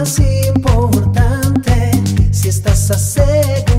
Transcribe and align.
más 0.00 0.18
importante, 0.18 1.90
si 2.32 2.48
estás 2.48 2.90
asegurado, 2.90 3.69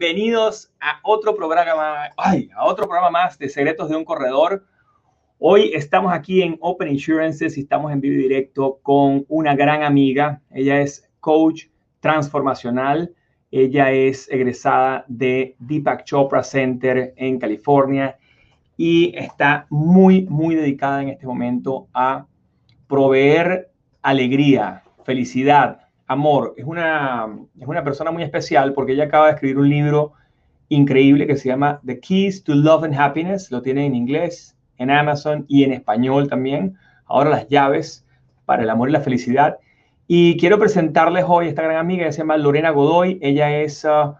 Bienvenidos 0.00 0.72
a 0.80 0.98
otro 1.02 1.36
programa, 1.36 2.08
ay, 2.16 2.48
a 2.56 2.64
otro 2.64 2.86
programa 2.86 3.10
más 3.10 3.38
de 3.38 3.50
Secretos 3.50 3.90
de 3.90 3.96
un 3.96 4.04
Corredor. 4.06 4.64
Hoy 5.38 5.72
estamos 5.74 6.10
aquí 6.10 6.40
en 6.40 6.56
Open 6.60 6.88
Insurances 6.88 7.58
y 7.58 7.60
estamos 7.60 7.92
en 7.92 8.00
vivo 8.00 8.16
directo 8.16 8.78
con 8.82 9.26
una 9.28 9.54
gran 9.54 9.82
amiga. 9.82 10.40
Ella 10.52 10.80
es 10.80 11.06
coach 11.20 11.66
transformacional. 12.00 13.14
Ella 13.50 13.92
es 13.92 14.26
egresada 14.30 15.04
de 15.06 15.54
Deepak 15.58 16.04
Chopra 16.04 16.42
Center 16.44 17.12
en 17.16 17.38
California 17.38 18.16
y 18.78 19.14
está 19.14 19.66
muy, 19.68 20.22
muy 20.30 20.54
dedicada 20.54 21.02
en 21.02 21.10
este 21.10 21.26
momento 21.26 21.88
a 21.92 22.24
proveer 22.88 23.70
alegría, 24.00 24.82
felicidad, 25.04 25.89
amor. 26.10 26.54
Es 26.56 26.64
una, 26.64 27.28
es 27.58 27.68
una 27.68 27.84
persona 27.84 28.10
muy 28.10 28.24
especial 28.24 28.74
porque 28.74 28.94
ella 28.94 29.04
acaba 29.04 29.26
de 29.26 29.34
escribir 29.34 29.58
un 29.58 29.68
libro 29.68 30.12
increíble 30.68 31.24
que 31.24 31.36
se 31.36 31.48
llama 31.48 31.80
The 31.86 32.00
Keys 32.00 32.42
to 32.42 32.52
Love 32.52 32.82
and 32.82 32.98
Happiness. 32.98 33.52
Lo 33.52 33.62
tiene 33.62 33.86
en 33.86 33.94
inglés, 33.94 34.56
en 34.78 34.90
Amazon 34.90 35.44
y 35.46 35.62
en 35.62 35.72
español 35.72 36.28
también. 36.28 36.76
Ahora 37.06 37.30
las 37.30 37.46
llaves 37.46 38.04
para 38.44 38.64
el 38.64 38.70
amor 38.70 38.88
y 38.88 38.92
la 38.92 39.00
felicidad. 39.00 39.58
Y 40.08 40.36
quiero 40.36 40.58
presentarles 40.58 41.24
hoy 41.28 41.46
a 41.46 41.48
esta 41.50 41.62
gran 41.62 41.76
amiga 41.76 42.06
que 42.06 42.12
se 42.12 42.18
llama 42.18 42.36
Lorena 42.36 42.70
Godoy. 42.70 43.20
Ella 43.22 43.60
es 43.60 43.84
uh, 43.84 44.14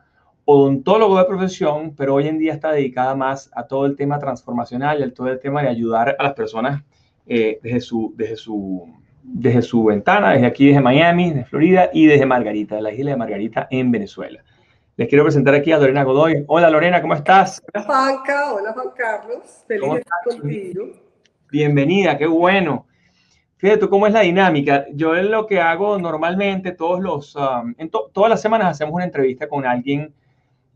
odontólogo 0.45 1.19
de 1.19 1.25
profesión, 1.25 1.97
pero 1.97 2.15
hoy 2.15 2.29
en 2.29 2.39
día 2.39 2.53
está 2.53 2.71
dedicada 2.71 3.17
más 3.17 3.51
a 3.53 3.67
todo 3.67 3.87
el 3.87 3.97
tema 3.97 4.21
transformacional 4.21 5.01
y 5.01 5.03
a 5.03 5.13
todo 5.13 5.27
el 5.27 5.41
tema 5.41 5.61
de 5.63 5.69
ayudar 5.69 6.15
a 6.17 6.23
las 6.23 6.35
personas 6.35 6.85
eh, 7.27 7.59
desde, 7.65 7.81
su, 7.81 8.15
desde, 8.17 8.37
su, 8.37 8.89
desde 9.33 9.63
su 9.63 9.85
ventana, 9.85 10.33
desde 10.33 10.47
aquí, 10.47 10.69
desde 10.69 10.81
Miami, 10.81 11.33
de 11.33 11.45
Florida 11.45 11.91
y 11.93 12.07
desde 12.07 12.27
Margarita, 12.27 12.77
de 12.77 12.83
la 12.83 12.93
isla 12.93 13.13
de 13.13 13.17
Margarita 13.17 13.69
en 13.71 13.91
Venezuela. 13.91 14.43
Les 14.97 15.09
quiero 15.09 15.25
presentar 15.25 15.55
aquí 15.55 15.73
a 15.73 15.79
Lorena 15.79 16.03
Godoy. 16.03 16.45
Hola 16.49 16.69
Lorena, 16.69 17.01
¿cómo 17.01 17.15
estás? 17.15 17.63
Hola 17.73 17.85
Juanca, 17.85 18.53
hola 18.53 18.73
Juan 18.73 18.89
Carlos, 18.97 19.65
feliz 19.67 19.81
¿Cómo 19.81 19.95
de 19.95 20.01
estar 20.01 20.41
contigo. 20.41 20.85
Bienvenida, 21.51 22.19
qué 22.19 22.27
bueno. 22.27 22.87
Fíjate 23.57 23.81
tú 23.81 23.89
cómo 23.91 24.07
es 24.07 24.13
la 24.13 24.21
dinámica. 24.21 24.87
Yo 24.93 25.15
es 25.15 25.25
lo 25.25 25.47
que 25.47 25.61
hago 25.61 25.99
normalmente, 25.99 26.73
todos 26.73 27.01
los, 27.01 27.37
um, 27.37 27.75
en 27.79 27.89
to- 27.91 28.11
todas 28.13 28.31
las 28.31 28.41
semanas 28.43 28.69
hacemos 28.69 28.95
una 28.95 29.05
entrevista 29.05 29.49
con 29.49 29.65
alguien 29.67 30.13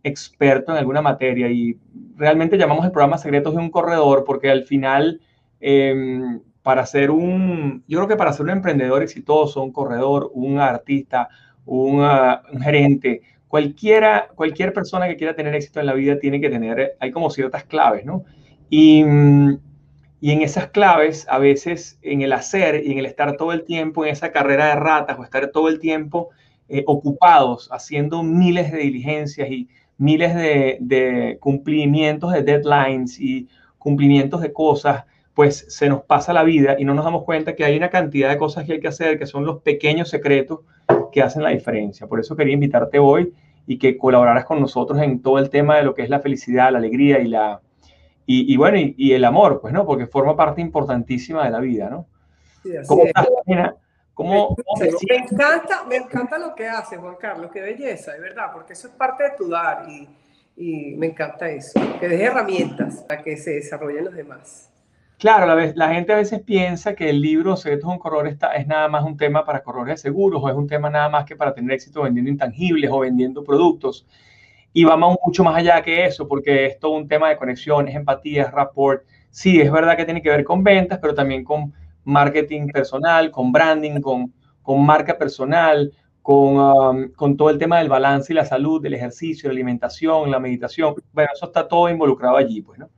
experto 0.02 0.72
en 0.72 0.78
alguna 0.78 1.00
materia 1.02 1.48
y 1.48 1.78
realmente 2.16 2.56
llamamos 2.58 2.84
el 2.84 2.92
programa 2.92 3.16
Secretos 3.18 3.54
de 3.54 3.60
un 3.60 3.70
Corredor 3.70 4.24
porque 4.24 4.50
al 4.50 4.64
final, 4.64 5.20
em, 5.60 6.40
para 6.64 6.86
ser 6.86 7.10
un, 7.10 7.84
yo 7.86 7.98
creo 7.98 8.08
que 8.08 8.16
para 8.16 8.32
ser 8.32 8.44
un 8.44 8.50
emprendedor 8.50 9.02
exitoso, 9.02 9.62
un 9.62 9.70
corredor, 9.70 10.30
un 10.32 10.58
artista, 10.58 11.28
un, 11.66 12.00
ah, 12.02 12.40
un 12.50 12.62
gerente, 12.62 13.20
cualquiera, 13.48 14.28
cualquier 14.34 14.72
persona 14.72 15.06
que 15.06 15.16
quiera 15.16 15.36
tener 15.36 15.54
éxito 15.54 15.80
en 15.80 15.86
la 15.86 15.92
vida 15.92 16.18
tiene 16.18 16.40
que 16.40 16.48
tener, 16.48 16.96
hay 17.00 17.10
como 17.10 17.28
ciertas 17.28 17.64
claves, 17.64 18.06
¿no? 18.06 18.24
Y, 18.70 19.04
y 20.22 20.30
en 20.30 20.40
esas 20.40 20.68
claves, 20.68 21.26
a 21.28 21.38
veces 21.38 21.98
en 22.00 22.22
el 22.22 22.32
hacer 22.32 22.82
y 22.82 22.92
en 22.92 22.98
el 22.98 23.04
estar 23.04 23.36
todo 23.36 23.52
el 23.52 23.64
tiempo 23.64 24.06
en 24.06 24.12
esa 24.12 24.32
carrera 24.32 24.68
de 24.68 24.76
ratas 24.76 25.18
o 25.18 25.22
estar 25.22 25.48
todo 25.48 25.68
el 25.68 25.78
tiempo 25.78 26.30
eh, 26.70 26.82
ocupados 26.86 27.68
haciendo 27.72 28.22
miles 28.22 28.72
de 28.72 28.78
diligencias 28.78 29.50
y 29.50 29.68
miles 29.98 30.34
de 30.34 31.36
cumplimientos 31.40 32.32
de 32.32 32.42
deadlines 32.42 33.20
y 33.20 33.48
cumplimientos 33.76 34.40
de 34.40 34.50
cosas, 34.50 35.04
pues 35.34 35.66
se 35.68 35.88
nos 35.88 36.02
pasa 36.02 36.32
la 36.32 36.44
vida 36.44 36.76
y 36.78 36.84
no 36.84 36.94
nos 36.94 37.04
damos 37.04 37.24
cuenta 37.24 37.54
que 37.54 37.64
hay 37.64 37.76
una 37.76 37.90
cantidad 37.90 38.28
de 38.28 38.38
cosas 38.38 38.64
que 38.64 38.74
hay 38.74 38.80
que 38.80 38.88
hacer 38.88 39.18
que 39.18 39.26
son 39.26 39.44
los 39.44 39.62
pequeños 39.62 40.08
secretos 40.08 40.60
que 41.12 41.22
hacen 41.22 41.42
la 41.42 41.50
diferencia. 41.50 42.06
Por 42.06 42.20
eso 42.20 42.36
quería 42.36 42.54
invitarte 42.54 42.98
hoy 42.98 43.32
y 43.66 43.78
que 43.78 43.98
colaboraras 43.98 44.44
con 44.44 44.60
nosotros 44.60 45.00
en 45.00 45.20
todo 45.22 45.38
el 45.38 45.50
tema 45.50 45.76
de 45.76 45.82
lo 45.82 45.94
que 45.94 46.02
es 46.02 46.10
la 46.10 46.20
felicidad, 46.20 46.70
la 46.70 46.78
alegría 46.78 47.18
y 47.18 47.28
la, 47.28 47.60
y, 48.26 48.52
y 48.52 48.56
bueno, 48.56 48.78
y, 48.78 48.94
y 48.96 49.12
el 49.12 49.24
amor, 49.24 49.60
pues, 49.60 49.72
¿no? 49.72 49.84
Porque 49.84 50.06
forma 50.06 50.36
parte 50.36 50.60
importantísima 50.60 51.44
de 51.44 51.50
la 51.50 51.60
vida, 51.60 51.90
¿no? 51.90 52.06
Sí, 52.62 52.76
así 52.76 52.88
¿Cómo 52.88 53.02
es. 53.02 53.08
estás, 53.08 53.28
Lorena? 53.28 53.76
¿Cómo, 54.14 54.54
cómo 54.54 54.78
te 54.78 54.90
Me 55.08 55.16
encanta, 55.16 55.84
me 55.88 55.96
encanta 55.96 56.38
lo 56.38 56.54
que 56.54 56.68
haces, 56.68 56.98
Juan 56.98 57.16
Carlos, 57.18 57.50
qué 57.52 57.60
belleza, 57.60 58.12
de 58.12 58.20
verdad, 58.20 58.46
porque 58.52 58.74
eso 58.74 58.86
es 58.86 58.94
parte 58.94 59.24
de 59.24 59.30
tu 59.36 59.48
dar 59.48 59.88
y, 59.88 60.08
y 60.56 60.94
me 60.94 61.06
encanta 61.06 61.48
eso, 61.48 61.80
que 61.98 62.08
des 62.08 62.20
herramientas 62.20 63.04
para 63.08 63.22
que 63.22 63.36
se 63.36 63.54
desarrollen 63.54 64.04
los 64.04 64.14
demás. 64.14 64.70
Claro, 65.18 65.54
la, 65.74 65.88
gente 65.94 66.12
a 66.12 66.16
veces 66.16 66.42
piensa 66.42 66.94
que 66.94 67.08
el 67.08 67.20
libro 67.20 67.56
Secretos 67.56 67.88
un 67.90 67.98
Corredor 67.98 68.26
está, 68.26 68.54
es 68.54 68.66
nada 68.66 68.88
más 68.88 69.04
un 69.04 69.16
tema 69.16 69.44
para 69.44 69.62
corredores 69.62 70.02
de 70.02 70.10
seguros 70.10 70.42
o 70.42 70.48
es 70.48 70.54
un 70.54 70.66
tema 70.66 70.90
nada 70.90 71.08
más 71.08 71.24
que 71.24 71.36
para 71.36 71.54
tener 71.54 71.72
éxito 71.72 72.02
vendiendo 72.02 72.30
intangibles 72.30 72.90
o 72.90 72.98
vendiendo 73.00 73.42
productos. 73.44 74.06
Y 74.72 74.84
vamos 74.84 75.16
mucho 75.24 75.44
más 75.44 75.56
allá 75.56 75.80
que 75.82 76.04
eso, 76.04 76.26
porque 76.26 76.66
es 76.66 76.78
todo 76.80 76.92
un 76.92 77.06
tema 77.08 77.28
de 77.28 77.36
conexiones, 77.36 77.94
empatías, 77.94 78.50
rapport. 78.50 79.04
Sí, 79.30 79.60
es 79.60 79.70
verdad 79.70 79.96
que 79.96 80.04
tiene 80.04 80.20
que 80.20 80.30
ver 80.30 80.44
con 80.44 80.64
ventas, 80.64 80.98
pero 81.00 81.14
también 81.14 81.44
con 81.44 81.72
marketing 82.04 82.68
personal, 82.68 83.30
con 83.30 83.52
branding, 83.52 84.00
con, 84.00 84.32
con 84.62 84.84
marca 84.84 85.16
personal, 85.16 85.92
con, 86.22 86.58
um, 86.58 87.12
con 87.12 87.36
todo 87.36 87.50
el 87.50 87.58
tema 87.58 87.78
del 87.78 87.88
balance 87.88 88.32
y 88.32 88.36
la 88.36 88.44
salud, 88.44 88.82
del 88.82 88.94
ejercicio, 88.94 89.48
la 89.48 89.52
alimentación, 89.52 90.30
la 90.30 90.40
meditación. 90.40 90.94
Bueno, 91.12 91.30
eso 91.34 91.46
está 91.46 91.68
todo 91.68 91.88
involucrado 91.88 92.36
allí, 92.36 92.60
pues, 92.60 92.78
¿no? 92.80 92.90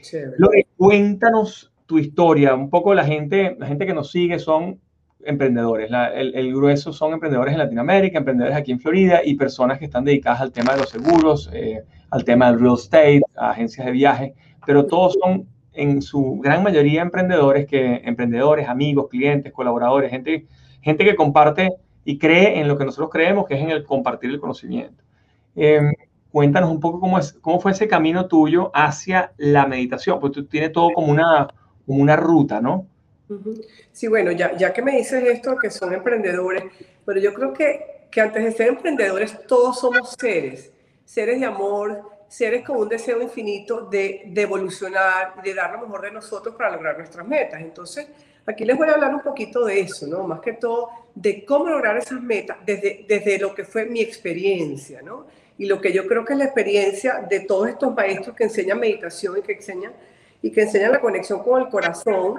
Chévere. 0.00 0.32
Lore, 0.38 0.66
cuéntanos 0.76 1.72
tu 1.86 1.98
historia. 1.98 2.54
Un 2.54 2.70
poco 2.70 2.94
la 2.94 3.04
gente, 3.04 3.56
la 3.58 3.66
gente 3.66 3.86
que 3.86 3.94
nos 3.94 4.10
sigue 4.10 4.38
son 4.38 4.78
emprendedores. 5.24 5.90
La- 5.90 6.12
el, 6.14 6.34
el 6.34 6.54
grueso 6.54 6.92
son 6.92 7.12
emprendedores 7.12 7.52
en 7.52 7.58
Latinoamérica, 7.58 8.18
emprendedores 8.18 8.56
aquí 8.56 8.72
en 8.72 8.80
Florida 8.80 9.20
y 9.24 9.34
personas 9.34 9.78
que 9.78 9.86
están 9.86 10.04
dedicadas 10.04 10.40
al 10.40 10.52
tema 10.52 10.72
de 10.74 10.80
los 10.80 10.90
seguros, 10.90 11.50
eh, 11.52 11.82
al 12.10 12.24
tema 12.24 12.50
del 12.50 12.60
real 12.60 12.74
estate, 12.74 13.20
a 13.36 13.50
agencias 13.50 13.86
de 13.86 13.92
viaje, 13.92 14.34
pero 14.64 14.86
todos 14.86 15.16
son 15.22 15.46
en 15.72 16.02
su 16.02 16.38
gran 16.42 16.62
mayoría 16.62 17.02
emprendedores 17.02 17.66
que 17.66 18.00
emprendedores, 18.04 18.68
amigos, 18.68 19.08
clientes, 19.08 19.52
colaboradores, 19.52 20.10
gente, 20.10 20.46
gente 20.80 21.04
que 21.04 21.14
comparte 21.16 21.70
y 22.04 22.18
cree 22.18 22.58
en 22.60 22.68
lo 22.68 22.76
que 22.78 22.84
nosotros 22.84 23.10
creemos, 23.10 23.46
que 23.46 23.54
es 23.54 23.60
en 23.60 23.70
el 23.70 23.84
compartir 23.84 24.30
el 24.30 24.40
conocimiento. 24.40 25.02
Em, 25.54 25.92
cuéntanos 26.38 26.70
un 26.70 26.78
poco 26.78 27.00
cómo, 27.00 27.18
es, 27.18 27.32
cómo 27.40 27.58
fue 27.58 27.72
ese 27.72 27.88
camino 27.88 28.28
tuyo 28.28 28.70
hacia 28.72 29.32
la 29.38 29.66
meditación, 29.66 30.20
pues 30.20 30.32
tú 30.32 30.46
tienes 30.46 30.70
todo 30.70 30.90
como 30.94 31.10
una, 31.10 31.48
como 31.84 32.00
una 32.00 32.14
ruta, 32.14 32.60
¿no? 32.60 32.86
Sí, 33.90 34.06
bueno, 34.06 34.30
ya, 34.30 34.56
ya 34.56 34.72
que 34.72 34.80
me 34.80 34.96
dices 34.96 35.20
esto, 35.24 35.56
que 35.60 35.68
son 35.68 35.92
emprendedores, 35.92 36.62
pero 37.04 37.18
yo 37.18 37.34
creo 37.34 37.52
que, 37.52 38.06
que 38.08 38.20
antes 38.20 38.44
de 38.44 38.52
ser 38.52 38.68
emprendedores 38.68 39.36
todos 39.48 39.80
somos 39.80 40.14
seres, 40.16 40.70
seres 41.04 41.40
de 41.40 41.46
amor, 41.46 42.02
seres 42.28 42.64
con 42.64 42.76
un 42.76 42.88
deseo 42.88 43.20
infinito 43.20 43.86
de, 43.86 44.22
de 44.28 44.42
evolucionar, 44.42 45.42
de 45.42 45.54
dar 45.54 45.72
lo 45.72 45.80
mejor 45.80 46.02
de 46.02 46.12
nosotros 46.12 46.54
para 46.54 46.70
lograr 46.70 46.96
nuestras 46.96 47.26
metas. 47.26 47.60
Entonces, 47.60 48.06
aquí 48.46 48.64
les 48.64 48.76
voy 48.76 48.88
a 48.88 48.92
hablar 48.92 49.12
un 49.12 49.22
poquito 49.22 49.64
de 49.64 49.80
eso, 49.80 50.06
¿no? 50.06 50.22
Más 50.22 50.38
que 50.38 50.52
todo, 50.52 50.88
de 51.16 51.44
cómo 51.44 51.68
lograr 51.68 51.96
esas 51.96 52.22
metas 52.22 52.58
desde, 52.64 53.04
desde 53.08 53.40
lo 53.40 53.52
que 53.56 53.64
fue 53.64 53.86
mi 53.86 54.00
experiencia, 54.00 55.02
¿no? 55.02 55.26
Y 55.58 55.66
lo 55.66 55.80
que 55.80 55.92
yo 55.92 56.06
creo 56.06 56.24
que 56.24 56.32
es 56.32 56.38
la 56.38 56.44
experiencia 56.44 57.26
de 57.28 57.40
todos 57.40 57.68
estos 57.68 57.94
maestros 57.94 58.34
que 58.34 58.44
enseñan 58.44 58.78
meditación 58.78 59.38
y 59.38 59.42
que 59.42 59.52
enseñan, 59.52 59.92
y 60.40 60.50
que 60.50 60.62
enseñan 60.62 60.92
la 60.92 61.00
conexión 61.00 61.42
con 61.42 61.60
el 61.60 61.68
corazón 61.68 62.36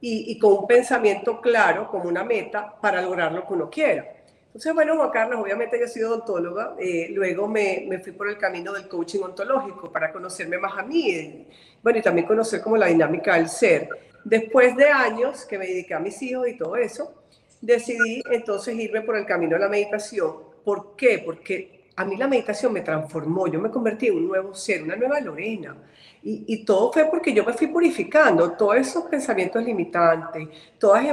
y, 0.00 0.32
y 0.32 0.38
con 0.38 0.52
un 0.52 0.66
pensamiento 0.66 1.40
claro, 1.40 1.88
como 1.88 2.08
una 2.08 2.24
meta, 2.24 2.74
para 2.80 3.02
lograr 3.02 3.32
lo 3.32 3.46
que 3.46 3.52
uno 3.52 3.68
quiera. 3.68 4.06
Entonces, 4.46 4.74
bueno, 4.74 4.96
Juan 4.96 5.10
Carlos, 5.10 5.40
obviamente 5.40 5.78
yo 5.78 5.84
he 5.84 5.88
sido 5.88 6.10
odontóloga, 6.10 6.74
eh, 6.78 7.08
luego 7.10 7.46
me, 7.46 7.84
me, 7.88 8.00
fui 8.00 8.10
por 8.12 8.28
el 8.28 8.36
camino 8.36 8.72
del 8.72 8.88
coaching 8.88 9.20
ontológico 9.20 9.92
para 9.92 10.12
conocerme 10.12 10.58
más 10.58 10.76
a 10.76 10.82
mí, 10.82 11.08
y, 11.08 11.46
bueno, 11.82 12.00
y 12.00 12.02
también 12.02 12.26
conocer 12.26 12.60
como 12.60 12.76
la 12.76 12.86
dinámica 12.86 13.36
del 13.36 13.48
ser. 13.48 13.88
Después 14.24 14.76
de 14.76 14.90
años 14.90 15.44
que 15.44 15.56
me 15.56 15.66
dediqué 15.66 15.94
a 15.94 16.00
mis 16.00 16.20
hijos 16.22 16.48
y 16.48 16.58
todo 16.58 16.74
eso, 16.76 17.14
decidí 17.60 18.22
entonces 18.30 18.74
irme 18.74 19.02
por 19.02 19.16
el 19.16 19.24
camino 19.24 19.54
de 19.54 19.60
la 19.60 19.68
meditación. 19.68 20.34
¿Por 20.64 20.96
qué? 20.96 21.22
Porque 21.24 21.79
a 22.00 22.04
mí 22.06 22.16
la 22.16 22.26
meditación 22.26 22.72
me 22.72 22.80
transformó, 22.80 23.46
yo 23.46 23.60
me 23.60 23.70
convertí 23.70 24.06
en 24.06 24.16
un 24.16 24.28
nuevo 24.28 24.54
ser, 24.54 24.82
una 24.82 24.96
nueva 24.96 25.20
Lorena. 25.20 25.76
Y, 26.22 26.64
todo 26.64 26.92
fue 26.92 27.06
porque 27.06 27.32
yo 27.32 27.44
me 27.44 27.54
fui 27.54 27.66
purificando 27.66 28.52
todos 28.52 28.76
esos 28.76 29.04
pensamientos 29.04 29.62
limitantes, 29.64 30.48
todas 30.78 31.04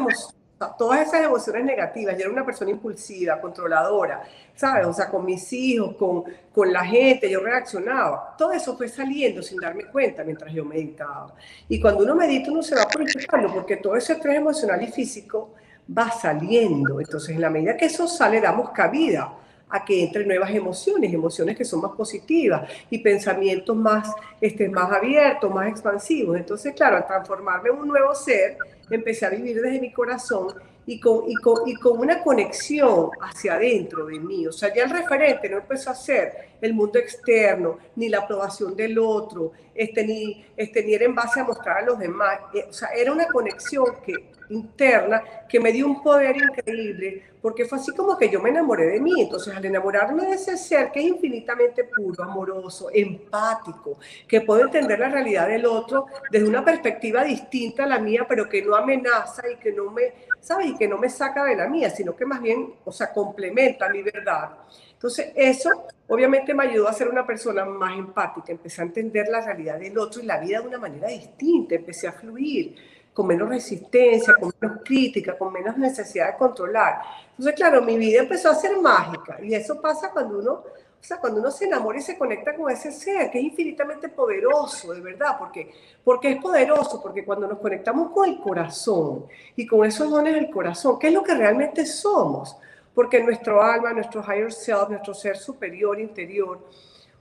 todas 0.78 1.08
esas 1.08 1.22
emociones 1.22 1.64
negativas, 1.64 2.16
yo 2.18 2.24
era 2.24 2.32
una 2.32 2.46
persona 2.46 2.72
impulsiva, 2.72 3.40
controladora, 3.40 4.24
¿sabes? 4.56 4.88
O 4.88 4.94
sea, 4.94 5.10
con 5.10 5.24
mis 5.24 5.54
hijos, 5.54 5.96
con, 5.96 6.24
con 6.54 6.74
la 6.74 6.84
gente, 6.84 7.30
yo 7.30 7.42
reaccionaba. 7.42 8.36
Todo 8.38 8.52
eso 8.54 8.76
fue 8.76 8.90
saliendo 8.90 9.42
sin 9.42 9.60
darme 9.60 9.86
cuenta 9.86 10.24
mientras 10.24 10.52
yo 10.54 10.66
meditaba. 10.66 11.34
Y 11.70 11.80
cuando 11.80 12.04
uno 12.04 12.16
medita, 12.16 12.52
uno 12.52 12.64
se 12.64 12.76
va 12.76 12.86
purificando 12.86 13.54
porque 13.54 13.78
todo 13.78 13.96
ese 13.96 14.14
estrés 14.14 14.38
emocional 14.38 14.82
y 14.82 14.88
físico 14.88 15.54
va 15.96 16.12
saliendo. 16.12 17.00
Entonces, 17.00 17.36
en 17.36 17.42
la 17.42 17.50
medida 17.50 17.78
que 17.78 17.86
eso 17.86 18.08
sale, 18.08 18.42
damos 18.42 18.72
cabida 18.72 19.34
a 19.70 19.84
que 19.84 20.04
entren 20.04 20.28
nuevas 20.28 20.52
emociones, 20.52 21.14
emociones 21.14 21.58
que 21.58 21.66
son 21.66 21.82
más 21.82 21.92
positivas 21.92 22.70
y 22.90 23.00
pensamientos 23.00 23.76
más, 23.76 24.10
este, 24.40 24.70
más 24.70 24.92
abiertos, 24.92 25.54
más 25.54 25.68
expansivos. 25.68 26.38
Entonces, 26.38 26.74
claro, 26.74 26.98
al 26.98 27.06
transformarme 27.06 27.70
en 27.70 27.76
un 27.76 27.88
nuevo 27.88 28.16
ser, 28.16 28.58
empecé 28.90 29.26
a 29.26 29.30
vivir 29.30 29.62
desde 29.62 29.82
mi 29.82 29.92
corazón 29.92 30.54
y 30.86 31.02
con, 31.02 31.30
y 31.30 31.36
con, 31.36 31.68
y 31.68 31.76
con 31.76 32.00
una 32.00 32.24
conexión 32.24 33.10
hacia 33.22 33.56
adentro 33.56 34.06
de 34.06 34.20
mí. 34.20 34.48
O 34.48 34.54
sea, 34.54 34.74
ya 34.74 34.86
el 34.86 34.90
referente 34.90 35.50
no 35.50 35.58
empezó 35.58 35.90
a 35.90 35.96
ser 35.96 36.48
el 36.62 36.74
mundo 36.74 36.98
externo, 36.98 37.78
ni 37.98 38.08
la 38.08 38.20
aprobación 38.20 38.76
del 38.76 38.98
otro, 38.98 39.52
este, 39.76 40.06
ni, 40.06 40.46
este, 40.56 40.84
ni 40.84 40.94
en 40.96 41.14
base 41.14 41.42
a 41.42 41.44
mostrar 41.44 41.80
a 41.80 41.82
los 41.82 42.00
demás. 42.00 42.40
Eh, 42.54 42.66
o 42.70 42.74
sea, 42.74 42.90
era 42.90 43.12
una 43.12 43.28
conexión 43.28 43.86
que 44.06 44.14
interna 44.50 45.24
que 45.48 45.60
me 45.60 45.72
dio 45.72 45.86
un 45.86 46.02
poder 46.02 46.36
increíble, 46.38 47.24
porque 47.42 47.66
fue 47.66 47.78
así 47.78 47.94
como 47.96 48.18
que 48.18 48.30
yo 48.30 48.42
me 48.42 48.50
enamoré 48.50 48.88
de 48.88 49.00
mí. 49.00 49.22
Entonces, 49.22 49.56
al 49.56 49.64
enamorarme 49.64 50.26
de 50.26 50.34
ese 50.34 50.58
ser 50.58 50.92
que 50.92 51.00
es 51.00 51.08
infinitamente 51.08 51.86
puro, 51.86 52.24
amoroso, 52.24 52.90
empático, 52.94 53.98
que 54.28 54.42
puede 54.42 54.64
entender 54.64 55.00
la 55.00 55.10
realidad 55.10 55.48
del 55.48 55.66
otro 55.66 56.08
desde 56.32 56.48
una 56.48 56.64
perspectiva 56.64 57.24
distinta 57.24 57.84
a 57.84 57.88
la 57.88 58.00
mía, 58.00 58.26
pero 58.28 58.50
que 58.50 58.62
no 58.62 58.76
amenaza 58.76 59.50
y 59.50 59.56
que 59.58 59.72
no 59.72 59.92
me, 59.92 60.14
¿sabes? 60.42 60.68
Y 60.68 60.78
que 60.78 60.88
no 60.88 60.98
me 60.98 61.10
saca 61.10 61.44
de 61.46 61.56
la 61.56 61.68
mía, 61.68 61.90
sino 61.90 62.16
que 62.16 62.26
más 62.26 62.42
bien, 62.42 62.74
o 62.84 62.92
sea, 62.92 63.12
complementa 63.14 63.90
mi 63.90 64.02
verdad. 64.02 64.52
Entonces, 64.94 65.32
eso 65.36 65.70
obviamente 66.08 66.56
me 66.56 66.64
ayudó 66.64 66.88
a 66.88 66.94
ser 66.94 67.08
una 67.08 67.26
persona 67.26 67.64
más 67.66 67.98
empática, 67.98 68.52
empecé 68.52 68.82
a 68.82 68.86
entender 68.86 69.28
la 69.28 69.42
realidad 69.42 69.78
del 69.80 69.98
otro 69.98 70.24
y 70.24 70.26
la 70.26 70.40
vida 70.40 70.60
de 70.60 70.68
una 70.68 70.80
manera 70.80 71.08
distinta, 71.08 71.76
empecé 71.76 72.08
a 72.08 72.14
fluir 72.14 72.76
con 73.18 73.26
menos 73.26 73.50
resistencia, 73.50 74.36
con 74.40 74.54
menos 74.62 74.82
crítica, 74.86 75.36
con 75.36 75.52
menos 75.52 75.76
necesidad 75.76 76.28
de 76.34 76.38
controlar. 76.38 77.02
Entonces, 77.32 77.56
claro, 77.56 77.82
mi 77.82 77.98
vida 77.98 78.20
empezó 78.20 78.52
a 78.52 78.54
ser 78.54 78.80
mágica 78.80 79.40
y 79.42 79.56
eso 79.56 79.82
pasa 79.82 80.12
cuando 80.12 80.38
uno, 80.38 80.52
o 80.52 80.64
sea, 81.02 81.18
cuando 81.18 81.40
uno 81.40 81.50
se 81.50 81.66
enamora 81.66 81.98
y 81.98 82.04
se 82.04 82.16
conecta 82.16 82.56
con 82.56 82.70
ese 82.70 82.92
ser 82.92 83.32
que 83.32 83.40
es 83.40 83.46
infinitamente 83.46 84.10
poderoso, 84.10 84.94
de 84.94 85.02
verdad, 85.02 85.36
porque, 85.40 85.74
porque 86.04 86.34
es 86.34 86.40
poderoso, 86.40 87.02
porque 87.02 87.26
cuando 87.26 87.48
nos 87.48 87.58
conectamos 87.58 88.12
con 88.12 88.30
el 88.30 88.40
corazón 88.40 89.26
y 89.56 89.66
con 89.66 89.84
esos 89.84 90.12
dones 90.12 90.36
del 90.36 90.52
corazón, 90.52 91.00
¿qué 91.00 91.08
es 91.08 91.14
lo 91.14 91.24
que 91.24 91.34
realmente 91.34 91.88
somos? 91.88 92.56
Porque 92.94 93.24
nuestro 93.24 93.64
alma, 93.64 93.94
nuestro 93.94 94.22
higher 94.22 94.54
self, 94.54 94.90
nuestro 94.90 95.16
ser 95.16 95.38
superior, 95.38 96.00
interior, 96.00 96.60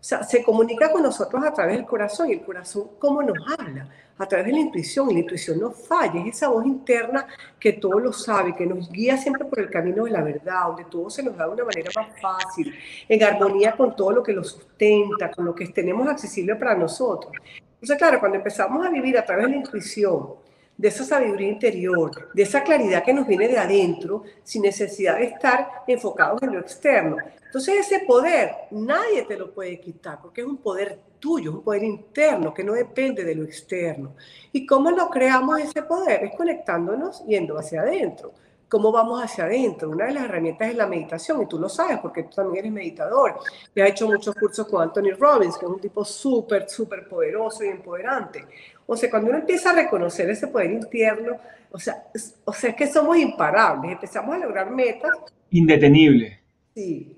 sea, 0.07 0.23
se 0.23 0.43
comunica 0.43 0.91
con 0.91 1.03
nosotros 1.03 1.45
a 1.45 1.53
través 1.53 1.77
del 1.77 1.87
corazón 1.87 2.31
y 2.31 2.35
el 2.35 2.43
corazón, 2.43 2.91
¿cómo 2.99 3.23
nos 3.23 3.37
habla? 3.59 3.89
a 4.19 4.27
través 4.27 4.47
de 4.47 4.53
la 4.53 4.61
intuición, 4.61 5.11
y 5.11 5.15
la 5.15 5.21
intuición 5.21 5.61
no 5.61 5.71
falla, 5.71 6.21
es 6.21 6.37
esa 6.37 6.49
voz 6.49 6.65
interna 6.65 7.27
que 7.61 7.75
todo 7.75 7.99
lo 7.99 8.13
sabe, 8.13 8.55
que 8.55 8.67
nos 8.67 8.91
guía 8.91 9.17
siempre 9.17 9.45
por 9.45 9.61
el 9.61 9.71
camino 9.71 10.05
de 10.05 10.11
la 10.11 10.23
verdad, 10.23 10.69
donde 10.69 10.85
todo 10.85 11.11
se 11.11 11.23
nos 11.23 11.37
da 11.37 11.47
de 11.47 11.53
una 11.53 11.65
manera 11.65 11.91
más 11.95 12.21
fácil, 12.21 12.75
en 13.09 13.23
armonía 13.23 13.73
con 13.73 13.95
todo 13.95 14.13
lo 14.13 14.23
que 14.23 14.33
lo 14.33 14.43
sustenta, 14.43 15.31
con 15.31 15.45
lo 15.45 15.55
que 15.55 15.67
tenemos 15.69 16.09
accesible 16.09 16.57
para 16.57 16.75
nosotros. 16.75 17.33
Entonces, 17.75 17.99
claro, 17.99 18.19
cuando 18.19 18.39
empezamos 18.39 18.85
a 18.87 18.91
vivir 18.91 19.19
a 19.19 19.25
través 19.25 19.47
de 19.47 19.51
la 19.51 19.57
intuición, 19.59 20.29
de 20.77 20.89
esa 20.89 21.05
sabiduría 21.05 21.49
interior, 21.49 22.31
de 22.35 22.43
esa 22.43 22.63
claridad 22.63 23.05
que 23.05 23.15
nos 23.15 23.27
viene 23.27 23.49
de 23.49 23.59
adentro, 23.59 24.25
sin 24.45 24.63
necesidad 24.63 25.19
de 25.19 25.25
estar 25.25 25.69
enfocados 25.87 26.43
en 26.43 26.53
lo 26.53 26.61
externo. 26.61 27.17
Entonces 27.45 27.87
ese 27.87 28.01
poder 28.01 28.51
nadie 28.71 29.23
te 29.23 29.37
lo 29.37 29.53
puede 29.53 29.81
quitar, 29.81 30.21
porque 30.21 30.43
es 30.43 30.47
un 30.47 30.59
poder 30.59 30.99
tuyo, 31.19 31.53
un 31.53 31.63
poder 31.63 31.85
interno 31.85 32.53
que 32.53 32.63
no 32.65 32.75
depende 32.75 33.25
de 33.25 33.35
lo 33.35 33.45
externo. 33.45 34.15
¿Y 34.53 34.67
cómo 34.67 34.91
lo 34.91 35.09
creamos 35.09 35.61
ese 35.61 35.83
poder? 35.83 36.25
Es 36.25 36.37
conectándonos 36.37 37.25
yendo 37.27 37.59
hacia 37.59 37.81
adentro. 37.81 38.33
¿Cómo 38.69 38.91
vamos 38.91 39.23
hacia 39.23 39.45
adentro? 39.45 39.91
Una 39.91 40.07
de 40.07 40.15
las 40.15 40.25
herramientas 40.25 40.71
es 40.71 40.77
la 40.77 40.87
meditación, 40.87 41.43
y 41.43 41.47
tú 41.47 41.59
lo 41.59 41.69
sabes 41.69 41.99
porque 41.99 42.25
tú 42.25 42.31
también 42.31 42.65
eres 42.65 42.73
meditador. 42.73 43.39
Has 43.39 43.91
hecho 43.91 44.09
muchos 44.09 44.35
cursos 44.35 44.67
con 44.67 44.83
Anthony 44.83 45.15
Robbins, 45.17 45.57
que 45.57 45.67
es 45.67 45.71
un 45.71 45.81
tipo 45.81 46.05
súper, 46.05 46.69
súper 46.69 47.09
poderoso 47.09 47.63
y 47.63 47.69
empoderante. 47.69 48.45
O 48.87 48.97
sea, 48.97 49.09
cuando 49.09 49.31
uno 49.31 49.39
empieza 49.39 49.71
a 49.71 49.75
reconocer 49.75 50.29
ese 50.31 50.49
poder 50.49 50.73
interno, 50.73 51.39
o 51.71 51.79
sea, 51.79 52.09
es, 52.13 52.41
o 52.45 52.53
sea, 52.53 52.71
es 52.71 52.77
que 52.77 52.87
somos 52.87 53.17
imparables, 53.17 53.93
empezamos 53.93 54.35
a 54.35 54.39
lograr 54.39 54.71
metas. 54.71 55.13
Indetenible. 55.51 56.41
Sí. 56.75 57.13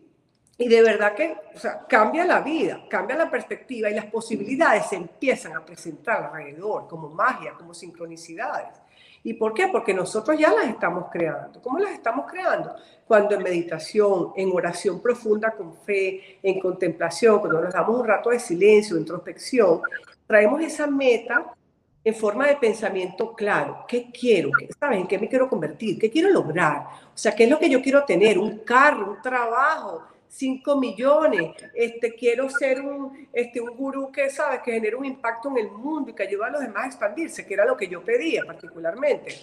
Y 0.61 0.69
de 0.69 0.83
verdad 0.83 1.15
que, 1.15 1.37
o 1.55 1.59
sea, 1.59 1.87
cambia 1.89 2.25
la 2.25 2.41
vida, 2.41 2.85
cambia 2.91 3.17
la 3.17 3.31
perspectiva 3.31 3.89
y 3.89 3.95
las 3.95 4.07
posibilidades 4.07 4.87
se 4.87 4.97
empiezan 4.97 5.57
a 5.57 5.65
presentar 5.65 6.25
alrededor, 6.25 6.89
como 6.89 7.09
magia, 7.09 7.53
como 7.53 7.73
sincronicidades. 7.73 8.81
¿Y 9.29 9.35
por 9.35 9.53
qué? 9.53 9.69
Porque 9.69 9.93
nosotros 9.93 10.39
ya 10.39 10.51
las 10.55 10.69
estamos 10.69 11.11
creando. 11.13 11.61
¿Cómo 11.61 11.79
las 11.79 11.93
estamos 11.93 12.25
creando? 12.31 12.75
Cuando 13.07 13.35
en 13.35 13.43
meditación, 13.43 14.33
en 14.35 14.51
oración 14.51 15.03
profunda 15.03 15.51
con 15.51 15.75
fe, 15.75 16.39
en 16.43 16.59
contemplación, 16.59 17.39
cuando 17.39 17.61
nos 17.61 17.75
damos 17.75 18.01
un 18.01 18.07
rato 18.07 18.31
de 18.31 18.41
silencio, 18.41 18.97
introspección, 18.97 19.83
traemos 20.27 20.63
esa 20.63 20.87
meta 20.87 21.55
en 22.03 22.15
forma 22.15 22.47
de 22.47 22.57
pensamiento 22.57 23.35
claro. 23.35 23.85
¿Qué 23.87 24.11
quiero? 24.11 24.49
¿Sabes? 24.81 25.01
¿En 25.01 25.07
qué 25.07 25.19
me 25.19 25.29
quiero 25.29 25.47
convertir? 25.47 25.99
¿Qué 25.99 26.11
quiero 26.11 26.31
lograr? 26.31 26.87
O 27.15 27.19
sea, 27.19 27.35
¿qué 27.37 27.45
es 27.45 27.51
lo 27.51 27.59
que 27.59 27.69
yo 27.69 27.83
quiero 27.83 28.05
tener? 28.05 28.39
Un 28.39 28.61
carro, 28.61 29.11
un 29.11 29.21
trabajo, 29.21 30.05
5 30.29 30.77
millones. 30.77 31.53
Este, 31.75 32.15
quiero 32.15 32.49
ser 32.49 32.81
un, 32.81 33.29
este, 33.33 33.61
un 33.61 33.77
gurú 33.77 34.13
que, 34.13 34.31
¿sabes? 34.31 34.61
Que 34.65 34.73
genere 34.73 34.97
un 34.97 35.05
impacto 35.05 35.49
en 35.51 35.59
el 35.59 35.71
mundo 35.71 36.11
y 36.11 36.15
que 36.15 36.23
ayude 36.23 36.45
a 36.45 36.51
los 36.51 36.61
demás 36.61 36.85
a 36.85 36.87
expandirse, 36.87 37.47
que 37.47 37.55
era 37.55 37.65
lo 37.65 37.77
que 37.77 37.89
yo 37.89 38.03
pedía 38.03 38.45
particularmente. 38.45 39.35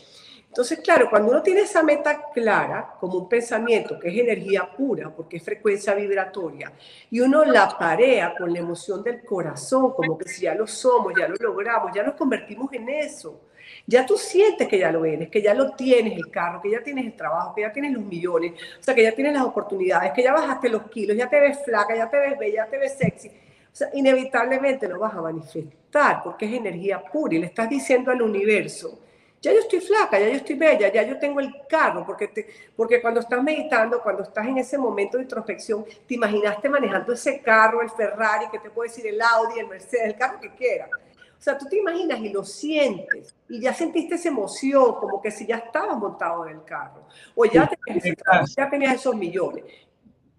Entonces, 0.56 0.80
claro, 0.80 1.10
cuando 1.10 1.32
uno 1.32 1.42
tiene 1.42 1.60
esa 1.60 1.84
meta 1.84 2.32
clara, 2.34 2.96
como 2.98 3.18
un 3.18 3.28
pensamiento 3.28 4.00
que 4.00 4.08
es 4.08 4.18
energía 4.18 4.66
pura, 4.72 5.10
porque 5.14 5.36
es 5.36 5.44
frecuencia 5.44 5.94
vibratoria, 5.94 6.72
y 7.12 7.20
uno 7.20 7.44
la 7.44 7.78
parea 7.78 8.34
con 8.38 8.54
la 8.54 8.60
emoción 8.60 9.04
del 9.04 9.22
corazón, 9.26 9.92
como 9.92 10.18
que 10.18 10.30
si 10.30 10.44
ya 10.44 10.56
lo 10.56 10.66
somos, 10.66 11.12
ya 11.20 11.28
lo 11.28 11.36
logramos, 11.36 11.92
ya 11.94 12.04
nos 12.04 12.16
convertimos 12.16 12.72
en 12.72 12.88
eso. 12.88 13.42
Ya 13.86 14.06
tú 14.06 14.16
sientes 14.16 14.66
que 14.66 14.80
ya 14.80 14.94
lo 14.94 15.04
eres, 15.04 15.30
que 15.30 15.42
ya 15.42 15.54
lo 15.54 15.72
tienes 15.72 16.18
el 16.18 16.32
carro, 16.32 16.62
que 16.62 16.72
ya 16.72 16.82
tienes 16.82 17.06
el 17.06 17.18
trabajo, 17.18 17.54
que 17.54 17.64
ya 17.64 17.74
tienes 17.74 17.92
los 17.92 18.06
millones, 18.06 18.54
o 18.80 18.82
sea, 18.82 18.96
que 18.96 19.04
ya 19.04 19.12
tienes 19.12 19.34
las 19.34 19.44
oportunidades, 19.44 20.14
que 20.14 20.24
ya 20.24 20.32
bajaste 20.32 20.70
los 20.70 20.84
kilos, 20.84 21.18
ya 21.18 21.28
te 21.28 21.38
ves 21.38 21.66
flaca, 21.66 21.94
ya 21.94 22.10
te 22.10 22.18
ves 22.18 22.40
bella, 22.40 22.64
ya 22.64 22.70
te 22.70 22.78
ves 22.78 22.94
sexy. 22.98 23.28
O 23.28 23.32
sea, 23.74 23.90
inevitablemente 23.94 24.88
lo 24.88 25.00
vas 25.00 25.16
a 25.16 25.22
manifestar 25.22 26.24
porque 26.24 26.46
es 26.46 26.54
energía 26.54 27.04
pura 27.04 27.36
y 27.36 27.40
le 27.40 27.48
estás 27.48 27.68
diciendo 27.68 28.10
al 28.10 28.22
universo, 28.22 29.00
ya 29.46 29.54
yo 29.54 29.60
estoy 29.60 29.80
flaca, 29.80 30.20
ya 30.20 30.28
yo 30.28 30.38
estoy 30.38 30.56
bella, 30.56 30.92
ya 30.92 31.04
yo 31.04 31.20
tengo 31.20 31.40
el 31.40 31.54
carro, 31.70 32.04
porque, 32.04 32.30
te, 32.30 32.48
porque 32.76 33.00
cuando 33.00 33.20
estás 33.20 33.44
meditando, 33.44 34.02
cuando 34.02 34.24
estás 34.24 34.48
en 34.48 34.58
ese 34.58 34.76
momento 34.76 35.18
de 35.18 35.24
introspección, 35.24 35.86
te 36.08 36.16
imaginaste 36.16 36.68
manejando 36.68 37.14
ese 37.14 37.40
carro, 37.42 37.82
el 37.84 37.92
Ferrari, 37.92 38.48
que 38.52 38.58
te 38.58 38.72
puede 38.72 38.90
decir 38.90 39.06
el 39.06 39.22
Audi, 39.22 39.60
el 39.60 39.68
Mercedes, 39.68 40.08
el 40.08 40.16
carro 40.16 40.40
que 40.40 40.50
quieras. 40.56 40.90
O 41.38 41.42
sea, 41.46 41.56
tú 41.60 41.68
te 41.68 41.78
imaginas 41.78 42.20
y 42.22 42.30
lo 42.30 42.44
sientes 42.44 43.36
y 43.48 43.60
ya 43.62 43.72
sentiste 43.72 44.16
esa 44.16 44.30
emoción, 44.30 44.96
como 44.96 45.22
que 45.22 45.30
si 45.30 45.46
ya 45.46 45.58
estabas 45.58 45.96
montado 45.96 46.48
en 46.48 46.56
el 46.56 46.64
carro, 46.64 47.08
o 47.36 47.46
ya, 47.46 47.70
tenías, 47.86 48.56
ya 48.58 48.70
tenías 48.70 48.96
esos 48.96 49.16
millones. 49.16 49.64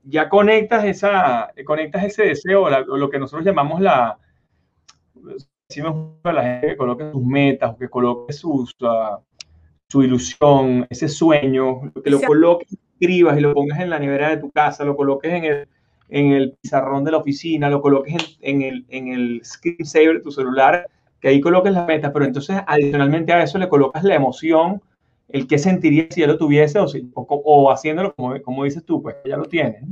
Ya 0.03 0.29
conectas, 0.29 0.85
esa, 0.85 1.53
conectas 1.65 2.03
ese 2.05 2.25
deseo, 2.25 2.69
lo 2.69 3.09
que 3.09 3.21
nosotros 3.21 3.45
llamamos 3.45 3.81
la, 3.81 4.19
decimos 5.69 6.15
a 6.23 6.33
la 6.33 6.43
gente 6.43 6.69
que 6.69 6.77
coloque 6.77 7.11
sus 7.11 7.25
metas 7.25 7.73
o 7.73 7.79
que 7.79 7.89
coloque 7.89 8.33
sus, 8.33 8.75
uh, 8.83 9.19
su 9.89 10.03
ilusión, 10.03 10.87
ese 10.91 11.09
sueño, 11.09 11.93
que 12.03 12.11
lo 12.11 12.21
coloques, 12.21 12.69
escribas 12.93 13.39
y 13.39 13.41
lo 13.41 13.53
pongas 13.53 13.81
en 13.81 13.91
la 13.91 13.99
nevera 13.99 14.31
de 14.31 14.39
tu 14.39 14.51
casa, 14.51 14.85
lo 14.85 14.97
coloques 14.97 15.33
en 15.33 15.45
el, 15.45 15.69
en 16.09 16.33
el 16.33 16.57
pizarrón 16.61 17.05
de 17.05 17.11
la 17.11 17.19
oficina, 17.19 17.69
lo 17.69 17.83
coloques 17.83 18.15
en, 18.15 18.23
en, 18.41 18.63
el, 18.63 18.87
en 18.89 19.09
el 19.09 19.41
screensaver 19.45 20.15
de 20.15 20.21
tu 20.21 20.31
celular, 20.31 20.89
que 21.21 21.29
ahí 21.29 21.41
coloques 21.41 21.73
las 21.73 21.87
metas, 21.87 22.11
pero 22.13 22.25
entonces 22.25 22.57
adicionalmente 22.67 23.33
a 23.33 23.43
eso 23.43 23.59
le 23.59 23.69
colocas 23.69 24.05
la 24.05 24.15
emoción, 24.15 24.81
el 25.29 25.47
que 25.47 25.59
sentiría 25.59 26.07
si 26.11 26.21
ya 26.21 26.29
lo 26.29 26.39
tuviese 26.39 26.79
o, 26.79 26.87
si, 26.87 27.11
o, 27.15 27.23
o 27.23 27.71
haciéndolo 27.71 28.15
como, 28.15 28.41
como 28.43 28.65
dices 28.65 28.85
tú, 28.85 29.03
pues 29.03 29.17
ya 29.25 29.37
lo 29.37 29.45
tienes. 29.45 29.83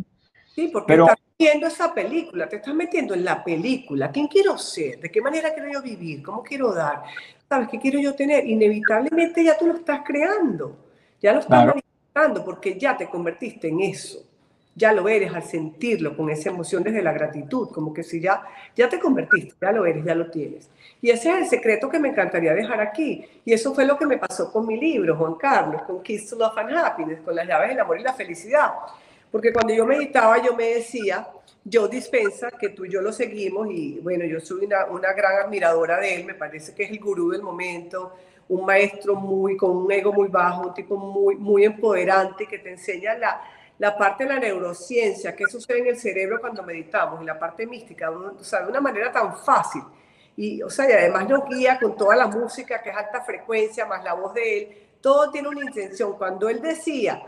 Sí, 0.54 0.68
porque 0.68 0.86
pero, 0.92 1.04
estás 1.04 1.18
viendo 1.36 1.66
esa 1.66 1.92
película, 1.92 2.48
te 2.48 2.56
estás 2.56 2.74
metiendo 2.74 3.14
en 3.14 3.24
la 3.24 3.42
película. 3.42 4.10
¿Quién 4.12 4.28
quiero 4.28 4.56
ser? 4.56 5.00
¿De 5.00 5.10
qué 5.10 5.20
manera 5.20 5.52
quiero 5.52 5.70
yo 5.72 5.82
vivir? 5.82 6.22
¿Cómo 6.22 6.42
quiero 6.42 6.72
dar? 6.72 7.02
¿Sabes 7.48 7.68
qué 7.68 7.78
quiero 7.78 7.98
yo 7.98 8.14
tener? 8.14 8.46
Inevitablemente 8.46 9.42
ya 9.42 9.58
tú 9.58 9.66
lo 9.66 9.74
estás 9.74 10.02
creando, 10.04 10.76
ya 11.20 11.32
lo 11.32 11.40
estás 11.40 11.62
claro. 11.62 11.74
manifestando 11.74 12.44
porque 12.44 12.78
ya 12.78 12.96
te 12.96 13.08
convertiste 13.08 13.68
en 13.68 13.80
eso. 13.80 14.24
ya 14.74 14.92
lo 14.92 15.08
eres 15.08 15.32
al 15.32 15.42
sentirlo 15.44 16.16
con 16.16 16.30
esa 16.30 16.50
emoción 16.50 16.82
desde 16.82 17.02
la 17.02 17.12
gratitud, 17.12 17.68
como 17.70 17.94
que 17.94 18.02
si 18.02 18.20
ya, 18.20 18.42
ya 18.74 18.88
te 18.88 18.98
convertiste, 18.98 19.54
ya 19.60 19.72
lo 19.72 19.86
eres, 19.86 20.04
ya 20.04 20.14
lo 20.14 20.30
tienes. 20.30 20.68
Y 21.00 21.10
ese 21.10 21.30
es 21.30 21.36
el 21.36 21.46
secreto 21.46 21.88
que 21.88 21.98
me 21.98 22.08
encantaría 22.08 22.54
dejar 22.54 22.80
aquí. 22.80 23.24
Y 23.44 23.52
eso 23.52 23.74
fue 23.74 23.84
lo 23.84 23.96
que 23.96 24.06
me 24.06 24.18
pasó 24.18 24.50
con 24.50 24.66
mi 24.66 24.78
libro, 24.78 25.16
Juan 25.16 25.34
Carlos, 25.34 25.82
con 25.82 26.02
Kiss 26.02 26.30
to 26.30 26.36
Love 26.36 26.58
and 26.58 26.76
Happiness, 26.76 27.20
con 27.20 27.36
las 27.36 27.46
llaves 27.46 27.68
del 27.68 27.80
amor 27.80 28.00
y 28.00 28.02
la 28.02 28.14
felicidad. 28.14 28.72
Porque 29.34 29.52
cuando 29.52 29.74
yo 29.74 29.84
meditaba, 29.84 30.40
yo 30.40 30.54
me 30.54 30.74
decía, 30.74 31.26
yo 31.64 31.88
dispensa, 31.88 32.52
que 32.52 32.68
tú 32.68 32.84
y 32.84 32.92
yo 32.92 33.00
lo 33.00 33.12
seguimos, 33.12 33.66
y 33.68 33.98
bueno, 33.98 34.24
yo 34.24 34.38
soy 34.38 34.64
una, 34.64 34.84
una 34.84 35.12
gran 35.12 35.46
admiradora 35.46 35.98
de 35.98 36.14
él, 36.14 36.24
me 36.24 36.34
parece 36.34 36.72
que 36.72 36.84
es 36.84 36.90
el 36.92 37.00
gurú 37.00 37.32
del 37.32 37.42
momento, 37.42 38.14
un 38.48 38.64
maestro 38.64 39.16
muy, 39.16 39.56
con 39.56 39.76
un 39.76 39.90
ego 39.90 40.12
muy 40.12 40.28
bajo, 40.28 40.68
un 40.68 40.72
tipo 40.72 40.96
muy, 40.96 41.34
muy 41.34 41.64
empoderante 41.64 42.46
que 42.46 42.60
te 42.60 42.70
enseña 42.70 43.18
la, 43.18 43.40
la 43.76 43.98
parte 43.98 44.22
de 44.22 44.34
la 44.34 44.38
neurociencia, 44.38 45.34
qué 45.34 45.46
sucede 45.48 45.80
en 45.80 45.88
el 45.88 45.98
cerebro 45.98 46.40
cuando 46.40 46.62
meditamos, 46.62 47.20
y 47.20 47.24
la 47.24 47.36
parte 47.36 47.66
mística, 47.66 48.12
o 48.12 48.38
sea, 48.38 48.62
de 48.62 48.68
una 48.68 48.80
manera 48.80 49.10
tan 49.10 49.36
fácil. 49.36 49.82
Y, 50.36 50.62
o 50.62 50.70
sea, 50.70 50.88
y 50.88 50.92
además 50.92 51.28
nos 51.28 51.48
guía 51.48 51.76
con 51.80 51.96
toda 51.96 52.14
la 52.14 52.28
música 52.28 52.80
que 52.80 52.90
es 52.90 52.96
alta 52.96 53.22
frecuencia, 53.22 53.84
más 53.84 54.04
la 54.04 54.14
voz 54.14 54.32
de 54.32 54.58
él, 54.58 54.68
todo 55.00 55.32
tiene 55.32 55.48
una 55.48 55.64
intención. 55.64 56.16
Cuando 56.16 56.48
él 56.48 56.62
decía, 56.62 57.20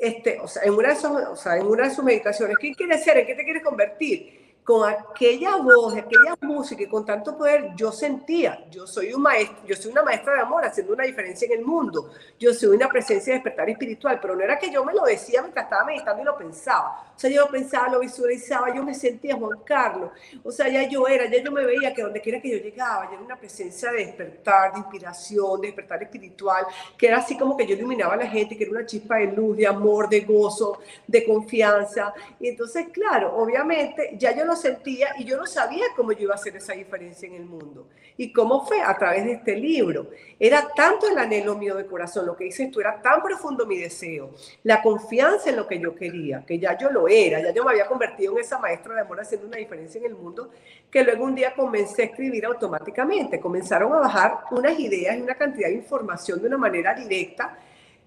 este, 0.00 0.40
o 0.40 0.48
sea, 0.48 0.62
en 0.62 0.72
una 0.72 0.88
de 0.88 0.96
sus, 0.96 1.10
o 1.10 1.36
sea, 1.36 1.56
en 1.56 1.66
una 1.66 1.88
de 1.88 1.94
sus 1.94 2.02
meditaciones, 2.04 2.56
¿quién 2.58 2.74
quieres 2.74 3.04
ser? 3.04 3.18
¿En 3.18 3.26
qué 3.26 3.34
te 3.34 3.44
quieres 3.44 3.62
convertir? 3.62 4.49
Con 4.64 4.88
aquella 4.88 5.56
voz, 5.56 5.94
aquella 5.96 6.36
música 6.42 6.82
y 6.82 6.86
con 6.86 7.04
tanto 7.04 7.36
poder, 7.36 7.70
yo 7.74 7.90
sentía, 7.90 8.66
yo 8.70 8.86
soy 8.86 9.12
un 9.12 9.22
maestro, 9.22 9.58
yo 9.66 9.74
soy 9.74 9.90
una 9.90 10.02
maestra 10.02 10.34
de 10.34 10.40
amor 10.42 10.64
haciendo 10.64 10.92
una 10.92 11.04
diferencia 11.04 11.46
en 11.46 11.58
el 11.58 11.64
mundo, 11.64 12.10
yo 12.38 12.52
soy 12.52 12.76
una 12.76 12.88
presencia 12.88 13.32
de 13.32 13.38
despertar 13.38 13.68
espiritual, 13.70 14.18
pero 14.20 14.36
no 14.36 14.42
era 14.42 14.58
que 14.58 14.70
yo 14.70 14.84
me 14.84 14.92
lo 14.92 15.02
decía 15.04 15.40
mientras 15.40 15.64
estaba 15.64 15.84
meditando 15.84 16.22
y 16.22 16.24
lo 16.24 16.36
pensaba, 16.36 17.12
o 17.16 17.18
sea, 17.18 17.30
yo 17.30 17.42
lo 17.42 17.50
pensaba, 17.50 17.88
lo 17.88 18.00
visualizaba, 18.00 18.74
yo 18.74 18.84
me 18.84 18.94
sentía 18.94 19.36
Juan 19.36 19.60
Carlos, 19.64 20.10
o 20.44 20.52
sea, 20.52 20.68
ya 20.68 20.88
yo 20.88 21.06
era, 21.08 21.24
ya 21.26 21.42
yo 21.42 21.50
me 21.50 21.64
veía 21.64 21.92
que 21.92 22.02
donde 22.02 22.20
quiera 22.20 22.40
que 22.40 22.50
yo 22.50 22.58
llegaba, 22.58 23.06
ya 23.06 23.14
era 23.14 23.22
una 23.22 23.36
presencia 23.36 23.90
de 23.90 24.06
despertar, 24.06 24.72
de 24.72 24.78
inspiración, 24.78 25.60
de 25.60 25.68
despertar 25.68 26.02
espiritual, 26.02 26.66
que 26.96 27.08
era 27.08 27.18
así 27.18 27.36
como 27.36 27.56
que 27.56 27.66
yo 27.66 27.74
iluminaba 27.74 28.14
a 28.14 28.18
la 28.18 28.26
gente, 28.26 28.56
que 28.56 28.64
era 28.64 28.72
una 28.72 28.86
chispa 28.86 29.16
de 29.16 29.26
luz, 29.32 29.56
de 29.56 29.66
amor, 29.66 30.08
de 30.08 30.20
gozo, 30.20 30.80
de 31.06 31.24
confianza, 31.24 32.14
y 32.38 32.48
entonces, 32.48 32.86
claro, 32.92 33.36
obviamente, 33.36 34.16
ya 34.16 34.34
yo 34.34 34.44
lo 34.44 34.49
sentía 34.56 35.14
y 35.18 35.24
yo 35.24 35.36
no 35.36 35.46
sabía 35.46 35.86
cómo 35.96 36.12
yo 36.12 36.22
iba 36.22 36.34
a 36.34 36.36
hacer 36.36 36.56
esa 36.56 36.72
diferencia 36.72 37.28
en 37.28 37.34
el 37.34 37.44
mundo. 37.44 37.88
¿Y 38.16 38.32
cómo 38.32 38.66
fue? 38.66 38.80
A 38.80 38.96
través 38.98 39.24
de 39.24 39.32
este 39.32 39.56
libro. 39.56 40.08
Era 40.38 40.68
tanto 40.74 41.08
el 41.08 41.16
anhelo 41.18 41.56
mío 41.56 41.76
de 41.76 41.86
corazón, 41.86 42.26
lo 42.26 42.36
que 42.36 42.44
dices 42.44 42.70
tú, 42.70 42.80
era 42.80 43.00
tan 43.00 43.22
profundo 43.22 43.66
mi 43.66 43.78
deseo, 43.78 44.34
la 44.64 44.82
confianza 44.82 45.50
en 45.50 45.56
lo 45.56 45.66
que 45.66 45.78
yo 45.78 45.94
quería, 45.94 46.44
que 46.46 46.58
ya 46.58 46.76
yo 46.76 46.90
lo 46.90 47.08
era, 47.08 47.40
ya 47.40 47.52
yo 47.52 47.64
me 47.64 47.70
había 47.70 47.86
convertido 47.86 48.32
en 48.34 48.40
esa 48.40 48.58
maestra 48.58 48.94
de 48.94 49.00
amor 49.00 49.20
haciendo 49.20 49.46
una 49.46 49.56
diferencia 49.56 49.98
en 49.98 50.06
el 50.06 50.14
mundo, 50.14 50.50
que 50.90 51.02
luego 51.02 51.24
un 51.24 51.34
día 51.34 51.54
comencé 51.54 52.02
a 52.02 52.04
escribir 52.06 52.44
automáticamente. 52.44 53.40
Comenzaron 53.40 53.92
a 53.92 54.00
bajar 54.00 54.40
unas 54.50 54.78
ideas 54.78 55.16
y 55.16 55.22
una 55.22 55.34
cantidad 55.34 55.68
de 55.68 55.74
información 55.74 56.40
de 56.40 56.48
una 56.48 56.58
manera 56.58 56.94
directa, 56.94 57.58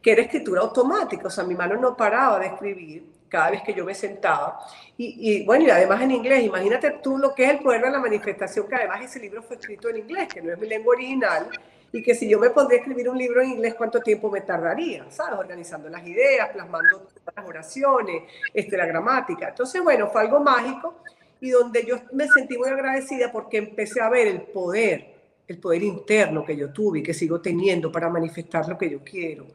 que 0.02 0.12
era 0.12 0.22
escritura 0.22 0.62
automática, 0.62 1.28
o 1.28 1.32
sea, 1.32 1.44
mi 1.44 1.56
mano 1.56 1.78
no 1.78 1.96
paraba 1.96 2.40
de 2.40 2.48
escribir 2.48 3.13
cada 3.34 3.50
vez 3.50 3.64
que 3.64 3.74
yo 3.74 3.84
me 3.84 3.96
sentaba. 3.96 4.60
Y, 4.96 5.44
bueno, 5.44 5.66
y 5.66 5.72
además 5.72 6.04
en 6.04 6.12
inglés, 6.12 6.44
imagínate 6.44 6.92
tú 7.02 7.18
lo 7.18 7.34
que 7.34 7.46
es 7.46 7.50
el 7.50 7.60
poder 7.62 7.82
de 7.82 7.90
la 7.90 8.00
manifestación, 8.00 8.68
que 8.68 8.76
además 8.76 9.02
ese 9.02 9.20
libro 9.20 9.42
fue 9.42 9.56
escrito 9.56 9.90
en 9.90 9.98
inglés, 9.98 10.28
que 10.32 10.40
no 10.40 10.54
es 10.54 10.60
mi 10.60 10.68
lengua 10.68 10.94
original, 10.94 11.50
y 11.92 12.04
que 12.04 12.14
si 12.14 12.30
yo 12.30 12.38
me 12.38 12.52
pondría 12.52 12.78
a 12.78 12.82
escribir 12.82 13.10
un 13.10 13.18
libro 13.18 13.42
en 13.42 13.50
inglés, 13.50 13.74
¿cuánto 13.74 14.00
tiempo 14.02 14.30
me 14.30 14.42
tardaría? 14.42 15.10
¿Sabes? 15.10 15.40
Organizando 15.40 15.90
las 15.90 16.06
ideas, 16.06 16.50
plasmando 16.50 17.08
las 17.36 17.46
oraciones, 17.46 18.24
este, 18.54 18.78
la 18.78 18.86
gramática. 18.86 19.50
Entonces, 19.50 19.82
bueno, 19.82 20.08
fue 20.10 20.22
algo 20.22 20.40
mágico 20.40 21.00
y 21.42 21.50
donde 21.50 21.84
yo 21.86 21.98
me 22.12 22.28
sentí 22.28 22.56
muy 22.56 22.70
agradecida 22.70 23.32
porque 23.32 23.58
empecé 23.58 24.00
a 24.00 24.10
ver 24.10 24.28
el 24.28 24.44
poder 24.44 25.13
el 25.54 25.60
poder 25.60 25.84
interno 25.84 26.44
que 26.44 26.56
yo 26.56 26.72
tuve 26.72 27.00
y 27.00 27.04
que 27.04 27.14
sigo 27.14 27.40
teniendo 27.40 27.92
para 27.92 28.10
manifestar 28.10 28.68
lo 28.68 28.78
que 28.78 28.90
yo 28.90 29.00
quiero. 29.04 29.46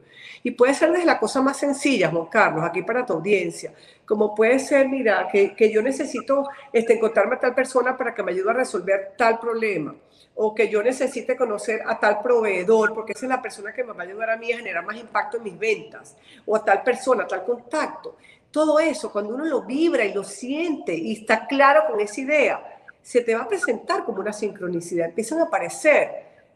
Y 0.43 0.51
puede 0.51 0.73
ser 0.73 0.91
desde 0.91 1.05
la 1.05 1.19
cosa 1.19 1.41
más 1.41 1.57
sencilla, 1.57 2.09
Juan 2.09 2.27
Carlos, 2.27 2.63
aquí 2.63 2.81
para 2.83 3.05
tu 3.05 3.13
audiencia, 3.13 3.73
como 4.05 4.33
puede 4.33 4.59
ser, 4.59 4.87
mira, 4.87 5.27
que, 5.31 5.53
que 5.53 5.71
yo 5.71 5.81
necesito 5.81 6.47
este, 6.71 6.93
encontrarme 6.93 7.35
a 7.35 7.39
tal 7.39 7.53
persona 7.53 7.97
para 7.97 8.13
que 8.13 8.23
me 8.23 8.31
ayude 8.31 8.49
a 8.49 8.53
resolver 8.53 9.13
tal 9.17 9.39
problema, 9.39 9.93
o 10.35 10.55
que 10.55 10.69
yo 10.69 10.81
necesite 10.81 11.35
conocer 11.35 11.81
a 11.85 11.99
tal 11.99 12.21
proveedor, 12.21 12.93
porque 12.93 13.11
esa 13.11 13.25
es 13.25 13.29
la 13.29 13.41
persona 13.41 13.73
que 13.73 13.83
me 13.83 13.91
va 13.91 14.03
a 14.03 14.05
ayudar 14.05 14.29
a 14.29 14.37
mí 14.37 14.51
a 14.51 14.57
generar 14.57 14.85
más 14.85 14.95
impacto 14.95 15.37
en 15.37 15.43
mis 15.43 15.59
ventas, 15.59 16.15
o 16.45 16.55
a 16.55 16.63
tal 16.63 16.81
persona, 16.83 17.23
a 17.23 17.27
tal 17.27 17.43
contacto. 17.43 18.15
Todo 18.49 18.79
eso, 18.79 19.11
cuando 19.11 19.35
uno 19.35 19.45
lo 19.45 19.63
vibra 19.63 20.05
y 20.05 20.13
lo 20.13 20.23
siente 20.23 20.95
y 20.95 21.13
está 21.13 21.45
claro 21.45 21.83
con 21.87 21.99
esa 21.99 22.21
idea, 22.21 22.78
se 23.09 23.21
te 23.21 23.33
va 23.33 23.41
a 23.41 23.47
presentar 23.47 24.05
como 24.05 24.19
una 24.19 24.31
sincronicidad. 24.31 25.07
Empiezan 25.07 25.39
a 25.39 25.45
aparecer 25.45 26.11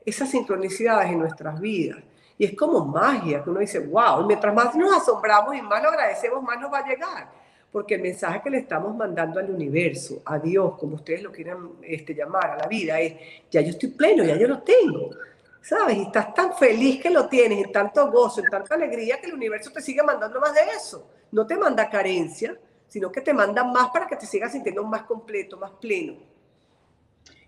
esas 0.06 0.30
sincronicidades 0.30 1.10
en 1.10 1.18
nuestras 1.18 1.60
vidas. 1.60 1.98
Y 2.38 2.46
es 2.46 2.56
como 2.56 2.86
magia, 2.86 3.44
que 3.44 3.50
uno 3.50 3.60
dice, 3.60 3.80
wow, 3.80 4.22
y 4.22 4.26
mientras 4.28 4.54
más 4.54 4.76
nos 4.76 4.96
asombramos 4.96 5.56
y 5.56 5.64
más 5.64 5.82
lo 5.82 5.90
agradecemos, 5.90 6.44
más 6.44 6.62
nos 6.62 6.72
va 6.72 6.78
a 6.78 6.88
llegar. 6.88 7.28
Porque 7.72 7.96
el 7.96 8.04
mensaje 8.04 8.40
que 8.44 8.52
le 8.52 8.60
estamos 8.60 8.96
mandando 8.96 9.40
al 9.40 9.50
universo, 9.50 10.22
a 10.26 10.38
Dios, 10.38 10.78
como 10.78 10.98
ustedes 10.98 11.24
lo 11.24 11.32
quieran 11.32 11.72
este, 11.82 12.14
llamar, 12.14 12.52
a 12.52 12.58
la 12.58 12.68
vida, 12.68 13.00
es, 13.00 13.16
ya 13.50 13.62
yo 13.62 13.72
estoy 13.72 13.90
pleno, 13.90 14.24
ya 14.24 14.36
yo 14.36 14.48
lo 14.48 14.62
tengo. 14.62 15.10
¿Sabes? 15.60 15.98
Y 15.98 16.02
estás 16.04 16.36
tan 16.36 16.54
feliz 16.54 17.02
que 17.02 17.10
lo 17.10 17.28
tienes, 17.28 17.66
en 17.66 17.72
tanto 17.72 18.12
gozo, 18.12 18.42
en 18.42 18.52
tanta 18.52 18.76
alegría, 18.76 19.20
que 19.20 19.26
el 19.26 19.34
universo 19.34 19.72
te 19.72 19.82
sigue 19.82 20.04
mandando 20.04 20.40
más 20.40 20.54
de 20.54 20.62
eso. 20.78 21.10
No 21.32 21.48
te 21.48 21.58
manda 21.58 21.90
carencia, 21.90 22.56
sino 22.88 23.12
que 23.12 23.22
te 23.22 23.34
manda 23.34 23.64
más 23.64 23.90
para 23.90 24.06
que 24.06 24.18
te 24.18 24.28
sigas 24.28 24.52
sintiendo 24.52 24.84
más 24.84 25.02
completo, 25.02 25.58
más 25.58 25.72
pleno. 25.82 26.33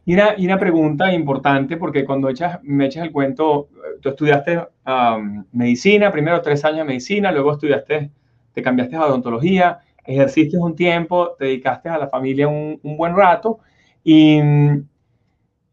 Y 0.06 0.14
una, 0.14 0.36
y 0.38 0.46
una 0.46 0.60
pregunta 0.60 1.12
importante, 1.12 1.78
porque 1.78 2.06
cuando 2.06 2.30
echas, 2.30 2.60
me 2.64 2.86
echas 2.86 3.04
el 3.04 3.12
cuento, 3.12 3.70
tú 4.02 4.10
estudiaste 4.10 4.62
medicina, 5.52 6.12
primero 6.12 6.42
tres 6.42 6.64
años 6.64 6.80
de 6.80 6.84
medicina, 6.86 7.32
luego 7.32 7.54
estudiaste, 7.54 8.12
te 8.54 8.62
cambiaste 8.62 8.96
a 8.96 9.06
odontología, 9.06 9.80
ejerciste 10.04 10.58
un 10.58 10.76
tiempo, 10.76 11.36
te 11.40 11.46
dedicaste 11.46 11.90
a 11.90 11.98
la 11.98 12.08
familia 12.08 12.48
un, 12.48 12.80
un 12.84 12.98
buen 12.98 13.16
rato, 13.16 13.60
y, 14.04 14.40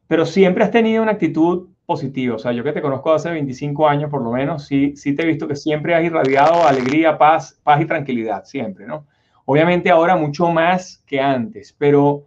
pero 0.06 0.24
siempre 0.24 0.64
has 0.64 0.70
tenido 0.70 1.02
una 1.02 1.12
actitud 1.12 1.68
positiva. 1.86 2.36
O 2.36 2.38
sea, 2.38 2.52
yo 2.52 2.64
que 2.64 2.72
te 2.72 2.82
conozco 2.82 3.12
hace 3.12 3.30
25 3.30 3.88
años 3.88 4.10
por 4.10 4.22
lo 4.22 4.32
menos, 4.32 4.66
sí, 4.66 4.96
sí 4.96 5.14
te 5.14 5.22
he 5.22 5.26
visto 5.26 5.46
que 5.46 5.56
siempre 5.56 5.94
has 5.94 6.04
irradiado 6.04 6.66
alegría, 6.66 7.18
paz, 7.18 7.60
paz 7.62 7.80
y 7.80 7.86
tranquilidad, 7.86 8.44
siempre, 8.44 8.86
¿no? 8.86 9.06
Obviamente 9.44 9.90
ahora 9.90 10.16
mucho 10.16 10.50
más 10.50 11.02
que 11.06 11.20
antes, 11.20 11.74
pero 11.76 12.24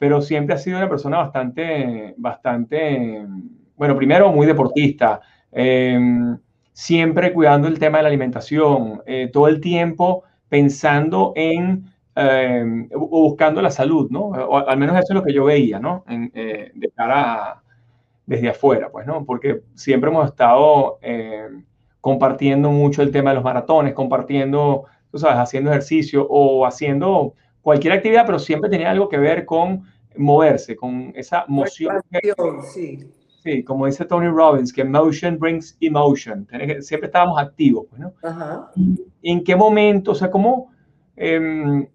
pero 0.00 0.22
siempre 0.22 0.54
ha 0.54 0.58
sido 0.58 0.78
una 0.78 0.88
persona 0.88 1.18
bastante, 1.18 2.14
bastante, 2.16 3.22
bueno, 3.76 3.94
primero 3.94 4.32
muy 4.32 4.46
deportista, 4.46 5.20
em, 5.52 6.38
siempre 6.72 7.34
cuidando 7.34 7.68
el 7.68 7.78
tema 7.78 7.98
de 7.98 8.04
la 8.04 8.08
alimentación, 8.08 9.02
eh, 9.04 9.28
todo 9.30 9.46
el 9.46 9.60
tiempo 9.60 10.24
pensando 10.48 11.34
en 11.36 11.84
em, 12.16 12.88
o 12.94 13.28
buscando 13.28 13.60
la 13.60 13.70
salud, 13.70 14.10
¿no? 14.10 14.20
O 14.28 14.56
al 14.56 14.78
menos 14.78 14.96
eso 14.96 15.12
es 15.12 15.14
lo 15.14 15.22
que 15.22 15.34
yo 15.34 15.44
veía, 15.44 15.78
¿no? 15.78 16.02
En, 16.08 16.30
eh, 16.34 16.72
de 16.74 16.90
cara 16.92 17.62
desde 18.24 18.48
afuera, 18.48 18.88
pues, 18.90 19.06
¿no? 19.06 19.26
Porque 19.26 19.60
siempre 19.74 20.10
hemos 20.10 20.30
estado 20.30 20.98
em, 21.02 21.64
compartiendo 22.00 22.70
mucho 22.70 23.02
el 23.02 23.10
tema 23.10 23.30
de 23.30 23.36
los 23.36 23.44
maratones, 23.44 23.92
compartiendo, 23.92 24.86
tú 25.10 25.18
sabes, 25.18 25.36
haciendo 25.38 25.70
ejercicio 25.70 26.26
o 26.30 26.64
haciendo 26.66 27.34
cualquier 27.62 27.94
actividad, 27.94 28.24
pero 28.26 28.38
siempre 28.38 28.70
tenía 28.70 28.90
algo 28.90 29.08
que 29.08 29.18
ver 29.18 29.44
con 29.44 29.84
moverse, 30.16 30.76
con 30.76 31.12
esa 31.14 31.44
moción. 31.48 32.00
Sí. 32.72 32.98
sí. 33.42 33.62
como 33.64 33.86
dice 33.86 34.04
Tony 34.04 34.28
Robbins, 34.28 34.72
que 34.72 34.84
motion 34.84 35.38
brings 35.38 35.76
emotion. 35.80 36.46
Siempre 36.80 37.06
estábamos 37.06 37.40
activos, 37.40 37.86
pues, 37.90 38.00
¿no? 38.00 38.12
¿En 39.22 39.44
qué 39.44 39.56
momento, 39.56 40.12
o 40.12 40.14
sea, 40.14 40.30
cómo, 40.30 40.72
em, 41.16 41.86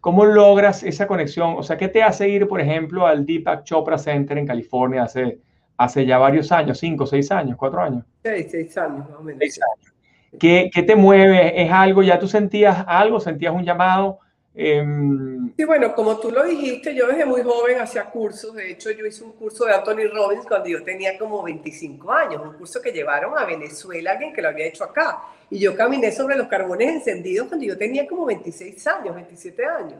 cómo 0.00 0.24
logras 0.24 0.82
esa 0.82 1.06
conexión? 1.06 1.54
O 1.56 1.62
sea, 1.62 1.76
¿qué 1.76 1.88
te 1.88 2.02
hace 2.02 2.28
ir, 2.28 2.46
por 2.46 2.60
ejemplo, 2.60 3.06
al 3.06 3.24
Deepak 3.24 3.64
Chopra 3.64 3.98
Center 3.98 4.38
en 4.38 4.46
California 4.46 5.04
hace, 5.04 5.40
hace 5.76 6.06
ya 6.06 6.18
varios 6.18 6.52
años, 6.52 6.78
cinco, 6.78 7.06
seis 7.06 7.30
años, 7.30 7.56
cuatro 7.56 7.80
años? 7.80 8.04
Seis, 8.22 8.48
seis 8.50 8.76
años, 8.78 9.08
más 9.08 9.18
o 9.18 9.22
menos. 9.22 9.38
Seis 9.40 9.60
años. 9.62 9.92
¿Qué, 10.38 10.70
¿Qué, 10.72 10.82
te 10.82 10.94
mueve? 10.94 11.62
¿Es 11.62 11.72
algo? 11.72 12.02
¿Ya 12.02 12.18
tú 12.18 12.28
sentías 12.28 12.84
algo? 12.86 13.18
¿Sentías 13.18 13.54
un 13.54 13.64
llamado? 13.64 14.20
Em, 14.60 15.54
sí, 15.56 15.64
bueno, 15.64 15.94
como 15.94 16.18
tú 16.18 16.32
lo 16.32 16.42
dijiste, 16.42 16.92
yo 16.92 17.06
desde 17.06 17.24
muy 17.24 17.42
joven 17.42 17.78
hacía 17.78 18.06
cursos. 18.06 18.56
De 18.56 18.72
hecho, 18.72 18.90
yo 18.90 19.06
hice 19.06 19.22
un 19.22 19.30
curso 19.30 19.64
de 19.64 19.72
Anthony 19.72 20.12
Robbins 20.12 20.44
cuando 20.44 20.68
yo 20.68 20.82
tenía 20.82 21.16
como 21.16 21.44
25 21.44 22.10
años, 22.10 22.42
un 22.42 22.54
curso 22.54 22.82
que 22.82 22.90
llevaron 22.90 23.38
a 23.38 23.44
Venezuela, 23.44 24.10
alguien 24.10 24.32
que 24.32 24.42
lo 24.42 24.48
había 24.48 24.66
hecho 24.66 24.82
acá. 24.82 25.22
Y 25.48 25.60
yo 25.60 25.76
caminé 25.76 26.10
sobre 26.10 26.34
los 26.34 26.48
carbones 26.48 26.88
encendidos 26.88 27.46
cuando 27.46 27.64
yo 27.66 27.78
tenía 27.78 28.04
como 28.08 28.26
26 28.26 28.84
años, 28.88 29.14
27 29.14 29.64
años. 29.64 29.94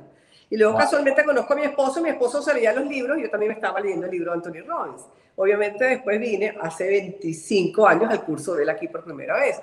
Y 0.50 0.56
luego 0.56 0.76
casualmente 0.76 1.24
conozco 1.24 1.52
a 1.52 1.56
mi 1.56 1.62
esposo, 1.62 2.02
mi 2.02 2.08
esposo 2.08 2.42
se 2.42 2.52
leía 2.52 2.72
los 2.72 2.84
libros 2.84 3.16
y 3.16 3.22
yo 3.22 3.30
también 3.30 3.52
estaba 3.52 3.78
leyendo 3.78 4.06
el 4.06 4.12
libro 4.12 4.32
de 4.32 4.38
Anthony 4.38 4.66
Robbins. 4.66 5.02
Obviamente 5.36 5.84
después 5.84 6.18
vine 6.18 6.56
hace 6.60 6.88
25 6.88 7.86
años 7.86 8.10
al 8.10 8.24
curso 8.24 8.56
de 8.56 8.64
él 8.64 8.70
aquí 8.70 8.88
por 8.88 9.04
primera 9.04 9.38
vez. 9.38 9.60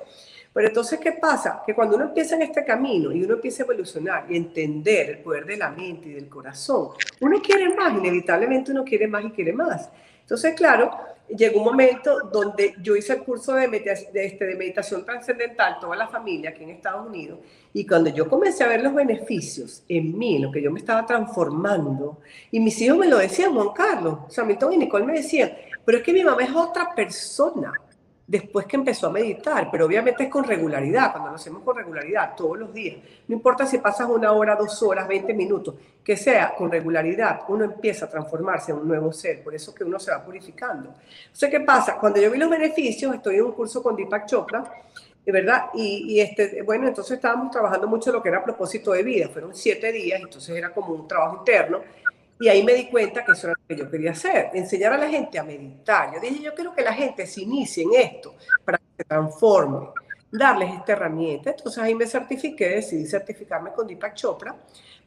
Pero 0.55 0.69
entonces, 0.69 1.01
¿qué 1.01 1.11
pasa? 1.11 1.61
Que 1.65 1.75
cuando 1.75 1.97
uno 1.97 2.05
empieza 2.05 2.35
en 2.35 2.43
este 2.43 2.63
camino 2.63 3.11
y 3.11 3.21
uno 3.25 3.33
empieza 3.33 3.63
a 3.63 3.65
evolucionar 3.65 4.25
y 4.29 4.37
entender 4.37 5.09
el 5.09 5.17
poder 5.17 5.45
de 5.45 5.57
la 5.57 5.69
mente 5.69 6.07
y 6.07 6.13
del 6.13 6.29
corazón, 6.29 6.91
uno 7.19 7.41
quiere 7.41 7.75
más, 7.75 7.93
inevitablemente 7.93 8.71
uno 8.71 8.85
quiere 8.85 9.05
más 9.05 9.25
y 9.25 9.31
quiere 9.31 9.51
más. 9.51 9.89
Entonces, 10.21 10.53
claro, 10.55 10.91
llegó 11.27 11.59
un 11.59 11.65
momento 11.65 12.21
donde 12.31 12.73
yo 12.81 12.95
hice 12.95 13.11
el 13.11 13.23
curso 13.23 13.53
de, 13.55 13.67
de, 13.67 14.25
este, 14.25 14.45
de 14.45 14.55
meditación 14.55 15.03
trascendental, 15.03 15.77
toda 15.81 15.97
la 15.97 16.07
familia 16.07 16.51
aquí 16.51 16.63
en 16.63 16.69
Estados 16.69 17.05
Unidos, 17.05 17.39
y 17.73 17.85
cuando 17.85 18.09
yo 18.11 18.29
comencé 18.29 18.63
a 18.63 18.69
ver 18.69 18.81
los 18.81 18.93
beneficios 18.93 19.83
en 19.89 20.17
mí, 20.17 20.39
lo 20.39 20.53
que 20.53 20.61
yo 20.61 20.71
me 20.71 20.79
estaba 20.79 21.05
transformando, 21.05 22.19
y 22.49 22.61
mis 22.61 22.79
hijos 22.81 22.97
me 22.97 23.09
lo 23.09 23.17
decían, 23.17 23.53
Juan 23.53 23.73
Carlos, 23.75 24.19
Samilton 24.29 24.71
y 24.71 24.77
Nicole 24.77 25.05
me 25.05 25.17
decían, 25.17 25.51
pero 25.83 25.97
es 25.97 26.03
que 26.05 26.13
mi 26.13 26.23
mamá 26.23 26.43
es 26.43 26.55
otra 26.55 26.95
persona 26.95 27.73
después 28.27 28.65
que 28.65 28.75
empezó 28.75 29.07
a 29.07 29.11
meditar, 29.11 29.69
pero 29.71 29.85
obviamente 29.85 30.23
es 30.23 30.29
con 30.29 30.43
regularidad, 30.43 31.11
cuando 31.11 31.29
lo 31.29 31.35
hacemos 31.35 31.61
con 31.63 31.75
regularidad, 31.75 32.35
todos 32.35 32.57
los 32.57 32.73
días. 32.73 32.97
No 33.27 33.35
importa 33.35 33.65
si 33.65 33.77
pasas 33.77 34.09
una 34.09 34.31
hora, 34.31 34.55
dos 34.55 34.81
horas, 34.81 35.07
20 35.07 35.33
minutos, 35.33 35.75
que 36.03 36.17
sea 36.17 36.53
con 36.55 36.71
regularidad, 36.71 37.41
uno 37.49 37.65
empieza 37.65 38.05
a 38.05 38.09
transformarse 38.09 38.71
en 38.71 38.79
un 38.79 38.87
nuevo 38.87 39.11
ser, 39.13 39.43
por 39.43 39.53
eso 39.53 39.73
que 39.73 39.83
uno 39.83 39.99
se 39.99 40.11
va 40.11 40.23
purificando. 40.23 40.95
Entonces, 41.25 41.49
¿qué 41.49 41.59
pasa? 41.59 41.97
Cuando 41.97 42.19
yo 42.19 42.31
vi 42.31 42.37
los 42.37 42.49
beneficios, 42.49 43.13
estoy 43.13 43.35
en 43.35 43.43
un 43.43 43.51
curso 43.51 43.83
con 43.83 43.95
Deepak 43.95 44.25
Chopra, 44.25 44.63
verdad, 45.31 45.69
y, 45.73 46.19
este, 46.19 46.61
bueno, 46.61 46.87
entonces 46.87 47.15
estábamos 47.15 47.51
trabajando 47.51 47.87
mucho 47.87 48.11
lo 48.11 48.21
que 48.21 48.29
era 48.29 48.43
propósito 48.43 48.91
de 48.91 49.03
vida, 49.03 49.27
fueron 49.29 49.55
siete 49.55 49.91
días, 49.91 50.21
entonces 50.21 50.55
era 50.55 50.71
como 50.71 50.93
un 50.93 51.07
trabajo 51.07 51.37
interno, 51.37 51.81
y 52.39 52.49
ahí 52.49 52.63
me 52.63 52.73
di 52.73 52.87
cuenta 52.87 53.23
que 53.23 53.31
eso 53.31 53.47
era 53.47 53.55
lo 53.59 53.67
que 53.67 53.81
yo 53.81 53.89
quería 53.89 54.11
hacer, 54.11 54.49
enseñar 54.53 54.93
a 54.93 54.97
la 54.97 55.07
gente 55.07 55.39
a 55.39 55.43
meditar. 55.43 56.13
Yo 56.13 56.19
dije, 56.19 56.43
yo 56.43 56.53
quiero 56.53 56.73
que 56.73 56.81
la 56.81 56.93
gente 56.93 57.25
se 57.25 57.41
inicie 57.41 57.83
en 57.83 57.93
esto 57.93 58.35
para 58.63 58.77
que 58.77 58.83
se 58.97 59.03
transforme, 59.05 59.87
darles 60.31 60.73
esta 60.73 60.93
herramienta. 60.93 61.51
Entonces 61.51 61.81
ahí 61.81 61.95
me 61.95 62.05
certifiqué, 62.05 62.69
decidí 62.69 63.05
certificarme 63.05 63.71
con 63.71 63.87
Deepak 63.87 64.15
Chopra 64.15 64.55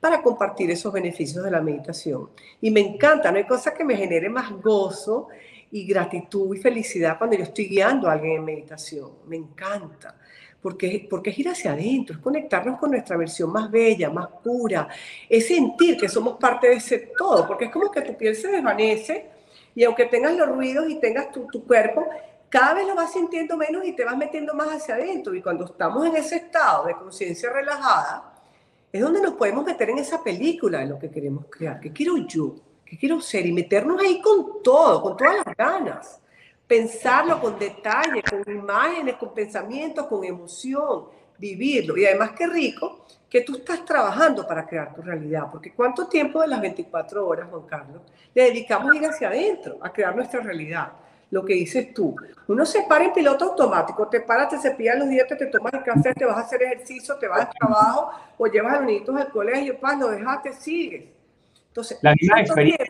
para 0.00 0.22
compartir 0.22 0.70
esos 0.70 0.92
beneficios 0.92 1.44
de 1.44 1.50
la 1.50 1.60
meditación. 1.60 2.30
Y 2.60 2.70
me 2.70 2.80
encanta, 2.80 3.30
no 3.30 3.38
hay 3.38 3.44
cosa 3.44 3.74
que 3.74 3.84
me 3.84 3.96
genere 3.96 4.28
más 4.30 4.50
gozo 4.52 5.28
y 5.70 5.86
gratitud 5.86 6.56
y 6.56 6.58
felicidad 6.58 7.18
cuando 7.18 7.36
yo 7.36 7.42
estoy 7.42 7.66
guiando 7.66 8.08
a 8.08 8.12
alguien 8.12 8.36
en 8.36 8.44
meditación. 8.44 9.10
Me 9.26 9.36
encanta 9.36 10.14
porque, 10.60 11.06
porque 11.08 11.30
es 11.30 11.38
ir 11.38 11.48
hacia 11.48 11.72
adentro, 11.72 12.16
es 12.16 12.22
conectarnos 12.22 12.78
con 12.78 12.90
nuestra 12.90 13.16
versión 13.16 13.52
más 13.52 13.70
bella, 13.70 14.10
más 14.10 14.28
pura, 14.42 14.88
es 15.28 15.46
sentir 15.46 15.96
que 15.96 16.08
somos 16.08 16.36
parte 16.36 16.68
de 16.68 16.74
ese 16.74 17.12
todo, 17.16 17.46
porque 17.46 17.66
es 17.66 17.70
como 17.70 17.90
que 17.90 18.02
tu 18.02 18.16
piel 18.16 18.34
se 18.34 18.48
desvanece 18.48 19.30
y 19.74 19.84
aunque 19.84 20.06
tengas 20.06 20.36
los 20.36 20.48
ruidos 20.48 20.88
y 20.88 20.96
tengas 20.96 21.30
tu, 21.30 21.46
tu 21.46 21.64
cuerpo, 21.64 22.06
cada 22.48 22.74
vez 22.74 22.86
lo 22.86 22.94
vas 22.94 23.12
sintiendo 23.12 23.56
menos 23.56 23.84
y 23.84 23.92
te 23.92 24.04
vas 24.04 24.16
metiendo 24.16 24.54
más 24.54 24.68
hacia 24.68 24.94
adentro. 24.94 25.34
Y 25.34 25.42
cuando 25.42 25.66
estamos 25.66 26.06
en 26.06 26.16
ese 26.16 26.36
estado 26.36 26.86
de 26.86 26.94
conciencia 26.94 27.50
relajada, 27.52 28.34
es 28.90 29.00
donde 29.00 29.20
nos 29.20 29.34
podemos 29.34 29.64
meter 29.64 29.90
en 29.90 29.98
esa 29.98 30.22
película 30.22 30.80
de 30.80 30.86
lo 30.86 30.98
que 30.98 31.10
queremos 31.10 31.44
crear. 31.50 31.78
¿Qué 31.78 31.92
quiero 31.92 32.16
yo? 32.16 32.56
¿Qué 32.84 32.96
quiero 32.96 33.20
ser? 33.20 33.46
Y 33.46 33.52
meternos 33.52 34.00
ahí 34.02 34.20
con 34.20 34.62
todo, 34.62 35.02
con 35.02 35.16
todas 35.16 35.36
las 35.44 35.56
ganas 35.56 36.20
pensarlo 36.68 37.40
con 37.40 37.58
detalle, 37.58 38.22
con 38.22 38.44
imágenes, 38.54 39.16
con 39.16 39.32
pensamientos, 39.32 40.06
con 40.06 40.22
emoción, 40.22 41.06
vivirlo. 41.38 41.96
Y 41.96 42.04
además 42.04 42.32
qué 42.36 42.46
rico 42.46 43.06
que 43.28 43.40
tú 43.40 43.56
estás 43.56 43.84
trabajando 43.84 44.46
para 44.46 44.66
crear 44.66 44.94
tu 44.94 45.02
realidad, 45.02 45.48
porque 45.50 45.72
¿cuánto 45.72 46.06
tiempo 46.06 46.40
de 46.42 46.48
las 46.48 46.60
24 46.60 47.26
horas, 47.26 47.48
Juan 47.50 47.66
Carlos, 47.66 48.02
le 48.34 48.44
dedicamos 48.44 48.92
a 48.92 48.96
ir 48.96 49.04
hacia 49.06 49.28
adentro, 49.28 49.78
a 49.82 49.92
crear 49.92 50.14
nuestra 50.14 50.40
realidad? 50.40 50.92
Lo 51.30 51.44
que 51.44 51.52
dices 51.52 51.92
tú, 51.92 52.16
uno 52.46 52.64
se 52.64 52.84
para 52.84 53.04
en 53.04 53.12
piloto 53.12 53.46
automático, 53.46 54.08
te 54.08 54.20
paras, 54.20 54.48
te 54.48 54.58
cepillas 54.58 54.98
los 54.98 55.10
dientes, 55.10 55.36
te 55.36 55.46
tomas 55.46 55.74
el 55.74 55.82
café, 55.82 56.14
te 56.14 56.24
vas 56.24 56.38
a 56.38 56.40
hacer 56.40 56.62
ejercicio, 56.62 57.16
te 57.16 57.28
vas 57.28 57.40
al 57.40 57.50
trabajo 57.50 58.10
o 58.38 58.46
llevas 58.46 58.74
a 58.74 58.76
los 58.76 58.86
niños 58.86 59.10
al 59.10 59.30
colegio, 59.30 59.78
paz, 59.78 59.98
lo 59.98 60.08
dejaste, 60.08 60.54
sigues 60.54 61.17
entonces, 61.68 61.98
la 62.02 62.14
misma 62.14 62.40
experiencia, 62.40 62.86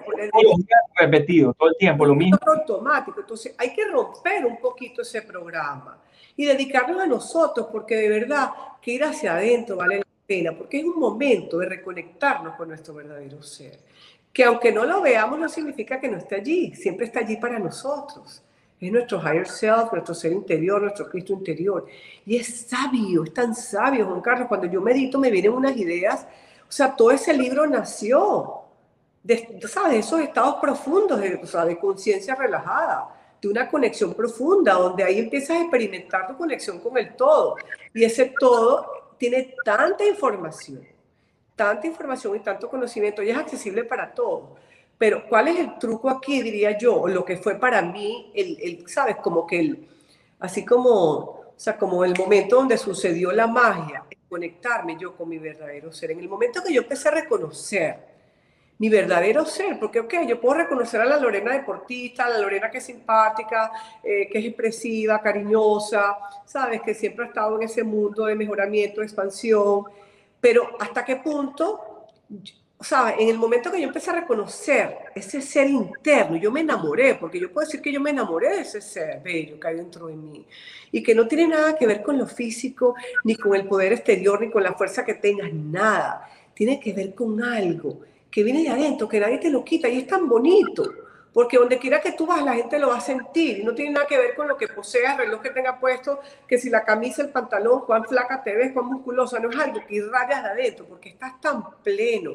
repetido, 0.96 1.52
todo 1.52 1.68
el 1.68 1.76
tiempo, 1.76 2.06
lo 2.06 2.14
mismo. 2.14 2.38
automático. 2.46 3.20
Entonces, 3.20 3.54
hay 3.58 3.74
que 3.74 3.84
romper 3.86 4.46
un 4.46 4.58
poquito 4.58 5.02
ese 5.02 5.22
programa 5.22 5.98
y 6.36 6.46
dedicarnos 6.46 7.00
a 7.00 7.06
nosotros, 7.06 7.68
porque 7.70 7.96
de 7.96 8.08
verdad 8.08 8.50
que 8.80 8.92
ir 8.92 9.04
hacia 9.04 9.34
adentro 9.34 9.76
vale 9.76 9.98
la 9.98 10.06
pena, 10.26 10.52
porque 10.56 10.78
es 10.78 10.84
un 10.84 10.98
momento 10.98 11.58
de 11.58 11.66
reconectarnos 11.66 12.54
con 12.56 12.68
nuestro 12.68 12.94
verdadero 12.94 13.42
ser. 13.42 13.78
Que 14.32 14.44
aunque 14.44 14.72
no 14.72 14.84
lo 14.84 15.02
veamos, 15.02 15.38
no 15.38 15.48
significa 15.48 16.00
que 16.00 16.08
no 16.08 16.16
esté 16.16 16.36
allí, 16.36 16.74
siempre 16.74 17.06
está 17.06 17.20
allí 17.20 17.36
para 17.36 17.58
nosotros. 17.58 18.42
Es 18.80 18.92
nuestro 18.92 19.20
higher 19.20 19.48
self, 19.48 19.92
nuestro 19.92 20.14
ser 20.14 20.32
interior, 20.32 20.80
nuestro 20.80 21.08
Cristo 21.10 21.32
interior. 21.32 21.86
Y 22.24 22.36
es 22.36 22.68
sabio, 22.68 23.24
es 23.24 23.34
tan 23.34 23.54
sabio, 23.54 24.06
Juan 24.06 24.20
Carlos. 24.20 24.46
Cuando 24.46 24.68
yo 24.68 24.80
medito 24.80 25.18
me 25.18 25.30
vienen 25.30 25.52
unas 25.52 25.76
ideas. 25.76 26.26
O 26.68 26.72
sea, 26.72 26.94
todo 26.94 27.10
ese 27.10 27.36
libro 27.36 27.66
nació 27.66 28.57
de, 29.28 29.60
¿sabes? 29.68 30.06
esos 30.06 30.20
estados 30.20 30.54
profundos 30.54 31.20
de, 31.20 31.36
de 31.36 31.78
conciencia 31.78 32.34
relajada, 32.34 33.14
de 33.40 33.48
una 33.48 33.68
conexión 33.68 34.14
profunda, 34.14 34.72
donde 34.72 35.04
ahí 35.04 35.18
empiezas 35.18 35.58
a 35.58 35.60
experimentar 35.60 36.26
tu 36.26 36.36
conexión 36.36 36.80
con 36.80 36.96
el 36.96 37.14
todo. 37.14 37.56
Y 37.92 38.04
ese 38.04 38.32
todo 38.40 39.14
tiene 39.18 39.54
tanta 39.62 40.06
información, 40.06 40.82
tanta 41.54 41.86
información 41.86 42.36
y 42.36 42.40
tanto 42.40 42.70
conocimiento, 42.70 43.22
y 43.22 43.28
es 43.28 43.36
accesible 43.36 43.84
para 43.84 44.12
todos. 44.14 44.58
Pero 44.96 45.28
¿cuál 45.28 45.48
es 45.48 45.58
el 45.58 45.78
truco 45.78 46.08
aquí, 46.08 46.40
diría 46.40 46.78
yo? 46.78 47.06
Lo 47.06 47.22
que 47.22 47.36
fue 47.36 47.56
para 47.56 47.82
mí, 47.82 48.32
el, 48.34 48.58
el, 48.62 48.88
¿sabes? 48.88 49.16
Como 49.16 49.46
que 49.46 49.60
el, 49.60 49.88
así 50.40 50.64
como, 50.64 50.88
o 50.88 51.54
sea, 51.54 51.76
como 51.76 52.02
el 52.02 52.16
momento 52.16 52.56
donde 52.56 52.78
sucedió 52.78 53.30
la 53.30 53.46
magia, 53.46 54.04
conectarme 54.26 54.96
yo 54.98 55.14
con 55.14 55.28
mi 55.28 55.38
verdadero 55.38 55.92
ser. 55.92 56.12
En 56.12 56.20
el 56.20 56.28
momento 56.30 56.62
que 56.64 56.72
yo 56.72 56.80
empecé 56.80 57.08
a 57.08 57.12
reconocer 57.12 58.07
mi 58.78 58.88
verdadero 58.88 59.44
ser, 59.44 59.78
porque, 59.78 60.00
ok, 60.00 60.14
yo 60.26 60.40
puedo 60.40 60.58
reconocer 60.58 61.00
a 61.00 61.04
la 61.04 61.18
Lorena 61.18 61.52
deportista, 61.52 62.26
a 62.26 62.30
la 62.30 62.38
Lorena 62.38 62.70
que 62.70 62.78
es 62.78 62.84
simpática, 62.84 63.72
eh, 64.02 64.28
que 64.30 64.38
es 64.38 64.44
expresiva, 64.44 65.20
cariñosa, 65.20 66.16
sabes, 66.44 66.80
que 66.82 66.94
siempre 66.94 67.24
ha 67.24 67.28
estado 67.28 67.56
en 67.56 67.64
ese 67.64 67.82
mundo 67.82 68.26
de 68.26 68.36
mejoramiento, 68.36 69.02
expansión, 69.02 69.84
pero 70.40 70.76
hasta 70.78 71.04
qué 71.04 71.16
punto, 71.16 72.06
sabes, 72.80 73.16
en 73.18 73.28
el 73.28 73.36
momento 73.36 73.72
que 73.72 73.80
yo 73.80 73.88
empecé 73.88 74.10
a 74.10 74.20
reconocer 74.20 74.96
ese 75.12 75.40
ser 75.40 75.68
interno, 75.68 76.36
yo 76.36 76.52
me 76.52 76.60
enamoré, 76.60 77.16
porque 77.16 77.40
yo 77.40 77.52
puedo 77.52 77.66
decir 77.66 77.82
que 77.82 77.92
yo 77.92 78.00
me 78.00 78.10
enamoré 78.10 78.50
de 78.50 78.60
ese 78.60 78.80
ser 78.80 79.20
bello 79.20 79.58
que 79.58 79.66
hay 79.66 79.74
dentro 79.74 80.06
de 80.06 80.14
mí, 80.14 80.46
y 80.92 81.02
que 81.02 81.16
no 81.16 81.26
tiene 81.26 81.48
nada 81.48 81.76
que 81.76 81.84
ver 81.84 82.00
con 82.00 82.16
lo 82.16 82.28
físico, 82.28 82.94
ni 83.24 83.34
con 83.34 83.56
el 83.56 83.66
poder 83.66 83.92
exterior, 83.92 84.40
ni 84.40 84.50
con 84.52 84.62
la 84.62 84.74
fuerza 84.74 85.04
que 85.04 85.14
tengas, 85.14 85.52
nada, 85.52 86.30
tiene 86.54 86.78
que 86.78 86.92
ver 86.92 87.12
con 87.12 87.42
algo 87.42 88.02
que 88.30 88.42
viene 88.42 88.62
de 88.62 88.70
adentro, 88.70 89.08
que 89.08 89.20
nadie 89.20 89.38
te 89.38 89.50
lo 89.50 89.64
quita 89.64 89.88
y 89.88 89.98
es 89.98 90.06
tan 90.06 90.28
bonito, 90.28 90.92
porque 91.32 91.56
donde 91.56 91.78
quiera 91.78 92.00
que 92.00 92.12
tú 92.12 92.26
vas 92.26 92.42
la 92.42 92.54
gente 92.54 92.78
lo 92.78 92.88
va 92.88 92.98
a 92.98 93.00
sentir 93.00 93.58
y 93.58 93.64
no 93.64 93.74
tiene 93.74 93.92
nada 93.92 94.06
que 94.06 94.18
ver 94.18 94.34
con 94.34 94.48
lo 94.48 94.56
que 94.56 94.68
poseas, 94.68 95.12
el 95.12 95.26
reloj 95.26 95.42
que 95.42 95.50
tenga 95.50 95.78
puesto, 95.78 96.20
que 96.46 96.58
si 96.58 96.70
la 96.70 96.84
camisa, 96.84 97.22
el 97.22 97.30
pantalón, 97.30 97.82
cuán 97.86 98.04
flaca 98.04 98.42
te 98.42 98.54
ves, 98.54 98.72
cuán 98.72 98.86
musculosa, 98.86 99.38
no 99.38 99.50
es 99.50 99.56
algo 99.58 99.84
que 99.86 99.96
irradias 99.96 100.42
de 100.42 100.48
adentro, 100.50 100.86
porque 100.86 101.10
estás 101.10 101.40
tan 101.40 101.64
pleno, 101.82 102.32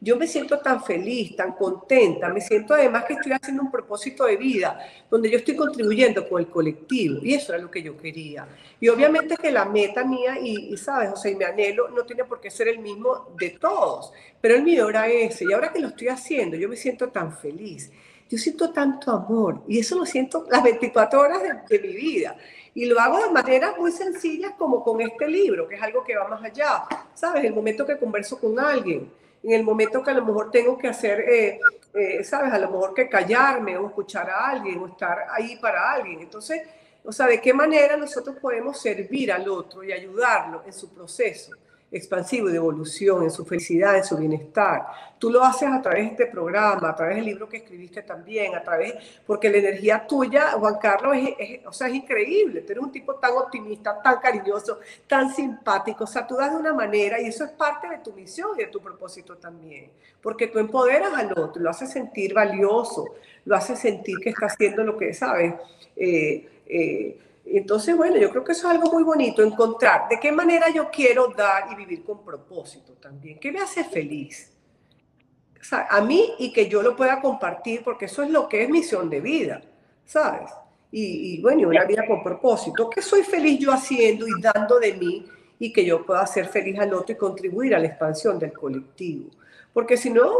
yo 0.00 0.16
me 0.16 0.26
siento 0.26 0.58
tan 0.58 0.82
feliz, 0.84 1.34
tan 1.34 1.52
contenta, 1.52 2.28
me 2.28 2.40
siento 2.40 2.74
además 2.74 3.04
que 3.04 3.14
estoy 3.14 3.32
haciendo 3.32 3.62
un 3.62 3.70
propósito 3.70 4.26
de 4.26 4.36
vida, 4.36 4.78
donde 5.10 5.30
yo 5.30 5.38
estoy 5.38 5.56
contribuyendo 5.56 6.28
con 6.28 6.40
el 6.40 6.48
colectivo, 6.48 7.20
y 7.22 7.34
eso 7.34 7.54
era 7.54 7.62
lo 7.62 7.70
que 7.70 7.82
yo 7.82 7.96
quería. 7.96 8.46
Y 8.78 8.88
obviamente 8.88 9.36
que 9.36 9.50
la 9.50 9.64
meta 9.64 10.04
mía, 10.04 10.38
y, 10.40 10.76
sabes, 10.76 11.10
o 11.12 11.16
sea, 11.16 11.30
y 11.30 11.36
mi 11.36 11.44
anhelo 11.44 11.88
no 11.88 12.04
tiene 12.04 12.24
por 12.24 12.40
qué 12.40 12.50
ser 12.50 12.68
el 12.68 12.80
mismo 12.80 13.34
de 13.38 13.50
todos, 13.50 14.12
pero 14.40 14.56
el 14.56 14.62
mío 14.62 14.88
era 14.88 15.08
ese, 15.08 15.46
y 15.48 15.52
ahora 15.52 15.72
que 15.72 15.80
lo 15.80 15.88
estoy 15.88 16.08
haciendo, 16.08 16.56
yo 16.56 16.68
me 16.68 16.76
siento 16.76 17.08
tan 17.08 17.36
feliz. 17.36 17.90
Yo 18.30 18.38
siento 18.38 18.72
tanto 18.72 19.12
amor 19.12 19.62
y 19.68 19.78
eso 19.78 19.96
lo 19.96 20.06
siento 20.06 20.46
las 20.50 20.62
24 20.62 21.20
horas 21.20 21.42
de, 21.42 21.78
de 21.78 21.86
mi 21.86 21.94
vida. 21.94 22.36
Y 22.74 22.86
lo 22.86 22.98
hago 22.98 23.22
de 23.22 23.30
maneras 23.30 23.74
muy 23.78 23.92
sencillas 23.92 24.52
como 24.58 24.82
con 24.82 25.00
este 25.00 25.28
libro, 25.28 25.68
que 25.68 25.76
es 25.76 25.82
algo 25.82 26.02
que 26.02 26.16
va 26.16 26.26
más 26.26 26.42
allá. 26.42 26.84
¿Sabes? 27.14 27.44
El 27.44 27.54
momento 27.54 27.86
que 27.86 27.98
converso 27.98 28.40
con 28.40 28.58
alguien, 28.58 29.08
en 29.44 29.52
el 29.52 29.62
momento 29.62 30.02
que 30.02 30.10
a 30.10 30.14
lo 30.14 30.24
mejor 30.24 30.50
tengo 30.50 30.78
que 30.78 30.88
hacer, 30.88 31.20
eh, 31.20 31.60
eh, 31.92 32.24
¿sabes? 32.24 32.52
A 32.52 32.58
lo 32.58 32.70
mejor 32.70 32.94
que 32.94 33.08
callarme 33.08 33.76
o 33.76 33.86
escuchar 33.86 34.30
a 34.30 34.48
alguien 34.48 34.78
o 34.78 34.86
estar 34.86 35.26
ahí 35.30 35.56
para 35.56 35.92
alguien. 35.92 36.20
Entonces, 36.20 36.62
o 37.04 37.12
sea, 37.12 37.26
¿de 37.26 37.40
qué 37.40 37.52
manera 37.52 37.96
nosotros 37.96 38.36
podemos 38.40 38.80
servir 38.80 39.30
al 39.30 39.46
otro 39.48 39.84
y 39.84 39.92
ayudarlo 39.92 40.62
en 40.64 40.72
su 40.72 40.88
proceso? 40.88 41.52
Expansivo 41.96 42.48
de 42.48 42.56
evolución, 42.56 43.22
en 43.22 43.30
su 43.30 43.44
felicidad, 43.44 43.96
en 43.96 44.04
su 44.04 44.16
bienestar. 44.16 44.84
Tú 45.16 45.30
lo 45.30 45.44
haces 45.44 45.68
a 45.68 45.80
través 45.80 46.02
de 46.02 46.10
este 46.10 46.26
programa, 46.26 46.90
a 46.90 46.96
través 46.96 47.16
del 47.16 47.24
libro 47.24 47.48
que 47.48 47.58
escribiste 47.58 48.02
también, 48.02 48.54
a 48.56 48.62
través, 48.62 48.94
porque 49.24 49.48
la 49.48 49.58
energía 49.58 50.04
tuya, 50.04 50.50
Juan 50.58 50.76
Carlos, 50.80 51.16
es, 51.38 51.64
o 51.64 51.72
sea, 51.72 51.86
es 51.86 51.94
increíble. 51.94 52.62
Tú 52.62 52.72
eres 52.72 52.82
un 52.82 52.90
tipo 52.90 53.14
tan 53.14 53.32
optimista, 53.34 54.02
tan 54.02 54.18
cariñoso, 54.18 54.80
tan 55.06 55.32
simpático. 55.32 56.02
O 56.02 56.06
sea, 56.08 56.26
tú 56.26 56.34
das 56.34 56.50
de 56.50 56.56
una 56.56 56.74
manera 56.74 57.20
y 57.20 57.26
eso 57.26 57.44
es 57.44 57.52
parte 57.52 57.88
de 57.88 57.98
tu 57.98 58.12
misión 58.12 58.50
y 58.56 58.64
de 58.64 58.66
tu 58.66 58.80
propósito 58.80 59.36
también. 59.36 59.92
Porque 60.20 60.48
tú 60.48 60.58
empoderas 60.58 61.14
al 61.14 61.30
otro, 61.38 61.62
lo 61.62 61.70
haces 61.70 61.92
sentir 61.92 62.34
valioso, 62.34 63.14
lo 63.44 63.54
haces 63.54 63.78
sentir 63.78 64.18
que 64.18 64.30
está 64.30 64.46
haciendo 64.46 64.82
lo 64.82 64.96
que, 64.96 65.14
¿sabes? 65.14 65.54
Eh, 65.96 66.48
eh, 66.66 67.18
Entonces, 67.46 67.96
bueno, 67.96 68.16
yo 68.16 68.30
creo 68.30 68.42
que 68.42 68.52
eso 68.52 68.68
es 68.68 68.74
algo 68.74 68.90
muy 68.90 69.02
bonito, 69.02 69.42
encontrar 69.42 70.08
de 70.08 70.18
qué 70.18 70.32
manera 70.32 70.70
yo 70.70 70.90
quiero 70.90 71.28
dar 71.28 71.70
y 71.70 71.74
vivir 71.74 72.02
con 72.02 72.24
propósito 72.24 72.94
también, 72.94 73.38
qué 73.38 73.52
me 73.52 73.60
hace 73.60 73.84
feliz. 73.84 74.50
O 75.60 75.64
sea, 75.64 75.86
a 75.90 76.00
mí 76.00 76.34
y 76.38 76.52
que 76.52 76.68
yo 76.68 76.82
lo 76.82 76.96
pueda 76.96 77.20
compartir, 77.20 77.82
porque 77.84 78.06
eso 78.06 78.22
es 78.22 78.30
lo 78.30 78.48
que 78.48 78.62
es 78.62 78.70
misión 78.70 79.08
de 79.10 79.20
vida, 79.20 79.62
¿sabes? 80.04 80.50
Y, 80.90 81.34
y 81.34 81.42
bueno, 81.42 81.68
una 81.68 81.84
vida 81.84 82.06
con 82.06 82.22
propósito, 82.22 82.88
¿qué 82.88 83.02
soy 83.02 83.22
feliz 83.22 83.58
yo 83.58 83.72
haciendo 83.72 84.26
y 84.26 84.40
dando 84.40 84.78
de 84.78 84.94
mí 84.94 85.26
y 85.58 85.72
que 85.72 85.84
yo 85.84 86.04
pueda 86.04 86.26
ser 86.26 86.46
feliz 86.46 86.78
al 86.78 86.94
otro 86.94 87.14
y 87.14 87.18
contribuir 87.18 87.74
a 87.74 87.78
la 87.78 87.86
expansión 87.86 88.38
del 88.38 88.52
colectivo? 88.52 89.30
Porque 89.72 89.96
si 89.96 90.10
no, 90.10 90.32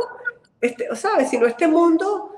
este, 0.61 0.95
¿sabes? 0.97 1.29
Si 1.29 1.39
no, 1.39 1.47
este 1.47 1.69
mundo 1.69 2.34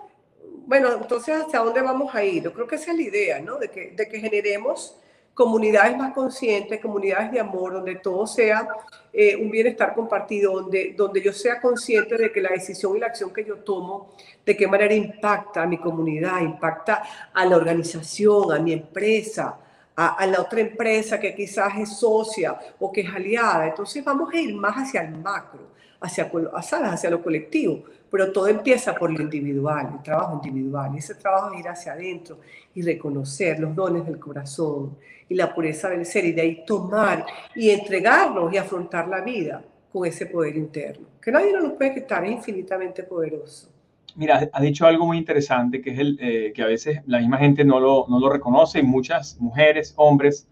bueno, 0.66 0.92
entonces, 0.92 1.36
¿hacia 1.36 1.60
dónde 1.60 1.80
vamos 1.80 2.12
a 2.14 2.24
ir? 2.24 2.42
Yo 2.42 2.52
creo 2.52 2.66
que 2.66 2.74
esa 2.74 2.90
es 2.90 2.96
la 2.96 3.02
idea, 3.02 3.40
¿no? 3.40 3.56
De 3.56 3.70
que, 3.70 3.92
de 3.92 4.08
que 4.08 4.18
generemos 4.18 4.96
comunidades 5.32 5.96
más 5.96 6.12
conscientes, 6.12 6.80
comunidades 6.80 7.30
de 7.30 7.38
amor, 7.38 7.74
donde 7.74 7.96
todo 7.96 8.26
sea 8.26 8.66
eh, 9.12 9.36
un 9.36 9.50
bienestar 9.50 9.94
compartido, 9.94 10.54
donde, 10.54 10.94
donde 10.96 11.22
yo 11.22 11.32
sea 11.32 11.60
consciente 11.60 12.16
de 12.16 12.32
que 12.32 12.40
la 12.40 12.48
decisión 12.48 12.96
y 12.96 13.00
la 13.00 13.06
acción 13.06 13.32
que 13.32 13.44
yo 13.44 13.58
tomo, 13.58 14.14
de 14.44 14.56
qué 14.56 14.66
manera 14.66 14.94
impacta 14.94 15.62
a 15.62 15.66
mi 15.66 15.78
comunidad, 15.78 16.40
impacta 16.40 17.02
a 17.32 17.44
la 17.44 17.56
organización, 17.56 18.50
a 18.50 18.58
mi 18.58 18.72
empresa, 18.72 19.58
a, 19.94 20.14
a 20.14 20.26
la 20.26 20.40
otra 20.40 20.60
empresa 20.60 21.20
que 21.20 21.34
quizás 21.34 21.78
es 21.78 21.98
socia 21.98 22.58
o 22.80 22.90
que 22.90 23.02
es 23.02 23.14
aliada. 23.14 23.68
Entonces 23.68 24.02
vamos 24.04 24.32
a 24.34 24.38
ir 24.38 24.54
más 24.54 24.74
hacia 24.74 25.02
el 25.02 25.16
macro, 25.16 25.68
hacia, 26.00 26.28
hacia 26.54 27.10
lo 27.10 27.22
colectivo 27.22 27.84
pero 28.10 28.32
todo 28.32 28.48
empieza 28.48 28.94
por 28.94 29.10
lo 29.10 29.20
individual, 29.22 29.94
el 29.96 30.02
trabajo 30.02 30.40
individual. 30.42 30.96
Ese 30.96 31.14
trabajo 31.14 31.52
es 31.54 31.60
ir 31.60 31.68
hacia 31.68 31.92
adentro 31.92 32.38
y 32.74 32.82
reconocer 32.82 33.58
los 33.58 33.74
dones 33.74 34.06
del 34.06 34.18
corazón 34.18 34.96
y 35.28 35.34
la 35.34 35.54
pureza 35.54 35.88
del 35.88 36.06
ser 36.06 36.24
y 36.24 36.32
de 36.32 36.42
ahí 36.42 36.64
tomar 36.64 37.26
y 37.54 37.70
entregarnos 37.70 38.52
y 38.52 38.56
afrontar 38.56 39.08
la 39.08 39.20
vida 39.22 39.62
con 39.92 40.06
ese 40.06 40.26
poder 40.26 40.56
interno, 40.56 41.06
que 41.20 41.32
nadie 41.32 41.52
nos 41.52 41.72
puede 41.72 41.94
quitar, 41.94 42.24
es 42.24 42.32
infinitamente 42.32 43.02
poderoso. 43.02 43.68
Mira, 44.14 44.48
ha 44.50 44.60
dicho 44.62 44.86
algo 44.86 45.06
muy 45.06 45.18
interesante, 45.18 45.80
que 45.80 45.90
es 45.90 45.98
el 45.98 46.18
eh, 46.20 46.52
que 46.54 46.62
a 46.62 46.66
veces 46.66 47.00
la 47.06 47.18
misma 47.18 47.38
gente 47.38 47.64
no 47.64 47.80
lo, 47.80 48.06
no 48.08 48.18
lo 48.18 48.30
reconoce 48.30 48.78
y 48.78 48.82
muchas 48.82 49.38
mujeres, 49.40 49.92
hombres, 49.96 50.48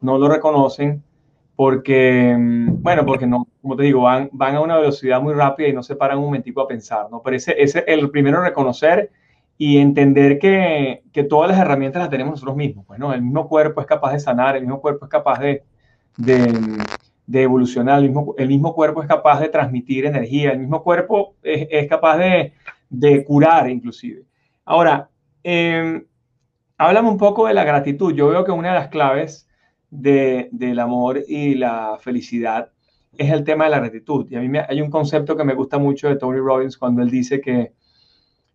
no 0.00 0.18
lo 0.18 0.28
reconocen 0.28 1.02
porque, 1.62 2.34
mm, 2.36 2.82
bueno, 2.82 3.06
porque 3.06 3.24
no, 3.24 3.46
como 3.60 3.76
te 3.76 3.84
digo, 3.84 4.02
van, 4.02 4.28
van 4.32 4.56
a 4.56 4.60
una 4.60 4.78
velocidad 4.78 5.22
muy 5.22 5.32
rápida 5.32 5.68
y 5.68 5.72
no 5.72 5.84
se 5.84 5.94
paran 5.94 6.18
un 6.18 6.24
momentico 6.24 6.60
a 6.60 6.66
pensar, 6.66 7.06
¿no? 7.08 7.22
Pero 7.22 7.36
ese 7.36 7.54
es 7.56 7.76
el 7.86 8.10
primero 8.10 8.42
reconocer 8.42 9.12
y 9.56 9.78
entender 9.78 10.40
que, 10.40 11.04
que, 11.12 11.22
todas 11.22 11.48
las 11.48 11.60
herramientas 11.60 12.02
las 12.02 12.10
tenemos 12.10 12.32
nosotros 12.32 12.56
mismos, 12.56 12.84
pues, 12.84 12.98
¿no? 12.98 13.14
El 13.14 13.22
mismo 13.22 13.48
cuerpo 13.48 13.80
es 13.80 13.86
capaz 13.86 14.12
de 14.12 14.18
sanar, 14.18 14.56
el 14.56 14.62
mismo 14.62 14.80
cuerpo 14.80 15.04
es 15.04 15.08
capaz 15.08 15.38
de, 15.38 15.62
de, 16.16 16.52
de 17.28 17.42
evolucionar, 17.44 18.00
el 18.00 18.06
mismo, 18.06 18.34
el 18.36 18.48
mismo 18.48 18.74
cuerpo 18.74 19.00
es 19.00 19.06
capaz 19.06 19.38
de 19.38 19.48
transmitir 19.48 20.04
energía, 20.04 20.50
el 20.50 20.58
mismo 20.58 20.82
cuerpo 20.82 21.36
es, 21.44 21.68
es 21.70 21.88
capaz 21.88 22.18
de, 22.18 22.54
de, 22.90 23.24
curar 23.24 23.70
inclusive. 23.70 24.24
Ahora, 24.64 25.10
eh, 25.44 26.02
háblame 26.76 27.08
un 27.08 27.18
poco 27.18 27.46
de 27.46 27.54
la 27.54 27.62
gratitud. 27.62 28.12
Yo 28.14 28.30
veo 28.30 28.44
que 28.44 28.50
una 28.50 28.70
de 28.70 28.80
las 28.80 28.88
claves 28.88 29.46
de, 29.92 30.48
del 30.52 30.78
amor 30.78 31.22
y 31.28 31.54
la 31.54 31.98
felicidad 32.00 32.72
es 33.16 33.30
el 33.30 33.44
tema 33.44 33.64
de 33.64 33.70
la 33.70 33.78
gratitud. 33.80 34.26
Y 34.30 34.36
a 34.36 34.40
mí 34.40 34.58
hay 34.66 34.80
un 34.80 34.90
concepto 34.90 35.36
que 35.36 35.44
me 35.44 35.54
gusta 35.54 35.78
mucho 35.78 36.08
de 36.08 36.16
Tony 36.16 36.38
Robbins 36.38 36.78
cuando 36.78 37.02
él 37.02 37.10
dice 37.10 37.40
que, 37.42 37.72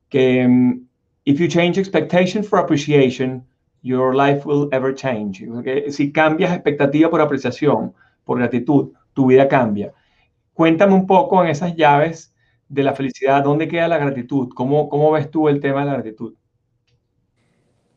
que 0.10 0.46
um, 0.46 0.88
if 1.26 1.40
you 1.40 1.48
change 1.48 1.78
expectations 1.78 2.48
for 2.50 2.60
appreciation, 2.60 3.46
your 3.84 4.16
life 4.16 4.48
will 4.48 4.68
ever 4.72 4.94
change. 4.96 5.46
si 5.90 6.12
cambias 6.12 6.52
expectativa 6.54 7.10
por 7.10 7.22
apreciación, 7.22 7.94
por 8.26 8.40
gratitud, 8.40 8.92
tu 9.14 9.28
vida 9.28 9.48
cambia. 9.48 9.94
Cuéntame 10.54 10.96
un 10.96 11.06
poco 11.06 11.44
en 11.44 11.52
esas 11.52 11.76
llaves 11.76 12.34
de 12.68 12.82
la 12.82 12.94
felicidad, 12.94 13.44
¿dónde 13.44 13.68
queda 13.68 13.88
la 13.88 14.00
gratitud? 14.00 14.50
¿Cómo, 14.56 14.90
cómo 14.90 15.12
ves 15.12 15.30
tú 15.30 15.48
el 15.50 15.60
tema 15.62 15.82
de 15.82 15.86
la 15.86 15.94
gratitud? 15.94 16.34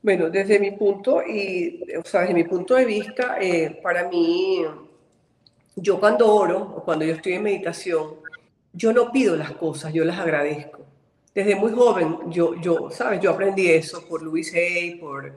Bueno, 0.03 0.31
desde 0.31 0.59
mi 0.59 0.71
punto 0.71 1.23
y, 1.23 1.83
o 1.99 2.05
sea, 2.05 2.23
desde 2.23 2.35
mi 2.35 2.45
punto 2.45 2.75
de 2.75 2.87
vista, 2.87 3.37
eh, 3.39 3.79
para 3.83 4.09
mí, 4.09 4.65
yo 5.77 6.01
cuando 6.01 6.35
oro 6.35 6.75
o 6.77 6.83
cuando 6.83 7.05
yo 7.05 7.15
estoy 7.15 7.35
en 7.35 7.43
meditación, 7.43 8.15
yo 8.73 8.93
no 8.93 9.13
pido 9.13 9.37
las 9.37 9.53
cosas, 9.53 9.93
yo 9.93 10.05
las 10.05 10.19
agradezco. 10.19 10.81
Desde 11.35 11.55
muy 11.55 11.73
joven, 11.73 12.17
yo, 12.31 12.55
yo 12.61 12.91
¿sabes? 12.91 13.21
Yo 13.21 13.31
aprendí 13.31 13.69
eso 13.69 14.05
por 14.09 14.23
Louise 14.23 14.59
Hay, 14.59 14.95
por, 14.95 15.33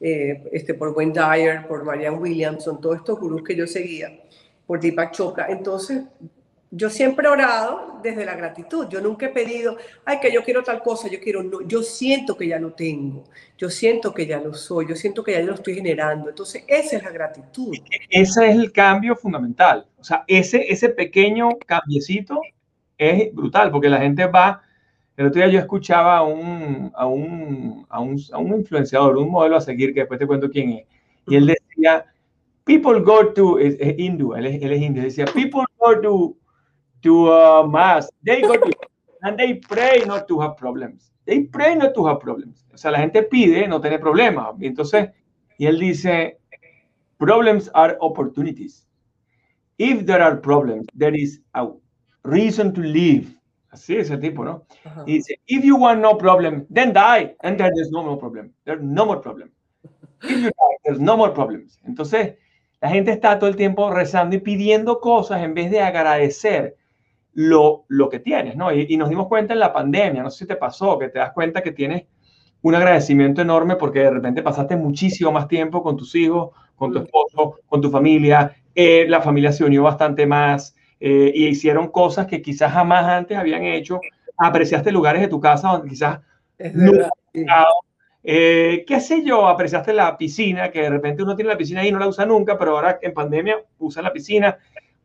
eh, 0.00 0.48
este, 0.52 0.74
por 0.74 0.90
Wayne 0.90 1.12
Dyer, 1.12 1.66
por 1.66 1.84
Marianne 1.84 2.18
Williamson, 2.18 2.80
todos 2.80 2.98
estos 2.98 3.18
gurús 3.18 3.42
que 3.42 3.56
yo 3.56 3.66
seguía, 3.66 4.20
por 4.66 4.80
Deepak 4.80 5.10
Chopra. 5.12 5.48
Entonces, 5.48 6.02
yo 6.70 6.90
siempre 6.90 7.26
he 7.26 7.30
orado 7.30 7.98
desde 8.02 8.24
la 8.24 8.36
gratitud. 8.36 8.88
Yo 8.88 9.00
nunca 9.00 9.26
he 9.26 9.28
pedido, 9.30 9.76
ay, 10.04 10.20
que 10.20 10.32
yo 10.32 10.42
quiero 10.42 10.62
tal 10.62 10.82
cosa, 10.82 11.08
yo 11.08 11.18
quiero, 11.18 11.42
no. 11.42 11.62
Yo 11.62 11.82
siento 11.82 12.36
que 12.36 12.46
ya 12.46 12.58
lo 12.58 12.72
tengo. 12.72 13.24
Yo 13.56 13.70
siento 13.70 14.12
que 14.12 14.26
ya 14.26 14.38
lo 14.40 14.52
soy. 14.52 14.86
Yo 14.88 14.94
siento 14.94 15.22
que 15.24 15.32
ya 15.32 15.40
lo 15.40 15.54
estoy 15.54 15.74
generando. 15.74 16.28
Entonces, 16.28 16.64
esa 16.66 16.96
es 16.96 17.02
la 17.02 17.10
gratitud. 17.10 17.74
Ese 18.10 18.48
es 18.48 18.56
el 18.56 18.70
cambio 18.72 19.16
fundamental. 19.16 19.86
O 19.98 20.04
sea, 20.04 20.24
ese, 20.26 20.70
ese 20.70 20.90
pequeño 20.90 21.48
cambiecito 21.66 22.40
es 22.98 23.34
brutal 23.34 23.70
porque 23.70 23.88
la 23.88 23.98
gente 23.98 24.26
va. 24.26 24.62
El 25.16 25.26
otro 25.26 25.40
día 25.40 25.50
yo 25.50 25.58
escuchaba 25.58 26.18
a 26.18 26.22
un, 26.22 26.92
a 26.94 27.06
un, 27.06 27.86
a 27.88 28.00
un, 28.00 28.20
a 28.32 28.38
un 28.38 28.54
influenciador, 28.54 29.16
un 29.16 29.30
modelo 29.30 29.56
a 29.56 29.60
seguir, 29.60 29.92
que 29.92 30.00
después 30.00 30.20
te 30.20 30.26
cuento 30.26 30.50
quién 30.50 30.70
es. 30.70 30.86
Y 31.26 31.36
él 31.36 31.46
decía, 31.46 32.06
people 32.64 33.00
go 33.00 33.32
to, 33.32 33.58
es, 33.58 33.76
es 33.80 33.98
hindú, 33.98 34.34
él 34.34 34.46
es, 34.46 34.62
él 34.62 34.72
es 34.72 34.80
hindú, 34.80 35.00
decía, 35.00 35.24
people 35.24 35.64
go 35.78 36.00
to 36.00 36.37
to 37.02 37.32
a 37.32 37.66
mass. 37.66 38.08
They 38.22 38.42
go 38.42 38.56
to 38.56 38.72
and 39.22 39.38
they 39.38 39.54
pray 39.54 40.04
not 40.06 40.28
to 40.28 40.40
have 40.40 40.56
problems. 40.56 41.10
They 41.26 41.40
pray 41.44 41.74
not 41.74 41.94
to 41.94 42.06
have 42.06 42.20
problems. 42.20 42.64
O 42.72 42.76
sea, 42.78 42.90
la 42.90 42.98
gente 42.98 43.22
pide 43.22 43.68
no 43.68 43.80
tener 43.80 44.00
problemas. 44.00 44.54
Y 44.58 44.66
entonces, 44.66 45.10
y 45.58 45.66
él 45.66 45.78
dice, 45.78 46.38
problems 47.18 47.70
are 47.74 47.96
opportunities. 48.00 48.86
If 49.76 50.06
there 50.06 50.22
are 50.22 50.40
problems, 50.40 50.86
there 50.96 51.14
is 51.14 51.40
a 51.54 51.68
reason 52.24 52.72
to 52.74 52.80
live. 52.80 53.26
Así 53.70 53.96
es 53.96 54.10
el 54.10 54.20
tipo, 54.20 54.44
¿no? 54.44 54.64
Uh 54.84 54.90
-huh. 54.90 55.04
Y 55.06 55.12
dice, 55.14 55.38
if 55.46 55.64
you 55.64 55.76
want 55.76 56.00
no 56.00 56.16
problem, 56.16 56.66
then 56.72 56.92
die, 56.92 57.36
and 57.42 57.58
then 57.58 57.70
there's 57.74 57.90
no 57.90 58.02
more 58.02 58.18
problem. 58.18 58.52
There's 58.64 58.82
no 58.82 59.04
more 59.04 59.20
problem. 59.20 59.50
If 60.22 60.30
you 60.30 60.50
die, 60.50 60.76
there's 60.84 61.00
no 61.00 61.16
more 61.16 61.32
problems. 61.32 61.78
Entonces, 61.84 62.36
la 62.80 62.88
gente 62.88 63.12
está 63.12 63.38
todo 63.38 63.50
el 63.50 63.56
tiempo 63.56 63.90
rezando 63.90 64.36
y 64.36 64.40
pidiendo 64.40 65.00
cosas 65.00 65.42
en 65.42 65.52
vez 65.52 65.70
de 65.70 65.80
agradecer 65.80 66.77
lo, 67.40 67.84
lo 67.86 68.08
que 68.08 68.18
tienes, 68.18 68.56
¿no? 68.56 68.72
Y, 68.72 68.86
y, 68.88 68.96
nos 68.96 69.10
dimos 69.10 69.28
cuenta 69.28 69.52
en 69.52 69.60
la 69.60 69.72
pandemia, 69.72 70.24
no 70.24 70.30
sé 70.30 70.38
si 70.38 70.46
te 70.48 70.56
pasó, 70.56 70.98
que 70.98 71.08
te 71.08 71.20
das 71.20 71.30
cuenta 71.30 71.62
que 71.62 71.70
tienes 71.70 72.06
un 72.62 72.74
agradecimiento 72.74 73.40
enorme 73.40 73.76
porque 73.76 74.00
de 74.00 74.10
repente 74.10 74.42
pasaste 74.42 74.74
muchísimo 74.74 75.30
más 75.30 75.46
tiempo 75.46 75.80
con 75.80 75.96
tus 75.96 76.16
hijos, 76.16 76.50
con 76.74 76.92
tu 76.92 76.98
esposo, 76.98 77.60
con 77.68 77.80
tu 77.80 77.92
familia, 77.92 78.56
eh, 78.74 79.06
la 79.08 79.22
familia 79.22 79.52
se 79.52 79.64
unió 79.64 79.84
bastante 79.84 80.26
más 80.26 80.74
eh, 80.98 81.30
y 81.32 81.46
hicieron 81.46 81.92
cosas 81.92 82.26
que 82.26 82.42
quizás 82.42 82.72
jamás 82.72 83.04
antes 83.04 83.38
habían 83.38 83.62
hecho, 83.62 84.00
apreciaste 84.36 84.90
lugares 84.90 85.22
de 85.22 85.28
tu 85.28 85.38
casa 85.38 85.68
donde 85.68 85.90
quizás 85.90 86.18
sí. 86.58 87.46
eh, 88.24 88.84
qué 88.84 88.98
sé 88.98 89.22
yo, 89.22 89.46
apreciaste 89.46 89.92
la 89.92 90.18
piscina, 90.18 90.72
que 90.72 90.82
de 90.82 90.90
repente 90.90 91.22
uno 91.22 91.36
tiene 91.36 91.52
la 91.52 91.56
piscina 91.56 91.82
ahí 91.82 91.90
y 91.90 91.92
no 91.92 92.00
la 92.00 92.08
usa 92.08 92.26
nunca, 92.26 92.58
pero 92.58 92.72
ahora 92.72 92.98
en 93.00 93.14
pandemia 93.14 93.58
usa 93.78 94.02
la 94.02 94.12
piscina, 94.12 94.58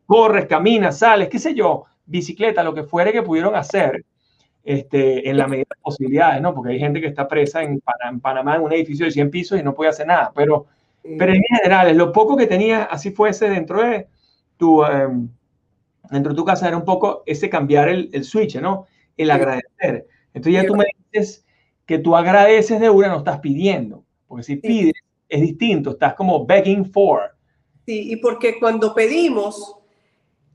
corres, 0.08 0.48
caminas, 0.48 0.98
sales, 0.98 1.30
qué 1.30 1.38
sé 1.38 1.54
yo, 1.54 1.86
bicicleta, 2.06 2.64
lo 2.64 2.74
que 2.74 2.84
fuere 2.84 3.12
que 3.12 3.22
pudieron 3.22 3.56
hacer 3.56 4.04
este, 4.64 5.30
en 5.30 5.38
la 5.38 5.48
medida 5.48 5.66
de 5.70 5.82
posibilidades, 5.82 6.42
¿no? 6.42 6.54
Porque 6.54 6.74
hay 6.74 6.80
gente 6.80 7.02
que 7.02 7.08
está 7.08 7.28
presa 7.28 7.62
en, 7.64 7.82
en, 8.10 8.20
Panamá 8.20 8.56
en 8.56 8.62
un 8.62 8.74
edificio 8.74 9.06
de 9.06 9.12
100 9.12 9.30
pisos 9.30 9.60
y 9.60 9.64
no 9.64 9.74
puede 9.74 9.90
hacer 9.90 10.08
nada, 10.08 10.32
pero, 10.36 10.68
pero 11.18 11.34
en 11.34 11.42
general, 11.44 11.96
lo 11.98 12.12
poco 12.12 12.38
que 12.38 12.48
tenía, 12.48 12.84
así 12.84 13.12
fuese 13.12 13.50
dentro 13.50 13.82
de 13.84 14.08
tu, 14.58 14.82
um, 14.82 15.30
dentro 16.10 16.32
de 16.32 16.38
tu 16.38 16.46
casa, 16.46 16.68
era 16.68 16.78
un 16.78 16.86
poco 16.86 17.24
ese 17.26 17.50
cambiar 17.50 17.90
el, 17.90 18.10
el 18.14 18.24
switch, 18.24 18.56
¿no? 18.60 18.88
El 19.18 19.32
agradecer. 19.32 20.08
Entonces 20.34 20.62
ya 20.62 20.66
tú 20.66 20.76
me 20.76 20.86
dices 21.12 21.46
que 21.86 22.00
tú 22.00 22.16
agradeces 22.16 22.80
de 22.80 22.90
una, 22.90 23.10
no 23.10 23.18
estás 23.18 23.40
pidiendo, 23.40 24.04
porque 24.28 24.44
si 24.44 24.56
pides 24.56 24.94
es 25.28 25.42
distinto, 25.42 25.92
estás 25.92 26.14
como 26.14 26.46
begging 26.46 26.86
for. 26.86 27.36
Sí, 27.86 28.12
y 28.12 28.16
porque 28.18 28.60
cuando 28.60 28.94
pedimos, 28.94 29.83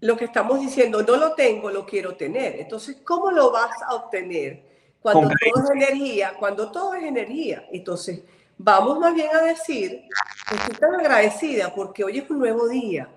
lo 0.00 0.16
que 0.16 0.26
estamos 0.26 0.60
diciendo, 0.60 1.02
no 1.02 1.16
lo 1.16 1.34
tengo, 1.34 1.70
lo 1.70 1.84
quiero 1.84 2.14
tener. 2.14 2.56
Entonces, 2.60 2.98
¿cómo 3.04 3.30
lo 3.30 3.50
vas 3.50 3.72
a 3.86 3.94
obtener? 3.94 4.62
Cuando 5.00 5.28
todo 5.28 5.64
es 5.64 5.70
energía, 5.70 6.34
cuando 6.38 6.70
todo 6.70 6.94
es 6.94 7.04
energía. 7.04 7.66
Entonces, 7.72 8.22
vamos 8.56 8.98
más 8.98 9.14
bien 9.14 9.28
a 9.34 9.42
decir, 9.42 10.04
estoy 10.52 10.74
tan 10.76 10.94
agradecida 10.94 11.74
porque 11.74 12.04
hoy 12.04 12.18
es 12.18 12.30
un 12.30 12.38
nuevo 12.38 12.68
día, 12.68 13.08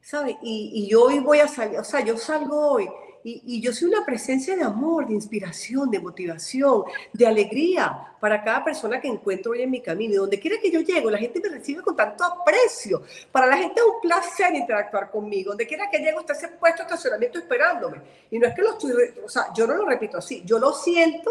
¿sabes? 0.00 0.36
Y, 0.42 0.86
y 0.86 0.94
hoy 0.94 1.18
voy 1.20 1.40
a 1.40 1.48
salir, 1.48 1.78
o 1.78 1.84
sea, 1.84 2.00
yo 2.00 2.16
salgo 2.16 2.72
hoy 2.72 2.88
Y, 3.22 3.60
yo 3.60 3.72
soy 3.72 3.88
una 3.88 4.04
presencia 4.04 4.56
de 4.56 4.62
amor, 4.62 5.06
de 5.06 5.14
inspiración, 5.14 5.90
de 5.90 5.98
motivación, 6.00 6.84
de 7.12 7.26
alegría 7.26 8.14
para 8.18 8.42
cada 8.42 8.64
persona 8.64 9.00
que 9.00 9.08
encuentro 9.08 9.52
hoy 9.52 9.62
en 9.62 9.70
mi 9.70 9.80
camino. 9.80 10.14
Y 10.14 10.16
donde 10.16 10.40
quiera 10.40 10.56
que 10.60 10.70
yo 10.70 10.80
llego, 10.80 11.10
la 11.10 11.18
gente 11.18 11.40
me 11.40 11.50
recibe 11.50 11.82
con 11.82 11.94
tanto 11.94 12.24
aprecio. 12.24 13.02
Para 13.30 13.46
la 13.46 13.58
gente 13.58 13.80
es 13.80 13.86
un 13.86 14.00
placer 14.00 14.54
interactuar 14.54 15.10
conmigo. 15.10 15.50
Donde 15.50 15.66
quiera 15.66 15.90
que 15.90 15.98
llego 15.98 16.20
está 16.20 16.32
ese 16.32 16.48
puesto 16.48 16.78
de 16.78 16.84
estacionamiento 16.84 17.38
esperándome. 17.38 18.00
Y 18.30 18.38
no 18.38 18.46
es 18.46 18.54
que 18.54 18.62
lo 18.62 18.72
estoy, 18.72 18.92
o 19.24 19.28
sea, 19.28 19.52
yo 19.54 19.66
no 19.66 19.74
lo 19.74 19.84
repito 19.84 20.16
así, 20.16 20.42
yo 20.46 20.58
lo 20.58 20.72
siento 20.72 21.30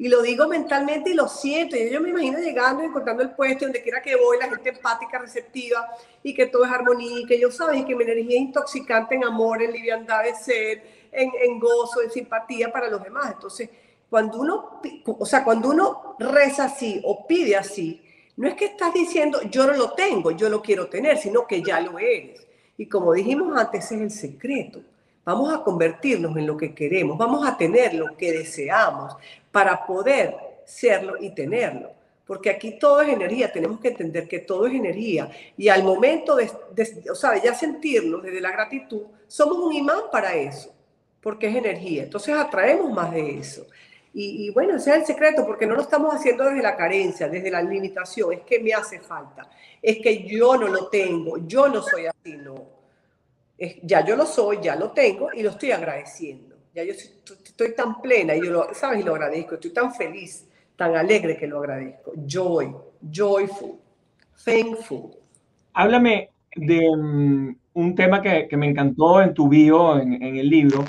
y 0.00 0.08
lo 0.08 0.22
digo 0.22 0.48
mentalmente 0.48 1.10
y 1.10 1.14
lo 1.14 1.28
siento. 1.28 1.76
Y 1.76 1.90
yo 1.90 2.00
me 2.00 2.08
imagino 2.08 2.38
llegando 2.38 2.82
y 2.82 2.86
encontrando 2.86 3.22
el 3.22 3.32
puesto 3.32 3.66
donde 3.66 3.82
quiera 3.82 4.00
que 4.00 4.16
voy, 4.16 4.38
la 4.38 4.48
gente 4.48 4.70
empática, 4.70 5.18
receptiva 5.18 5.88
y 6.22 6.32
que 6.32 6.46
todo 6.46 6.64
es 6.64 6.70
armonía 6.70 7.20
y 7.20 7.26
que 7.26 7.38
yo 7.38 7.50
sabes 7.50 7.84
que 7.84 7.94
mi 7.94 8.04
energía 8.04 8.36
es 8.36 8.46
intoxicante 8.46 9.14
en 9.14 9.24
amor, 9.24 9.62
en 9.62 9.72
liviandad 9.72 10.24
de 10.24 10.34
ser, 10.34 10.99
en, 11.12 11.30
en 11.42 11.58
gozo, 11.58 12.02
en 12.02 12.10
simpatía 12.10 12.72
para 12.72 12.88
los 12.88 13.02
demás. 13.02 13.32
Entonces, 13.32 13.70
cuando 14.08 14.40
uno, 14.40 14.80
o 15.06 15.26
sea, 15.26 15.44
cuando 15.44 15.70
uno 15.70 16.16
reza 16.18 16.64
así 16.64 17.00
o 17.04 17.26
pide 17.26 17.56
así, 17.56 18.02
no 18.36 18.48
es 18.48 18.54
que 18.54 18.64
estás 18.66 18.92
diciendo 18.92 19.40
yo 19.42 19.66
no 19.66 19.74
lo 19.74 19.92
tengo, 19.92 20.30
yo 20.32 20.48
lo 20.48 20.60
quiero 20.60 20.88
tener, 20.88 21.18
sino 21.18 21.46
que 21.46 21.62
ya 21.62 21.80
lo 21.80 21.98
eres. 21.98 22.46
Y 22.76 22.86
como 22.86 23.12
dijimos 23.12 23.56
antes, 23.56 23.84
ese 23.84 23.96
es 23.96 24.00
el 24.00 24.10
secreto. 24.10 24.80
Vamos 25.24 25.52
a 25.52 25.62
convertirnos 25.62 26.36
en 26.36 26.46
lo 26.46 26.56
que 26.56 26.74
queremos, 26.74 27.18
vamos 27.18 27.46
a 27.46 27.56
tener 27.56 27.94
lo 27.94 28.16
que 28.16 28.32
deseamos 28.32 29.14
para 29.52 29.86
poder 29.86 30.34
serlo 30.64 31.16
y 31.20 31.30
tenerlo. 31.34 31.92
Porque 32.26 32.48
aquí 32.48 32.78
todo 32.78 33.00
es 33.00 33.08
energía, 33.08 33.52
tenemos 33.52 33.80
que 33.80 33.88
entender 33.88 34.26
que 34.26 34.38
todo 34.38 34.66
es 34.66 34.72
energía. 34.72 35.30
Y 35.56 35.68
al 35.68 35.82
momento 35.82 36.36
de, 36.36 36.50
o 37.10 37.14
sea, 37.14 37.42
ya 37.42 37.54
sentirnos 37.54 38.22
desde 38.22 38.40
la 38.40 38.52
gratitud, 38.52 39.02
somos 39.26 39.58
un 39.58 39.72
imán 39.72 40.02
para 40.10 40.34
eso, 40.34 40.72
porque 41.22 41.48
es 41.48 41.56
energía. 41.56 42.04
Entonces 42.04 42.34
atraemos 42.34 42.90
más 42.92 43.12
de 43.12 43.38
eso. 43.38 43.66
Y, 44.12 44.50
bueno, 44.50 44.76
ese 44.76 44.90
es 44.90 44.96
el 44.96 45.06
secreto, 45.06 45.46
porque 45.46 45.66
no 45.66 45.76
lo 45.76 45.82
estamos 45.82 46.12
haciendo 46.12 46.44
desde 46.44 46.62
la 46.62 46.76
carencia, 46.76 47.28
desde 47.28 47.48
la 47.48 47.62
limitación, 47.62 48.32
es 48.32 48.40
que 48.40 48.58
me 48.58 48.72
hace 48.72 48.98
falta, 48.98 49.48
es 49.80 49.98
que 49.98 50.26
yo 50.26 50.56
no 50.56 50.66
lo 50.66 50.88
tengo, 50.88 51.38
yo 51.46 51.68
no 51.68 51.80
soy 51.80 52.06
así, 52.06 52.36
no 52.36 52.80
ya 53.82 54.04
yo 54.04 54.16
lo 54.16 54.26
soy, 54.26 54.58
ya 54.62 54.76
lo 54.76 54.90
tengo 54.90 55.28
y 55.34 55.42
lo 55.42 55.50
estoy 55.50 55.72
agradeciendo. 55.72 56.56
Ya 56.74 56.84
yo 56.84 56.92
estoy, 56.92 57.74
tan 57.74 58.00
plena 58.00 58.34
y 58.34 58.44
yo 58.44 58.52
lo, 58.52 58.74
¿sabes? 58.74 59.00
Y 59.00 59.02
lo 59.02 59.14
agradezco. 59.14 59.54
Estoy 59.54 59.72
tan 59.72 59.92
feliz, 59.92 60.48
tan 60.76 60.96
alegre 60.96 61.36
que 61.36 61.46
lo 61.46 61.58
agradezco. 61.58 62.12
Joy, 62.26 62.74
joyful, 63.12 63.76
thankful. 64.44 65.10
Háblame 65.74 66.30
de 66.54 66.80
mm, 66.96 67.56
un 67.74 67.94
tema 67.94 68.22
que, 68.22 68.46
que, 68.48 68.56
me 68.56 68.68
encantó 68.68 69.20
en 69.20 69.34
tu 69.34 69.48
bio, 69.48 69.98
en, 69.98 70.22
en 70.22 70.36
el 70.36 70.48
libro, 70.48 70.84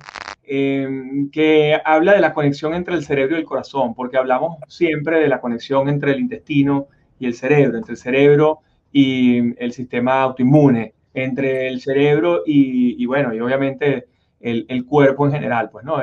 em, 0.54 1.30
que 1.32 1.80
habla 1.86 2.14
de 2.14 2.20
la 2.20 2.34
conexión 2.34 2.74
entre 2.74 2.96
el 2.96 3.06
cerebro 3.06 3.38
y 3.38 3.40
el 3.40 3.46
corazón, 3.46 3.96
porque 3.96 4.18
hablamos 4.18 4.58
siempre 4.68 5.22
de 5.22 5.30
la 5.30 5.40
conexión 5.40 5.88
entre 5.88 6.12
el 6.12 6.20
intestino 6.20 6.88
y 7.20 7.26
el 7.26 7.36
cerebro, 7.36 7.78
entre 7.78 7.94
el 7.94 7.98
cerebro 7.98 8.60
y 8.92 9.56
el 9.64 9.72
sistema 9.72 10.22
autoinmune 10.24 10.94
entre 11.14 11.68
el 11.70 11.80
cerebro 11.80 12.44
y, 12.46 13.06
bueno, 13.06 13.34
y 13.34 13.40
obviamente 13.40 14.08
el, 14.42 14.86
cuerpo 14.86 15.26
en 15.26 15.34
general, 15.34 15.70
pues, 15.70 15.86
¿no? 15.86 16.02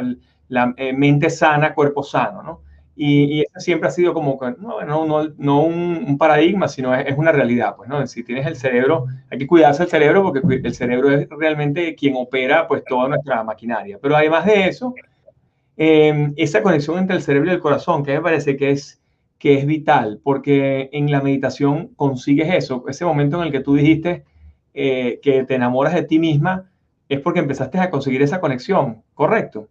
La 0.48 0.72
eh, 0.78 0.94
mente 0.94 1.28
sana, 1.28 1.74
cuerpo 1.74 2.02
sano, 2.02 2.42
¿no? 2.42 2.62
Y, 3.00 3.42
y 3.42 3.44
siempre 3.58 3.88
ha 3.88 3.92
sido 3.92 4.12
como, 4.12 4.36
no, 4.58 4.84
no, 4.84 5.06
no, 5.06 5.28
no 5.36 5.62
un, 5.62 6.04
un, 6.04 6.18
paradigma, 6.18 6.66
sino 6.66 6.92
es, 6.92 7.06
es, 7.06 7.16
una 7.16 7.30
realidad, 7.30 7.76
pues, 7.76 7.88
¿no? 7.88 8.04
Si 8.08 8.24
tienes 8.24 8.44
el 8.44 8.56
cerebro, 8.56 9.06
hay 9.30 9.38
que 9.38 9.46
cuidarse 9.46 9.84
el 9.84 9.88
cerebro 9.88 10.24
porque 10.24 10.40
el 10.64 10.74
cerebro 10.74 11.12
es 11.12 11.28
realmente 11.30 11.94
quien 11.94 12.16
opera, 12.16 12.66
pues, 12.66 12.82
toda 12.84 13.08
nuestra 13.08 13.44
maquinaria. 13.44 14.00
Pero 14.02 14.16
además 14.16 14.46
de 14.46 14.66
eso, 14.66 14.96
eh, 15.76 16.32
esa 16.36 16.60
conexión 16.60 16.98
entre 16.98 17.14
el 17.14 17.22
cerebro 17.22 17.52
y 17.52 17.54
el 17.54 17.60
corazón, 17.60 18.04
que 18.04 18.14
me 18.14 18.20
parece 18.20 18.56
que 18.56 18.72
es, 18.72 19.00
que 19.38 19.54
es 19.54 19.64
vital, 19.64 20.20
porque 20.24 20.90
en 20.92 21.08
la 21.08 21.20
meditación 21.20 21.94
consigues 21.94 22.52
eso, 22.52 22.84
ese 22.88 23.04
momento 23.04 23.40
en 23.40 23.46
el 23.46 23.52
que 23.52 23.60
tú 23.60 23.76
dijiste, 23.76 24.24
eh, 24.74 25.20
que 25.22 25.44
te 25.44 25.54
enamoras 25.54 25.94
de 25.94 26.02
ti 26.02 26.18
misma, 26.18 26.68
es 27.08 27.20
porque 27.20 27.38
empezaste 27.38 27.78
a 27.78 27.90
conseguir 27.90 28.22
esa 28.22 28.40
conexión, 28.40 29.04
¿correcto? 29.14 29.68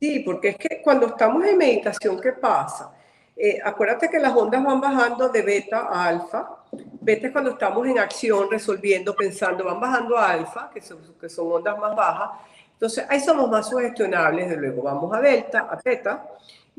Sí, 0.00 0.20
porque 0.20 0.48
es 0.48 0.56
que 0.56 0.80
cuando 0.82 1.08
estamos 1.08 1.44
en 1.44 1.58
meditación, 1.58 2.18
¿qué 2.18 2.32
pasa? 2.32 2.90
Eh, 3.36 3.58
acuérdate 3.62 4.08
que 4.08 4.18
las 4.18 4.34
ondas 4.34 4.64
van 4.64 4.80
bajando 4.80 5.28
de 5.28 5.42
beta 5.42 5.88
a 5.90 6.06
alfa. 6.06 6.56
Beta 6.72 7.26
es 7.26 7.32
cuando 7.32 7.50
estamos 7.50 7.86
en 7.86 7.98
acción, 7.98 8.50
resolviendo, 8.50 9.14
pensando, 9.14 9.62
van 9.62 9.78
bajando 9.78 10.16
a 10.16 10.30
alfa, 10.30 10.70
que 10.72 10.80
son, 10.80 11.52
ondas 11.52 11.78
más 11.78 11.94
bajas. 11.94 12.30
Entonces, 12.72 13.04
ahí 13.10 13.20
somos 13.20 13.50
más 13.50 13.68
sugestionables, 13.68 14.48
de 14.48 14.56
luego 14.56 14.82
vamos 14.82 15.14
a 15.14 15.20
delta, 15.20 15.68
a 15.70 15.76
teta, 15.76 16.26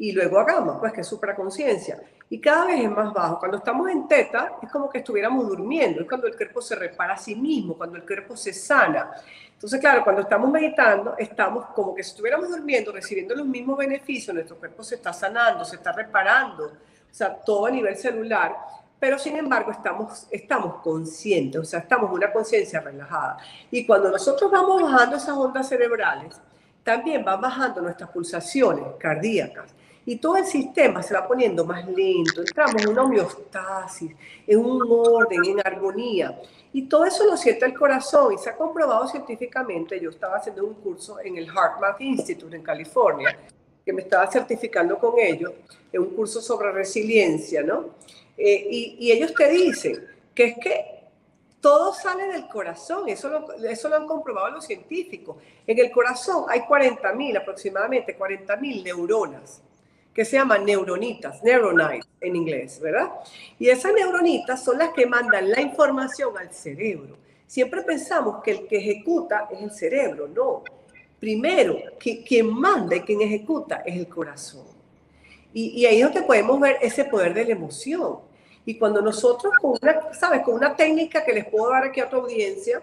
y 0.01 0.11
luego 0.13 0.39
a 0.39 0.45
gamma, 0.45 0.79
pues 0.79 0.93
que 0.93 1.01
es 1.01 1.07
supraconciencia 1.07 2.01
y 2.27 2.41
cada 2.41 2.65
vez 2.65 2.83
es 2.83 2.89
más 2.89 3.13
bajo. 3.13 3.37
Cuando 3.37 3.57
estamos 3.57 3.87
en 3.87 4.07
teta 4.07 4.53
es 4.59 4.71
como 4.71 4.89
que 4.89 4.97
estuviéramos 4.97 5.47
durmiendo, 5.47 6.01
es 6.01 6.07
cuando 6.07 6.25
el 6.25 6.35
cuerpo 6.35 6.59
se 6.59 6.75
repara 6.75 7.13
a 7.13 7.17
sí 7.17 7.35
mismo, 7.35 7.75
cuando 7.77 7.97
el 7.97 8.03
cuerpo 8.03 8.35
se 8.35 8.51
sana. 8.51 9.11
Entonces, 9.53 9.79
claro, 9.79 10.03
cuando 10.03 10.23
estamos 10.23 10.49
meditando, 10.49 11.13
estamos 11.19 11.67
como 11.75 11.93
que 11.93 12.01
estuviéramos 12.01 12.49
durmiendo, 12.49 12.91
recibiendo 12.91 13.35
los 13.35 13.45
mismos 13.45 13.77
beneficios, 13.77 14.33
nuestro 14.33 14.57
cuerpo 14.57 14.81
se 14.81 14.95
está 14.95 15.13
sanando, 15.13 15.63
se 15.63 15.75
está 15.75 15.91
reparando, 15.91 16.65
o 16.65 17.13
sea, 17.13 17.35
todo 17.35 17.67
a 17.67 17.69
nivel 17.69 17.95
celular, 17.95 18.55
pero 18.99 19.19
sin 19.19 19.37
embargo 19.37 19.69
estamos, 19.69 20.25
estamos 20.31 20.77
conscientes, 20.81 21.61
o 21.61 21.63
sea, 21.63 21.81
estamos 21.81 22.11
una 22.11 22.33
conciencia 22.33 22.79
relajada. 22.79 23.37
Y 23.69 23.85
cuando 23.85 24.09
nosotros 24.09 24.49
vamos 24.49 24.81
bajando 24.81 25.17
esas 25.17 25.37
ondas 25.37 25.69
cerebrales, 25.69 26.41
también 26.83 27.23
van 27.23 27.39
bajando 27.39 27.81
nuestras 27.81 28.09
pulsaciones 28.09 28.83
cardíacas 28.97 29.75
y 30.05 30.15
todo 30.17 30.37
el 30.37 30.45
sistema 30.45 31.03
se 31.03 31.13
va 31.13 31.27
poniendo 31.27 31.63
más 31.63 31.87
lento, 31.87 32.41
entramos 32.41 32.81
en 32.81 32.89
una 32.89 33.03
homeostasis, 33.03 34.11
en 34.47 34.59
un 34.59 34.81
orden, 34.89 35.45
en 35.45 35.59
armonía. 35.59 36.39
Y 36.73 36.83
todo 36.83 37.05
eso 37.05 37.25
lo 37.25 37.37
siente 37.37 37.65
el 37.65 37.73
corazón 37.73 38.33
y 38.33 38.37
se 38.37 38.49
ha 38.49 38.55
comprobado 38.55 39.07
científicamente. 39.07 39.99
Yo 39.99 40.09
estaba 40.09 40.37
haciendo 40.37 40.65
un 40.65 40.75
curso 40.75 41.19
en 41.19 41.37
el 41.37 41.45
HeartMath 41.45 42.01
Institute 42.01 42.55
en 42.55 42.63
California, 42.63 43.37
que 43.85 43.93
me 43.93 44.01
estaba 44.01 44.29
certificando 44.31 44.97
con 44.97 45.19
ellos, 45.19 45.53
en 45.91 46.01
un 46.01 46.15
curso 46.15 46.41
sobre 46.41 46.71
resiliencia, 46.71 47.61
¿no? 47.61 47.95
Eh, 48.37 48.67
y, 48.71 48.97
y, 48.99 49.11
ellos 49.11 49.33
te 49.35 49.49
dicen 49.49 50.07
que 50.33 50.45
es 50.45 50.55
que 50.57 50.85
todo 51.59 51.93
sale 51.93 52.27
del 52.27 52.47
corazón, 52.47 53.07
eso 53.09 53.29
lo, 53.29 53.53
eso 53.53 53.89
lo 53.89 53.97
han 53.97 54.07
comprobado 54.07 54.49
los 54.49 54.65
científicos. 54.65 55.37
En 55.67 55.77
el 55.77 55.91
corazón 55.91 56.45
hay 56.47 56.61
40.000, 56.61 57.37
aproximadamente 57.37 58.17
40.000 58.17 58.83
neuronas 58.83 59.61
que 60.13 60.25
se 60.25 60.37
llaman 60.37 60.65
neuronitas, 60.65 61.41
neuronites 61.43 62.07
en 62.19 62.35
inglés, 62.35 62.79
¿verdad? 62.81 63.11
Y 63.57 63.69
esas 63.69 63.93
neuronitas 63.93 64.63
son 64.63 64.77
las 64.77 64.89
que 64.89 65.05
mandan 65.05 65.49
la 65.49 65.61
información 65.61 66.37
al 66.37 66.53
cerebro. 66.53 67.17
Siempre 67.47 67.81
pensamos 67.83 68.41
que 68.43 68.51
el 68.51 68.67
que 68.67 68.77
ejecuta 68.77 69.47
es 69.51 69.61
el 69.61 69.71
cerebro, 69.71 70.27
no. 70.27 70.63
Primero, 71.19 71.77
que, 71.99 72.23
quien 72.23 72.47
manda 72.53 72.95
y 72.95 73.01
quien 73.01 73.21
ejecuta 73.21 73.83
es 73.85 73.95
el 73.95 74.07
corazón. 74.07 74.65
Y, 75.53 75.81
y 75.81 75.85
ahí 75.85 76.01
es 76.01 76.05
donde 76.05 76.23
podemos 76.23 76.59
ver 76.59 76.77
ese 76.81 77.05
poder 77.05 77.33
de 77.33 77.45
la 77.45 77.51
emoción. 77.51 78.19
Y 78.65 78.77
cuando 78.77 79.01
nosotros, 79.01 79.53
con 79.59 79.77
una, 79.81 80.13
¿sabes? 80.13 80.41
Con 80.43 80.55
una 80.55 80.75
técnica 80.75 81.23
que 81.23 81.33
les 81.33 81.45
puedo 81.45 81.69
dar 81.69 81.83
aquí 81.83 81.99
a 81.99 82.09
tu 82.09 82.17
audiencia, 82.17 82.81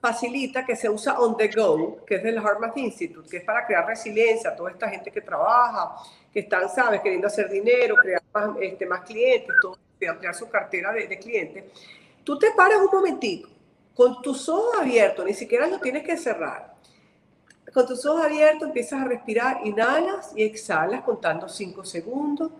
facilita 0.00 0.64
que 0.64 0.74
se 0.76 0.88
usa 0.88 1.18
on 1.18 1.36
the 1.36 1.48
go, 1.48 2.04
que 2.06 2.16
es 2.16 2.22
del 2.22 2.38
HeartMath 2.38 2.76
Institute, 2.78 3.28
que 3.28 3.36
es 3.38 3.44
para 3.44 3.66
crear 3.66 3.86
resiliencia 3.86 4.50
a 4.50 4.56
toda 4.56 4.70
esta 4.70 4.88
gente 4.88 5.10
que 5.10 5.20
trabaja, 5.20 5.96
que 6.32 6.40
están, 6.40 6.68
sabes, 6.68 7.00
queriendo 7.00 7.26
hacer 7.26 7.50
dinero, 7.50 7.96
crear 7.96 8.22
más, 8.32 8.50
este, 8.60 8.86
más 8.86 9.00
clientes, 9.02 9.54
todo, 9.60 9.76
ampliar 10.08 10.34
su 10.34 10.48
cartera 10.48 10.92
de, 10.92 11.06
de 11.06 11.18
clientes. 11.18 11.64
Tú 12.24 12.38
te 12.38 12.52
paras 12.52 12.78
un 12.78 12.88
momentico, 12.92 13.48
con 13.94 14.22
tus 14.22 14.48
ojos 14.48 14.78
abiertos, 14.78 15.24
ni 15.24 15.34
siquiera 15.34 15.66
lo 15.66 15.78
tienes 15.78 16.02
que 16.04 16.16
cerrar. 16.16 16.74
Con 17.72 17.86
tus 17.86 18.04
ojos 18.06 18.24
abiertos 18.24 18.68
empiezas 18.68 19.02
a 19.02 19.04
respirar, 19.04 19.60
inhalas 19.64 20.32
y 20.34 20.42
exhalas 20.42 21.02
contando 21.02 21.48
5 21.48 21.84
segundos, 21.84 22.50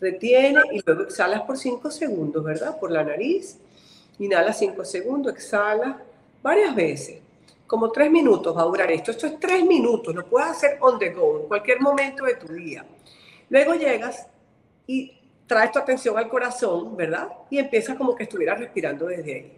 retiene 0.00 0.60
y 0.72 0.80
luego 0.84 1.02
exhalas 1.02 1.42
por 1.42 1.58
5 1.58 1.90
segundos, 1.90 2.42
¿verdad? 2.42 2.78
Por 2.78 2.90
la 2.90 3.04
nariz. 3.04 3.58
Inhalas 4.18 4.58
5 4.58 4.84
segundos, 4.84 5.34
exhalas 5.34 5.96
varias 6.42 6.74
veces. 6.74 7.20
Como 7.66 7.90
tres 7.90 8.10
minutos 8.10 8.56
va 8.56 8.62
a 8.62 8.66
durar 8.66 8.90
esto. 8.92 9.10
Esto 9.10 9.26
es 9.26 9.40
tres 9.40 9.64
minutos, 9.64 10.14
lo 10.14 10.24
puedes 10.24 10.48
hacer 10.50 10.78
on 10.80 10.98
the 10.98 11.10
go, 11.10 11.40
en 11.40 11.48
cualquier 11.48 11.80
momento 11.80 12.24
de 12.24 12.36
tu 12.36 12.46
día. 12.52 12.86
Luego 13.48 13.74
llegas 13.74 14.26
y 14.86 15.18
traes 15.46 15.72
tu 15.72 15.78
atención 15.78 16.16
al 16.18 16.28
corazón, 16.28 16.96
¿verdad? 16.96 17.28
Y 17.50 17.58
empiezas 17.58 17.96
como 17.96 18.14
que 18.14 18.24
estuvieras 18.24 18.58
respirando 18.58 19.06
desde 19.06 19.34
ahí. 19.34 19.52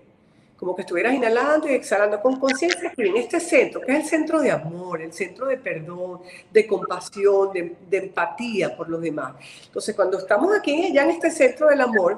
Como 0.56 0.74
que 0.74 0.82
estuvieras 0.82 1.14
inhalando 1.14 1.68
y 1.68 1.72
exhalando 1.72 2.20
con 2.20 2.40
conciencia 2.40 2.92
en 2.96 3.16
este 3.16 3.38
centro, 3.38 3.80
que 3.80 3.92
es 3.92 3.98
el 3.98 4.04
centro 4.04 4.40
de 4.40 4.50
amor, 4.50 5.00
el 5.00 5.12
centro 5.12 5.46
de 5.46 5.56
perdón, 5.56 6.20
de 6.50 6.66
compasión, 6.66 7.52
de, 7.52 7.76
de 7.88 7.96
empatía 7.98 8.76
por 8.76 8.88
los 8.88 9.00
demás. 9.00 9.34
Entonces, 9.66 9.94
cuando 9.94 10.18
estamos 10.18 10.56
aquí, 10.56 10.92
ya 10.92 11.04
en 11.04 11.10
este 11.10 11.30
centro 11.30 11.68
del 11.68 11.80
amor, 11.80 12.16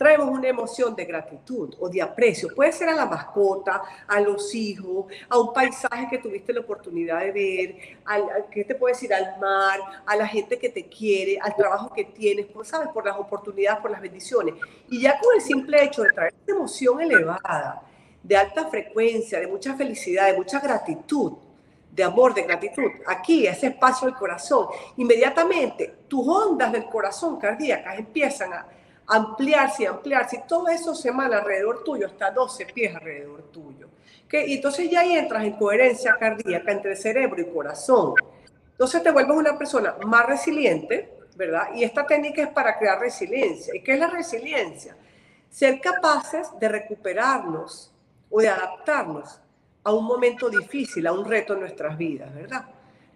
traemos 0.00 0.30
una 0.30 0.48
emoción 0.48 0.96
de 0.96 1.04
gratitud 1.04 1.74
o 1.78 1.86
de 1.86 2.00
aprecio. 2.00 2.48
Puede 2.54 2.72
ser 2.72 2.88
a 2.88 2.94
la 2.94 3.04
mascota, 3.04 3.82
a 4.08 4.18
los 4.18 4.54
hijos, 4.54 5.12
a 5.28 5.38
un 5.38 5.52
paisaje 5.52 6.08
que 6.08 6.16
tuviste 6.16 6.54
la 6.54 6.60
oportunidad 6.60 7.20
de 7.20 7.32
ver, 7.32 7.98
al, 8.06 8.46
¿qué 8.50 8.64
te 8.64 8.74
puedes 8.74 8.96
decir? 8.96 9.12
Al 9.12 9.38
mar, 9.38 9.78
a 10.06 10.16
la 10.16 10.26
gente 10.26 10.58
que 10.58 10.70
te 10.70 10.86
quiere, 10.86 11.38
al 11.38 11.54
trabajo 11.54 11.92
que 11.92 12.04
tienes, 12.04 12.46
por, 12.46 12.64
¿sabes? 12.64 12.88
Por 12.88 13.04
las 13.04 13.18
oportunidades, 13.18 13.78
por 13.82 13.90
las 13.90 14.00
bendiciones. 14.00 14.54
Y 14.88 15.02
ya 15.02 15.18
con 15.18 15.34
el 15.34 15.42
simple 15.42 15.84
hecho 15.84 16.02
de 16.02 16.12
traer 16.12 16.32
esta 16.32 16.52
emoción 16.52 17.02
elevada, 17.02 17.82
de 18.22 18.36
alta 18.38 18.68
frecuencia, 18.68 19.38
de 19.38 19.48
mucha 19.48 19.74
felicidad, 19.74 20.28
de 20.28 20.38
mucha 20.38 20.60
gratitud, 20.60 21.34
de 21.92 22.02
amor, 22.02 22.32
de 22.32 22.44
gratitud, 22.44 22.90
aquí, 23.06 23.46
ese 23.46 23.66
espacio 23.66 24.06
del 24.06 24.16
corazón, 24.16 24.66
inmediatamente 24.96 25.94
tus 26.08 26.26
ondas 26.26 26.72
del 26.72 26.86
corazón 26.86 27.38
cardíacas 27.38 27.98
empiezan 27.98 28.54
a 28.54 28.79
ampliarse 29.10 29.82
y 29.82 29.86
ampliarse, 29.86 30.36
y 30.36 30.48
todo 30.48 30.68
eso 30.68 30.94
se 30.94 31.08
emana 31.08 31.38
alrededor 31.38 31.84
tuyo, 31.84 32.06
hasta 32.06 32.30
12 32.30 32.66
pies 32.66 32.94
alrededor 32.94 33.42
tuyo. 33.50 33.88
Y 34.32 34.54
entonces 34.54 34.88
ya 34.88 35.04
entras 35.04 35.42
en 35.44 35.54
coherencia 35.54 36.16
cardíaca 36.18 36.70
entre 36.70 36.94
cerebro 36.94 37.40
y 37.40 37.46
corazón. 37.46 38.14
Entonces 38.70 39.02
te 39.02 39.10
vuelves 39.10 39.36
una 39.36 39.58
persona 39.58 39.96
más 40.06 40.24
resiliente, 40.24 41.18
¿verdad? 41.34 41.74
Y 41.74 41.82
esta 41.82 42.06
técnica 42.06 42.42
es 42.42 42.48
para 42.48 42.78
crear 42.78 43.00
resiliencia. 43.00 43.74
¿Y 43.74 43.82
qué 43.82 43.94
es 43.94 43.98
la 43.98 44.06
resiliencia? 44.06 44.96
Ser 45.50 45.80
capaces 45.80 46.48
de 46.60 46.68
recuperarnos 46.68 47.92
o 48.30 48.40
de 48.40 48.48
adaptarnos 48.48 49.40
a 49.82 49.92
un 49.92 50.04
momento 50.04 50.48
difícil, 50.48 51.06
a 51.08 51.12
un 51.12 51.24
reto 51.24 51.54
en 51.54 51.60
nuestras 51.60 51.98
vidas, 51.98 52.32
¿verdad? 52.32 52.66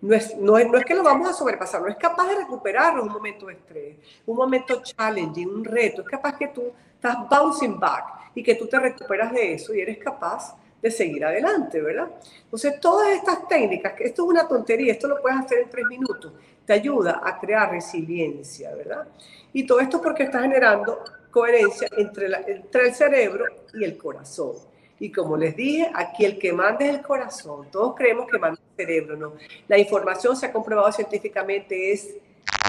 No 0.04 0.14
es, 0.14 0.36
no, 0.36 0.58
es, 0.58 0.68
no 0.68 0.76
es 0.76 0.84
que 0.84 0.94
lo 0.94 1.02
vamos 1.02 1.30
a 1.30 1.32
sobrepasar, 1.32 1.80
no 1.80 1.88
es 1.88 1.96
capaz 1.96 2.28
de 2.28 2.34
recuperarnos 2.34 3.06
un 3.06 3.12
momento 3.12 3.46
de 3.46 3.54
estrés, 3.54 3.96
un 4.26 4.36
momento 4.36 4.82
challenging, 4.82 5.48
un 5.48 5.64
reto, 5.64 6.02
es 6.02 6.08
capaz 6.08 6.36
que 6.36 6.48
tú 6.48 6.64
estás 6.94 7.26
bouncing 7.26 7.80
back 7.80 8.30
y 8.34 8.42
que 8.42 8.54
tú 8.54 8.66
te 8.66 8.78
recuperas 8.78 9.32
de 9.32 9.54
eso 9.54 9.74
y 9.74 9.80
eres 9.80 9.96
capaz 9.96 10.56
de 10.82 10.90
seguir 10.90 11.24
adelante, 11.24 11.80
¿verdad? 11.80 12.10
Entonces, 12.44 12.78
todas 12.80 13.08
estas 13.16 13.48
técnicas, 13.48 13.94
que 13.94 14.04
esto 14.04 14.24
es 14.24 14.28
una 14.28 14.46
tontería, 14.46 14.92
esto 14.92 15.08
lo 15.08 15.22
puedes 15.22 15.38
hacer 15.38 15.60
en 15.60 15.70
tres 15.70 15.86
minutos, 15.86 16.34
te 16.66 16.74
ayuda 16.74 17.22
a 17.24 17.40
crear 17.40 17.70
resiliencia, 17.70 18.74
¿verdad? 18.74 19.08
Y 19.54 19.66
todo 19.66 19.80
esto 19.80 20.02
porque 20.02 20.24
está 20.24 20.42
generando 20.42 21.02
coherencia 21.30 21.88
entre, 21.96 22.28
la, 22.28 22.42
entre 22.46 22.88
el 22.88 22.94
cerebro 22.94 23.46
y 23.72 23.84
el 23.84 23.96
corazón. 23.96 24.56
Y 25.04 25.12
como 25.12 25.36
les 25.36 25.54
dije, 25.54 25.90
aquí 25.94 26.24
el 26.24 26.38
que 26.38 26.50
manda 26.50 26.82
es 26.86 26.94
el 26.94 27.02
corazón. 27.02 27.70
Todos 27.70 27.94
creemos 27.94 28.26
que 28.26 28.38
manda 28.38 28.58
el 28.58 28.74
cerebro, 28.86 29.18
¿no? 29.18 29.34
La 29.68 29.76
información 29.76 30.34
se 30.34 30.46
ha 30.46 30.52
comprobado 30.52 30.90
científicamente 30.92 31.92
es 31.92 32.14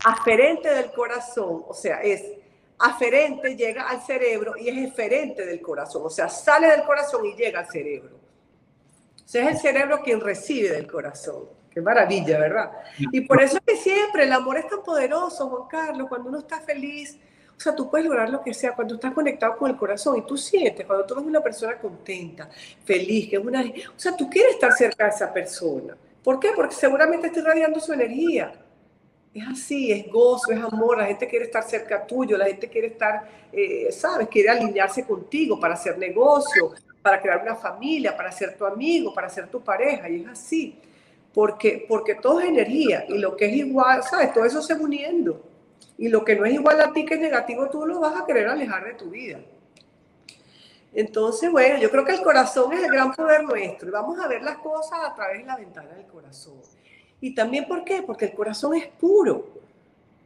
aferente 0.04 0.68
del 0.68 0.92
corazón, 0.92 1.64
o 1.66 1.74
sea, 1.74 2.02
es 2.02 2.26
aferente, 2.78 3.56
llega 3.56 3.88
al 3.88 4.02
cerebro 4.02 4.58
y 4.58 4.68
es 4.68 4.92
eferente 4.92 5.46
del 5.46 5.62
corazón, 5.62 6.02
o 6.04 6.10
sea, 6.10 6.28
sale 6.28 6.68
del 6.68 6.84
corazón 6.84 7.26
y 7.26 7.36
llega 7.36 7.62
al 7.62 7.68
cerebro. 7.68 8.18
O 8.18 9.28
sea, 9.28 9.46
es 9.46 9.56
el 9.56 9.58
cerebro 9.62 10.02
quien 10.04 10.20
recibe 10.20 10.72
del 10.72 10.92
corazón. 10.92 11.46
Qué 11.72 11.80
maravilla, 11.80 12.38
¿verdad? 12.38 12.72
Y 13.14 13.22
por 13.22 13.42
eso 13.42 13.60
es 13.60 13.64
que 13.64 13.78
siempre 13.78 14.24
el 14.24 14.34
amor 14.34 14.58
es 14.58 14.68
tan 14.68 14.84
poderoso, 14.84 15.48
Juan 15.48 15.70
Carlos, 15.70 16.10
cuando 16.10 16.28
uno 16.28 16.40
está 16.40 16.60
feliz, 16.60 17.18
o 17.58 17.60
sea, 17.60 17.74
tú 17.74 17.90
puedes 17.90 18.06
lograr 18.06 18.30
lo 18.30 18.42
que 18.42 18.54
sea 18.54 18.74
cuando 18.74 18.96
estás 18.96 19.14
conectado 19.14 19.56
con 19.58 19.72
el 19.72 19.78
corazón 19.78 20.18
y 20.18 20.22
tú 20.24 20.38
sientes, 20.38 20.86
cuando 20.86 21.06
tú 21.06 21.14
eres 21.14 21.26
una 21.26 21.42
persona 21.42 21.78
contenta, 21.78 22.50
feliz, 22.84 23.30
que 23.30 23.38
es 23.38 23.46
una... 23.46 23.62
O 23.62 24.00
sea, 24.00 24.16
tú 24.16 24.30
quieres 24.30 24.56
estar 24.56 24.74
cerca 24.74 25.06
de 25.06 25.10
esa 25.12 25.34
persona. 25.34 25.96
¿Por 26.22 26.40
qué? 26.40 26.50
Porque 26.56 26.76
seguramente 26.76 27.28
está 27.28 27.40
irradiando 27.40 27.80
su 27.80 27.94
energía. 27.94 28.54
Es 29.34 29.48
así, 29.48 29.92
es 29.92 30.12
gozo, 30.12 30.52
es 30.52 30.62
amor, 30.62 30.98
la 30.98 31.06
gente 31.06 31.28
quiere 31.28 31.46
estar 31.46 31.64
cerca 31.64 32.06
tuyo, 32.06 32.38
la 32.38 32.46
gente 32.46 32.70
quiere 32.70 32.88
estar, 32.88 33.28
eh, 33.52 33.92
¿sabes? 33.92 34.28
Quiere 34.28 34.50
alinearse 34.50 35.06
contigo 35.06 35.60
para 35.60 35.76
hacer 35.76 35.98
negocio, 35.98 36.74
para 37.02 37.22
crear 37.22 37.42
una 37.42 37.56
familia, 37.56 38.16
para 38.16 38.32
ser 38.32 38.58
tu 38.58 38.66
amigo, 38.66 39.14
para 39.14 39.30
ser 39.30 39.48
tu 39.48 39.64
pareja, 39.64 40.10
y 40.10 40.22
es 40.22 40.28
así. 40.28 40.80
Porque, 41.34 41.86
porque 41.88 42.16
todo 42.16 42.40
es 42.40 42.48
energía 42.48 43.06
y 43.08 43.18
lo 43.18 43.36
que 43.36 43.46
es 43.46 43.54
igual, 43.54 44.04
¿sabes? 44.04 44.34
Todo 44.34 44.46
eso 44.46 44.62
se 44.62 44.74
uniendo. 44.74 45.55
Y 45.98 46.10
lo 46.10 46.24
que 46.26 46.36
no 46.36 46.46
es 46.46 46.54
igual 46.54 46.82
a 46.82 46.92
ti, 46.92 47.06
que 47.06 47.16
es 47.16 47.20
negativo, 47.20 47.70
tú 47.70 47.86
lo 47.86 48.00
vas 48.00 48.22
a 48.22 48.26
querer 48.26 48.48
alejar 48.48 48.86
de 48.86 48.94
tu 48.94 49.10
vida. 49.10 49.40
Entonces, 50.94 51.52
bueno, 51.52 51.78
yo 51.78 51.92
creo 51.92 52.06
que 52.06 52.14
el 52.14 52.22
corazón 52.22 52.72
es 52.74 52.84
el 52.84 52.92
gran 52.92 53.14
poder 53.14 53.44
nuestro 53.44 53.90
y 53.90 53.92
vamos 53.92 54.18
a 54.20 54.28
ver 54.28 54.42
las 54.42 54.58
cosas 54.60 55.00
a 55.04 55.14
través 55.14 55.40
de 55.40 55.46
la 55.46 55.58
ventana 55.58 55.94
del 55.94 56.06
corazón. 56.06 56.62
Y 57.20 57.36
también, 57.36 57.68
¿por 57.68 57.84
qué? 57.84 58.02
Porque 58.02 58.26
el 58.26 58.34
corazón 58.34 58.76
es 58.76 58.88
puro. 58.88 59.56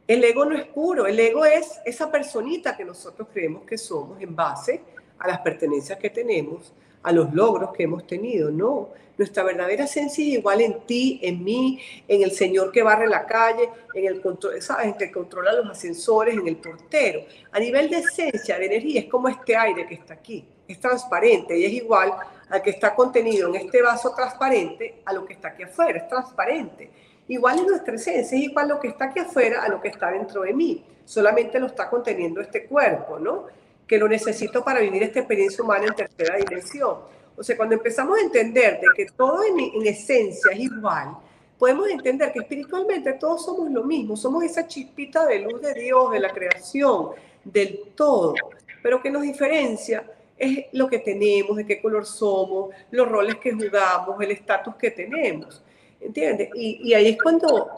El 0.06 0.22
ego 0.24 0.44
no 0.44 0.56
es 0.56 0.64
puro, 0.66 1.06
el 1.06 1.18
ego 1.18 1.44
es 1.44 1.80
esa 1.84 2.10
personita 2.10 2.76
que 2.76 2.84
nosotros 2.84 3.28
creemos 3.32 3.64
que 3.64 3.78
somos 3.78 4.20
en 4.20 4.34
base 4.34 4.82
a 5.18 5.28
las 5.28 5.40
pertenencias 5.40 5.98
que 5.98 6.10
tenemos, 6.10 6.72
a 7.02 7.12
los 7.12 7.32
logros 7.32 7.72
que 7.72 7.84
hemos 7.84 8.06
tenido. 8.06 8.50
No, 8.50 8.90
nuestra 9.20 9.42
verdadera 9.42 9.84
esencia 9.84 10.24
es 10.24 10.38
igual 10.38 10.62
en 10.62 10.80
ti, 10.86 11.20
en 11.22 11.44
mí, 11.44 11.78
en 12.08 12.22
el 12.22 12.32
señor 12.32 12.72
que 12.72 12.82
barre 12.82 13.06
la 13.06 13.26
calle, 13.26 13.68
en 13.92 14.06
el, 14.06 14.20
control, 14.20 14.62
¿sabes? 14.62 14.86
en 14.86 14.94
que 14.94 15.12
controla 15.12 15.52
los 15.52 15.68
ascensores, 15.68 16.34
en 16.34 16.48
el 16.48 16.56
portero. 16.56 17.20
A 17.52 17.60
nivel 17.60 17.90
de 17.90 17.98
esencia, 17.98 18.58
de 18.58 18.64
energía, 18.64 19.00
es 19.00 19.06
como 19.08 19.28
este 19.28 19.54
aire 19.54 19.86
que 19.86 19.96
está 19.96 20.14
aquí. 20.14 20.42
Es 20.66 20.80
transparente 20.80 21.58
y 21.58 21.66
es 21.66 21.72
igual 21.72 22.14
al 22.48 22.62
que 22.62 22.70
está 22.70 22.94
contenido 22.94 23.48
en 23.48 23.56
este 23.56 23.82
vaso 23.82 24.14
transparente 24.14 25.02
a 25.04 25.12
lo 25.12 25.26
que 25.26 25.34
está 25.34 25.48
aquí 25.48 25.64
afuera. 25.64 25.98
Es 25.98 26.08
transparente. 26.08 26.90
Igual 27.28 27.58
en 27.58 27.66
nuestra 27.66 27.94
esencia, 27.94 28.38
es 28.38 28.44
igual 28.44 28.68
lo 28.68 28.80
que 28.80 28.88
está 28.88 29.04
aquí 29.04 29.18
afuera 29.18 29.62
a 29.62 29.68
lo 29.68 29.82
que 29.82 29.88
está 29.88 30.10
dentro 30.10 30.42
de 30.42 30.54
mí. 30.54 30.82
Solamente 31.04 31.60
lo 31.60 31.66
está 31.66 31.90
conteniendo 31.90 32.40
este 32.40 32.64
cuerpo, 32.64 33.18
¿no? 33.18 33.48
Que 33.90 33.98
lo 33.98 34.06
necesito 34.06 34.62
para 34.62 34.78
vivir 34.78 35.02
esta 35.02 35.18
experiencia 35.18 35.64
humana 35.64 35.86
en 35.86 35.94
tercera 35.96 36.36
dimensión. 36.36 36.98
O 37.36 37.42
sea, 37.42 37.56
cuando 37.56 37.74
empezamos 37.74 38.16
a 38.16 38.22
entender 38.22 38.78
de 38.78 38.86
que 38.94 39.06
todo 39.16 39.42
en, 39.42 39.84
esencia 39.84 40.52
es 40.52 40.60
igual, 40.60 41.16
podemos 41.58 41.88
entender 41.88 42.32
que 42.32 42.38
espiritualmente 42.38 43.14
todos 43.14 43.44
somos 43.44 43.68
lo 43.68 43.82
mismo, 43.82 44.16
somos 44.16 44.44
esa 44.44 44.64
chispita 44.68 45.26
de 45.26 45.40
luz 45.40 45.60
de 45.60 45.74
Dios, 45.74 46.12
de 46.12 46.20
la 46.20 46.30
creación, 46.30 47.08
del 47.42 47.80
todo, 47.96 48.34
pero 48.80 49.02
que 49.02 49.10
nos 49.10 49.22
diferencia 49.22 50.04
es 50.38 50.66
lo 50.72 50.86
que 50.86 51.00
tenemos, 51.00 51.56
de 51.56 51.66
qué 51.66 51.82
color 51.82 52.06
somos, 52.06 52.72
los 52.92 53.08
roles 53.08 53.38
que 53.38 53.52
jugamos, 53.52 54.22
el 54.22 54.30
estatus 54.30 54.76
que 54.76 54.92
tenemos, 54.92 55.64
¿entiendes? 56.00 56.50
Y, 56.54 56.94
ahí 56.94 57.08
es 57.08 57.18
cuando, 57.20 57.70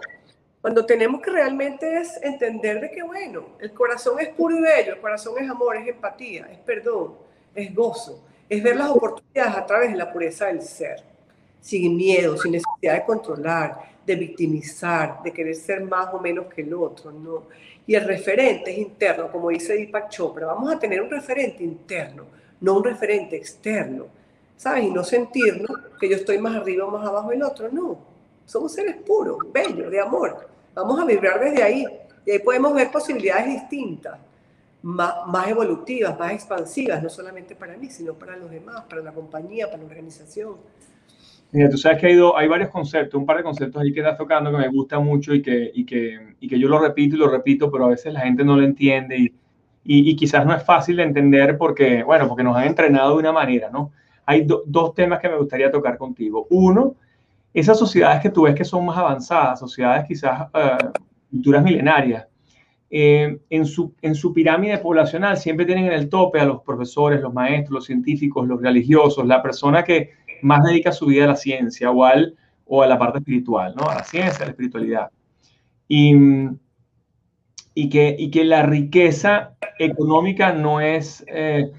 cuando 0.62 0.86
tenemos 0.86 1.20
que 1.20 1.30
realmente 1.30 1.98
es 1.98 2.18
entender 2.22 2.80
de 2.80 2.90
que, 2.90 3.02
bueno, 3.02 3.44
el 3.60 3.72
corazón 3.72 4.18
es 4.20 4.28
puro 4.28 4.56
y 4.56 4.62
bello, 4.62 4.94
el 4.94 5.00
corazón 5.00 5.34
es 5.38 5.50
amor, 5.50 5.76
es 5.76 5.86
empatía, 5.86 6.48
es 6.50 6.58
perdón, 6.60 7.16
es 7.54 7.74
gozo 7.74 8.22
es 8.52 8.62
ver 8.62 8.76
las 8.76 8.90
oportunidades 8.90 9.56
a 9.56 9.64
través 9.64 9.92
de 9.92 9.96
la 9.96 10.12
pureza 10.12 10.46
del 10.46 10.60
ser, 10.60 11.02
sin 11.58 11.96
miedo, 11.96 12.36
sin 12.36 12.52
necesidad 12.52 12.96
de 12.96 13.04
controlar, 13.06 13.78
de 14.04 14.14
victimizar, 14.14 15.22
de 15.22 15.32
querer 15.32 15.54
ser 15.54 15.80
más 15.80 16.12
o 16.12 16.18
menos 16.18 16.52
que 16.52 16.60
el 16.60 16.74
otro, 16.74 17.10
¿no? 17.10 17.44
Y 17.86 17.94
el 17.94 18.04
referente 18.04 18.70
es 18.70 18.76
interno, 18.76 19.32
como 19.32 19.48
dice 19.48 19.72
Deepak 19.72 20.10
Chopra, 20.10 20.48
vamos 20.48 20.70
a 20.70 20.78
tener 20.78 21.00
un 21.00 21.08
referente 21.08 21.64
interno, 21.64 22.26
no 22.60 22.76
un 22.76 22.84
referente 22.84 23.36
externo, 23.36 24.08
¿sabes? 24.58 24.84
Y 24.84 24.90
no 24.90 25.02
sentirnos 25.02 25.70
que 25.98 26.10
yo 26.10 26.16
estoy 26.16 26.36
más 26.36 26.54
arriba 26.54 26.84
o 26.84 26.90
más 26.90 27.08
abajo 27.08 27.30
del 27.30 27.42
otro, 27.42 27.70
no. 27.72 27.98
Somos 28.44 28.74
seres 28.74 28.96
puros, 28.96 29.38
bellos, 29.50 29.90
de 29.90 29.98
amor. 29.98 30.51
Vamos 30.74 31.00
a 31.00 31.04
vibrar 31.04 31.40
desde 31.40 31.62
ahí. 31.62 31.86
Y 32.24 32.30
ahí 32.30 32.38
podemos 32.38 32.74
ver 32.74 32.90
posibilidades 32.90 33.46
distintas 33.46 34.18
más, 34.82 35.48
evolutivas, 35.48 36.18
más 36.18 36.32
expansivas, 36.32 37.02
no 37.02 37.08
solamente 37.08 37.54
para 37.54 37.76
mí, 37.76 37.88
sino 37.88 38.14
para 38.14 38.36
los 38.36 38.50
demás, 38.50 38.82
para 38.88 39.02
la 39.02 39.12
compañía, 39.12 39.66
para 39.66 39.78
la 39.78 39.84
organización. 39.84 40.56
Mira, 41.52 41.68
tú 41.68 41.76
sabes 41.76 42.00
que 42.00 42.06
hay, 42.06 42.18
hay 42.36 42.48
varios 42.48 42.70
conceptos, 42.70 43.18
un 43.18 43.26
par 43.26 43.36
de 43.36 43.42
conceptos 43.42 43.80
ahí 43.80 43.92
que 43.92 44.00
estás 44.00 44.16
tocando 44.16 44.50
que 44.50 44.56
me 44.56 44.68
gusta 44.68 44.98
mucho 44.98 45.34
y 45.34 45.42
que, 45.42 45.70
y 45.74 45.84
que, 45.84 46.34
y 46.40 46.48
que 46.48 46.58
yo 46.58 46.68
lo 46.68 46.78
repito 46.78 47.14
y 47.14 47.18
lo 47.18 47.28
repito, 47.28 47.70
pero 47.70 47.84
a 47.84 47.88
veces 47.90 48.12
la 48.12 48.20
gente 48.20 48.44
no 48.44 48.56
lo 48.56 48.64
entiende 48.64 49.18
y, 49.18 49.32
y, 49.84 50.16
quizás 50.16 50.46
no 50.46 50.54
es 50.54 50.64
fácil 50.64 50.96
de 50.96 51.02
entender 51.02 51.58
porque, 51.58 52.02
bueno, 52.02 52.26
porque 52.28 52.42
nos 52.42 52.56
han 52.56 52.68
entrenado 52.68 53.12
de 53.12 53.18
una 53.18 53.32
manera, 53.32 53.68
¿no? 53.68 53.92
Hay 54.24 54.46
dos 54.46 54.94
temas 54.94 55.20
que 55.20 55.28
me 55.28 55.36
gustaría 55.36 55.70
tocar 55.70 55.98
contigo. 55.98 56.46
Uno, 56.50 56.94
esas 57.54 57.78
sociedades 57.78 58.22
que 58.22 58.30
tú 58.30 58.42
ves 58.42 58.54
que 58.54 58.64
son 58.64 58.86
más 58.86 58.96
avanzadas, 58.96 59.60
sociedades 59.60 60.06
quizás 60.06 60.48
uh, 60.52 61.62
milenarias, 61.62 62.26
eh, 62.94 63.38
en, 63.48 63.64
su, 63.64 63.94
en 64.02 64.14
su 64.14 64.34
pirámide 64.34 64.76
poblacional 64.76 65.38
siempre 65.38 65.64
tienen 65.64 65.86
en 65.86 65.94
el 65.94 66.10
tope 66.10 66.38
a 66.38 66.44
los 66.44 66.62
profesores, 66.62 67.22
los 67.22 67.32
maestros, 67.32 67.70
los 67.72 67.86
científicos, 67.86 68.46
los 68.46 68.60
religiosos, 68.60 69.26
la 69.26 69.42
persona 69.42 69.82
que 69.82 70.10
más 70.42 70.62
dedica 70.62 70.92
su 70.92 71.06
vida 71.06 71.24
a 71.24 71.28
la 71.28 71.36
ciencia 71.36 71.90
o, 71.90 72.04
al, 72.04 72.36
o 72.66 72.82
a 72.82 72.86
la 72.86 72.98
parte 72.98 73.18
espiritual, 73.18 73.74
¿no? 73.76 73.88
a 73.88 73.94
la 73.94 74.04
ciencia, 74.04 74.42
a 74.42 74.44
la 74.44 74.50
espiritualidad. 74.50 75.10
Y, 75.88 76.14
y, 77.74 77.88
que, 77.88 78.14
y 78.18 78.30
que 78.30 78.44
la 78.44 78.62
riqueza 78.64 79.54
económica 79.78 80.52
no 80.52 80.80
es 80.80 81.24
eh, 81.28 81.72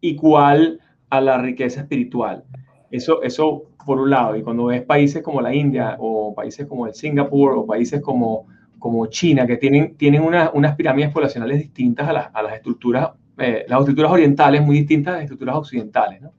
igual 0.00 0.80
a 1.10 1.20
la 1.20 1.38
riqueza 1.38 1.82
espiritual. 1.82 2.44
Eso, 2.90 3.22
eso 3.22 3.64
por 3.84 3.98
un 3.98 4.10
lado. 4.10 4.36
Y 4.36 4.42
cuando 4.42 4.66
ves 4.66 4.82
países 4.82 5.22
como 5.22 5.40
la 5.40 5.54
India 5.54 5.96
o 5.98 6.34
países 6.34 6.66
como 6.66 6.86
el 6.86 6.94
Singapur 6.94 7.52
o 7.52 7.66
países 7.66 8.00
como 8.00 8.46
como 8.78 9.06
China, 9.06 9.46
que 9.46 9.56
tienen, 9.56 9.96
tienen 9.96 10.22
unas 10.22 10.76
pirámides 10.76 11.10
poblacionales 11.10 11.58
distintas 11.58 12.08
a 12.08 12.12
las, 12.12 12.28
a 12.32 12.42
las 12.42 12.54
estructuras 12.54 13.10
eh, 13.38 13.66
las 13.68 13.80
estructuras 13.80 14.12
orientales 14.12 14.62
muy 14.62 14.78
distintas 14.78 15.12
de 15.12 15.16
las 15.18 15.24
estructuras 15.24 15.56
occidentales, 15.56 16.22
¿no? 16.22 16.32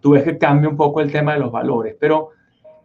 Tú 0.00 0.12
ves 0.12 0.22
que 0.24 0.38
cambia 0.38 0.70
un 0.70 0.76
poco 0.76 1.00
el 1.00 1.12
tema 1.12 1.34
de 1.34 1.40
los 1.40 1.52
valores, 1.52 1.96
pero, 1.98 2.30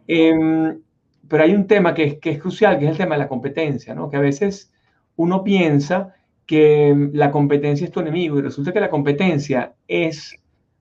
em, 0.06 0.80
pero 1.26 1.44
hay 1.44 1.54
un 1.54 1.66
tema 1.66 1.94
que 1.94 2.04
es, 2.04 2.18
que 2.18 2.30
es 2.30 2.38
crucial, 2.38 2.78
que 2.78 2.84
es 2.84 2.90
el 2.92 2.96
tema 2.98 3.14
de 3.14 3.20
la 3.20 3.28
competencia, 3.28 3.94
¿no? 3.94 4.10
Que 4.10 4.16
a 4.16 4.20
veces 4.20 4.72
uno 5.16 5.42
piensa 5.42 6.14
que 6.46 7.10
la 7.12 7.30
competencia 7.30 7.86
es 7.86 7.92
tu 7.92 8.00
enemigo 8.00 8.38
y 8.38 8.42
resulta 8.42 8.72
que 8.72 8.80
la 8.80 8.90
competencia 8.90 9.74
es, 9.88 10.34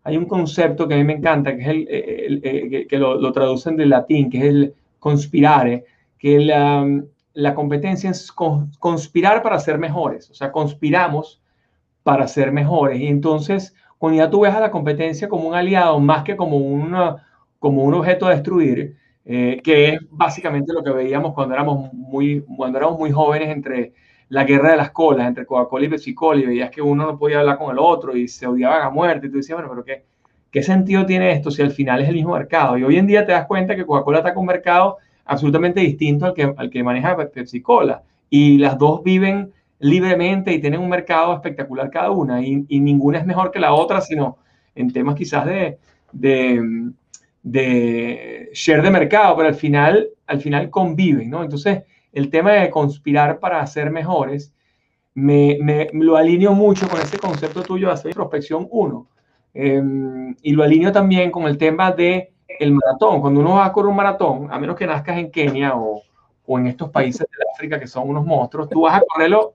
hay 0.04 0.18
un 0.18 0.26
concepto 0.26 0.88
que 0.88 0.96
a 0.96 0.98
mí 0.98 1.04
me 1.04 1.14
encanta, 1.14 1.56
que 1.56 1.62
es 1.62 1.68
el, 1.68 2.88
que 2.88 2.98
lo, 2.98 3.16
lo, 3.16 3.32
traducen 3.32 3.76
del 3.76 3.90
latín, 3.90 4.30
que 4.30 4.38
es 4.38 4.44
el 4.46 4.74
conspirare, 5.00 5.86
que 6.18 6.40
la, 6.40 6.86
la 7.34 7.56
competencia 7.56 8.10
es 8.10 8.32
conspirar 8.32 9.42
para 9.42 9.60
ser 9.60 9.78
mejores, 9.78 10.30
o 10.30 10.34
sea, 10.34 10.52
conspiramos 10.52 11.42
para 12.04 12.28
ser 12.28 12.52
mejores. 12.52 13.00
Y 13.00 13.08
entonces, 13.08 13.76
cuando 13.98 14.18
ya 14.18 14.30
tú 14.30 14.42
ves 14.42 14.54
a 14.54 14.60
la 14.60 14.72
competencia 14.72 15.30
como 15.30 15.48
un 15.48 15.56
aliado 15.56 16.00
más 16.00 16.24
que 16.24 16.36
como, 16.36 16.58
una, 16.58 17.26
como 17.60 17.84
un 17.84 17.94
objeto 17.94 18.28
a 18.28 18.32
destruir, 18.32 18.98
eh, 19.26 19.62
que 19.64 19.90
es 19.90 20.00
básicamente 20.10 20.74
lo 20.74 20.84
que 20.84 20.92
veíamos 20.92 21.34
cuando 21.34 21.54
éramos 21.54 21.94
muy, 21.94 22.44
cuando 22.58 22.78
éramos 22.78 22.98
muy 23.00 23.12
jóvenes 23.12 23.50
entre 23.50 23.94
la 24.30 24.44
guerra 24.44 24.72
de 24.72 24.78
las 24.78 24.92
colas, 24.92 25.28
entre 25.28 25.46
Coca-Cola 25.46 25.86
y 25.86 25.90
Pepsi-Cola, 25.90 26.42
y 26.42 26.46
veías 26.46 26.70
que 26.70 26.82
uno 26.82 27.06
no 27.06 27.18
podía 27.18 27.40
hablar 27.40 27.58
con 27.58 27.72
el 27.72 27.80
otro 27.80 28.16
y 28.16 28.28
se 28.28 28.48
odiaban 28.48 28.84
a 28.84 28.90
muerte, 28.90 29.28
y 29.28 29.30
tú 29.30 29.38
decías, 29.38 29.58
bueno, 29.58 29.70
pero 29.70 29.84
¿qué, 29.84 30.06
¿qué 30.52 30.64
sentido 30.64 31.06
tiene 31.06 31.32
esto 31.32 31.52
si 31.52 31.62
al 31.62 31.72
final 31.72 32.02
es 32.02 32.10
el 32.10 32.16
mismo 32.16 32.34
mercado? 32.34 32.78
Y 32.78 32.84
hoy 32.84 32.98
en 32.98 33.08
día 33.08 33.26
te 33.26 33.32
das 33.32 33.46
cuenta 33.46 33.76
que 33.76 33.86
Coca-Cola 33.86 34.22
con 34.22 34.42
un 34.42 34.46
mercado 34.46 34.98
absolutamente 35.30 35.80
distinto 35.80 36.26
al 36.26 36.34
que, 36.34 36.54
al 36.56 36.70
que 36.70 36.84
maneja 36.84 37.16
Pepsi 37.16 37.62
Cola. 37.62 38.02
Y 38.30 38.58
las 38.58 38.78
dos 38.78 39.04
viven 39.04 39.52
libremente 39.80 40.52
y 40.52 40.60
tienen 40.60 40.82
un 40.82 40.90
mercado 40.90 41.34
espectacular 41.34 41.90
cada 41.90 42.12
una. 42.12 42.42
Y, 42.42 42.66
ninguna 42.80 43.20
es 43.20 43.26
mejor 43.26 43.52
que 43.52 43.60
la 43.60 43.74
otra, 43.74 44.02
sino 44.02 44.38
en 44.76 44.92
temas 44.92 45.16
quizás 45.16 45.46
de, 45.46 45.78
de, 46.12 46.92
de, 47.44 48.50
share 48.54 48.82
de 48.82 48.92
mercado, 48.92 49.36
pero 49.38 49.50
al 49.50 49.56
final, 49.56 50.10
al 50.28 50.42
final 50.42 50.70
conviven, 50.70 51.30
¿no? 51.30 51.44
Entonces, 51.44 51.84
el 52.12 52.30
tema 52.30 52.54
de 52.54 52.70
conspirar 52.70 53.40
para 53.40 53.66
ser 53.68 53.92
mejores, 53.92 54.54
me, 55.14 55.58
me, 55.62 55.90
lo 55.94 56.16
alineo 56.16 56.54
mucho 56.54 56.88
con 56.88 57.02
ese 57.02 57.18
concepto 57.18 57.64
tuyo 57.64 57.88
de 57.88 57.94
hacer 57.94 58.14
prospección 58.14 58.68
1. 58.70 59.08
Em, 59.54 60.36
y 60.42 60.52
lo 60.52 60.64
alineo 60.64 60.92
también 60.92 61.32
con 61.32 61.44
el 61.44 61.58
tema 61.58 61.92
de 61.92 62.34
el 62.60 62.72
maratón, 62.74 63.22
cuando 63.22 63.40
uno 63.40 63.56
va 63.56 63.66
a 63.66 63.72
correr 63.72 63.90
un 63.90 63.96
maratón, 63.96 64.48
a 64.52 64.60
menos 64.60 64.76
que 64.76 64.88
nazcas 64.88 65.18
en 65.18 65.32
Kenia 65.32 65.76
o, 65.76 66.02
o 66.46 66.60
en 66.60 66.68
estos 66.68 66.90
países 66.90 67.22
de 67.22 67.46
África 67.54 67.80
que 67.80 67.88
son 67.88 68.10
unos 68.10 68.26
monstruos, 68.26 68.70
tú 68.70 68.82
vas 68.82 68.96
a 68.96 69.04
correrlo 69.08 69.54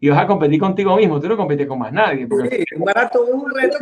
y 0.00 0.08
vas 0.08 0.20
a 0.20 0.26
competir 0.26 0.58
contigo 0.58 0.96
mismo, 0.96 1.20
tú 1.20 1.28
no 1.28 1.36
compites 1.36 1.66
con 1.66 1.78
más 1.78 1.92
nadie. 1.92 2.26
sí, 2.26 2.64
un 2.76 2.84
maratón 2.84 3.28
es 3.28 3.34
un 3.34 3.54
reto 3.54 3.78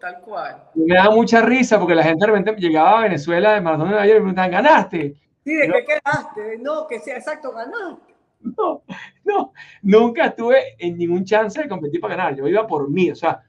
tal 0.00 0.20
cual. 0.20 0.62
Me 0.74 0.94
da 0.94 1.10
mucha 1.10 1.42
risa 1.42 1.78
porque 1.78 1.94
la 1.94 2.02
gente 2.02 2.24
de 2.24 2.32
repente 2.32 2.60
llegaba 2.60 3.00
a 3.00 3.02
Venezuela 3.02 3.52
de 3.52 3.60
maratón 3.60 3.88
de 3.88 3.90
Nueva 3.90 4.06
York 4.06 4.16
y 4.16 4.20
me 4.20 4.32
preguntaban, 4.32 4.50
¿ganaste? 4.50 5.16
Sí, 5.46 5.54
¿de 5.54 5.68
qué 5.68 5.84
quedaste? 5.84 6.58
No, 6.60 6.88
que 6.88 6.98
sea 6.98 7.18
exacto, 7.18 7.52
ganaste. 7.52 8.14
No, 8.40 8.82
no, 9.24 9.52
nunca 9.80 10.34
tuve 10.34 10.74
en 10.76 10.98
ningún 10.98 11.24
chance 11.24 11.62
de 11.62 11.68
competir 11.68 12.00
para 12.00 12.16
ganar. 12.16 12.34
Yo 12.34 12.48
iba 12.48 12.66
por 12.66 12.90
mí, 12.90 13.12
o 13.12 13.14
sea, 13.14 13.42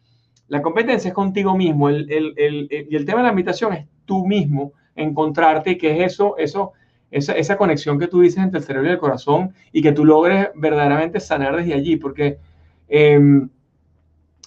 la 0.47 0.61
competencia 0.61 1.07
es 1.07 1.13
contigo 1.15 1.57
mismo 1.57 1.89
el, 1.89 2.07
el, 2.11 2.33
el, 2.37 2.87
y 2.87 2.95
el 2.95 3.03
tema 3.03 3.21
de 3.21 3.23
la 3.23 3.31
invitación 3.31 3.73
es 3.73 3.87
tú 4.05 4.27
mismo 4.27 4.73
encontrarte 4.95 5.71
y 5.71 5.77
que 5.79 5.91
es 5.91 6.13
eso, 6.13 6.37
eso, 6.37 6.73
esa, 7.09 7.33
esa, 7.33 7.57
conexión 7.57 7.97
que 7.97 8.07
tú 8.07 8.21
dices 8.21 8.43
entre 8.43 8.59
el 8.59 8.65
cerebro 8.65 8.89
y 8.89 8.93
el 8.93 8.99
corazón 8.99 9.55
y 9.71 9.81
que 9.81 9.91
tú 9.91 10.05
logres 10.05 10.49
verdaderamente 10.53 11.19
sanar 11.19 11.55
desde 11.55 11.73
allí, 11.73 11.97
porque 11.97 12.37
eh, 12.89 13.19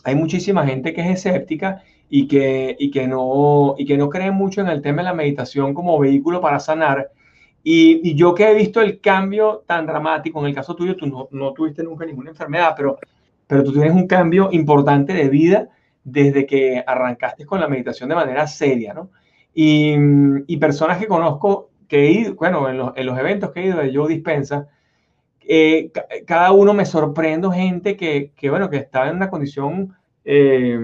hay 0.05 0.15
muchísima 0.15 0.65
gente 0.65 0.95
que 0.95 1.01
es 1.01 1.25
escéptica 1.27 1.83
y 2.09 2.29
que, 2.29 2.77
y, 2.79 2.93
que 2.93 3.09
no, 3.09 3.75
y 3.77 3.87
que 3.87 3.99
no 3.99 4.09
cree 4.09 4.31
mucho 4.31 4.61
en 4.61 4.69
el 4.69 4.83
tema 4.83 5.03
de 5.03 5.09
la 5.09 5.15
meditación 5.15 5.75
como 5.75 5.99
vehículo 5.99 6.41
para 6.41 6.61
sanar. 6.61 7.11
Y, 7.63 8.11
y, 8.11 8.15
yo 8.15 8.35
que 8.35 8.51
he 8.51 8.55
visto 8.55 8.81
el 8.81 9.01
cambio 9.01 9.65
tan 9.67 9.87
dramático, 9.87 10.41
en 10.41 10.47
el 10.47 10.55
caso 10.55 10.75
tuyo, 10.75 10.97
tú 10.97 11.07
no, 11.07 11.29
no 11.31 11.53
tuviste 11.53 11.83
nunca 11.83 12.07
ninguna 12.07 12.31
enfermedad, 12.31 12.75
pero, 12.77 12.99
pero 13.47 13.63
tú 13.63 13.73
tienes 13.73 13.93
un 13.93 14.07
cambio 14.07 14.49
importante 14.53 15.13
de 15.13 15.29
vida 15.29 15.69
desde 16.03 16.47
que 16.47 16.83
arrancaste 16.87 17.45
con 17.45 17.61
la 17.61 17.69
meditación 17.69 18.09
de 18.09 18.15
manera 18.15 18.47
seria, 18.47 18.95
¿no? 18.95 19.11
Y, 19.55 19.95
y 20.47 20.57
personas 20.57 20.99
que 20.99 21.07
conozco, 21.07 21.71
que 21.87 22.07
he 22.07 22.13
ido, 22.13 22.35
bueno, 22.35 22.69
en 22.69 22.79
los, 22.79 22.93
en 22.97 23.07
los 23.07 23.19
eventos 23.19 23.51
que 23.51 23.61
he 23.61 23.67
ido 23.67 23.79
de 23.79 23.95
Joe 23.95 24.09
Dispensa, 24.09 24.69
eh, 25.41 25.91
cada 26.27 26.53
uno 26.53 26.73
me 26.73 26.87
sorprendo 26.87 27.51
gente 27.51 27.97
que, 27.97 28.33
que, 28.37 28.51
bueno, 28.51 28.71
que 28.71 28.77
estaba 28.77 29.09
en 29.09 29.17
una 29.17 29.29
condición 29.29 29.97
eh, 30.25 30.79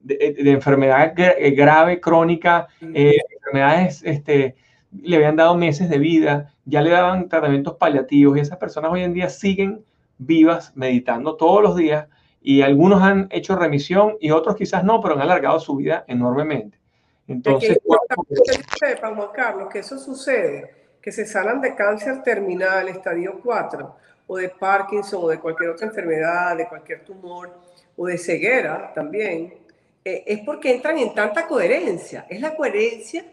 de, 0.00 0.36
de, 0.38 0.50
enfermedad 0.52 1.14
grave, 1.16 2.00
crónica, 2.00 2.68
eh, 2.80 3.16
enfermedades, 3.34 4.02
este, 4.04 4.54
le 5.00 5.16
habían 5.16 5.36
dado 5.36 5.54
meses 5.56 5.88
de 5.88 5.98
vida, 5.98 6.52
ya 6.64 6.80
le 6.82 6.90
daban 6.90 7.28
tratamientos 7.28 7.76
paliativos 7.76 8.36
y 8.36 8.40
esas 8.40 8.58
personas 8.58 8.92
hoy 8.92 9.02
en 9.02 9.14
día 9.14 9.28
siguen 9.28 9.84
vivas, 10.18 10.72
meditando 10.74 11.36
todos 11.36 11.62
los 11.62 11.76
días 11.76 12.06
y 12.40 12.62
algunos 12.62 13.02
han 13.02 13.28
hecho 13.30 13.56
remisión 13.56 14.16
y 14.20 14.30
otros 14.30 14.56
quizás 14.56 14.84
no, 14.84 15.00
pero 15.00 15.14
han 15.14 15.22
alargado 15.22 15.60
su 15.60 15.76
vida 15.76 16.04
enormemente. 16.08 16.78
Entonces, 17.28 17.78
que 17.78 18.86
sepan, 18.86 19.14
Juan 19.14 19.28
Carlos, 19.32 19.68
que 19.72 19.78
eso 19.78 19.98
sucede, 19.98 20.74
que 21.00 21.12
se 21.12 21.24
sanan 21.24 21.60
de 21.60 21.74
cáncer 21.74 22.22
terminal, 22.22 22.88
estadio 22.88 23.40
4, 23.42 23.96
o 24.26 24.36
de 24.36 24.48
Parkinson, 24.48 25.20
o 25.22 25.28
de 25.28 25.38
cualquier 25.38 25.70
otra 25.70 25.86
enfermedad, 25.86 26.56
de 26.56 26.68
cualquier 26.68 27.04
tumor, 27.04 27.50
o 27.96 28.06
de 28.06 28.18
ceguera 28.18 28.92
también, 28.92 29.54
eh, 30.04 30.24
es 30.26 30.40
porque 30.40 30.74
entran 30.74 30.98
en 30.98 31.14
tanta 31.14 31.46
coherencia. 31.46 32.26
Es 32.28 32.40
la 32.40 32.56
coherencia 32.56 33.24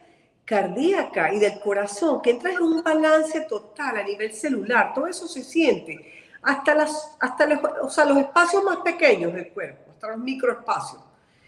cardíaca 0.49 1.31
y 1.31 1.37
del 1.37 1.59
corazón, 1.59 2.23
que 2.23 2.31
entra 2.31 2.51
en 2.51 2.59
un 2.59 2.81
balance 2.81 3.41
total 3.41 3.97
a 3.97 4.03
nivel 4.03 4.33
celular. 4.33 4.93
Todo 4.95 5.05
eso 5.05 5.27
se 5.27 5.43
siente 5.43 6.11
hasta, 6.41 6.73
las, 6.73 7.15
hasta 7.19 7.45
los, 7.45 7.59
o 7.83 7.89
sea, 7.91 8.05
los 8.05 8.17
espacios 8.17 8.63
más 8.63 8.77
pequeños 8.77 9.31
del 9.31 9.49
cuerpo, 9.49 9.91
hasta 9.91 10.07
los 10.07 10.17
microespacios. 10.17 11.03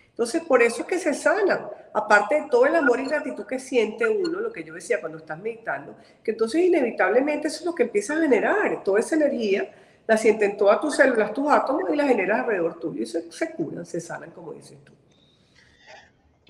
Entonces, 0.10 0.44
por 0.44 0.62
eso 0.62 0.82
es 0.82 0.88
que 0.88 1.00
se 1.00 1.16
sana. 1.16 1.68
Aparte 1.92 2.42
de 2.42 2.48
todo 2.48 2.68
el 2.68 2.76
amor 2.76 3.00
y 3.00 3.06
gratitud 3.06 3.44
que 3.48 3.58
siente 3.58 4.08
uno, 4.08 4.40
lo 4.40 4.52
que 4.52 4.64
yo 4.64 4.76
decía 4.76 5.00
cuando 5.00 5.18
estás 5.18 5.40
meditando, 5.40 5.96
que 6.24 6.32
entonces 6.32 6.62
inevitablemente 6.62 7.48
eso 7.48 7.62
es 7.62 7.66
lo 7.66 7.74
que 7.74 7.84
empieza 7.84 8.14
a 8.14 8.22
generar. 8.22 8.84
Toda 8.84 9.00
esa 9.00 9.16
energía 9.16 9.74
la 10.06 10.16
sienten 10.16 10.58
todas 10.58 10.80
tus 10.80 10.96
células, 10.96 11.34
tus 11.34 11.50
átomos 11.50 11.90
y 11.92 11.96
la 11.96 12.06
generas 12.06 12.42
alrededor 12.42 12.80
tuyo. 12.80 13.02
Y 13.02 13.08
se, 13.08 13.32
se 13.32 13.52
curan, 13.54 13.84
se 13.84 14.00
sanan, 14.00 14.30
como 14.30 14.54
dices 14.54 14.78
tú. 14.84 14.94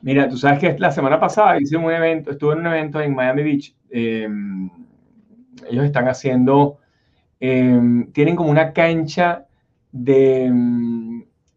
Mira, 0.02 0.28
tú 0.28 0.38
sabes 0.38 0.60
que 0.60 0.76
la 0.80 0.92
semana 0.92 1.20
pasada 1.20 1.60
hice 1.60 1.78
un 1.78 1.92
evento, 1.92 2.32
estuve 2.32 2.54
en 2.54 2.60
un 2.60 2.68
evento 2.68 3.00
en 3.00 3.14
Miami 3.14 3.44
Beach. 3.44 3.76
Eh, 3.90 4.28
ellos 5.70 5.86
están 5.86 6.08
haciendo, 6.08 6.80
eh, 7.40 7.80
tienen 8.14 8.36
como 8.36 8.50
una 8.50 8.74
cancha 8.74 9.46
de 9.92 10.52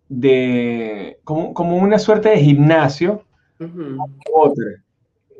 de 0.08 1.18
como, 1.24 1.54
como, 1.54 1.76
una 1.76 1.98
suerte 1.98 2.28
de 2.30 2.38
gimnasio 2.38 3.24
uh 3.58 3.64
-huh. 3.64 4.82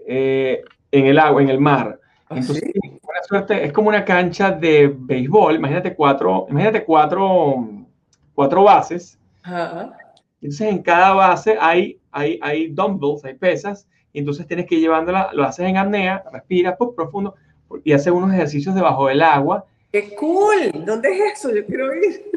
eh, 0.06 0.62
en 0.90 1.06
el 1.06 1.18
agua, 1.18 1.42
en 1.42 1.48
el 1.50 1.60
mar. 1.60 2.00
¿Ah, 2.28 2.36
Entonces, 2.36 2.70
¿sí? 2.72 2.80
una 3.02 3.22
suerte, 3.22 3.64
es 3.64 3.72
como 3.72 3.88
una 3.88 4.04
cancha 4.04 4.50
de 4.50 4.92
béisbol. 4.96 5.56
Imagínate 5.56 5.94
cuatro, 5.94 6.46
imagínate 6.48 6.84
cuatro, 6.84 7.68
cuatro 8.34 8.64
bases. 8.64 9.18
Uh 9.46 9.50
-huh. 9.50 9.92
Entonces, 10.44 10.68
en 10.68 10.82
cada 10.82 11.12
base 11.14 11.56
hay, 11.60 11.98
hay, 12.12 12.38
hay 12.42 12.68
dumbbells, 12.68 13.24
hay 13.24 13.34
pesas. 13.34 13.88
Y 14.12 14.20
entonces 14.20 14.46
tienes 14.46 14.66
que 14.66 14.76
ir 14.76 14.82
llevándola, 14.82 15.30
lo 15.32 15.42
haces 15.42 15.66
en 15.66 15.76
apnea, 15.76 16.22
respiras 16.32 16.76
puf, 16.76 16.94
profundo 16.94 17.34
y 17.82 17.92
haces 17.92 18.12
unos 18.12 18.32
ejercicios 18.32 18.74
debajo 18.74 19.08
del 19.08 19.22
agua. 19.22 19.64
¡Qué 19.90 20.14
cool! 20.14 20.84
¿Dónde 20.84 21.08
es 21.10 21.38
eso? 21.38 21.52
Yo 21.52 21.66
quiero 21.66 21.92
ir. 21.94 22.30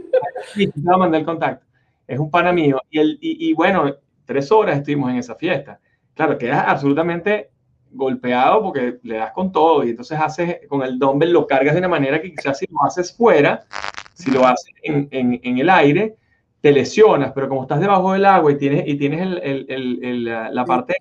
Sí, 0.56 0.68
te 0.68 0.80
voy 0.80 0.96
a 0.96 0.98
mandar 0.98 1.20
el 1.20 1.26
contacto 1.26 1.68
es 2.08 2.18
un 2.18 2.32
pana 2.32 2.52
mío. 2.52 2.82
Y, 2.90 3.00
el, 3.00 3.18
y, 3.22 3.50
y, 3.50 3.54
bueno, 3.54 3.94
tres 4.26 4.52
horas 4.52 4.78
estuvimos 4.78 5.12
en 5.12 5.18
esa 5.18 5.36
fiesta. 5.36 5.80
Claro, 6.14 6.38
quedas 6.38 6.64
absolutamente 6.66 7.52
golpeado 7.92 8.64
porque 8.64 9.00
le 9.04 9.18
das 9.18 9.32
con 9.32 9.52
todo 9.52 9.84
y 9.84 9.92
entonces 9.92 10.20
haces 10.20 10.60
con 10.68 10.84
el 10.84 11.00
dumbbell 11.00 11.32
lo 11.32 11.48
cargas 11.48 11.74
de 11.74 11.80
una 11.80 11.88
manera 11.88 12.22
que 12.22 12.32
quizás 12.34 12.60
si 12.60 12.66
lo 12.70 12.84
haces 12.84 13.16
fuera, 13.16 13.66
si 14.14 14.30
lo 14.32 14.46
haces 14.46 14.74
en, 14.84 15.08
en, 15.12 15.40
en 15.42 15.58
el 15.58 15.70
aire, 15.70 16.16
te 16.62 16.72
lesionas, 16.72 17.32
pero 17.34 17.50
como 17.50 17.64
estás 17.64 17.80
debajo 17.80 18.14
del 18.14 18.26
agua 18.26 18.52
y 18.52 18.58
tienes, 18.58 18.88
y 18.88 18.96
tienes 18.96 19.22
el, 19.22 19.66
el, 19.70 20.00
el, 20.04 20.24
la 20.26 20.66
parte 20.66 20.98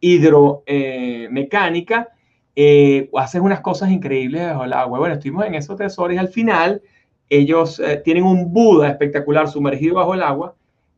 hidromecánica, 0.00 2.08
eh, 2.54 2.98
eh, 2.98 3.10
haces 3.16 3.40
unas 3.40 3.60
cosas 3.60 3.90
increíbles 3.90 4.42
debajo 4.42 4.62
del 4.62 4.72
agua. 4.72 4.98
Bueno, 4.98 5.14
estuvimos 5.14 5.46
en 5.46 5.54
esos 5.54 5.78
y 6.12 6.16
al 6.16 6.28
final 6.28 6.82
ellos 7.28 7.80
eh, 7.80 8.00
tienen 8.04 8.24
un 8.24 8.52
Buda 8.52 8.88
espectacular 8.88 9.48
sumergido 9.48 9.96
bajo 9.96 10.14
el 10.14 10.22
agua, 10.22 10.54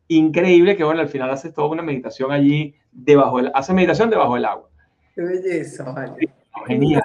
increíble 0.08 0.76
que 0.76 0.84
bueno, 0.84 1.00
al 1.00 1.08
final 1.08 1.30
haces 1.30 1.54
toda 1.54 1.68
una 1.68 1.82
meditación 1.82 2.32
allí 2.32 2.74
debajo 2.92 3.38
del, 3.38 3.50
hace 3.54 3.72
meditación 3.72 4.10
debajo 4.10 4.34
del 4.34 4.44
agua. 4.44 4.68
Qué 5.14 5.22
belleza, 5.22 5.84
vale. 5.84 6.28
Genial. 6.66 7.02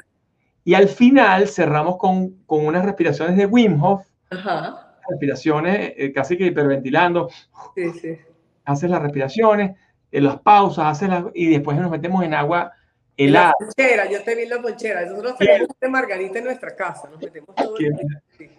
Y 0.63 0.73
al 0.73 0.87
final 0.87 1.47
cerramos 1.47 1.97
con, 1.97 2.35
con 2.45 2.65
unas 2.65 2.85
respiraciones 2.85 3.37
de 3.37 3.45
Wim 3.45 3.81
Hof, 3.81 4.05
Ajá. 4.29 4.80
Respiraciones, 5.09 5.93
eh, 5.97 6.11
casi 6.13 6.37
que 6.37 6.45
hiperventilando. 6.47 7.29
Sí, 7.75 7.89
sí. 7.99 8.17
Haces 8.65 8.89
las 8.89 9.01
respiraciones, 9.01 9.77
eh, 10.11 10.21
las 10.21 10.39
pausas, 10.41 10.85
haces 10.85 11.09
las, 11.09 11.25
y 11.33 11.47
después 11.49 11.77
nos 11.77 11.89
metemos 11.91 12.23
en 12.23 12.33
agua 12.33 12.71
En 13.17 13.33
la 13.33 13.39
helada. 13.39 13.53
ponchera, 13.59 14.09
yo 14.11 14.23
te 14.23 14.35
vi 14.35 14.43
en 14.43 14.49
la 14.49 14.61
ponchera. 14.61 15.05
Nosotros 15.05 15.37
tenemos 15.37 15.67
de 15.79 15.89
margarita 15.89 16.39
en 16.39 16.45
nuestra 16.45 16.75
casa. 16.75 17.09
Nos 17.09 17.19
metemos 17.21 17.55
todo 17.55 17.75
Qué- 17.75 17.87
el 17.87 17.93
sí. 18.37 18.49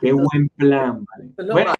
Qué 0.00 0.12
buen 0.12 0.48
plan, 0.56 1.04
vale. 1.04 1.30
Es 1.36 1.46
Bueno, 1.52 1.68
más. 1.70 1.76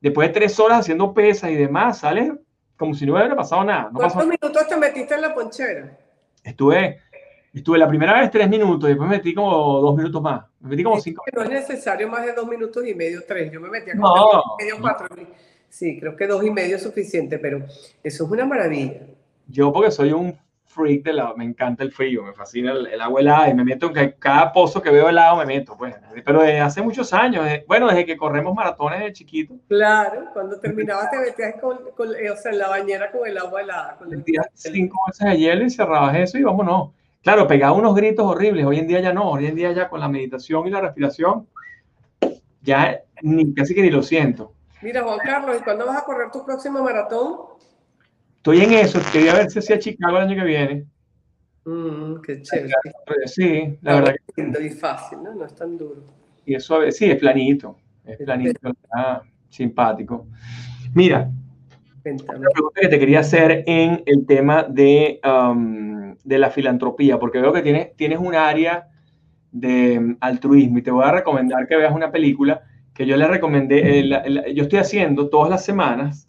después 0.00 0.28
de 0.28 0.34
tres 0.34 0.58
horas 0.58 0.80
haciendo 0.80 1.12
pesas 1.14 1.50
y 1.50 1.54
demás, 1.54 1.98
sales 1.98 2.32
como 2.76 2.92
si 2.94 3.06
no 3.06 3.14
hubiera 3.14 3.34
pasado 3.36 3.62
nada. 3.64 3.90
No 3.92 3.98
pasó 4.00 4.14
¿Cuántos 4.16 4.38
minutos 4.42 4.68
te 4.68 4.76
metiste 4.76 5.14
en 5.14 5.20
la 5.22 5.34
ponchera? 5.34 5.96
Estuve, 6.42 6.98
estuve 7.60 7.78
la 7.78 7.88
primera 7.88 8.20
vez 8.20 8.30
tres 8.30 8.48
minutos, 8.48 8.88
después 8.88 9.08
me 9.08 9.16
metí 9.16 9.34
como 9.34 9.50
dos 9.80 9.96
minutos 9.96 10.20
más. 10.22 10.44
Me 10.60 10.70
metí 10.70 10.82
como 10.82 11.00
cinco. 11.00 11.22
No 11.34 11.42
es 11.42 11.50
necesario 11.50 12.08
más 12.08 12.24
de 12.26 12.32
dos 12.32 12.46
minutos 12.46 12.86
y 12.86 12.94
medio, 12.94 13.22
tres. 13.26 13.50
Yo 13.52 13.60
me 13.60 13.68
metía 13.70 13.94
como 13.96 14.14
No. 14.14 14.42
tres 14.58 14.68
medio, 14.72 14.80
cuatro. 14.80 15.06
Sí, 15.68 15.98
creo 16.00 16.16
que 16.16 16.26
dos 16.26 16.44
y 16.44 16.50
medio 16.50 16.76
es 16.76 16.82
suficiente, 16.82 17.38
pero 17.38 17.58
eso 18.02 18.24
es 18.24 18.30
una 18.30 18.46
maravilla. 18.46 19.00
Yo 19.48 19.72
porque 19.72 19.90
soy 19.90 20.12
un 20.12 20.36
freak 20.64 21.04
de 21.04 21.12
la, 21.14 21.32
me 21.34 21.44
encanta 21.44 21.82
el 21.82 21.90
frío, 21.92 22.22
me 22.22 22.34
fascina 22.34 22.72
el, 22.72 22.86
el 22.88 23.00
agua 23.00 23.20
helada 23.20 23.48
y 23.48 23.54
me 23.54 23.64
meto 23.64 23.86
en 23.86 23.92
ca- 23.94 24.12
cada 24.18 24.52
pozo 24.52 24.82
que 24.82 24.90
veo 24.90 25.08
helado 25.08 25.36
me 25.36 25.46
meto, 25.46 25.74
pues. 25.76 25.94
Pero 26.24 26.40
desde 26.42 26.60
hace 26.60 26.82
muchos 26.82 27.12
años, 27.14 27.44
desde- 27.44 27.64
bueno, 27.66 27.86
desde 27.88 28.04
que 28.04 28.16
corremos 28.16 28.54
maratones 28.54 29.00
de 29.00 29.12
chiquito, 29.12 29.54
Claro, 29.68 30.26
cuando 30.34 30.58
terminabas 30.60 31.10
te 31.10 31.18
metías 31.18 31.54
con, 31.60 31.78
con- 31.96 32.14
eh, 32.14 32.30
o 32.30 32.36
sea, 32.36 32.52
en 32.52 32.58
la 32.58 32.68
bañera 32.68 33.10
con 33.10 33.26
el 33.26 33.38
agua 33.38 33.62
helada. 33.62 33.96
Con 33.96 34.10
el- 34.12 34.18
metías 34.18 34.46
cinco 34.54 34.98
bolsas 35.06 35.30
de 35.30 35.38
hielo 35.38 35.64
y 35.64 35.70
cerrabas 35.70 36.14
eso 36.16 36.36
y 36.38 36.42
vámonos. 36.42 36.90
Claro, 37.26 37.48
pegaba 37.48 37.72
unos 37.72 37.96
gritos 37.96 38.24
horribles, 38.24 38.64
hoy 38.64 38.78
en 38.78 38.86
día 38.86 39.00
ya 39.00 39.12
no, 39.12 39.32
hoy 39.32 39.46
en 39.46 39.56
día 39.56 39.72
ya 39.72 39.88
con 39.88 39.98
la 39.98 40.08
meditación 40.08 40.64
y 40.68 40.70
la 40.70 40.80
respiración, 40.80 41.48
ya 42.62 43.00
ni, 43.20 43.52
casi 43.52 43.74
que 43.74 43.82
ni 43.82 43.90
lo 43.90 44.00
siento. 44.04 44.52
Mira, 44.80 45.02
Juan 45.02 45.18
Carlos, 45.18 45.56
¿y 45.60 45.64
cuándo 45.64 45.86
vas 45.86 45.98
a 45.98 46.04
correr 46.04 46.30
tu 46.30 46.44
próximo 46.44 46.84
maratón? 46.84 47.38
Estoy 48.36 48.60
en 48.60 48.74
eso, 48.74 49.00
quería 49.12 49.34
ver 49.34 49.50
si 49.50 49.58
hacía 49.58 49.76
Chicago 49.76 50.18
el 50.18 50.22
año 50.22 50.36
que 50.36 50.44
viene. 50.44 50.86
Mm, 51.64 52.20
qué 52.20 52.42
chévere. 52.42 52.72
Sí, 53.24 53.76
la 53.82 53.96
verdad 53.96 54.14
que 54.14 54.42
Lindo 54.42 54.60
y 54.60 54.70
fácil, 54.70 55.20
¿no? 55.24 55.34
No 55.34 55.46
es 55.46 55.54
tan 55.56 55.76
duro. 55.76 56.04
Y 56.44 56.54
es 56.54 56.62
suave, 56.62 56.92
sí, 56.92 57.10
es 57.10 57.18
planito, 57.18 57.76
es 58.04 58.18
planito, 58.18 58.70
está 58.70 59.24
simpático. 59.48 60.28
Mira, 60.94 61.28
Cuéntame. 62.06 62.38
una 62.38 62.50
pregunta 62.50 62.80
que 62.82 62.88
te 62.88 62.98
quería 63.00 63.18
hacer 63.18 63.64
en 63.66 64.00
el 64.06 64.26
tema 64.26 64.62
de, 64.62 65.18
um, 65.24 66.14
de 66.22 66.38
la 66.38 66.50
filantropía, 66.50 67.18
porque 67.18 67.40
veo 67.40 67.52
que 67.52 67.62
tienes, 67.62 67.96
tienes 67.96 68.20
un 68.20 68.36
área 68.36 68.86
de 69.50 69.98
um, 69.98 70.16
altruismo 70.20 70.78
y 70.78 70.82
te 70.82 70.92
voy 70.92 71.04
a 71.04 71.10
recomendar 71.10 71.66
que 71.66 71.76
veas 71.76 71.92
una 71.92 72.12
película 72.12 72.62
que 72.94 73.06
yo 73.06 73.16
le 73.16 73.26
recomendé, 73.26 73.98
el- 73.98 74.54
yo 74.54 74.62
estoy 74.62 74.78
haciendo 74.78 75.28
todas 75.28 75.50
las 75.50 75.64
semanas 75.64 76.28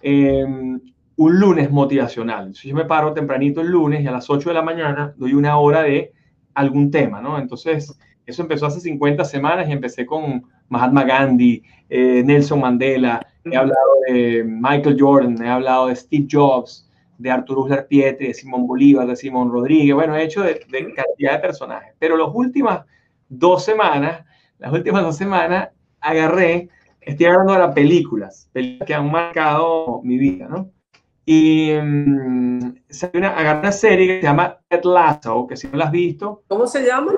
eh, 0.00 0.44
un 0.46 1.40
lunes 1.40 1.70
motivacional. 1.70 2.38
Entonces, 2.46 2.64
yo 2.64 2.74
me 2.74 2.86
paro 2.86 3.12
tempranito 3.12 3.60
el 3.60 3.68
lunes 3.68 4.02
y 4.02 4.06
a 4.06 4.12
las 4.12 4.30
8 4.30 4.48
de 4.48 4.54
la 4.54 4.62
mañana 4.62 5.12
doy 5.18 5.34
una 5.34 5.58
hora 5.58 5.82
de 5.82 6.12
algún 6.54 6.90
tema, 6.90 7.20
¿no? 7.20 7.38
Entonces, 7.38 7.98
eso 8.24 8.42
empezó 8.42 8.64
hace 8.66 8.80
50 8.80 9.24
semanas 9.26 9.68
y 9.68 9.72
empecé 9.72 10.06
con 10.06 10.44
Mahatma 10.68 11.04
Gandhi, 11.04 11.62
eh, 11.90 12.22
Nelson 12.24 12.60
Mandela, 12.60 13.26
he 13.52 13.56
hablado 13.56 13.90
de 14.06 14.44
Michael 14.44 14.96
Jordan, 14.98 15.42
he 15.44 15.48
hablado 15.48 15.86
de 15.88 15.96
Steve 15.96 16.26
Jobs, 16.30 16.88
de 17.18 17.30
Arturo 17.30 17.62
Uslar 17.62 17.86
Pietri, 17.88 18.28
de 18.28 18.34
Simón 18.34 18.66
Bolívar, 18.66 19.06
de 19.06 19.16
Simón 19.16 19.50
Rodríguez, 19.50 19.94
bueno, 19.94 20.14
he 20.16 20.22
hecho 20.24 20.42
de, 20.42 20.60
de 20.68 20.94
cantidad 20.94 21.32
de 21.32 21.38
personajes, 21.40 21.94
pero 21.98 22.16
las 22.16 22.28
últimas 22.32 22.84
dos 23.28 23.64
semanas, 23.64 24.24
las 24.58 24.72
últimas 24.72 25.02
dos 25.02 25.16
semanas, 25.16 25.70
agarré, 26.00 26.68
estoy 27.00 27.26
hablando 27.26 27.54
de 27.54 27.58
las 27.58 27.74
películas, 27.74 28.48
películas 28.52 28.86
que 28.86 28.94
han 28.94 29.10
marcado 29.10 30.00
mi 30.04 30.16
vida, 30.18 30.46
¿no? 30.48 30.70
Y 31.26 31.72
salió 32.88 33.18
una, 33.18 33.36
agarré 33.36 33.58
una 33.60 33.72
serie 33.72 34.06
que 34.06 34.20
se 34.20 34.26
llama 34.26 34.58
Ted 34.68 34.82
Lasso, 34.84 35.46
que 35.46 35.56
si 35.56 35.66
no 35.68 35.76
la 35.76 35.86
has 35.86 35.90
visto, 35.92 36.42
¿Cómo 36.48 36.66
se 36.66 36.86
llama? 36.86 37.12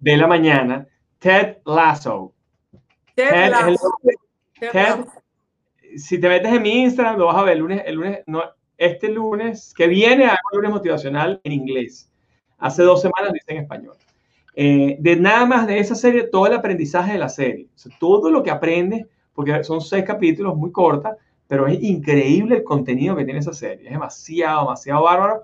de 0.00 0.16
la 0.16 0.26
mañana, 0.26 0.86
Ted 1.18 1.58
Lasso. 1.66 2.32
Ted 3.14 3.30
Ted 3.30 3.50
Lasso. 3.50 3.90
Ted 4.58 4.70
Ted- 4.72 4.74
Lasso. 4.74 5.06
Si 5.98 6.20
te 6.20 6.28
metes 6.28 6.52
en 6.52 6.62
mi 6.62 6.82
Instagram, 6.82 7.18
lo 7.18 7.26
vas 7.26 7.36
a 7.36 7.42
ver 7.42 7.54
el 7.54 7.58
lunes, 7.60 7.82
el 7.86 7.94
lunes, 7.96 8.20
no, 8.26 8.42
este 8.76 9.08
lunes, 9.08 9.74
que 9.76 9.86
viene, 9.88 10.26
hago 10.26 10.38
un 10.52 10.58
lunes 10.58 10.70
motivacional 10.72 11.40
en 11.44 11.52
inglés. 11.52 12.10
Hace 12.58 12.82
dos 12.82 13.00
semanas 13.02 13.30
lo 13.30 13.36
hice 13.36 13.52
en 13.52 13.62
español. 13.62 13.96
Eh, 14.54 14.96
de 15.00 15.16
nada 15.16 15.46
más 15.46 15.66
de 15.66 15.78
esa 15.78 15.94
serie, 15.94 16.24
todo 16.24 16.46
el 16.46 16.54
aprendizaje 16.54 17.12
de 17.12 17.18
la 17.18 17.28
serie. 17.28 17.66
O 17.74 17.78
sea, 17.78 17.92
todo 17.98 18.30
lo 18.30 18.42
que 18.42 18.50
aprendes, 18.50 19.06
porque 19.32 19.62
son 19.64 19.80
seis 19.80 20.04
capítulos 20.04 20.56
muy 20.56 20.72
cortas, 20.72 21.16
pero 21.46 21.66
es 21.66 21.82
increíble 21.82 22.56
el 22.56 22.64
contenido 22.64 23.16
que 23.16 23.24
tiene 23.24 23.40
esa 23.40 23.52
serie. 23.52 23.86
Es 23.86 23.92
demasiado, 23.92 24.62
demasiado 24.62 25.02
bárbaro. 25.04 25.42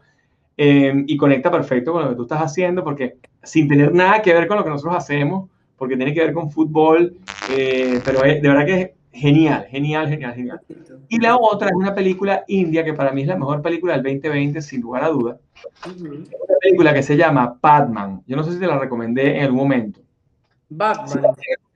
eh, 0.57 0.93
y 1.07 1.17
conecta 1.17 1.51
perfecto 1.51 1.93
con 1.93 2.03
lo 2.03 2.11
que 2.11 2.17
tú 2.17 2.23
estás 2.23 2.41
haciendo, 2.41 2.85
porque 2.85 3.17
sin 3.43 3.69
tener 3.69 3.93
nada 3.93 4.23
que 4.23 4.33
ver 4.33 4.47
con 4.47 4.57
lo 4.57 4.65
que 4.65 4.71
nosotros 4.71 4.97
hacemos, 4.97 5.51
porque 5.77 5.97
tiene 5.97 6.15
que 6.15 6.21
ver 6.21 6.33
con 6.33 6.51
fútbol, 6.51 7.17
eh, 7.51 8.01
pero 8.05 8.25
es, 8.25 8.41
de 8.41 8.49
verdad 8.49 8.67
que 8.67 8.81
es 8.81 8.91
genial, 9.15 9.67
genial, 9.71 10.09
genial, 10.09 10.35
genial. 10.35 10.61
Y 11.09 11.19
la 11.21 11.37
otra 11.37 11.69
es 11.69 11.75
una 11.75 11.95
película 11.95 12.45
india 12.49 12.85
que 12.85 12.93
para 12.93 13.13
mí 13.13 13.23
es 13.23 13.29
la 13.29 13.37
mejor 13.37 13.63
película 13.63 13.95
del 13.95 14.03
2020, 14.03 14.61
sin 14.61 14.81
lugar 14.81 15.05
a 15.05 15.09
dudas. 15.09 15.39
Ujú. 15.87 16.07
Una 16.07 16.59
película 16.61 16.93
que 16.93 17.03
se 17.03 17.17
llama 17.17 17.59
Padman. 17.61 18.23
Yo 18.27 18.37
no 18.37 18.43
sé 18.43 18.53
si 18.53 18.61
te 18.61 18.67
la 18.67 18.79
recomendé 18.79 19.37
en 19.37 19.45
algún 19.45 19.61
momento. 19.61 20.01
Batman. 20.69 21.35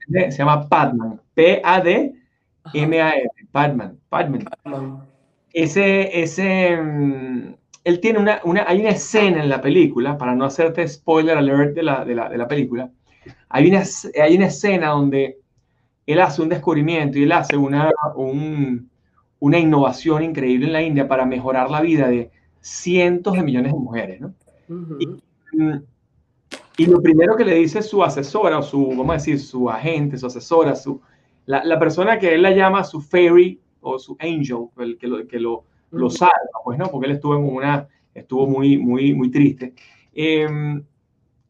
Se 0.09 0.31
llama 0.31 0.67
Padman. 0.67 1.21
P-A-D-M-A-N. 1.33 3.29
Padman. 3.51 3.97
Padman. 4.09 4.43
Batman. 4.43 5.07
Ese, 5.53 6.21
ese, 6.21 6.77
mm, 6.77 7.53
él 7.83 7.99
tiene 7.99 8.19
una, 8.19 8.41
una, 8.43 8.65
hay 8.67 8.81
una 8.81 8.89
escena 8.89 9.41
en 9.41 9.49
la 9.49 9.61
película, 9.61 10.17
para 10.17 10.35
no 10.35 10.45
hacerte 10.45 10.87
spoiler 10.87 11.37
alert 11.37 11.73
de 11.73 11.83
la, 11.83 12.05
de 12.05 12.15
la, 12.15 12.29
de 12.29 12.37
la 12.37 12.47
película, 12.47 12.91
hay 13.49 13.67
una, 13.67 13.83
hay 14.21 14.35
una 14.35 14.45
escena 14.45 14.89
donde 14.89 15.39
él 16.13 16.21
hace 16.21 16.41
un 16.41 16.49
descubrimiento 16.49 17.17
y 17.19 17.23
él 17.23 17.31
hace 17.31 17.57
una, 17.57 17.91
un- 18.15 18.89
una 19.39 19.57
innovación 19.59 20.23
increíble 20.23 20.67
en 20.67 20.73
la 20.73 20.81
India 20.81 21.07
para 21.07 21.25
mejorar 21.25 21.69
la 21.69 21.81
vida 21.81 22.07
de 22.07 22.31
cientos 22.61 23.33
de 23.35 23.43
millones 23.43 23.71
de 23.73 23.79
mujeres, 23.79 24.21
¿no? 24.21 24.33
Mm, 25.53 25.77
Y 26.77 26.85
lo 26.85 27.01
primero 27.01 27.35
que 27.35 27.45
le 27.45 27.55
dice 27.55 27.81
su 27.81 28.03
asesora 28.03 28.57
o 28.59 28.63
su, 28.63 28.87
vamos 28.89 29.09
a 29.11 29.13
decir, 29.13 29.39
su 29.39 29.69
agente, 29.69 30.17
su 30.17 30.27
asesora, 30.27 30.75
su, 30.75 31.01
la, 31.45 31.63
la 31.63 31.77
persona 31.79 32.17
que 32.19 32.33
él 32.35 32.41
la 32.41 32.51
llama 32.51 32.83
su 32.83 33.01
fairy 33.01 33.59
o 33.81 33.99
su 33.99 34.15
angel, 34.19 34.67
el 34.77 34.97
que 34.97 35.07
lo, 35.07 35.27
que 35.27 35.39
lo, 35.39 35.63
lo 35.91 36.09
salva, 36.09 36.33
pues 36.63 36.77
no, 36.77 36.87
porque 36.89 37.07
él 37.07 37.13
estuvo 37.13 37.35
en 37.35 37.43
una, 37.45 37.87
estuvo 38.13 38.47
muy, 38.47 38.77
muy, 38.77 39.13
muy 39.13 39.29
triste. 39.29 39.73
Eh, 40.13 40.47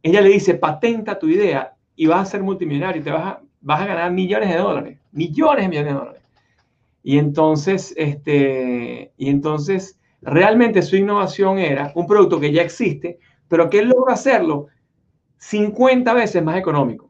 ella 0.01 0.22
le 0.22 0.30
dice, 0.30 0.55
patenta 0.55 1.20
tu 1.20 1.28
idea 1.28 1.76
y 1.95 2.07
vas 2.07 2.22
a 2.28 2.32
ser 2.32 2.43
multimillonario 2.43 3.01
y 3.01 3.03
te 3.03 3.12
vas 3.12 3.26
a, 3.26 3.41
vas 3.62 3.82
a 3.82 3.86
ganar 3.86 4.12
millones 4.12 4.49
de 4.49 4.57
dólares, 4.57 4.99
millones 5.12 5.64
de 5.64 5.70
millones 5.70 5.93
de 5.93 5.99
dólares. 5.99 6.22
Y 7.03 7.18
entonces, 7.18 7.93
este, 7.97 9.12
y 9.18 9.30
entonces, 9.30 9.99
realmente 10.22 10.82
su 10.82 10.95
innovación 10.95 11.60
era 11.60 11.91
un 11.95 12.07
producto 12.07 12.39
que 12.39 12.51
ya 12.51 12.62
existe, 12.62 13.20
pero 13.47 13.70
que 13.70 13.80
él 13.80 13.89
logra 13.89 14.14
hacerlo 14.14 14.68
50 15.38 16.14
veces 16.14 16.43
más 16.43 16.57
económico. 16.57 17.10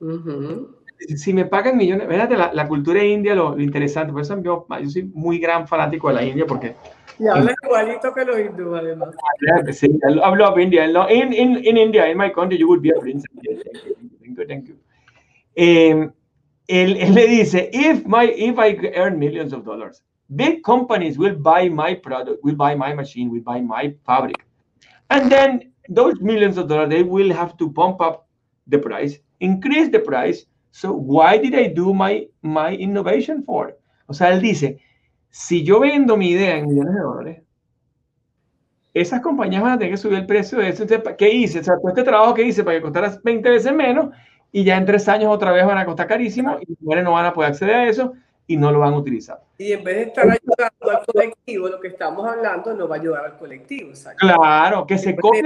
Ujú. 0.00 0.76
Si 1.16 1.32
me 1.32 1.44
pagan 1.44 1.76
millones, 1.76 2.08
fíjate 2.08 2.36
la, 2.36 2.52
la 2.52 2.66
cultura 2.66 3.02
india, 3.04 3.34
lo, 3.34 3.54
lo 3.54 3.62
interesante, 3.62 4.12
por 4.12 4.22
eso 4.22 4.40
yo, 4.42 4.66
yo 4.82 4.90
soy 4.90 5.04
muy 5.14 5.38
gran 5.38 5.66
fanático 5.66 6.08
de 6.08 6.14
la 6.14 6.24
India, 6.24 6.44
porque 6.44 6.74
Y 7.18 7.26
habla 7.26 7.52
igualito 7.64 8.12
que 8.14 8.24
los 8.24 8.38
hindúes, 8.38 8.80
además. 8.80 9.14
sí, 9.72 9.86
I 9.86 10.14
love 10.14 10.58
India. 10.58 10.84
In, 11.10 11.32
in, 11.32 11.64
in 11.64 11.76
India, 11.76 12.08
in 12.08 12.16
my 12.16 12.30
country, 12.30 12.58
you 12.58 12.68
would 12.68 12.80
be 12.80 12.90
a 12.90 12.98
prince. 13.00 13.24
Yes, 13.42 13.58
Thank 13.64 13.84
you, 13.84 13.94
thank 14.20 14.38
you, 14.38 14.46
thank 14.46 14.68
you. 14.68 14.76
Eh, 15.60 16.08
él, 16.68 16.96
él 16.96 17.14
le 17.14 17.26
dice, 17.26 17.68
if, 17.72 18.06
my, 18.06 18.32
if 18.36 18.58
I 18.58 18.76
earn 18.94 19.18
millions 19.18 19.52
of 19.52 19.64
dollars, 19.64 20.02
big 20.36 20.62
companies 20.62 21.18
will 21.18 21.34
buy 21.34 21.68
my 21.68 21.94
product, 21.94 22.44
will 22.44 22.54
buy 22.54 22.76
my 22.76 22.94
machine, 22.94 23.28
will 23.28 23.42
buy 23.42 23.60
my 23.60 23.92
fabric. 24.06 24.36
And 25.10 25.32
then 25.32 25.72
those 25.88 26.20
millions 26.20 26.58
of 26.58 26.68
dollars, 26.68 26.90
they 26.90 27.02
will 27.02 27.32
have 27.32 27.56
to 27.56 27.68
bump 27.68 28.00
up 28.00 28.28
the 28.68 28.78
price, 28.78 29.18
increase 29.40 29.90
the 29.90 29.98
price. 29.98 30.46
So 30.70 30.92
why 30.92 31.38
did 31.38 31.56
I 31.56 31.66
do 31.66 31.92
my, 31.92 32.28
my 32.42 32.76
innovation 32.76 33.42
for? 33.42 33.76
O 34.08 34.12
sea, 34.12 34.28
él 34.28 34.40
dice, 34.40 34.78
si 35.30 35.64
yo 35.64 35.80
vendo 35.80 36.16
mi 36.16 36.30
idea 36.30 36.56
en 36.56 36.68
millones 36.68 36.94
de 36.94 37.00
dólares, 37.00 37.42
esas 38.94 39.20
compañías 39.22 39.62
van 39.62 39.72
a 39.72 39.78
tener 39.78 39.92
que 39.92 39.96
subir 39.96 40.18
el 40.18 40.26
precio 40.26 40.58
de 40.58 40.68
eso. 40.68 40.84
¿qué 41.16 41.30
hice? 41.30 41.60
O 41.60 41.64
sea, 41.64 41.78
todo 41.78 41.88
este 41.88 42.04
trabajo 42.04 42.34
que 42.34 42.44
hice 42.44 42.62
para 42.62 42.76
que 42.76 42.82
costara 42.82 43.18
20 43.24 43.50
veces 43.50 43.72
menos 43.72 44.10
y 44.50 44.64
ya 44.64 44.76
en 44.76 44.86
tres 44.86 45.08
años 45.08 45.32
otra 45.32 45.52
vez 45.52 45.66
van 45.66 45.78
a 45.78 45.84
costar 45.84 46.06
carísimo 46.06 46.58
y 46.60 46.70
las 46.70 46.80
mujeres 46.80 47.04
no 47.04 47.12
van 47.12 47.26
a 47.26 47.32
poder 47.32 47.50
acceder 47.50 47.74
a 47.74 47.88
eso 47.88 48.14
y 48.46 48.56
no 48.56 48.72
lo 48.72 48.78
van 48.78 48.94
a 48.94 48.96
utilizar. 48.96 49.42
Y 49.58 49.72
en 49.72 49.84
vez 49.84 49.96
de 49.96 50.02
estar 50.04 50.24
ayudando 50.24 50.98
al 50.98 51.04
colectivo, 51.04 51.68
lo 51.68 51.78
que 51.78 51.88
estamos 51.88 52.26
hablando 52.26 52.72
no 52.74 52.88
va 52.88 52.96
a 52.96 52.98
ayudar 52.98 53.24
al 53.26 53.38
colectivo. 53.38 53.92
Claro, 54.16 54.86
que 54.86 54.96
se 54.96 55.14
copien. 55.14 55.44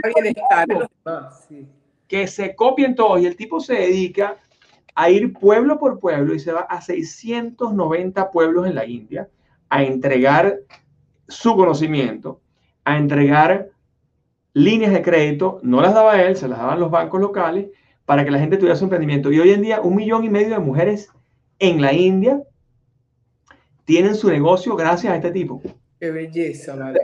Sí. 1.49 1.67
que 2.07 2.27
se 2.29 2.55
copien 2.55 2.95
todos 2.95 3.21
y 3.21 3.27
el 3.27 3.37
tipo 3.37 3.59
se 3.59 3.75
dedica 3.75 4.37
a 4.95 5.11
ir 5.11 5.33
pueblo 5.33 5.79
por 5.79 5.99
pueblo 5.99 6.35
y 6.35 6.39
se 6.39 6.53
va 6.53 6.61
a 6.61 6.81
690 6.81 8.31
pueblos 8.31 8.67
en 8.67 8.75
la 8.77 8.87
India 8.87 9.29
a 9.69 9.83
entregar 9.83 10.61
su 11.27 11.57
conocimiento, 11.57 12.41
a 12.85 12.99
entregar 12.99 13.71
líneas 14.53 14.93
de 14.93 15.03
crédito, 15.03 15.61
no 15.63 15.81
las 15.81 15.95
daba 15.95 16.21
él, 16.21 16.37
se 16.37 16.47
las 16.47 16.59
daban 16.59 16.79
los 16.79 16.91
bancos 16.91 17.21
locales 17.21 17.71
para 18.13 18.27
que 18.27 18.31
la 18.31 18.39
gente 18.39 18.59
tuviera 18.59 18.77
su 18.77 18.85
emprendimiento. 18.85 19.33
Y 19.33 19.41
hoy 19.41 19.53
en 19.53 19.63
día 19.63 19.81
un 19.81 19.97
millón 19.97 20.23
y 20.23 20.29
medio 20.29 20.51
de 20.51 20.59
mujeres 20.59 21.09
en 21.59 21.81
la 21.81 21.95
India 21.95 22.43
tienen 23.87 24.15
su 24.15 24.29
negocio 24.29 24.77
gracias 24.77 25.15
a 25.15 25.17
este 25.17 25.31
tipo. 25.31 25.63
Qué 25.99 26.11
belleza, 26.11 26.77
madre. 26.77 27.01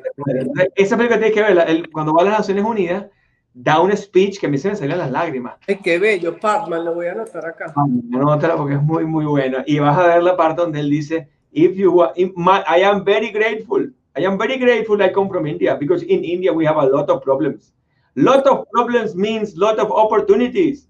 Esa 0.76 0.98
película 0.98 1.18
tienes 1.18 1.34
que 1.34 1.40
verla. 1.40 1.66
cuando 1.94 2.12
va 2.12 2.20
a 2.20 2.24
las 2.26 2.38
Naciones 2.40 2.62
Unidas, 2.62 3.06
da 3.54 3.80
un 3.80 3.96
speech 3.96 4.38
que 4.38 4.48
a 4.48 4.50
mí 4.50 4.58
se 4.58 4.68
me 4.68 4.76
salían 4.76 4.98
las 4.98 5.10
lágrimas. 5.10 5.54
Es 5.66 5.80
que 5.80 5.98
bello, 5.98 6.38
Pacman, 6.38 6.84
lo 6.84 6.94
voy 6.94 7.06
a 7.06 7.12
anotar 7.12 7.46
acá. 7.46 7.72
Anótala 8.12 8.58
porque 8.58 8.74
es 8.74 8.82
muy, 8.82 9.06
muy 9.06 9.24
bueno. 9.24 9.62
Y 9.64 9.78
vas 9.78 9.96
a 9.96 10.08
ver 10.08 10.22
la 10.22 10.36
parte 10.36 10.60
donde 10.60 10.80
él 10.80 10.90
dice, 10.90 11.26
if 11.52 11.74
you, 11.74 12.04
I 12.04 12.82
am 12.82 13.02
very 13.02 13.30
grateful 13.30 13.94
I 14.14 14.24
am 14.24 14.36
very 14.36 14.58
grateful 14.58 15.00
I 15.00 15.08
come 15.10 15.28
from 15.28 15.46
India 15.46 15.74
because 15.74 16.02
in 16.02 16.22
India 16.22 16.52
we 16.52 16.66
have 16.66 16.76
a 16.76 16.84
lot 16.84 17.08
of 17.08 17.22
problems. 17.22 17.72
Lot 18.16 18.46
of 18.46 18.66
problems 18.74 19.14
means 19.14 19.56
lot 19.56 19.78
of 19.78 19.92
opportunities. 19.92 20.87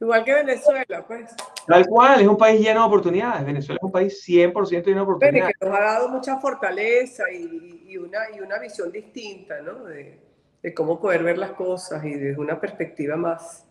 Igual 0.00 0.24
que 0.24 0.34
Venezuela, 0.34 1.04
pues. 1.06 1.34
Tal 1.66 1.86
cual, 1.86 2.20
es 2.20 2.28
un 2.28 2.36
país 2.36 2.60
lleno 2.60 2.80
de 2.80 2.86
oportunidades. 2.86 3.44
Venezuela 3.44 3.78
es 3.80 3.84
un 3.84 3.92
país 3.92 4.24
100% 4.26 4.84
lleno 4.84 4.96
de 4.96 5.00
oportunidades. 5.00 5.54
que 5.58 5.66
nos 5.66 5.76
ha 5.76 5.80
dado 5.80 6.08
mucha 6.08 6.38
fortaleza 6.38 7.24
y, 7.32 7.84
y, 7.88 7.96
una, 7.96 8.18
y 8.36 8.40
una 8.40 8.58
visión 8.58 8.92
distinta, 8.92 9.60
¿no? 9.60 9.84
De, 9.84 10.20
de, 10.62 10.74
cómo 10.74 11.00
poder 11.00 11.24
ver 11.24 11.38
las 11.38 11.50
cosas 11.50 12.04
y 12.04 12.14
desde 12.14 12.40
una 12.40 12.60
perspectiva 12.60 13.16
más, 13.16 13.66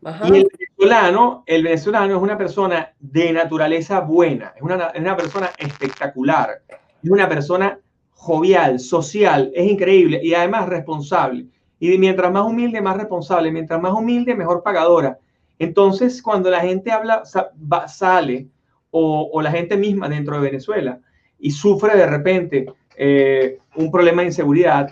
más 0.00 0.28
Y 0.28 0.36
el 0.36 0.48
venezolano, 0.58 1.42
el 1.46 1.64
venezolano 1.64 2.16
es 2.16 2.22
una 2.22 2.38
persona 2.38 2.92
de 3.00 3.32
naturaleza 3.32 4.00
buena, 4.00 4.52
es 4.54 4.62
una, 4.62 4.88
es 4.88 5.00
una 5.00 5.16
persona 5.16 5.50
espectacular 5.58 6.62
es 7.02 7.10
una 7.10 7.28
persona 7.28 7.78
jovial, 8.12 8.78
social, 8.78 9.50
es 9.54 9.70
increíble 9.70 10.20
y 10.22 10.34
además 10.34 10.68
responsable. 10.68 11.46
Y 11.80 11.98
mientras 11.98 12.30
más 12.30 12.44
humilde, 12.44 12.80
más 12.80 12.96
responsable. 12.96 13.50
Mientras 13.50 13.80
más 13.80 13.92
humilde, 13.92 14.36
mejor 14.36 14.62
pagadora. 14.62 15.18
Entonces, 15.62 16.20
cuando 16.20 16.50
la 16.50 16.58
gente 16.58 16.90
habla, 16.90 17.22
sale, 17.86 18.48
o, 18.90 19.40
la 19.40 19.52
gente 19.52 19.76
misma 19.76 20.08
dentro 20.08 20.34
de 20.34 20.42
Venezuela, 20.42 20.98
y 21.38 21.52
sufre 21.52 21.96
de 21.96 22.04
repente 22.04 22.66
eh, 22.96 23.58
un 23.76 23.88
problema 23.92 24.22
de 24.22 24.28
inseguridad, 24.28 24.90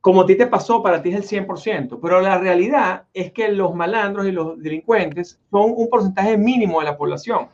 como 0.00 0.22
a 0.22 0.26
ti 0.26 0.36
te 0.36 0.46
pasó, 0.46 0.82
para 0.82 1.02
ti 1.02 1.10
es 1.10 1.30
el 1.30 1.46
100%, 1.46 1.98
pero 2.00 2.22
la 2.22 2.38
realidad 2.38 3.02
es 3.12 3.30
que 3.32 3.48
los 3.48 3.74
malandros 3.74 4.26
y 4.26 4.32
los 4.32 4.58
delincuentes 4.58 5.38
son 5.50 5.74
un 5.76 5.90
porcentaje 5.90 6.38
mínimo 6.38 6.80
de 6.80 6.86
la 6.86 6.96
población. 6.96 7.48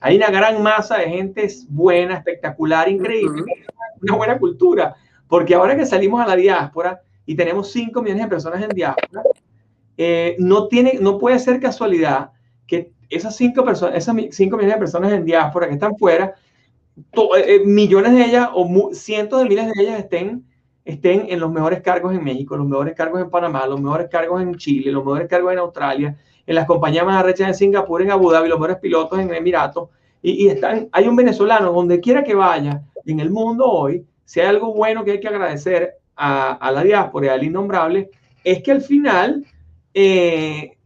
Hay 0.00 0.18
una 0.18 0.28
gran 0.28 0.62
masa 0.62 0.98
de 0.98 1.08
gente 1.08 1.48
buena, 1.70 2.16
espectacular, 2.16 2.90
increíble, 2.90 3.42
una 4.02 4.16
buena 4.16 4.38
cultura, 4.38 4.96
porque 5.26 5.54
ahora 5.54 5.74
que 5.74 5.86
salimos 5.86 6.20
a 6.20 6.26
la 6.26 6.36
diáspora 6.36 7.00
y 7.24 7.34
tenemos 7.34 7.72
5 7.72 8.02
millones 8.02 8.24
de 8.24 8.28
personas 8.28 8.62
en 8.62 8.68
diáspora, 8.68 9.22
eh, 9.96 10.36
no, 10.38 10.68
tiene, 10.68 10.98
no 11.00 11.18
puede 11.18 11.38
ser 11.38 11.60
casualidad 11.60 12.30
que 12.66 12.92
esas 13.08 13.36
5 13.36 13.64
personas, 13.64 13.96
esas 13.96 14.16
5 14.30 14.56
millones 14.56 14.74
de 14.74 14.80
personas 14.80 15.12
en 15.12 15.24
diáspora 15.24 15.68
que 15.68 15.74
están 15.74 15.96
fuera, 15.96 16.34
eh, 16.96 17.44
eh, 17.46 17.62
millones 17.64 18.12
de 18.12 18.24
ellas 18.24 18.48
o 18.52 18.90
cientos 18.92 19.42
de 19.42 19.48
miles 19.48 19.66
de 19.66 19.82
ellas 19.82 19.98
estén, 19.98 20.44
estén 20.84 21.26
en 21.28 21.40
los 21.40 21.50
mejores 21.50 21.80
cargos 21.80 22.14
en 22.14 22.22
México, 22.22 22.56
los 22.56 22.66
mejores 22.66 22.94
cargos 22.94 23.20
en 23.20 23.30
Panamá, 23.30 23.66
los 23.66 23.80
mejores 23.80 24.08
cargos 24.08 24.42
en 24.42 24.54
Chile, 24.56 24.92
los 24.92 25.04
mejores 25.04 25.28
cargos 25.28 25.52
en 25.52 25.58
Australia, 25.58 26.18
en 26.46 26.54
las 26.54 26.66
compañías 26.66 27.06
más 27.06 27.16
arrechas 27.16 27.48
en 27.48 27.54
Singapur, 27.54 28.02
en 28.02 28.10
Abu 28.10 28.30
Dhabi, 28.30 28.48
los 28.48 28.58
mejores 28.58 28.78
pilotos 28.78 29.18
en 29.18 29.32
Emiratos, 29.32 29.88
y, 30.22 30.44
y 30.44 30.48
están, 30.48 30.88
hay 30.92 31.08
un 31.08 31.16
venezolano 31.16 31.72
donde 31.72 32.00
quiera 32.00 32.22
que 32.22 32.34
vaya 32.34 32.82
en 33.04 33.20
el 33.20 33.30
mundo 33.30 33.66
hoy, 33.66 34.04
si 34.24 34.40
hay 34.40 34.46
algo 34.46 34.72
bueno 34.72 35.04
que 35.04 35.12
hay 35.12 35.20
que 35.20 35.28
agradecer 35.28 35.94
a, 36.16 36.52
a 36.52 36.70
la 36.70 36.82
diáspora 36.82 37.26
y 37.26 37.28
al 37.30 37.44
innombrable, 37.44 38.10
es 38.42 38.62
que 38.62 38.72
al 38.72 38.82
final 38.82 39.44
eh, 39.94 40.76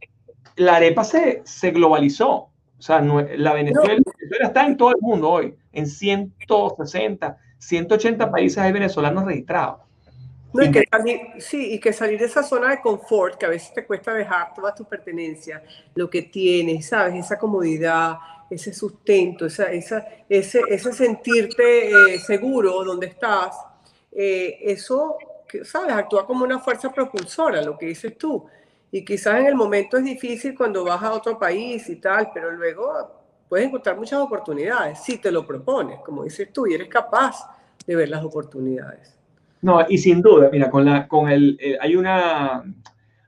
la 0.57 0.77
arepa 0.77 1.03
se, 1.05 1.43
se 1.45 1.71
globalizó. 1.71 2.51
O 2.79 2.83
sea, 2.83 3.01
la 3.01 3.55
Venezuela, 3.55 4.01
Venezuela 4.19 4.47
está 4.47 4.67
en 4.67 4.77
todo 4.77 4.91
el 4.91 5.01
mundo 5.01 5.31
hoy, 5.31 5.55
en 5.73 5.87
160, 5.87 7.37
180 7.59 8.31
países 8.31 8.59
hay 8.59 8.71
venezolanos 8.71 9.25
registrados. 9.25 9.81
No, 10.53 10.63
y 10.63 10.71
que 10.71 10.85
salir, 10.91 11.21
sí, 11.39 11.75
y 11.75 11.81
que 11.81 11.93
salir 11.93 12.19
de 12.19 12.27
esa 12.27 12.43
zona 12.43 12.71
de 12.71 12.81
confort, 12.81 13.37
que 13.37 13.47
a 13.47 13.51
veces 13.51 13.75
te 13.75 13.85
cuesta 13.85 14.15
dejar 14.15 14.55
todas 14.55 14.75
tus 14.75 14.87
pertenencias, 14.87 15.63
lo 15.95 16.09
que 16.09 16.23
tienes, 16.23 16.87
¿sabes? 16.87 17.15
Esa 17.17 17.39
comodidad, 17.39 18.17
ese 18.49 18.73
sustento, 18.73 19.47
esa, 19.47 19.71
esa, 19.71 20.07
ese, 20.29 20.63
ese 20.69 20.93
sentirte 20.93 21.91
eh, 21.91 22.19
seguro 22.19 22.83
donde 22.83 23.09
estás, 23.09 23.57
eh, 24.13 24.59
eso, 24.63 25.19
¿sabes? 25.65 25.95
Actúa 25.95 26.27
como 26.27 26.45
una 26.45 26.61
fuerza 26.61 26.91
propulsora, 26.91 27.61
lo 27.61 27.77
que 27.77 27.87
dices 27.87 28.17
tú. 28.17 28.47
Y 28.91 29.05
quizás 29.05 29.41
en 29.41 29.47
el 29.47 29.55
momento 29.55 29.99
es 29.99 30.05
difícil 30.05 30.55
cuando 30.55 30.85
vas 30.85 31.03
a 31.03 31.13
otro 31.13 31.39
país 31.39 31.89
y 31.89 31.97
tal, 31.97 32.31
pero 32.33 32.51
luego 32.53 33.19
puedes 33.49 33.67
encontrar 33.67 33.97
muchas 33.97 34.21
oportunidades 34.21 35.01
si 35.03 35.19
te 35.19 35.31
lo 35.31 35.47
propones, 35.47 36.01
como 36.01 36.25
dices 36.25 36.53
tú, 36.53 36.67
y 36.67 36.75
eres 36.75 36.89
capaz 36.89 37.37
de 37.87 37.97
ver 37.97 38.09
las 38.09 38.25
oportunidades. 38.25 39.19
No, 39.61 39.85
y 39.89 39.99
sin 39.99 40.23
duda, 40.23 40.49
mira, 40.53 40.71
con 40.71 40.85
la, 40.85 41.09
con 41.09 41.29
el, 41.29 41.59
eh, 41.61 41.77
hay 41.81 41.97
una, 41.97 42.63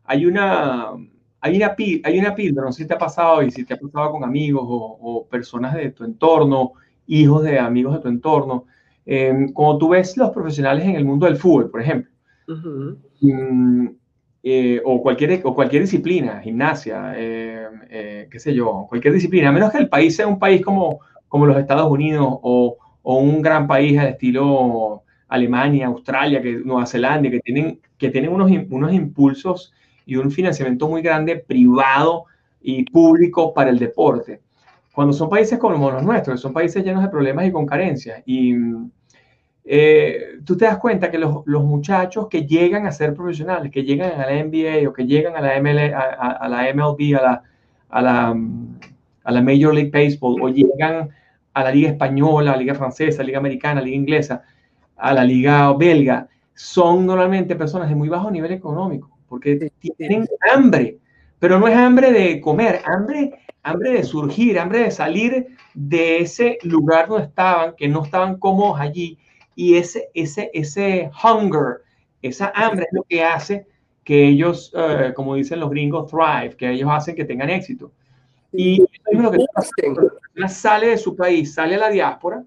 hay 0.05 0.27
una, 0.27 0.93
hay 1.41 1.57
una, 1.57 1.75
hay 2.05 2.19
una 2.19 2.35
píldora, 2.35 2.67
no 2.67 2.73
sé 2.73 2.83
si 2.83 2.89
te 2.89 2.95
ha 2.95 2.99
pasado 2.99 3.43
y 3.43 3.51
si 3.51 3.65
te 3.65 3.75
ha 3.75 3.79
pasado 3.79 4.13
con 4.13 4.25
amigos 4.25 4.63
o, 4.67 5.27
personas 5.29 5.75
de 5.75 5.91
tu 5.91 6.05
entorno, 6.05 6.73
hijos 7.07 7.43
de 7.43 7.59
amigos 7.59 7.95
de 7.95 8.01
tu 8.01 8.09
entorno, 8.09 8.67
eh, 9.05 9.47
como 9.53 9.77
tú 9.79 9.89
ves 9.89 10.17
los 10.17 10.31
profesionales 10.31 10.85
en 10.85 10.95
el 10.95 11.05
mundo 11.05 11.27
del 11.27 11.37
fútbol, 11.37 11.71
por 11.71 11.81
ejemplo, 11.81 12.11
mm, 13.21 13.87
eh, 14.43 14.81
o, 14.85 15.03
cualquier, 15.03 15.41
o 15.45 15.55
cualquier 15.55 15.83
disciplina, 15.83 16.41
gimnasia, 16.41 17.15
eh, 17.17 18.27
qué 18.31 18.39
sé 18.39 18.55
yo, 18.55 18.87
cualquier 18.89 19.15
disciplina, 19.15 19.51
a 19.51 19.53
menos 19.53 19.71
que 19.71 19.79
el 19.79 19.89
país 19.89 20.17
sea 20.17 20.27
un 20.27 20.39
país 20.39 20.63
como, 20.63 21.01
como 21.29 21.47
los 21.47 21.59
Estados 21.59 21.91
Unidos 21.91 22.27
o, 22.27 22.77
o 23.03 23.19
un 23.19 23.43
gran 23.43 23.67
país 23.67 23.99
al 23.99 24.09
estilo 24.09 25.05
Alemania, 25.29 25.87
Australia, 25.87 26.43
que, 26.43 26.57
Nueva 26.65 26.87
Zelanda, 26.87 27.31
que 27.31 27.41
tienen, 27.41 27.81
que 27.97 28.11
tienen 28.11 28.33
unos, 28.33 28.51
unos 28.69 28.93
impulsos 28.93 29.73
y 30.05 30.17
un 30.17 30.31
financiamiento 30.31 30.89
muy 30.89 31.03
grande 31.03 31.37
privado 31.37 32.25
y 32.61 32.85
público 32.85 33.55
para 33.55 33.71
el 33.71 33.79
deporte. 33.79 34.41
Cuando 34.93 35.13
son 35.13 35.31
países 35.31 35.59
como 35.59 35.91
los 35.91 36.03
nuestros, 36.03 36.41
son 36.41 36.53
países 36.53 36.85
llenos 36.85 37.03
de 37.03 37.09
problemas 37.09 37.47
y 37.47 37.53
con 37.53 37.65
carencias, 37.65 38.23
y 38.27 38.55
eh, 39.65 40.39
tú 40.45 40.57
te 40.57 40.65
das 40.65 40.79
cuenta 40.79 41.11
que 41.11 41.19
los, 41.19 41.43
los, 41.47 41.63
muchachos 41.65 42.29
que 42.29 42.47
llegan 42.47 42.87
a 42.87 42.93
ser 42.93 43.15
profesionales, 43.15 43.71
que 43.71 43.85
llegan 43.85 44.21
a 44.21 44.27
la 44.27 44.45
NBA 44.45 44.89
o 44.89 44.93
que 44.93 45.07
llegan 45.07 45.37
a 45.37 45.41
la, 45.41 45.61
ML, 45.61 45.95
a, 45.95 46.49
la 46.49 46.75
MLB, 46.75 47.17
a 47.19 47.23
la, 47.23 47.43
a, 47.91 48.03
la, 48.03 48.37
a 49.25 49.33
la 49.33 49.43
Major 49.43 49.75
League 49.75 49.91
Baseball, 49.91 50.41
o 50.43 50.49
llegan 50.49 51.11
a 51.53 51.65
la 51.65 51.71
Liga 51.71 51.91
Española, 51.91 52.53
a 52.53 52.55
la 52.55 52.61
Liga 52.61 52.75
Francesa, 52.75 53.21
a 53.21 53.23
la 53.23 53.27
Liga 53.27 53.39
Americana, 53.39 53.81
a 53.81 53.83
la 53.83 53.87
Liga 53.87 53.97
Inglesa, 53.97 54.43
a 54.97 55.13
la 55.13 55.25
Liga 55.25 55.73
Belga, 55.75 56.29
son 56.55 57.07
normalmente 57.07 57.57
personas 57.57 57.89
de 57.89 57.95
muy 57.95 58.09
bajo 58.09 58.31
nivel 58.31 58.53
económico 58.53 59.11
porque 59.31 59.71
tienen 59.97 60.27
hambre, 60.53 60.99
pero 61.39 61.61
no 61.61 61.69
es 61.69 61.77
hambre 61.77 62.11
de 62.11 62.41
comer, 62.41 62.83
hambre, 62.85 63.39
hambre 63.63 63.93
de 63.93 64.03
surgir, 64.03 64.59
hambre 64.59 64.81
de 64.81 64.91
salir 64.91 65.47
de 65.73 66.19
ese 66.19 66.59
lugar 66.65 67.07
donde 67.07 67.29
estaban, 67.29 67.77
que 67.77 67.87
no 67.87 68.03
estaban 68.03 68.39
cómodos 68.39 68.81
allí, 68.81 69.19
y 69.55 69.77
ese, 69.77 70.11
ese, 70.15 70.51
ese 70.55 71.11
hunger, 71.23 71.83
esa 72.23 72.53
hambre 72.55 72.87
es 72.87 72.93
lo 72.93 73.03
que 73.05 73.23
hace 73.23 73.67
que 74.05 74.29
ellos, 74.29 74.73
eh, 74.75 75.13
como 75.15 75.35
dicen 75.35 75.61
los 75.61 75.71
gringos, 75.71 76.11
thrive, 76.11 76.57
que 76.57 76.71
ellos 76.71 76.89
hacen 76.91 77.15
que 77.15 77.25
tengan 77.25 77.51
éxito. 77.51 77.93
Y 78.53 78.83
eso 78.83 79.03
es 79.07 79.21
lo 79.21 79.31
que 79.31 80.49
sale 80.49 80.89
de 80.89 80.99
su 80.99 81.15
país, 81.15 81.55
sale 81.55 81.77
a 81.77 81.79
la 81.79 81.91
diáspora, 81.91 82.43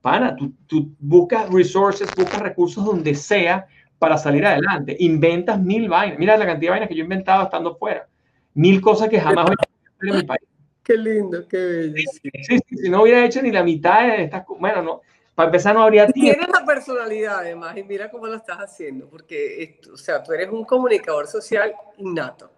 pana, 0.00 0.36
tú, 0.36 0.52
tú 0.66 0.94
buscas 0.98 1.50
resources, 1.50 2.08
buscas 2.16 2.40
recursos 2.40 2.84
donde 2.84 3.14
sea 3.14 3.66
para 3.98 4.16
salir 4.16 4.44
adelante. 4.46 4.96
Inventas 5.00 5.60
mil 5.60 5.88
vainas. 5.88 6.18
Mira 6.18 6.36
la 6.36 6.46
cantidad 6.46 6.68
de 6.68 6.70
vainas 6.70 6.88
que 6.88 6.94
yo 6.94 7.00
he 7.00 7.04
inventado 7.04 7.44
estando 7.44 7.74
fuera. 7.76 8.06
Mil 8.54 8.80
cosas 8.80 9.08
que 9.08 9.20
jamás 9.20 9.50
he 9.50 9.52
hecho 9.52 10.14
en 10.14 10.16
mi 10.20 10.22
país. 10.22 10.48
Qué 10.82 10.96
lindo, 10.96 11.48
qué 11.48 11.58
bello. 11.58 12.10
Sí, 12.22 12.60
si 12.70 12.88
no 12.88 13.02
hubiera 13.02 13.24
hecho 13.24 13.42
ni 13.42 13.50
la 13.50 13.64
mitad 13.64 14.06
de 14.06 14.22
estas 14.24 14.44
bueno, 14.60 14.82
no, 14.82 15.00
para 15.36 15.48
empezar 15.48 15.74
no 15.74 15.82
habría 15.82 16.06
tiempo. 16.06 16.40
Tienes 16.40 16.60
la 16.60 16.64
personalidad 16.64 17.40
además 17.40 17.76
y 17.76 17.84
mira 17.84 18.10
cómo 18.10 18.26
lo 18.26 18.34
estás 18.34 18.56
haciendo, 18.56 19.06
porque, 19.08 19.78
o 19.92 19.96
sea, 19.96 20.22
tú 20.22 20.32
eres 20.32 20.48
un 20.50 20.64
comunicador 20.64 21.26
social 21.26 21.72
innato. 21.98 22.50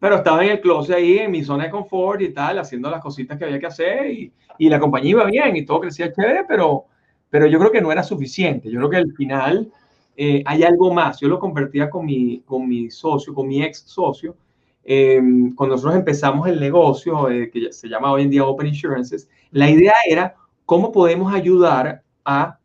Pero 0.00 0.16
estaba 0.16 0.42
en 0.42 0.52
el 0.52 0.60
closet 0.62 0.96
ahí, 0.96 1.18
en 1.18 1.30
mi 1.30 1.44
zona 1.44 1.64
de 1.64 1.70
confort 1.70 2.22
y 2.22 2.30
tal, 2.30 2.58
haciendo 2.58 2.90
las 2.90 3.02
cositas 3.02 3.38
que 3.38 3.44
había 3.44 3.60
que 3.60 3.66
hacer 3.66 4.06
y, 4.06 4.32
y 4.56 4.70
la 4.70 4.80
compañía 4.80 5.10
iba 5.10 5.24
bien 5.26 5.54
y 5.56 5.66
todo 5.66 5.80
crecía 5.80 6.10
chévere, 6.10 6.44
pero, 6.48 6.86
pero 7.28 7.46
yo 7.46 7.58
creo 7.58 7.70
que 7.70 7.82
no 7.82 7.92
era 7.92 8.02
suficiente. 8.02 8.70
Yo 8.70 8.78
creo 8.78 8.90
que 8.90 8.96
al 8.96 9.12
final 9.12 9.70
eh, 10.16 10.42
hay 10.46 10.62
algo 10.62 10.94
más. 10.94 11.20
Yo 11.20 11.28
lo 11.28 11.38
convertía 11.38 11.90
con 11.90 12.06
mi, 12.06 12.40
con 12.46 12.66
mi 12.66 12.90
socio, 12.90 13.34
con 13.34 13.46
mi 13.46 13.62
ex 13.62 13.80
socio, 13.86 14.36
em, 14.84 15.54
cuando 15.54 15.76
nosotros 15.76 15.98
empezamos 15.98 16.48
el 16.48 16.58
negocio, 16.58 17.28
eh, 17.28 17.50
que 17.50 17.70
se 17.72 17.88
llama 17.88 18.10
hoy 18.10 18.22
en 18.22 18.30
día 18.30 18.44
Open 18.44 18.68
Insurances, 18.68 19.28
la 19.50 19.68
idea 19.68 19.92
era 20.08 20.34
cómo 20.70 20.92
podemos 20.92 21.34
ayudar 21.34 22.04
a 22.24 22.60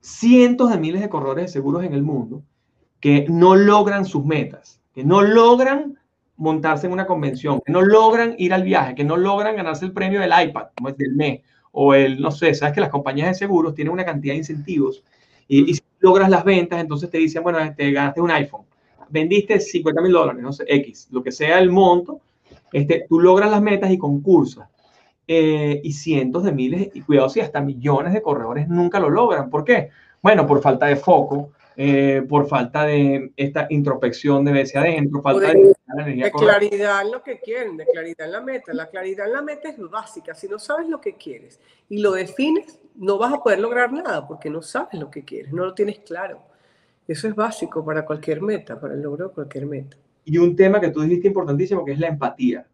cientos 0.00 0.70
de 0.70 0.76
miles 0.76 1.00
de 1.00 1.08
corredores 1.08 1.44
de 1.44 1.52
seguros 1.52 1.84
en 1.84 1.94
el 1.94 2.02
mundo 2.02 2.42
que 2.98 3.26
no 3.28 3.54
logran 3.54 4.04
sus 4.04 4.24
metas, 4.24 4.80
que 4.92 5.04
no 5.04 5.22
logran 5.22 6.00
montarse 6.36 6.88
en 6.88 6.92
una 6.92 7.06
convención, 7.06 7.60
que 7.64 7.70
no 7.70 7.80
logran 7.82 8.34
ir 8.38 8.52
al 8.52 8.64
viaje, 8.64 8.96
que 8.96 9.04
no 9.04 9.16
logran 9.16 9.54
ganarse 9.54 9.84
el 9.84 9.92
premio 9.92 10.18
del 10.18 10.32
iPad, 10.36 10.70
como 10.76 10.88
es 10.88 10.96
del 10.96 11.14
mes, 11.14 11.42
o 11.70 11.94
el, 11.94 12.20
no 12.20 12.32
sé, 12.32 12.52
sabes 12.54 12.74
que 12.74 12.80
las 12.80 12.90
compañías 12.90 13.28
de 13.28 13.34
seguros 13.34 13.76
tienen 13.76 13.92
una 13.92 14.04
cantidad 14.04 14.34
de 14.34 14.38
incentivos 14.38 15.04
y, 15.46 15.74
si 15.74 15.82
logras 16.00 16.28
las 16.28 16.44
ventas, 16.44 16.80
entonces 16.80 17.08
te 17.08 17.18
dicen, 17.18 17.44
bueno, 17.44 17.60
te 17.76 17.92
ganaste 17.92 18.20
un 18.20 18.32
iPhone, 18.32 18.62
vendiste 19.10 19.60
50 19.60 20.02
mil 20.02 20.10
dólares, 20.10 20.42
no 20.42 20.52
sé, 20.52 20.64
X, 20.66 21.06
lo 21.12 21.22
que 21.22 21.30
sea 21.30 21.60
el 21.60 21.70
monto, 21.70 22.20
este, 22.72 23.06
tú 23.08 23.20
logras 23.20 23.48
las 23.48 23.62
metas 23.62 23.92
y 23.92 23.96
concursas. 23.96 24.68
Eh, 25.28 25.80
y 25.82 25.92
cientos 25.92 26.44
de 26.44 26.52
miles, 26.52 26.88
y 26.94 27.00
cuidado 27.00 27.28
si 27.28 27.40
hasta 27.40 27.60
millones 27.60 28.12
de 28.12 28.22
corredores 28.22 28.68
nunca 28.68 29.00
lo 29.00 29.10
logran. 29.10 29.50
¿Por 29.50 29.64
qué? 29.64 29.90
Bueno, 30.22 30.46
por 30.46 30.62
falta 30.62 30.86
de 30.86 30.94
foco, 30.94 31.50
eh, 31.76 32.24
por 32.28 32.46
falta 32.46 32.84
de 32.84 33.32
esta 33.36 33.66
introspección 33.70 34.44
de 34.44 34.52
verse 34.52 34.78
adentro, 34.78 35.20
falta 35.20 35.52
de, 35.52 35.74
de 36.04 36.30
claridad 36.30 37.02
en 37.02 37.10
lo 37.10 37.24
que 37.24 37.40
quieren, 37.40 37.76
de 37.76 37.86
claridad 37.86 38.26
en 38.26 38.32
la 38.32 38.40
meta. 38.40 38.72
La 38.72 38.86
claridad 38.86 39.26
en 39.26 39.32
la 39.32 39.42
meta 39.42 39.68
es 39.68 39.78
básica. 39.90 40.32
Si 40.32 40.46
no 40.46 40.60
sabes 40.60 40.88
lo 40.88 41.00
que 41.00 41.16
quieres 41.16 41.60
y 41.88 41.98
lo 41.98 42.12
defines, 42.12 42.78
no 42.94 43.18
vas 43.18 43.32
a 43.32 43.42
poder 43.42 43.58
lograr 43.58 43.92
nada 43.92 44.28
porque 44.28 44.48
no 44.48 44.62
sabes 44.62 44.94
lo 44.94 45.10
que 45.10 45.24
quieres, 45.24 45.52
no 45.52 45.64
lo 45.64 45.74
tienes 45.74 45.98
claro. 45.98 46.40
Eso 47.08 47.26
es 47.26 47.34
básico 47.34 47.84
para 47.84 48.06
cualquier 48.06 48.42
meta, 48.42 48.80
para 48.80 48.94
el 48.94 49.02
logro 49.02 49.28
de 49.28 49.34
cualquier 49.34 49.66
meta. 49.66 49.96
Y 50.24 50.38
un 50.38 50.54
tema 50.54 50.80
que 50.80 50.90
tú 50.90 51.02
dijiste 51.02 51.28
importantísimo, 51.28 51.84
que 51.84 51.92
es 51.92 51.98
la 51.98 52.08
empatía. 52.08 52.66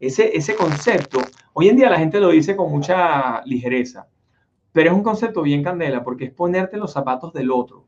Ese, 0.00 0.36
ese 0.36 0.54
concepto, 0.54 1.20
hoy 1.52 1.68
en 1.68 1.76
día 1.76 1.90
la 1.90 1.98
gente 1.98 2.20
lo 2.20 2.30
dice 2.30 2.56
con 2.56 2.70
mucha 2.70 3.42
ligereza, 3.44 4.06
pero 4.72 4.90
es 4.90 4.96
un 4.96 5.02
concepto 5.02 5.42
bien 5.42 5.62
candela 5.62 6.02
porque 6.02 6.24
es 6.24 6.30
ponerte 6.30 6.76
los 6.76 6.92
zapatos 6.92 7.32
del 7.32 7.50
otro. 7.50 7.84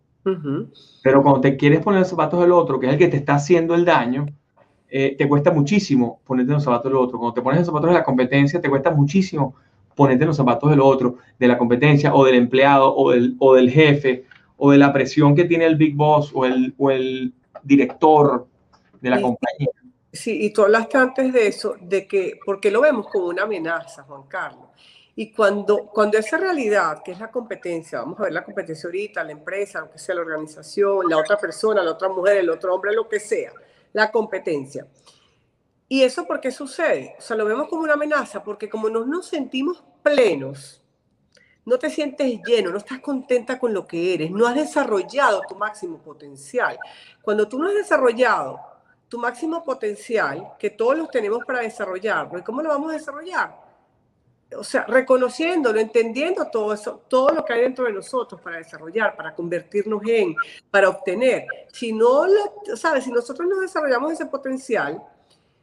Pero 1.03 1.23
cuando 1.23 1.41
te 1.41 1.57
quieres 1.57 1.81
poner 1.81 2.01
los 2.01 2.09
zapatos 2.09 2.41
del 2.41 2.53
otro, 2.53 2.81
que 2.81 2.87
es 2.87 2.93
el 2.93 2.99
que 2.99 3.09
te 3.09 3.17
está 3.17 3.35
haciendo 3.35 3.75
el 3.75 3.85
daño, 3.85 4.27
eh, 4.89 5.15
te 5.17 5.29
cuesta 5.29 5.53
muchísimo 5.53 6.21
ponerte 6.25 6.53
los 6.53 6.65
zapatos 6.65 6.91
del 6.91 6.97
otro. 6.97 7.19
Cuando 7.19 7.35
te 7.35 7.43
pones 7.43 7.61
los 7.61 7.67
zapatos 7.67 7.91
de 7.91 7.95
la 7.95 8.05
competencia, 8.05 8.61
te 8.61 8.69
cuesta 8.69 8.91
muchísimo 8.91 9.55
ponerte 9.95 10.27
los 10.27 10.37
zapatos 10.37 10.71
del 10.71 10.81
otro, 10.81 11.17
de 11.39 11.49
la 11.49 11.59
competencia 11.59 12.15
o 12.15 12.25
del 12.25 12.37
empleado 12.37 12.95
o 12.95 13.11
del, 13.11 13.35
o 13.39 13.55
del 13.55 13.71
jefe 13.71 14.25
o 14.57 14.71
de 14.71 14.79
la 14.79 14.93
presión 14.93 15.35
que 15.35 15.45
tiene 15.45 15.67
el 15.67 15.77
big 15.77 15.95
boss 15.95 16.31
o 16.35 16.45
el, 16.45 16.75
o 16.79 16.91
el 16.91 17.33
director 17.63 18.47
de 19.01 19.11
la 19.11 19.21
compañía. 19.21 19.69
Sí, 20.17 20.45
y 20.45 20.51
tú 20.51 20.63
hablaste 20.63 20.97
antes 20.97 21.33
de 21.33 21.47
eso, 21.47 21.77
de 21.81 22.07
que, 22.07 22.41
porque 22.45 22.71
lo 22.71 22.81
vemos 22.81 23.07
como 23.09 23.27
una 23.27 23.43
amenaza, 23.43 24.03
Juan 24.05 24.25
Carlos. 24.25 24.69
Y 25.15 25.33
cuando, 25.33 25.87
cuando 25.87 26.19
esa 26.19 26.37
realidad, 26.37 27.03
que 27.03 27.13
es 27.13 27.19
la 27.19 27.31
competencia, 27.31 28.01
vamos 28.01 28.19
a 28.21 28.25
ver 28.25 28.33
la 28.33 28.45
competencia 28.45 28.87
ahorita, 28.87 29.25
la 29.25 29.33
empresa, 29.33 29.81
lo 29.81 29.91
que 29.91 29.99
sea, 29.99 30.15
la 30.15 30.23
organización, 30.23 31.09
la 31.09 31.19
otra 31.19 31.37
persona, 31.39 31.83
la 31.83 31.93
otra 31.93 32.09
mujer, 32.09 32.39
el 32.39 32.51
otro 32.51 32.75
hombre, 32.75 32.95
lo 32.95 33.09
que 33.09 33.21
sea, 33.21 33.53
la 33.93 34.11
competencia. 34.11 34.87
¿Y 35.89 36.03
eso 36.03 36.27
por 36.27 36.41
qué 36.41 36.51
sucede? 36.51 37.15
O 37.19 37.23
sea, 37.23 37.37
lo 37.37 37.45
vemos 37.45 37.69
como 37.69 37.83
una 37.83 37.95
amenaza, 37.95 38.43
porque 38.43 38.69
como 38.69 38.89
no 38.89 39.05
nos 39.07 39.27
sentimos 39.27 39.83
plenos, 40.03 40.83
no 41.65 41.79
te 41.79 41.91
sientes 41.91 42.41
lleno, 42.47 42.71
no 42.71 42.79
estás 42.79 43.01
contenta 43.01 43.59
con 43.59 43.73
lo 43.73 43.87
que 43.87 44.15
eres, 44.15 44.31
no 44.31 44.47
has 44.47 44.55
desarrollado 44.55 45.43
tu 45.49 45.57
máximo 45.57 45.99
potencial. 45.99 46.79
Cuando 47.23 47.49
tú 47.49 47.59
no 47.59 47.69
has 47.69 47.75
desarrollado 47.75 48.76
tu 49.09 49.19
máximo 49.19 49.63
potencial, 49.63 50.55
que 50.59 50.71
todos 50.71 50.97
los 50.97 51.11
tenemos 51.11 51.45
para 51.45 51.61
desarrollarlo, 51.61 52.39
¿y 52.39 52.43
cómo 52.43 52.63
lo 52.63 52.71
vamos 52.71 52.91
a 52.91 52.95
desarrollar? 52.95 53.67
O 54.57 54.63
sea, 54.63 54.85
reconociéndolo, 54.85 55.81
entendiendo 55.81 56.49
todo 56.49 56.73
eso, 56.73 57.03
todo 57.09 57.31
lo 57.31 57.45
que 57.45 57.53
hay 57.53 57.63
dentro 57.63 57.85
de 57.85 57.93
nosotros 57.93 58.41
para 58.41 58.59
desarrollar, 58.59 59.17
para 59.17 59.35
convertirnos 59.35 60.01
en, 60.07 60.37
para 60.71 60.89
obtener. 60.89 61.47
Si 61.73 61.93
no 61.93 62.27
lo, 62.27 62.77
sabes, 62.77 63.05
si 63.05 63.11
nosotros 63.11 63.49
no 63.49 63.61
desarrollamos 63.61 64.13
ese 64.13 64.27
potencial, 64.27 65.03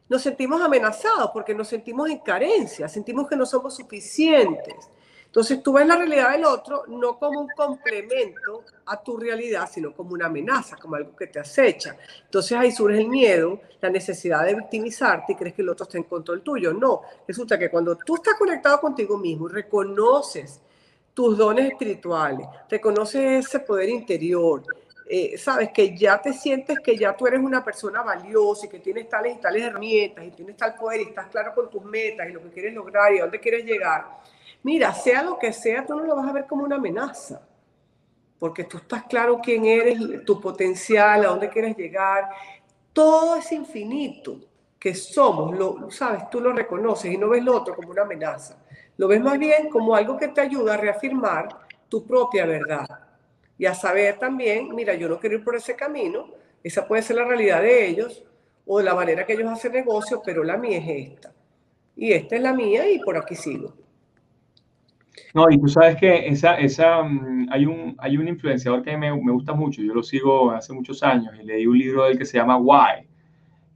nos 0.10 0.22
sentimos 0.22 0.62
amenazados 0.62 1.32
porque 1.32 1.56
nos 1.56 1.70
sentimos 1.70 2.10
en 2.10 2.20
carencia, 2.20 2.90
sentimos 2.90 3.28
que 3.28 3.38
no 3.38 3.46
somos 3.46 3.76
suficientes. 3.76 4.90
Entonces 5.34 5.64
tú 5.64 5.74
ves 5.74 5.88
la 5.88 5.96
realidad 5.96 6.34
del 6.34 6.46
otro 6.46 6.84
no 6.90 7.18
como 7.18 7.42
un 7.42 7.48
complemento 7.58 8.64
a 8.86 9.02
tu 9.02 9.18
realidad, 9.18 9.68
sino 9.68 9.92
como 9.92 10.14
una 10.14 10.28
amenaza, 10.28 10.76
como 10.76 10.96
algo 10.96 11.16
que 11.16 11.26
te 11.26 11.40
acecha. 11.40 11.98
Entonces 12.26 12.56
ahí 12.56 12.72
surge 12.72 13.00
el 13.00 13.08
miedo, 13.08 13.60
la 13.82 13.90
necesidad 13.90 14.46
de 14.46 14.54
victimizarte 14.54 15.34
y 15.34 15.36
crees 15.36 15.56
que 15.56 15.64
el 15.64 15.70
otro 15.70 15.86
está 15.86 15.98
en 15.98 16.04
control 16.04 16.44
tuyo. 16.44 16.72
No, 16.72 17.02
resulta 17.28 17.58
que 17.58 17.72
cuando 17.72 17.98
tú 17.98 18.14
estás 18.14 18.36
conectado 18.36 18.80
contigo 18.80 19.18
mismo 19.18 19.48
reconoces 19.48 20.62
tus 21.16 21.36
dones 21.36 21.72
espirituales, 21.72 22.46
reconoces 22.70 23.48
ese 23.48 23.60
poder 23.62 23.90
interior, 23.90 24.62
eh, 25.10 25.36
sabes 25.40 25.72
que 25.74 25.98
ya 25.98 26.22
te 26.22 26.32
sientes 26.32 26.80
que 26.80 26.96
ya 26.96 27.18
tú 27.18 27.26
eres 27.26 27.42
una 27.42 27.66
persona 27.66 28.04
valiosa 28.04 28.68
y 28.68 28.70
que 28.70 28.80
tienes 28.80 29.10
tales 29.10 29.38
y 29.38 29.42
tales 29.42 29.64
herramientas 29.64 30.26
y 30.26 30.30
tienes 30.30 30.56
tal 30.58 30.76
poder 30.76 31.02
y 31.02 31.06
estás 31.06 31.26
claro 31.30 31.56
con 31.56 31.72
tus 31.72 31.84
metas 31.84 32.30
y 32.30 32.34
lo 32.34 32.44
que 32.44 32.50
quieres 32.50 32.76
lograr 32.76 33.12
y 33.16 33.18
a 33.18 33.24
dónde 33.24 33.40
quieres 33.40 33.66
llegar 33.66 34.22
Mira, 34.64 34.94
sea 34.94 35.24
lo 35.24 35.38
que 35.38 35.52
sea, 35.52 35.86
tú 35.86 35.96
no 35.96 36.06
lo 36.06 36.16
vas 36.16 36.28
a 36.28 36.34
ver 36.34 36.48
como 36.48 36.64
una 36.64 36.78
amenaza, 36.78 37.46
porque 38.40 38.64
tú 38.64 38.78
estás 38.78 39.04
claro 39.04 39.40
quién 39.44 39.66
eres, 39.66 40.00
tu 40.26 40.40
potencial, 40.40 41.26
a 41.26 41.28
dónde 41.28 41.50
quieres 41.50 41.76
llegar. 41.76 42.30
Todo 42.94 43.36
es 43.36 43.52
infinito 43.52 44.40
que 44.80 44.96
somos, 44.96 45.58
lo 45.58 45.92
sabes, 45.92 46.30
tú 46.30 46.40
lo 46.40 46.54
reconoces 46.54 47.12
y 47.12 47.18
no 47.18 47.30
ves 47.30 47.44
lo 47.44 47.58
otro 47.58 47.76
como 47.76 47.92
una 47.92 48.04
amenaza. 48.04 48.58
Lo 48.98 49.08
ves 49.08 49.22
más 49.22 49.38
bien 49.38 49.70
como 49.70 49.96
algo 49.96 50.18
que 50.18 50.30
te 50.30 50.42
ayuda 50.42 50.76
a 50.76 50.78
reafirmar 50.78 51.50
tu 51.90 52.06
propia 52.06 52.46
verdad 52.46 52.88
y 53.58 53.66
a 53.66 53.74
saber 53.74 54.18
también, 54.18 54.74
mira, 54.74 54.94
yo 54.94 55.10
no 55.10 55.20
quiero 55.20 55.38
ir 55.38 55.44
por 55.44 55.56
ese 55.56 55.76
camino, 55.76 56.28
esa 56.64 56.88
puede 56.88 57.02
ser 57.02 57.18
la 57.18 57.26
realidad 57.26 57.62
de 57.62 57.88
ellos 57.88 58.24
o 58.66 58.82
la 58.82 58.96
manera 58.96 59.26
que 59.26 59.34
ellos 59.34 59.52
hacen 59.52 59.74
negocio, 59.74 60.22
pero 60.24 60.44
la 60.44 60.58
mía 60.58 60.78
es 60.78 61.12
esta. 61.12 61.34
Y 61.96 62.14
esta 62.14 62.36
es 62.36 62.42
la 62.42 62.54
mía 62.54 62.90
y 62.90 63.00
por 63.00 63.18
aquí 63.18 63.36
sigo. 63.36 63.74
No, 65.34 65.50
y 65.50 65.60
tú 65.60 65.68
sabes 65.68 65.96
que 65.98 66.28
esa, 66.28 66.56
esa, 66.56 67.04
mm, 67.04 67.48
hay, 67.52 67.66
un, 67.66 67.96
hay 67.98 68.18
un 68.18 68.28
influenciador 68.28 68.84
que 68.84 68.98
me, 68.98 69.12
me, 69.12 69.32
gusta 69.32 69.54
mucho, 69.54 69.82
yo 69.82 69.94
lo 69.94 70.04
sigo 70.04 70.52
hace 70.52 70.74
muchos 70.74 71.04
años 71.04 71.34
y 71.42 71.46
leí 71.46 71.66
un 71.66 71.78
libro 71.78 72.06
del 72.06 72.18
que 72.18 72.26
se 72.26 72.38
llama 72.38 72.58
Why. 72.58 73.08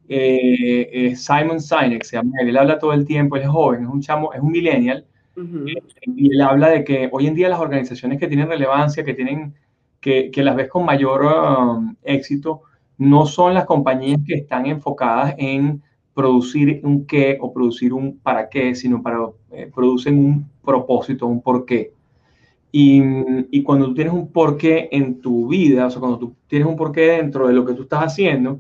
Eh, 0.10 1.14
Simon 1.16 1.60
Sinek 1.60 2.04
se 2.04 2.16
llama 2.16 2.32
él, 2.40 2.56
habla 2.58 2.80
todo 2.80 2.94
el 2.94 3.06
tiempo, 3.06 3.36
él 3.36 3.44
es 3.44 3.50
joven, 3.50 3.84
es 3.84 3.90
un 3.90 4.02
chamo, 4.02 4.34
es 4.34 4.40
un 4.40 4.52
millennial, 4.52 5.06
y 5.36 6.34
él 6.34 6.42
habla 6.42 6.70
de 6.70 6.84
que 6.84 7.10
hoy 7.12 7.28
en 7.28 7.36
día 7.36 7.50
las 7.50 7.60
organizaciones 7.60 8.20
que 8.20 8.28
tienen 8.28 8.48
relevancia, 8.48 9.04
que 9.04 9.14
tienen, 9.14 9.54
que, 10.00 10.32
que 10.32 10.44
las 10.44 10.56
ves 10.56 10.70
con 10.70 10.86
mayor 10.86 11.26
um, 11.26 11.96
éxito, 12.04 12.62
no 12.98 13.26
son 13.26 13.54
las 13.54 13.66
compañías 13.66 14.20
que 14.26 14.36
están 14.36 14.66
enfocadas 14.66 15.36
en 15.38 15.84
producir 16.14 16.82
un 16.84 17.06
qué 17.06 17.38
o 17.40 17.54
producir 17.54 17.94
un 17.94 18.18
para 18.18 18.50
qué, 18.50 18.74
sino 18.74 19.04
para 19.04 19.20
eh, 19.52 19.70
producen 19.74 20.18
un 20.18 20.50
propósito, 20.68 21.26
un 21.26 21.42
porqué. 21.42 21.94
Y, 22.72 23.02
y, 23.50 23.64
cuando 23.64 23.88
tú 23.88 23.96
tienes 23.96 24.14
un 24.14 24.32
porqué 24.32 24.90
en 24.92 25.22
tu 25.22 25.48
vida, 25.48 25.88
o 25.88 25.90
sea, 25.90 26.00
cuando 26.00 26.20
tú 26.20 26.36
tienes 26.48 26.68
un 26.68 26.76
porqué 26.76 27.02
dentro 27.14 27.48
de 27.48 27.54
lo 27.54 27.66
que 27.66 27.74
tú 27.74 27.84
estás 27.84 28.04
haciendo. 28.04 28.60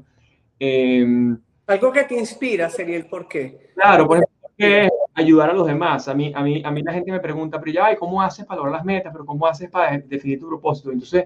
Em, 0.57 1.37
Algo 1.67 1.91
que 1.91 2.05
te 2.05 2.17
inspira 2.17 2.69
sería 2.69 2.95
el 2.95 3.05
porqué. 3.05 3.71
Claro, 3.75 4.07
por 4.07 4.17
ejemplo, 4.57 4.89
ayudar 5.13 5.49
a 5.49 5.53
los 5.53 5.67
demás. 5.67 6.07
A 6.07 6.13
mí, 6.13 6.31
a, 6.33 6.41
mí, 6.41 6.63
a 6.65 6.71
mí 6.71 6.81
la 6.81 6.93
gente 6.93 7.11
me 7.11 7.19
pregunta, 7.19 7.59
pero 7.59 7.71
ya, 7.73 7.95
¿cómo 7.97 8.21
haces 8.21 8.45
para 8.45 8.57
lograr 8.57 8.77
las 8.77 8.85
metas? 8.85 9.11
¿Pero 9.11 9.25
cómo 9.25 9.45
haces 9.45 9.69
para 9.69 9.97
definir 9.99 10.39
tu 10.39 10.47
propósito? 10.47 10.91
Entonces, 10.91 11.25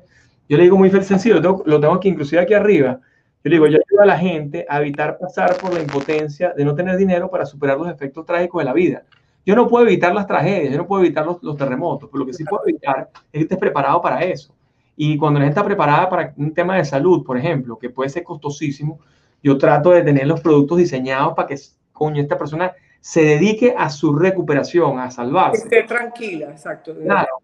yo 0.49 0.57
le 0.57 0.63
digo 0.63 0.77
muy 0.77 0.89
sencillo, 0.89 1.35
lo 1.35 1.41
tengo, 1.41 1.63
lo 1.65 1.79
tengo 1.79 1.93
aquí 1.93 2.09
inclusive 2.09 2.41
aquí 2.41 2.53
arriba. 2.53 2.99
Yo 3.43 3.51
digo, 3.51 3.67
yo 3.67 3.77
ayudo 3.77 4.01
a 4.03 4.05
la 4.05 4.17
gente 4.17 4.65
a 4.67 4.79
evitar 4.81 5.17
pasar 5.17 5.55
por 5.57 5.73
la 5.73 5.81
impotencia 5.81 6.53
de 6.55 6.65
no 6.65 6.75
tener 6.75 6.97
dinero 6.97 7.29
para 7.29 7.45
superar 7.45 7.77
los 7.77 7.89
efectos 7.89 8.25
trágicos 8.25 8.61
de 8.61 8.65
la 8.65 8.73
vida. 8.73 9.03
Yo 9.45 9.55
no 9.55 9.67
puedo 9.67 9.85
evitar 9.85 10.13
las 10.13 10.27
tragedias, 10.27 10.71
yo 10.71 10.77
no 10.77 10.87
puedo 10.87 11.03
evitar 11.03 11.25
los, 11.25 11.57
terremotos, 11.57 12.09
pero 12.11 12.19
lo 12.19 12.25
que 12.25 12.33
sí 12.33 12.43
puedo 12.43 12.63
evitar 12.67 13.09
es 13.13 13.39
que 13.39 13.39
estés 13.39 13.57
preparado 13.57 14.01
para 14.01 14.21
eso. 14.23 14.53
Y 14.95 15.17
cuando 15.17 15.39
la 15.39 15.45
gente 15.45 15.59
está 15.59 15.65
preparada 15.65 16.09
para 16.09 16.33
un 16.37 16.53
tema 16.53 16.77
de 16.77 16.85
salud, 16.85 17.23
por 17.23 17.37
ejemplo, 17.37 17.77
que 17.79 17.89
puede 17.89 18.09
ser 18.09 18.23
costosísimo, 18.23 18.99
yo 19.41 19.57
trato 19.57 19.91
de 19.91 20.03
tener 20.03 20.27
los 20.27 20.41
productos 20.41 20.77
diseñados 20.77 21.33
para 21.33 21.47
que, 21.47 21.57
coño, 21.91 22.21
esta 22.21 22.37
persona 22.37 22.71
se 22.99 23.23
dedique 23.23 23.73
a 23.75 23.89
su 23.89 24.13
recuperación, 24.13 24.99
a 24.99 25.09
salvarse. 25.09 25.63
Esté 25.63 25.83
tranquila, 25.83 26.51
exacto. 26.51 26.95
Claro, 26.95 27.41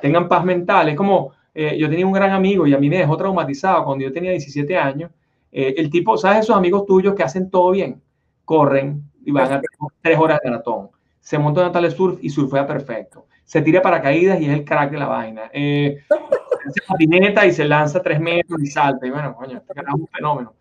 tengan 0.00 0.28
paz 0.28 0.44
mental. 0.44 0.88
Es 0.88 0.96
como, 0.96 1.32
eh, 1.54 1.78
yo 1.78 1.88
tenía 1.88 2.06
un 2.06 2.12
gran 2.12 2.32
amigo 2.32 2.66
y 2.66 2.74
a 2.74 2.78
mí 2.78 2.90
me 2.90 2.98
dejó 2.98 3.16
traumatizado 3.16 3.84
cuando 3.84 4.04
yo 4.04 4.12
tenía 4.12 4.32
17 4.32 4.76
años 4.76 5.10
eh, 5.58 5.74
el 5.78 5.88
tipo, 5.88 6.18
¿sabes 6.18 6.40
esos 6.40 6.54
amigos 6.54 6.84
tuyos 6.84 7.14
que 7.14 7.22
hacen 7.22 7.48
todo 7.48 7.70
bien? 7.70 8.02
Corren 8.44 9.02
y 9.24 9.30
van 9.30 9.54
a 9.54 9.62
tres 10.02 10.18
horas 10.18 10.38
de 10.42 10.50
maratón. 10.50 10.90
Se 11.26 11.40
monta 11.40 11.66
en 11.66 11.72
tal 11.72 11.90
surf 11.90 12.20
y 12.22 12.30
surfea 12.30 12.64
perfecto. 12.64 13.26
Se 13.44 13.60
tira 13.60 13.82
paracaídas 13.82 14.40
y 14.40 14.44
es 14.44 14.52
el 14.52 14.64
crack 14.64 14.92
de 14.92 14.98
la 14.98 15.08
vaina. 15.08 15.50
Eh, 15.52 15.98
se 16.72 16.82
patineta 16.86 17.44
y 17.44 17.50
se 17.50 17.64
lanza 17.64 18.00
tres 18.00 18.20
metros 18.20 18.62
y 18.62 18.66
salta. 18.68 19.04
Y 19.04 19.10
bueno, 19.10 19.34
coño, 19.34 19.56
este 19.56 19.72
es 19.74 19.92
un 19.92 20.06
fenómeno. 20.06 20.54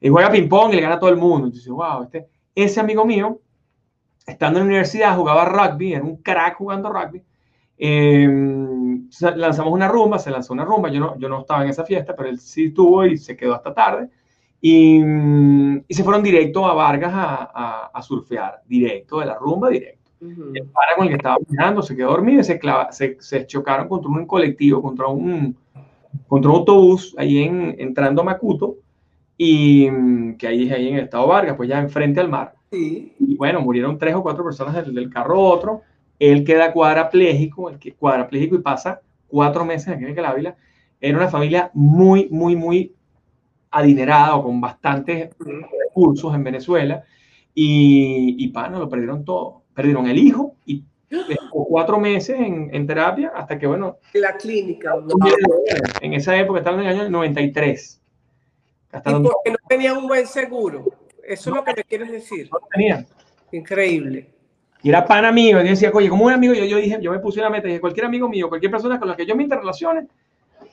Y 0.00 0.08
juega 0.08 0.28
ping-pong 0.28 0.72
y 0.72 0.74
le 0.74 0.82
gana 0.82 0.96
a 0.96 0.98
todo 0.98 1.10
el 1.10 1.18
mundo. 1.18 1.46
Entonces, 1.46 1.70
wow, 1.70 2.02
este, 2.02 2.26
ese 2.52 2.80
amigo 2.80 3.04
mío, 3.04 3.40
estando 4.26 4.58
en 4.58 4.64
la 4.64 4.70
universidad, 4.70 5.16
jugaba 5.16 5.44
rugby, 5.44 5.92
era 5.92 6.02
un 6.02 6.16
crack 6.16 6.56
jugando 6.56 6.92
rugby. 6.92 7.22
Eh, 7.78 8.26
lanzamos 9.36 9.72
una 9.72 9.86
rumba, 9.86 10.18
se 10.18 10.32
lanzó 10.32 10.52
una 10.52 10.64
rumba, 10.64 10.90
yo 10.90 10.98
no, 10.98 11.16
yo 11.16 11.28
no 11.28 11.42
estaba 11.42 11.62
en 11.62 11.70
esa 11.70 11.84
fiesta, 11.84 12.16
pero 12.16 12.28
él 12.28 12.40
sí 12.40 12.66
estuvo 12.66 13.06
y 13.06 13.18
se 13.18 13.36
quedó 13.36 13.54
hasta 13.54 13.72
tarde. 13.72 14.08
Y, 14.60 15.00
y 15.86 15.94
se 15.94 16.02
fueron 16.02 16.24
directo 16.24 16.66
a 16.66 16.74
Vargas 16.74 17.12
a, 17.14 17.52
a, 17.54 17.90
a, 17.94 18.02
surfear, 18.02 18.62
directo, 18.66 19.20
de 19.20 19.26
la 19.26 19.36
rumba, 19.36 19.68
directo. 19.68 19.97
Uh 20.20 20.26
-huh. 20.26 20.50
El 20.54 20.66
para 20.66 20.96
con 20.96 21.04
el 21.04 21.10
que 21.10 21.16
estaba 21.16 21.36
mirando 21.48 21.82
se 21.82 21.94
quedó 21.94 22.10
dormido 22.10 22.40
y 22.40 22.44
se, 22.44 22.58
clava, 22.58 22.90
se, 22.92 23.16
se, 23.20 23.46
chocaron 23.46 23.88
contra 23.88 24.10
un 24.10 24.26
colectivo, 24.26 24.82
contra 24.82 25.06
un, 25.06 25.56
contra 26.26 26.50
un 26.50 26.56
autobús 26.56 27.14
ahí 27.18 27.38
en, 27.38 27.76
entrando 27.78 28.22
a 28.22 28.24
Macuto, 28.24 28.76
y 29.40 29.88
que 30.36 30.48
ahí, 30.48 30.70
ahí 30.70 30.88
en 30.88 30.96
el 30.96 31.04
estado 31.04 31.28
Vargas, 31.28 31.56
pues 31.56 31.68
ya 31.68 31.78
enfrente 31.78 32.18
al 32.18 32.28
mar. 32.28 32.54
Sí. 32.72 33.14
Y 33.20 33.36
bueno, 33.36 33.60
murieron 33.60 33.96
tres 33.96 34.14
o 34.16 34.22
cuatro 34.22 34.44
personas 34.44 34.74
del, 34.74 34.92
del 34.92 35.08
carro 35.08 35.40
otro. 35.40 35.82
Él 36.18 36.44
queda 36.44 36.72
cuadrapléjico, 36.72 37.70
el 37.70 37.78
que 37.78 37.94
cuadrapléjico 37.94 38.56
y 38.56 38.58
pasa 38.58 39.00
cuatro 39.28 39.64
meses 39.64 39.88
aquí 39.88 40.04
en 40.04 40.18
Ávila. 40.18 40.56
Era 41.00 41.16
una 41.16 41.28
familia 41.28 41.70
muy, 41.72 42.28
muy, 42.30 42.56
muy 42.56 42.92
adinerada 43.70 44.34
o 44.34 44.42
con 44.42 44.60
bastantes 44.60 45.30
recursos 45.38 46.34
en 46.34 46.42
Venezuela. 46.42 47.04
Y, 47.54 48.36
y 48.38 48.52
lo 48.52 48.88
perdieron 48.88 49.24
todo. 49.24 49.62
Perdieron 49.78 50.08
el 50.08 50.18
hijo 50.18 50.56
y 50.66 50.82
cuatro 51.52 52.00
meses 52.00 52.36
en, 52.36 52.68
en, 52.74 52.84
terapia 52.84 53.30
hasta 53.32 53.56
que, 53.56 53.64
bueno. 53.64 53.98
La 54.14 54.36
clínica. 54.36 54.92
En 56.00 56.14
esa 56.14 56.36
época, 56.36 56.58
estaba 56.58 56.82
en 56.82 56.88
el 56.88 57.00
año 57.00 57.08
93. 57.08 58.02
Hasta 58.90 59.08
y 59.08 59.12
donde... 59.12 59.28
porque 59.28 59.52
no 59.52 59.56
tenía 59.68 59.94
un 59.94 60.08
buen 60.08 60.26
seguro. 60.26 60.84
Eso 61.22 61.50
no, 61.50 61.56
es 61.56 61.60
lo 61.60 61.64
que 61.64 61.74
me 61.76 61.84
quieres 61.84 62.10
decir. 62.10 62.48
No 62.50 62.58
tenía. 62.72 63.06
Increíble. 63.52 64.28
Y 64.82 64.88
era 64.88 65.04
pana 65.04 65.30
mío. 65.30 65.62
Y 65.62 65.68
decía, 65.68 65.92
oye, 65.94 66.08
como 66.08 66.24
un 66.24 66.32
amigo, 66.32 66.54
yo, 66.54 66.64
yo 66.64 66.78
dije, 66.78 66.98
yo 67.00 67.12
me 67.12 67.20
puse 67.20 67.38
una 67.38 67.48
meta, 67.48 67.68
dije, 67.68 67.80
cualquier 67.80 68.06
amigo 68.06 68.28
mío, 68.28 68.48
cualquier 68.48 68.72
persona 68.72 68.98
con 68.98 69.06
la 69.06 69.14
que 69.14 69.26
yo 69.26 69.36
me 69.36 69.44
interrelacione, 69.44 70.08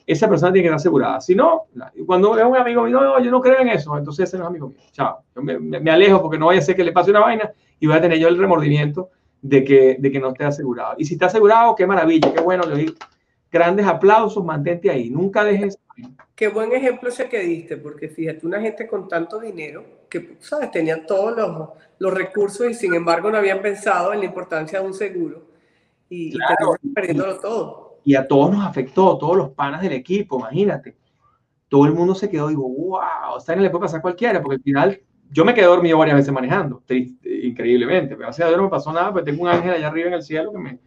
esa 0.07 0.27
persona 0.27 0.51
tiene 0.51 0.63
que 0.63 0.69
estar 0.69 0.77
asegurada. 0.77 1.21
Si 1.21 1.35
no, 1.35 1.65
cuando 2.07 2.35
es 2.39 2.43
un 2.43 2.57
amigo 2.57 2.85
mío, 2.85 3.01
no, 3.01 3.19
yo 3.19 3.29
no 3.29 3.39
creo 3.39 3.59
en 3.59 3.67
eso, 3.69 3.95
entonces 3.95 4.27
ese 4.27 4.39
no 4.39 4.45
es 4.45 4.49
amigo 4.49 4.69
mío. 4.69 4.79
Chao. 4.91 5.19
Yo 5.35 5.43
me, 5.43 5.59
me, 5.59 5.91
alejo 5.91 6.23
porque 6.23 6.39
no 6.39 6.47
vaya 6.47 6.59
a 6.59 6.63
ser 6.63 6.75
que 6.75 6.83
le 6.83 6.91
pase 6.91 7.11
una 7.11 7.19
vaina 7.19 7.51
y 7.79 7.87
voy 7.87 7.95
a 7.95 8.01
tener 8.01 8.17
yo 8.17 8.27
el 8.27 8.37
remordimiento 8.37 9.09
de 9.41 9.63
que, 9.63 9.97
de 9.99 10.11
que 10.11 10.19
no 10.19 10.29
esté 10.29 10.45
asegurado. 10.45 10.95
Y 10.97 11.05
si 11.05 11.13
está 11.13 11.27
asegurado, 11.27 11.75
qué 11.75 11.85
maravilla, 11.85 12.33
qué 12.33 12.41
bueno, 12.41 12.65
le 12.65 12.75
digo. 12.77 12.93
Grandes 13.51 13.85
aplausos, 13.85 14.43
mantente 14.43 14.89
ahí, 14.89 15.09
nunca 15.09 15.43
dejes. 15.43 15.77
Qué 16.35 16.49
buen 16.49 16.73
ejemplo 16.73 17.09
ese 17.09 17.29
que 17.29 17.39
diste, 17.39 17.77
porque 17.77 18.09
fíjate, 18.09 18.45
una 18.45 18.59
gente 18.59 18.87
con 18.87 19.07
tanto 19.07 19.39
dinero 19.39 19.85
que, 20.09 20.37
¿sabes? 20.39 20.71
Tenían 20.71 21.05
todos 21.05 21.37
los, 21.37 21.69
los 21.99 22.13
recursos 22.13 22.69
y 22.69 22.73
sin 22.73 22.93
embargo 22.93 23.31
no 23.31 23.37
habían 23.37 23.61
pensado 23.61 24.11
en 24.13 24.19
la 24.19 24.25
importancia 24.25 24.81
de 24.81 24.85
un 24.85 24.93
seguro 24.93 25.45
y, 26.09 26.33
claro. 26.33 26.75
y 26.81 26.89
perdiéndolo 26.89 27.39
todo 27.39 27.85
y 28.05 28.15
a 28.15 28.27
todos 28.27 28.51
nos 28.51 28.63
afectó, 28.63 29.17
todos 29.17 29.35
los 29.35 29.49
panas 29.49 29.81
del 29.81 29.93
equipo, 29.93 30.37
imagínate. 30.39 30.95
Todo 31.67 31.85
el 31.85 31.93
mundo 31.93 32.13
se 32.13 32.29
quedó, 32.29 32.47
digo, 32.47 32.61
wow, 32.61 33.33
o 33.35 33.39
sea, 33.39 33.55
no 33.55 33.63
le 33.63 33.71
puede 33.71 33.81
pasar 33.81 33.97
a 33.99 34.03
cualquiera, 34.03 34.41
porque 34.41 34.57
al 34.57 34.61
final 34.61 35.01
yo 35.31 35.45
me 35.45 35.53
quedé 35.53 35.65
dormido 35.65 35.97
varias 35.97 36.17
veces 36.17 36.33
manejando, 36.33 36.81
triste, 36.85 37.47
increíblemente, 37.47 38.15
pero 38.15 38.27
gracias 38.27 38.47
a 38.47 38.55
no 38.55 38.63
me 38.63 38.69
pasó 38.69 38.91
nada, 38.93 39.11
pues 39.11 39.25
tengo 39.25 39.43
un 39.43 39.49
ángel 39.49 39.71
allá 39.71 39.87
arriba 39.87 40.07
en 40.07 40.13
el 40.13 40.23
cielo 40.23 40.51
que 40.51 40.57
me, 40.57 40.79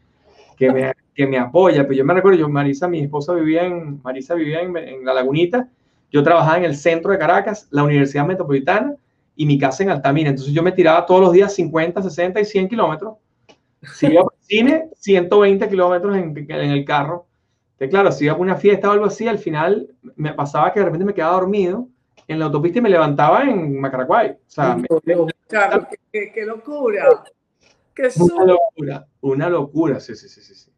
que 0.57 0.73
me, 0.73 0.93
que 1.15 1.27
me 1.27 1.39
apoya. 1.39 1.83
Pero 1.83 1.95
yo 1.95 2.05
me 2.05 2.15
recuerdo, 2.15 2.39
yo, 2.39 2.49
Marisa, 2.49 2.89
mi 2.89 3.01
esposa 3.01 3.35
vivía 3.35 3.65
en, 3.65 4.01
Marisa 4.03 4.35
vivía 4.35 4.61
en, 4.61 4.77
en 4.77 5.05
La 5.05 5.15
Lagunita, 5.15 5.69
yo 6.11 6.23
trabajaba 6.23 6.59
en 6.59 6.65
el 6.65 6.77
centro 6.77 7.13
de 7.13 7.19
Caracas, 7.19 7.69
la 7.71 7.83
Universidad 7.83 8.27
Metropolitana 8.27 8.95
y 9.37 9.47
mi 9.47 9.59
casa 9.59 9.83
en 9.83 9.91
Altamira. 9.91 10.31
Entonces 10.31 10.55
yo 10.55 10.63
me 10.63 10.73
tiraba 10.73 11.05
todos 11.05 11.21
los 11.21 11.33
días 11.33 11.55
50, 11.55 12.03
60 12.03 12.41
y 12.41 12.45
100 12.45 12.69
kilómetros 12.69 13.15
si 13.83 14.07
iba 14.07 14.23
al 14.23 14.29
cine, 14.41 14.91
120 14.97 15.69
kilómetros 15.69 16.17
en, 16.17 16.37
en, 16.37 16.71
el 16.71 16.85
carro. 16.85 17.27
Entonces, 17.73 17.91
claro, 17.91 18.13
si 18.13 18.25
iba 18.25 18.35
a 18.35 18.37
una 18.37 18.57
fiesta 18.57 18.89
o 18.89 18.93
algo 18.93 19.05
así, 19.05 19.29
al 19.29 19.39
final 19.39 19.89
me 20.17 20.33
pasaba 20.33 20.73
que 20.73 20.81
de 20.81 20.87
repente 20.87 21.05
me 21.05 21.15
quedaba 21.15 21.35
dormido 21.35 21.89
en 22.29 22.39
la 22.39 22.45
autopista 22.45 22.79
y 22.79 22.83
me 22.83 22.91
levantaba 22.91 23.43
en 23.43 23.81
Macaraguay. 23.81 24.31
O 24.33 24.37
sea, 24.47 24.77
me, 24.77 24.87
claro, 25.49 25.89
qué, 26.13 26.31
qué, 26.33 26.45
locura. 26.45 27.25
Qué 27.95 28.11
una 28.21 28.45
locura, 28.45 29.07
una 29.23 29.49
locura, 29.49 29.99
sí, 29.99 30.15
sí, 30.15 30.29
sí, 30.29 30.43
sí. 30.43 30.71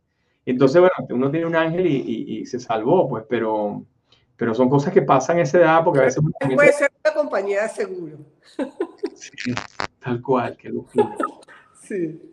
Entonces, 0.47 0.81
bueno, 0.81 0.95
uno 1.11 1.31
tiene 1.31 1.47
un 1.47 1.57
ángel 1.57 1.87
y, 1.87 1.97
y, 1.97 2.39
y, 2.39 2.47
se 2.47 2.59
salvó, 2.59 3.09
pues, 3.09 3.25
pero, 3.29 3.85
pero 4.37 4.55
son 4.55 4.71
cosas 4.71 4.93
que 4.93 5.03
pasan 5.03 5.39
a 5.39 5.43
esa 5.43 5.59
edad 5.59 5.85
porque 5.85 6.01
a 6.01 6.05
veces... 6.05 6.23
Puede 6.55 6.73
ser 6.73 6.91
una 7.05 7.15
compañía 7.15 7.65
de 7.65 7.69
seguro. 7.69 8.19
Sí, 9.15 9.53
tal 9.99 10.23
cual, 10.23 10.57
qué 10.57 10.71
locura. 10.71 11.15
Sí. 11.83 12.30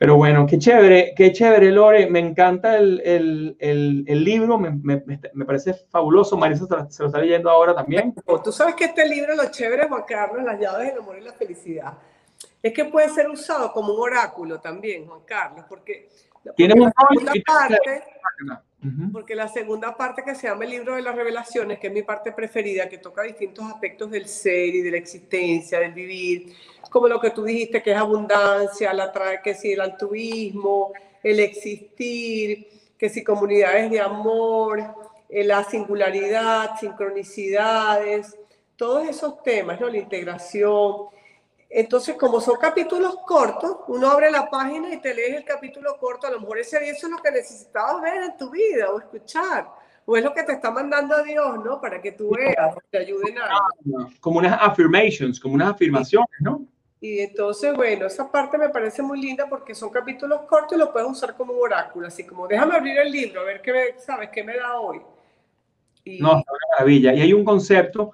Pero 0.00 0.16
bueno, 0.16 0.46
qué 0.46 0.58
chévere, 0.58 1.12
qué 1.14 1.30
chévere, 1.30 1.70
Lore. 1.70 2.08
Me 2.08 2.20
encanta 2.20 2.78
el, 2.78 3.02
el, 3.04 3.54
el, 3.58 4.04
el 4.08 4.24
libro, 4.24 4.56
me, 4.56 4.70
me, 4.70 5.02
me, 5.34 5.44
parece 5.44 5.74
fabuloso. 5.74 6.38
Marisa 6.38 6.66
se 6.88 7.02
lo 7.02 7.08
está 7.08 7.18
leyendo 7.18 7.50
ahora 7.50 7.74
también. 7.74 8.14
Tú 8.42 8.50
sabes 8.50 8.76
que 8.76 8.86
este 8.86 9.06
libro, 9.06 9.34
lo 9.34 9.50
chévere, 9.50 9.88
Juan 9.88 10.04
Carlos, 10.08 10.42
Las 10.42 10.58
llaves 10.58 10.88
del 10.88 11.00
amor 11.00 11.18
y 11.18 11.20
la 11.20 11.34
felicidad, 11.34 11.98
es 12.62 12.72
que 12.72 12.86
puede 12.86 13.10
ser 13.10 13.28
usado 13.28 13.74
como 13.74 13.92
un 13.92 14.00
oráculo 14.00 14.58
también, 14.58 15.06
Juan 15.06 15.20
Carlos, 15.26 15.66
porque, 15.68 16.08
¿Tiene 16.56 16.76
porque 16.76 16.94
la 16.96 17.06
segunda 17.06 17.32
parte, 17.46 18.02
porque 19.12 19.34
la 19.34 19.48
segunda 19.48 19.96
parte 19.98 20.22
que 20.24 20.34
se 20.34 20.46
llama 20.46 20.64
el 20.64 20.70
libro 20.70 20.94
de 20.94 21.02
las 21.02 21.14
revelaciones, 21.14 21.78
que 21.78 21.88
es 21.88 21.92
mi 21.92 22.04
parte 22.04 22.32
preferida, 22.32 22.88
que 22.88 22.96
toca 22.96 23.20
distintos 23.20 23.66
aspectos 23.66 24.10
del 24.10 24.26
ser 24.26 24.74
y 24.76 24.80
de 24.80 24.92
la 24.92 24.96
existencia, 24.96 25.78
del 25.78 25.92
vivir, 25.92 26.54
como 26.90 27.08
lo 27.08 27.20
que 27.20 27.30
tú 27.30 27.44
dijiste, 27.44 27.82
que 27.82 27.92
es 27.92 27.96
abundancia, 27.96 28.92
la 28.92 29.12
que 29.42 29.54
si 29.54 29.72
el 29.72 29.80
altruismo, 29.80 30.92
el 31.22 31.40
existir, 31.40 32.68
que 32.98 33.08
si 33.08 33.24
comunidades 33.24 33.90
de 33.90 34.00
amor, 34.00 34.82
eh, 35.28 35.44
la 35.44 35.64
singularidad, 35.64 36.78
sincronicidades, 36.78 38.36
todos 38.76 39.08
esos 39.08 39.42
temas, 39.42 39.80
¿no? 39.80 39.88
La 39.88 39.98
integración. 39.98 41.06
Entonces, 41.68 42.16
como 42.16 42.40
son 42.40 42.56
capítulos 42.58 43.16
cortos, 43.24 43.76
uno 43.86 44.10
abre 44.10 44.30
la 44.30 44.50
página 44.50 44.92
y 44.92 45.00
te 45.00 45.14
lees 45.14 45.36
el 45.36 45.44
capítulo 45.44 45.96
corto, 45.98 46.26
a 46.26 46.30
lo 46.30 46.40
mejor 46.40 46.58
ese 46.58 46.80
día 46.80 46.92
eso 46.92 47.06
es 47.06 47.12
lo 47.12 47.18
que 47.18 47.30
necesitabas 47.30 48.02
ver 48.02 48.24
en 48.24 48.36
tu 48.36 48.50
vida 48.50 48.90
o 48.90 48.98
escuchar, 48.98 49.68
o 50.04 50.16
es 50.16 50.24
lo 50.24 50.34
que 50.34 50.42
te 50.42 50.52
está 50.52 50.72
mandando 50.72 51.22
Dios, 51.22 51.64
¿no? 51.64 51.80
Para 51.80 52.02
que 52.02 52.12
tú 52.12 52.30
veas, 52.30 52.74
te 52.90 52.98
ayuden 52.98 53.38
a... 53.38 53.68
Como 54.18 54.40
unas 54.40 54.58
affirmations, 54.60 55.38
como 55.38 55.54
unas 55.54 55.70
afirmaciones, 55.70 56.40
¿no? 56.40 56.66
Y 57.00 57.20
entonces, 57.20 57.74
bueno, 57.74 58.06
esa 58.06 58.30
parte 58.30 58.58
me 58.58 58.68
parece 58.68 59.02
muy 59.02 59.20
linda 59.20 59.46
porque 59.48 59.74
son 59.74 59.88
capítulos 59.88 60.42
cortos 60.42 60.76
y 60.76 60.78
lo 60.78 60.92
puedes 60.92 61.08
usar 61.08 61.34
como 61.34 61.54
un 61.54 61.60
oráculo, 61.62 62.06
así 62.06 62.26
como 62.26 62.46
déjame 62.46 62.76
abrir 62.76 62.98
el 62.98 63.10
libro, 63.10 63.40
a 63.40 63.44
ver 63.44 63.62
qué 63.62 63.72
me, 63.72 63.98
sabes, 63.98 64.28
qué 64.30 64.44
me 64.44 64.56
da 64.56 64.78
hoy. 64.78 65.00
Y... 66.04 66.18
No, 66.18 66.28
es 66.28 66.34
una 66.34 66.66
maravilla. 66.72 67.14
Y 67.14 67.22
hay 67.22 67.32
un 67.32 67.42
concepto 67.42 68.12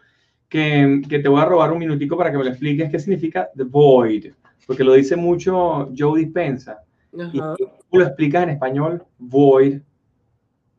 que, 0.49 1.03
que, 1.09 1.19
te 1.19 1.29
voy 1.29 1.41
a 1.41 1.47
robar 1.47 1.73
un 1.73 1.79
minutico 1.79 2.17
para 2.17 2.31
que 2.31 2.39
me 2.39 2.45
lo 2.45 2.51
expliques 2.51 2.89
qué 2.89 2.99
significa 3.01 3.51
the 3.57 3.65
void, 3.65 4.33
porque 4.67 4.85
lo 4.85 4.93
dice 4.93 5.17
mucho 5.17 5.91
Joe 5.97 6.21
Dispensa. 6.21 6.81
Ajá. 7.19 7.31
Y 7.33 7.41
tú 7.59 7.99
lo 7.99 8.05
explicas 8.05 8.45
en 8.45 8.51
español, 8.51 9.05
void, 9.19 9.81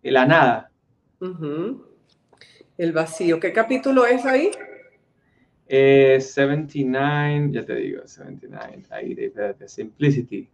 la 0.01 0.25
nada. 0.25 0.71
Uh 1.19 1.25
-huh. 1.25 1.83
El 2.77 2.93
vacío. 2.93 3.39
¿Qué 3.39 3.51
capítulo 3.51 4.05
es 4.05 4.25
ahí? 4.25 4.51
Eh, 5.69 6.19
79, 6.21 7.49
ya 7.51 7.65
te 7.65 7.75
digo, 7.75 8.07
79, 8.07 8.83
ahí, 8.89 9.15
espérate, 9.17 9.67
Simplicity. 9.67 10.49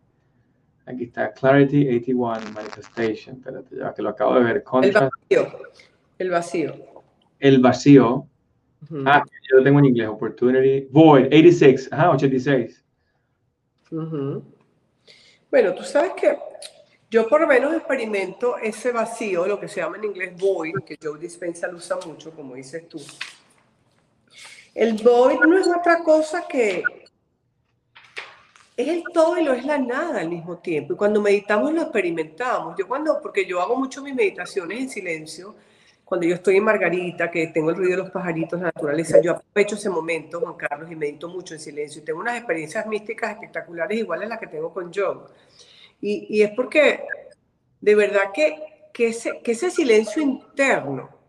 Aquí 0.85 1.03
está, 1.05 1.31
Clarity 1.31 1.87
81, 1.87 2.51
Manifestation, 2.53 3.37
espérate, 3.37 3.77
ya 3.77 3.93
que 3.93 4.01
lo 4.01 4.09
acabo 4.09 4.35
de 4.35 4.43
ver. 4.43 4.63
Contrast, 4.63 5.13
el 5.29 5.39
vacío. 5.39 5.59
El 6.17 6.29
vacío. 6.29 6.75
El 7.39 7.59
vacío. 7.59 8.27
Uh 8.89 8.95
-huh. 8.95 9.03
Ah, 9.05 9.23
yo 9.49 9.57
lo 9.57 9.63
tengo 9.63 9.79
en 9.79 9.85
inglés, 9.85 10.07
Opportunity. 10.09 10.87
Void, 10.91 11.27
86, 11.27 11.89
ajá, 11.91 12.11
86. 12.11 12.83
Uh 13.91 13.97
-huh. 13.97 14.43
Bueno, 15.49 15.73
tú 15.75 15.83
sabes 15.83 16.13
que 16.19 16.35
yo 17.13 17.27
por 17.29 17.41
lo 17.41 17.45
menos 17.47 17.75
experimento 17.75 18.57
ese 18.57 18.91
vacío, 18.91 19.45
lo 19.45 19.59
que 19.59 19.67
se 19.67 19.81
llama 19.81 19.97
en 19.97 20.05
inglés 20.05 20.33
void, 20.35 20.73
que 20.83 20.97
Joe 20.99 21.19
Dispenza 21.19 21.67
lo 21.67 21.77
usa 21.77 21.97
mucho, 22.07 22.31
como 22.31 22.55
dices 22.55 22.89
tú. 22.89 22.99
El 24.73 24.93
void 24.93 25.39
no 25.39 25.57
es 25.57 25.67
otra 25.67 26.03
cosa 26.03 26.47
que 26.47 26.83
es 28.75 28.87
el 28.87 29.03
todo 29.13 29.37
y 29.37 29.43
lo 29.43 29.53
es 29.53 29.65
la 29.65 29.77
nada 29.77 30.21
al 30.21 30.29
mismo 30.29 30.57
tiempo. 30.57 30.93
Y 30.93 30.97
cuando 30.97 31.21
meditamos 31.21 31.73
lo 31.73 31.83
experimentamos. 31.83 32.75
Yo 32.77 32.87
cuando, 32.87 33.21
porque 33.21 33.45
yo 33.45 33.61
hago 33.61 33.75
mucho 33.75 34.01
mis 34.01 34.15
meditaciones 34.15 34.79
en 34.79 34.89
silencio, 34.89 35.55
cuando 36.03 36.25
yo 36.25 36.35
estoy 36.35 36.57
en 36.57 36.63
Margarita, 36.63 37.29
que 37.29 37.47
tengo 37.47 37.69
el 37.69 37.75
ruido 37.75 37.91
de 37.91 37.97
los 37.97 38.11
pajaritos, 38.11 38.59
la 38.59 38.67
naturaleza, 38.67 39.21
yo 39.21 39.31
aprovecho 39.31 39.75
ese 39.75 39.89
momento, 39.89 40.39
Juan 40.39 40.55
Carlos, 40.55 40.91
y 40.91 40.95
medito 40.95 41.29
mucho 41.29 41.53
en 41.53 41.59
silencio. 41.59 42.01
Y 42.01 42.05
tengo 42.05 42.19
unas 42.19 42.37
experiencias 42.37 42.85
místicas 42.87 43.31
espectaculares, 43.31 43.97
iguales 43.97 44.25
a 44.25 44.29
las 44.29 44.39
que 44.39 44.47
tengo 44.47 44.73
con 44.73 44.91
Joe. 44.93 45.27
Y, 46.01 46.27
y 46.29 46.41
es 46.41 46.51
porque 46.51 47.03
de 47.79 47.95
verdad 47.95 48.31
que, 48.33 48.89
que, 48.91 49.07
ese, 49.07 49.39
que 49.43 49.51
ese 49.51 49.69
silencio 49.69 50.21
interno 50.21 51.22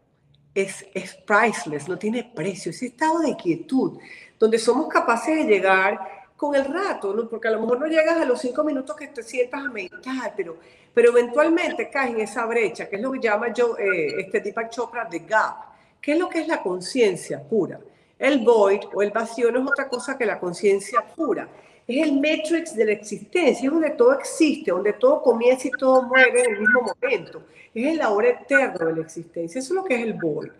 es, 0.55 0.87
es 0.95 1.15
priceless, 1.15 1.89
no 1.89 1.99
tiene 1.99 2.31
precio, 2.35 2.71
ese 2.71 2.87
estado 2.87 3.21
de 3.21 3.37
quietud, 3.37 3.99
donde 4.39 4.59
somos 4.59 4.89
capaces 4.89 5.37
de 5.37 5.45
llegar 5.45 6.25
con 6.37 6.55
el 6.55 6.65
rato, 6.65 7.15
¿no? 7.15 7.29
porque 7.29 7.49
a 7.49 7.53
lo 7.53 7.61
mejor 7.61 7.81
no 7.81 7.87
llegas 7.87 8.21
a 8.21 8.25
los 8.25 8.41
cinco 8.41 8.63
minutos 8.65 8.97
que 8.97 9.09
te 9.09 9.23
sientas 9.23 9.65
a 9.65 9.71
meditar, 9.71 10.35
pero, 10.37 10.57
pero 10.93 11.11
eventualmente 11.11 11.89
caes 11.91 12.15
en 12.15 12.21
esa 12.21 12.45
brecha, 12.47 12.89
que 12.89 12.97
es 12.97 13.03
lo 13.03 13.13
que 13.13 13.21
llama 13.21 13.53
yo, 13.53 13.77
eh, 13.79 14.21
este 14.21 14.41
Deepak 14.41 14.71
Chopra 14.71 15.05
de 15.05 15.21
gap. 15.21 15.75
¿Qué 16.01 16.13
es 16.13 16.19
lo 16.19 16.29
que 16.29 16.41
es 16.41 16.49
la 16.49 16.63
conciencia 16.63 17.43
pura? 17.43 17.81
El 18.19 18.45
void 18.45 18.81
o 18.93 19.03
el 19.03 19.11
vacío 19.11 19.51
no 19.51 19.61
es 19.61 19.67
otra 19.69 19.89
cosa 19.89 20.19
que 20.19 20.27
la 20.27 20.39
conciencia 20.39 21.01
pura. 21.01 21.49
Es 21.87 22.07
el 22.07 22.15
matrix 22.15 22.75
de 22.75 22.87
la 22.87 22.93
existencia, 22.93 23.67
es 23.67 23.73
donde 23.73 23.91
todo 23.91 24.15
existe, 24.15 24.71
donde 24.71 24.95
todo 24.95 25.21
comienza 25.21 25.69
y 25.69 25.71
todo 25.73 26.03
muere 26.03 26.41
en 26.41 26.55
el 26.55 26.61
mismo 26.61 26.81
momento. 26.81 27.43
Es 27.75 27.93
el 27.93 28.01
ahora 28.01 28.29
eterno 28.31 28.87
de 28.87 28.95
la 28.95 29.03
existencia. 29.03 29.59
Eso 29.59 29.75
es 29.75 29.77
lo 29.77 29.85
que 29.85 29.95
es 29.97 30.03
el 30.03 30.15
void. 30.15 30.51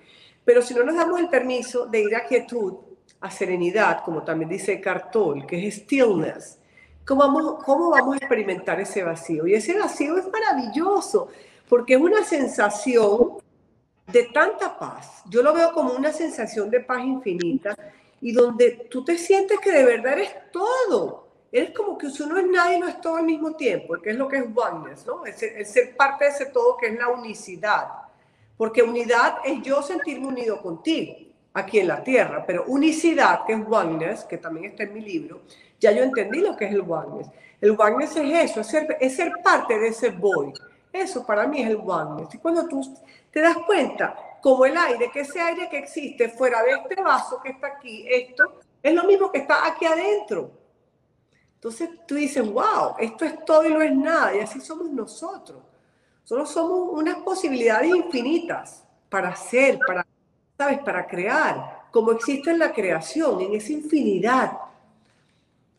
Pero 0.45 0.61
si 0.61 0.75
no 0.75 0.85
nos 0.85 0.97
damos 0.97 1.19
el 1.21 1.29
permiso 1.29 1.87
de 1.87 2.03
ir 2.03 2.15
a 2.15 2.27
quietud, 2.27 2.75
a 3.21 3.31
serenidad, 3.31 4.05
como 4.05 4.23
también 4.23 4.51
dice 4.51 4.81
Cartol, 4.81 5.47
que 5.47 5.67
es 5.67 5.77
stillness, 5.77 6.59
¿cómo 7.07 7.23
vamos, 7.23 7.65
¿cómo 7.65 7.91
vamos 7.91 8.15
a 8.15 8.19
experimentar 8.19 8.79
ese 8.81 9.03
vacío? 9.03 9.47
Y 9.47 9.55
ese 9.55 9.79
vacío 9.79 10.19
es 10.19 10.27
maravilloso, 10.31 11.29
porque 11.69 11.95
es 11.95 12.01
una 12.01 12.23
sensación 12.23 13.39
de 14.13 14.25
tanta 14.25 14.79
paz. 14.79 15.23
Yo 15.31 15.43
lo 15.43 15.55
veo 15.55 15.73
como 15.73 15.95
una 15.95 16.13
sensación 16.13 16.69
de 16.69 16.81
paz 16.81 17.03
infinita 17.03 17.75
y 18.25 18.33
donde 18.33 18.89
tú 18.91 19.05
te 19.05 19.19
sientes 19.19 19.61
que 19.61 19.71
de 19.71 19.85
verdad 19.85 20.15
eres 20.15 20.51
todo. 20.51 21.29
Eres 21.53 21.77
como 21.77 21.99
que 21.99 22.07
uno 22.07 22.39
es 22.39 22.47
nada 22.47 22.75
y 22.75 22.81
no 22.81 22.89
es 22.89 22.99
todo 22.99 23.17
al 23.17 23.25
mismo 23.25 23.55
tiempo, 23.55 24.01
que 24.01 24.11
es 24.11 24.17
lo 24.17 24.27
que 24.27 24.39
es 24.39 24.45
oneness, 24.55 25.05
¿no? 25.05 25.27
Es, 25.27 25.43
es 25.43 25.71
ser 25.71 25.95
parte 25.95 26.25
de 26.25 26.31
ese 26.31 26.47
todo 26.47 26.79
que 26.79 26.87
es 26.87 26.99
la 26.99 27.09
unicidad. 27.09 27.87
Porque 28.57 28.83
unidad 28.83 29.37
es 29.45 29.61
yo 29.63 29.83
sentirme 29.83 30.27
unido 30.27 30.63
contigo 30.63 31.17
aquí 31.53 31.81
en 31.81 31.89
la 31.89 32.03
tierra, 32.03 32.47
pero 32.47 32.65
unicidad, 32.67 33.45
que 33.45 33.53
es 33.53 33.61
oneness, 33.69 34.25
que 34.25 34.39
también 34.39 34.71
está 34.71 34.85
en 34.85 34.95
mi 34.95 35.03
libro, 35.03 35.43
ya 35.79 35.93
yo 35.93 36.03
entendí 36.03 36.41
lo 36.41 36.57
que 36.57 36.65
es 36.65 36.73
el 36.73 36.81
oneness. 36.81 37.29
El 37.61 37.77
oneness 37.79 38.17
es 38.17 38.51
eso, 38.51 38.61
es 38.63 38.67
ser, 38.69 38.97
es 38.99 39.17
ser 39.17 39.33
parte 39.43 39.79
de 39.79 39.89
ese 39.89 40.09
void. 40.09 40.55
Eso 40.91 41.27
para 41.27 41.47
mí 41.47 41.61
es 41.61 41.69
el 41.69 41.77
oneness. 41.77 42.35
Y 42.35 42.39
cuando 42.39 42.67
tú 42.67 42.81
te 43.31 43.43
das 43.43 43.59
cuenta, 43.67 44.17
como 44.45 44.67
el 44.67 44.77
aire, 44.77 45.11
que 45.11 45.21
ese 45.21 45.41
aire 45.41 45.71
que 45.71 45.79
existe 45.79 46.29
fuera 46.29 46.63
de 46.63 46.73
este 46.73 47.01
vaso 47.01 47.41
que 47.43 47.49
está 47.49 47.69
aquí, 47.69 48.05
esto, 48.07 48.61
es 48.83 48.93
lo 48.93 49.05
mismo 49.05 49.33
que 49.33 49.39
está 49.39 49.67
aquí 49.67 49.87
adentro. 49.87 50.51
Entonces 51.55 51.89
tú 52.07 52.17
dices, 52.17 52.47
wow, 52.53 52.95
esto 52.99 53.25
es 53.25 53.43
todo 53.47 53.67
y 53.67 53.73
no 53.73 53.81
es 53.81 53.97
nada, 53.97 54.37
y 54.37 54.41
así 54.41 54.61
somos 54.61 54.91
nosotros. 54.91 55.63
Solo 56.25 56.45
somos 56.45 56.91
unas 56.93 57.17
posibilidades 57.21 57.89
infinitas 57.89 58.85
para 59.09 59.31
hacer, 59.31 59.79
para 59.87 60.07
¿sabes? 60.59 60.79
Para 60.81 61.07
crear, 61.07 61.87
como 61.91 62.13
existe 62.13 62.51
en 62.51 62.59
la 62.59 62.71
creación, 62.71 63.41
en 63.41 63.55
esa 63.55 63.73
infinidad. 63.73 64.59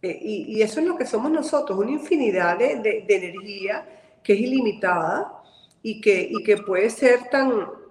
Eh, 0.02 0.20
y, 0.24 0.62
eso 0.64 0.80
es 0.80 0.88
lo 0.88 0.98
que 0.98 1.06
somos 1.06 1.30
nosotros, 1.30 1.78
una 1.78 1.92
infinidad 1.92 2.58
de, 2.58 3.06
energía 3.08 3.88
que 4.24 4.34
es 4.34 4.40
ilimitada 4.40 5.44
y 5.84 6.02
que, 6.02 6.28
y 6.32 6.44
que 6.44 6.58
puede 6.58 6.90
ser 6.90 7.30
tan, 7.30 7.85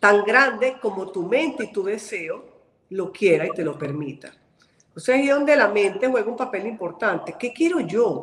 tan 0.00 0.24
grande 0.24 0.76
como 0.80 1.10
tu 1.10 1.24
mente 1.24 1.64
y 1.64 1.72
tu 1.72 1.82
deseo 1.82 2.44
lo 2.90 3.12
quiera 3.12 3.46
y 3.46 3.50
te 3.50 3.64
lo 3.64 3.78
permita. 3.78 4.32
O 4.94 5.00
sea, 5.00 5.16
es 5.16 5.28
donde 5.28 5.54
la 5.54 5.68
mente 5.68 6.08
juega 6.08 6.28
un 6.28 6.36
papel 6.36 6.66
importante. 6.66 7.36
¿Qué 7.38 7.52
quiero 7.52 7.80
yo? 7.80 8.22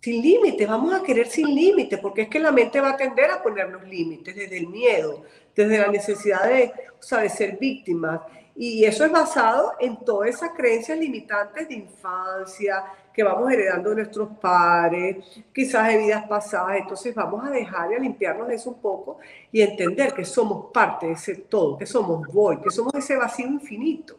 Sin 0.00 0.22
límites, 0.22 0.66
vamos 0.66 0.94
a 0.94 1.02
querer 1.02 1.26
sin 1.26 1.54
límites, 1.54 1.98
porque 2.00 2.22
es 2.22 2.28
que 2.28 2.38
la 2.38 2.52
mente 2.52 2.80
va 2.80 2.90
a 2.90 2.96
tender 2.96 3.30
a 3.30 3.42
ponernos 3.42 3.86
límites 3.86 4.34
desde 4.34 4.58
el 4.58 4.68
miedo, 4.68 5.22
desde 5.54 5.78
la 5.78 5.88
necesidad 5.88 6.48
de, 6.48 6.72
o 7.12 7.16
de 7.16 7.28
ser 7.28 7.58
víctimas. 7.58 8.20
Y 8.54 8.84
eso 8.84 9.04
es 9.04 9.12
basado 9.12 9.74
en 9.78 9.96
todas 10.04 10.30
esas 10.30 10.50
creencias 10.50 10.98
limitantes 10.98 11.68
de 11.68 11.74
infancia 11.74 12.84
que 13.18 13.24
vamos 13.24 13.50
heredando 13.50 13.90
de 13.90 13.96
nuestros 13.96 14.28
padres, 14.40 15.16
quizás 15.52 15.88
de 15.88 15.98
vidas 15.98 16.24
pasadas. 16.28 16.76
Entonces 16.78 17.12
vamos 17.16 17.44
a 17.44 17.50
dejar 17.50 17.90
y 17.90 17.96
a 17.96 17.98
limpiarnos 17.98 18.46
de 18.46 18.54
eso 18.54 18.70
un 18.70 18.80
poco 18.80 19.18
y 19.50 19.60
entender 19.60 20.12
que 20.12 20.24
somos 20.24 20.66
parte 20.72 21.06
de 21.06 21.14
ese 21.14 21.34
todo, 21.34 21.76
que 21.76 21.84
somos 21.84 22.24
void, 22.32 22.60
que 22.60 22.70
somos 22.70 22.94
ese 22.94 23.16
vacío 23.16 23.48
infinito. 23.48 24.14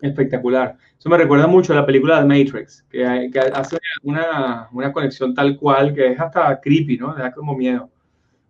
Espectacular. 0.00 0.76
Eso 0.96 1.08
me 1.08 1.18
recuerda 1.18 1.48
mucho 1.48 1.72
a 1.72 1.76
la 1.76 1.84
película 1.84 2.22
de 2.22 2.26
Matrix, 2.26 2.84
que, 2.88 3.04
hace 3.52 3.76
una, 4.04 4.68
una, 4.70 4.92
conexión 4.92 5.34
tal 5.34 5.58
cual 5.58 5.92
que 5.92 6.12
es 6.12 6.20
hasta 6.20 6.60
creepy, 6.60 6.96
¿no? 6.96 7.12
da 7.12 7.32
como 7.32 7.56
miedo. 7.56 7.90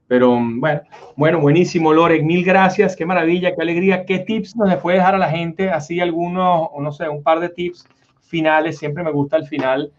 Pero 0.07 0.39
bueno, 0.39 0.83
bueno, 1.17 1.41
buenísimo, 1.41 1.95
Lore. 1.95 2.23
Mil 2.23 2.45
gracias. 2.45 2.95
Qué 2.95 3.07
maravilla, 3.07 3.55
qué 3.55 3.63
alegría. 3.63 4.05
¿Qué 4.05 4.19
tips 4.19 4.55
nos 4.55 4.77
puede 4.77 4.99
dejar 4.99 5.15
a 5.15 5.19
la 5.19 5.31
gente? 5.31 5.71
Así 5.71 5.99
algunos, 5.99 6.69
no 6.79 6.93
sé, 6.93 7.09
un 7.09 7.23
par 7.23 7.41
de 7.41 7.49
tips 7.49 7.87
finales. 8.29 8.79
Siempre 8.79 9.03
me 9.03 9.11
gusta 9.11 9.37
el 9.37 9.47
final. 9.47 9.93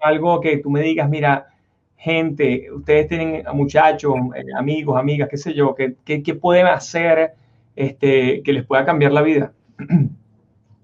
algo 0.00 0.40
que 0.40 0.58
tú 0.58 0.70
me 0.70 0.82
digas, 0.82 1.08
mira, 1.08 1.48
gente, 1.96 2.70
ustedes 2.70 3.08
tienen 3.08 3.44
muchachos, 3.54 4.14
eh, 4.36 4.44
amigos, 4.56 4.98
amigas, 4.98 5.28
qué 5.30 5.38
sé 5.38 5.54
yo, 5.54 5.74
¿qué, 5.74 5.96
qué, 6.04 6.34
pueden 6.34 6.66
hacer 6.66 7.32
este, 7.74 8.42
que 8.42 8.52
les 8.52 8.66
pueda 8.66 8.84
cambiar 8.84 9.12
la 9.12 9.22
vida? 9.22 9.52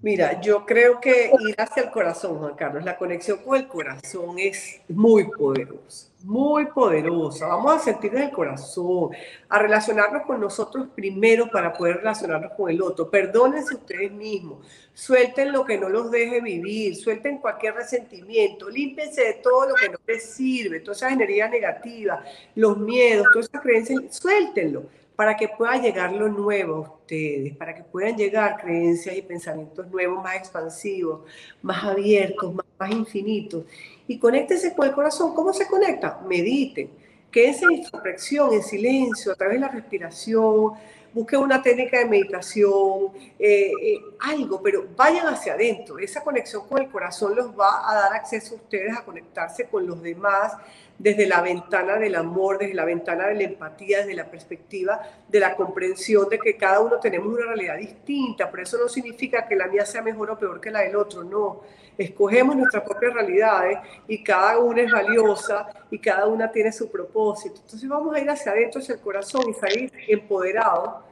Mira, 0.02 0.40
yo 0.40 0.64
creo 0.64 0.98
que 0.98 1.30
ir 1.46 1.54
hacia 1.58 1.82
el 1.82 1.90
corazón, 1.90 2.38
Juan 2.38 2.54
Carlos, 2.54 2.84
la 2.84 2.96
conexión 2.96 3.36
con 3.44 3.58
el 3.58 3.68
corazón 3.68 4.38
es 4.38 4.80
muy 4.88 5.24
poderosa, 5.24 6.08
muy 6.22 6.64
poderosa. 6.68 7.48
Vamos 7.48 7.74
a 7.74 7.78
sentir 7.80 8.14
en 8.14 8.22
el 8.22 8.30
corazón, 8.30 9.10
a 9.46 9.58
relacionarnos 9.58 10.22
con 10.22 10.40
nosotros 10.40 10.88
primero 10.94 11.50
para 11.50 11.74
poder 11.74 11.98
relacionarnos 11.98 12.52
con 12.52 12.70
el 12.70 12.80
otro. 12.80 13.10
Perdónense 13.10 13.74
ustedes 13.74 14.10
mismos, 14.10 14.66
suelten 14.94 15.52
lo 15.52 15.66
que 15.66 15.76
no 15.76 15.90
los 15.90 16.10
deje 16.10 16.40
vivir, 16.40 16.96
suelten 16.96 17.36
cualquier 17.36 17.74
resentimiento, 17.74 18.70
límpense 18.70 19.20
de 19.22 19.34
todo 19.34 19.68
lo 19.68 19.74
que 19.74 19.90
no 19.90 19.98
les 20.06 20.24
sirve, 20.24 20.80
toda 20.80 20.96
esa 20.96 21.10
energía 21.10 21.46
negativa, 21.46 22.24
los 22.54 22.78
miedos, 22.78 23.26
todas 23.34 23.48
esas 23.50 23.60
creencias, 23.60 24.16
suéltenlo 24.16 24.84
para 25.20 25.36
que 25.36 25.48
pueda 25.48 25.76
llegar 25.76 26.14
lo 26.14 26.28
nuevo 26.28 26.76
a 26.76 26.80
ustedes, 26.80 27.54
para 27.54 27.74
que 27.74 27.82
puedan 27.82 28.16
llegar 28.16 28.58
creencias 28.58 29.14
y 29.14 29.20
pensamientos 29.20 29.86
nuevos, 29.88 30.24
más 30.24 30.36
expansivos, 30.36 31.26
más 31.60 31.84
abiertos, 31.84 32.54
más, 32.78 32.90
infinitos. 32.90 33.66
Y 34.08 34.18
conéctense 34.18 34.74
con 34.74 34.88
el 34.88 34.94
corazón. 34.94 35.34
¿Cómo 35.34 35.52
se 35.52 35.66
conecta? 35.66 36.22
Mediten. 36.26 36.88
Quédense 37.30 37.66
en 37.66 37.72
introspección, 37.72 38.54
en 38.54 38.62
silencio, 38.62 39.32
a 39.32 39.34
través 39.34 39.56
de 39.56 39.60
la 39.60 39.68
respiración, 39.68 40.72
busquen 41.12 41.40
una 41.40 41.62
técnica 41.62 41.98
de 41.98 42.06
meditación, 42.06 43.12
eh, 43.38 43.72
eh, 43.82 44.00
algo, 44.20 44.62
pero 44.62 44.86
vayan 44.96 45.26
hacia 45.26 45.52
adentro. 45.52 45.98
Esa 45.98 46.24
conexión 46.24 46.66
con 46.66 46.80
el 46.80 46.88
corazón 46.88 47.36
los 47.36 47.48
va 47.48 47.90
a 47.90 47.94
dar 47.94 48.14
acceso 48.14 48.54
a 48.54 48.56
ustedes 48.56 48.96
a 48.96 49.04
conectarse 49.04 49.68
con 49.68 49.86
los 49.86 50.00
demás 50.02 50.54
desde 51.00 51.26
la 51.26 51.40
ventana 51.40 51.96
del 51.96 52.14
amor, 52.14 52.58
desde 52.58 52.74
la 52.74 52.84
ventana 52.84 53.28
de 53.28 53.34
la 53.34 53.44
empatía, 53.44 54.00
desde 54.00 54.12
la 54.12 54.30
perspectiva 54.30 55.00
de 55.26 55.40
la 55.40 55.56
comprensión 55.56 56.28
de 56.28 56.38
que 56.38 56.58
cada 56.58 56.80
uno 56.80 57.00
tenemos 57.00 57.26
una 57.32 57.46
realidad 57.46 57.78
distinta. 57.78 58.50
Por 58.50 58.60
eso 58.60 58.76
no 58.76 58.86
significa 58.86 59.48
que 59.48 59.56
la 59.56 59.66
mía 59.66 59.86
sea 59.86 60.02
mejor 60.02 60.30
o 60.30 60.38
peor 60.38 60.60
que 60.60 60.70
la 60.70 60.80
del 60.80 60.96
otro, 60.96 61.24
no. 61.24 61.62
Escogemos 61.96 62.54
nuestras 62.54 62.82
propias 62.82 63.14
realidades 63.14 63.78
y 64.08 64.22
cada 64.22 64.58
una 64.58 64.82
es 64.82 64.92
valiosa 64.92 65.68
y 65.90 65.98
cada 65.98 66.26
una 66.26 66.52
tiene 66.52 66.70
su 66.70 66.90
propósito. 66.90 67.62
Entonces 67.62 67.88
vamos 67.88 68.14
a 68.14 68.20
ir 68.20 68.28
hacia 68.28 68.52
adentro, 68.52 68.82
hacia 68.82 68.96
el 68.96 69.00
corazón 69.00 69.48
y 69.48 69.54
salir 69.54 69.90
empoderados 70.06 71.09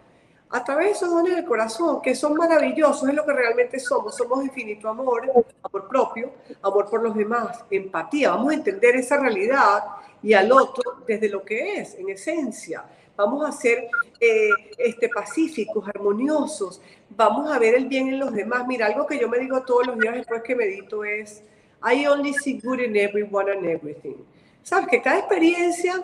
a 0.50 0.64
través 0.64 0.86
de 0.86 0.92
esos 0.92 1.10
dones 1.10 1.36
del 1.36 1.44
corazón, 1.44 2.00
que 2.00 2.14
son 2.14 2.34
maravillosos, 2.34 3.08
es 3.08 3.14
lo 3.14 3.24
que 3.24 3.32
realmente 3.32 3.78
somos. 3.78 4.16
Somos 4.16 4.42
infinito 4.44 4.88
amor, 4.88 5.30
amor 5.62 5.88
propio, 5.88 6.32
amor 6.62 6.88
por 6.88 7.02
los 7.02 7.14
demás, 7.14 7.64
empatía. 7.70 8.30
Vamos 8.30 8.52
a 8.52 8.54
entender 8.54 8.96
esa 8.96 9.18
realidad 9.18 9.84
y 10.22 10.32
al 10.32 10.50
otro 10.50 11.02
desde 11.06 11.28
lo 11.28 11.44
que 11.44 11.80
es, 11.80 11.94
en 11.96 12.08
esencia. 12.08 12.84
Vamos 13.14 13.46
a 13.46 13.52
ser 13.52 13.88
eh, 14.20 14.50
este, 14.78 15.08
pacíficos, 15.08 15.86
armoniosos. 15.88 16.80
Vamos 17.10 17.50
a 17.50 17.58
ver 17.58 17.74
el 17.74 17.86
bien 17.86 18.08
en 18.08 18.18
los 18.18 18.32
demás. 18.32 18.66
Mira, 18.66 18.86
algo 18.86 19.06
que 19.06 19.18
yo 19.18 19.28
me 19.28 19.38
digo 19.38 19.62
todos 19.62 19.86
los 19.88 19.98
días 19.98 20.14
después 20.14 20.42
que 20.42 20.54
medito 20.54 21.04
es, 21.04 21.42
I 21.82 22.06
only 22.06 22.32
see 22.32 22.58
good 22.62 22.78
in 22.78 22.96
everyone 22.96 23.50
and 23.50 23.66
everything. 23.66 24.16
¿Sabes? 24.62 24.88
Que 24.88 25.02
cada 25.02 25.18
experiencia, 25.18 25.94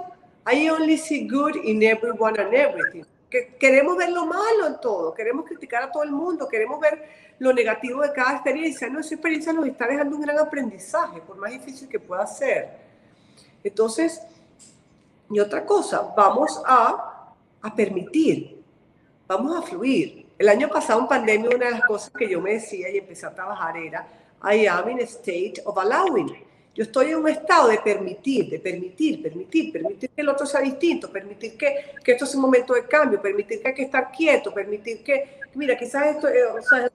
I 0.53 0.69
only 0.69 0.99
see 0.99 1.27
good 1.27 1.57
in 1.57 1.83
everyone 1.83 2.39
and 2.39 2.53
everything 2.53 3.05
queremos 3.59 3.97
ver 3.97 4.11
lo 4.11 4.27
malo 4.27 4.67
en 4.67 4.81
todo, 4.81 5.13
queremos 5.15 5.45
criticar 5.45 5.83
a 5.83 5.93
todo 5.93 6.03
el 6.03 6.13
mundo, 6.13 6.49
queremos 6.49 6.81
ver 6.81 7.09
lo 7.39 7.53
negativo 7.53 8.03
de 8.03 8.13
cada 8.13 8.35
experiencia. 8.35 8.89
No, 8.89 9.01
esa 9.01 9.15
experiencia 9.15 9.53
nos 9.53 9.67
está 9.67 9.87
dejando 9.87 10.17
un 10.17 10.23
gran 10.23 10.39
aprendizaje, 10.39 11.21
por 11.21 11.37
más 11.37 11.51
difícil 11.51 11.89
que 11.89 11.99
pueda 11.99 12.27
ser. 12.27 12.71
Entonces, 13.63 14.21
y 15.31 15.41
otra 15.41 15.65
cosa, 15.65 16.13
vamos 16.17 16.63
a, 16.65 17.35
a 17.63 17.75
permitir, 17.75 18.63
vamos 19.27 19.57
a 19.57 19.63
fluir. 19.63 20.27
El 20.39 20.49
año 20.49 20.69
pasado 20.69 21.01
en 21.01 21.09
pandemia 21.09 21.51
una 21.55 21.67
de 21.67 21.73
las 21.73 21.85
cosas 21.85 22.11
que 22.11 22.29
yo 22.29 22.41
me 22.41 22.55
decía 22.55 22.91
y 22.91 22.99
empecé 22.99 23.27
a 23.27 23.35
trabajar 23.35 23.77
era, 23.77 24.07
I 24.43 24.67
am 24.67 24.91
in 24.91 25.01
a 25.01 25.05
state 25.05 25.63
of 25.65 25.79
allowing. 25.79 26.45
Yo 26.75 26.83
estoy 26.83 27.11
en 27.11 27.19
un 27.19 27.29
estado 27.29 27.69
de 27.69 27.79
permitir, 27.79 28.51
de 28.51 28.59
permitir, 28.59 29.23
permitir, 29.23 29.73
permitir 29.73 30.11
que 30.11 30.21
el 30.21 30.29
otro 30.29 30.45
sea 30.45 30.61
distinto, 30.61 31.09
permitir 31.09 31.57
que, 31.57 31.93
que 32.03 32.13
esto 32.13 32.25
es 32.25 32.35
un 32.35 32.43
momento 32.43 32.75
de 32.75 32.85
cambio, 32.87 33.23
permitir 33.23 33.63
que 33.63 33.69
hay 33.69 33.75
que 33.75 33.83
estar 33.83 34.11
quieto, 34.11 34.53
permitir 34.53 35.05
que, 35.05 35.39
mira, 35.55 35.77
quizás 35.77 36.07
esto, 36.09 36.29
eh, 36.29 36.45
o 36.45 36.61
sea, 36.61 36.91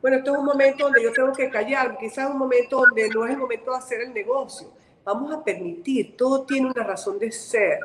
bueno, 0.00 0.16
esto 0.16 0.32
es 0.32 0.38
un 0.38 0.46
momento 0.46 0.84
donde 0.84 1.02
yo 1.02 1.12
tengo 1.12 1.32
que 1.34 1.50
callar, 1.50 1.98
quizás 1.98 2.24
es 2.24 2.30
un 2.30 2.38
momento 2.38 2.78
donde 2.78 3.06
no 3.10 3.26
es 3.26 3.32
el 3.32 3.36
momento 3.36 3.72
de 3.72 3.76
hacer 3.76 4.00
el 4.00 4.14
negocio. 4.14 4.72
Vamos 5.04 5.34
a 5.34 5.44
permitir, 5.44 6.16
todo 6.16 6.44
tiene 6.44 6.70
una 6.70 6.82
razón 6.82 7.18
de 7.18 7.30
ser. 7.30 7.80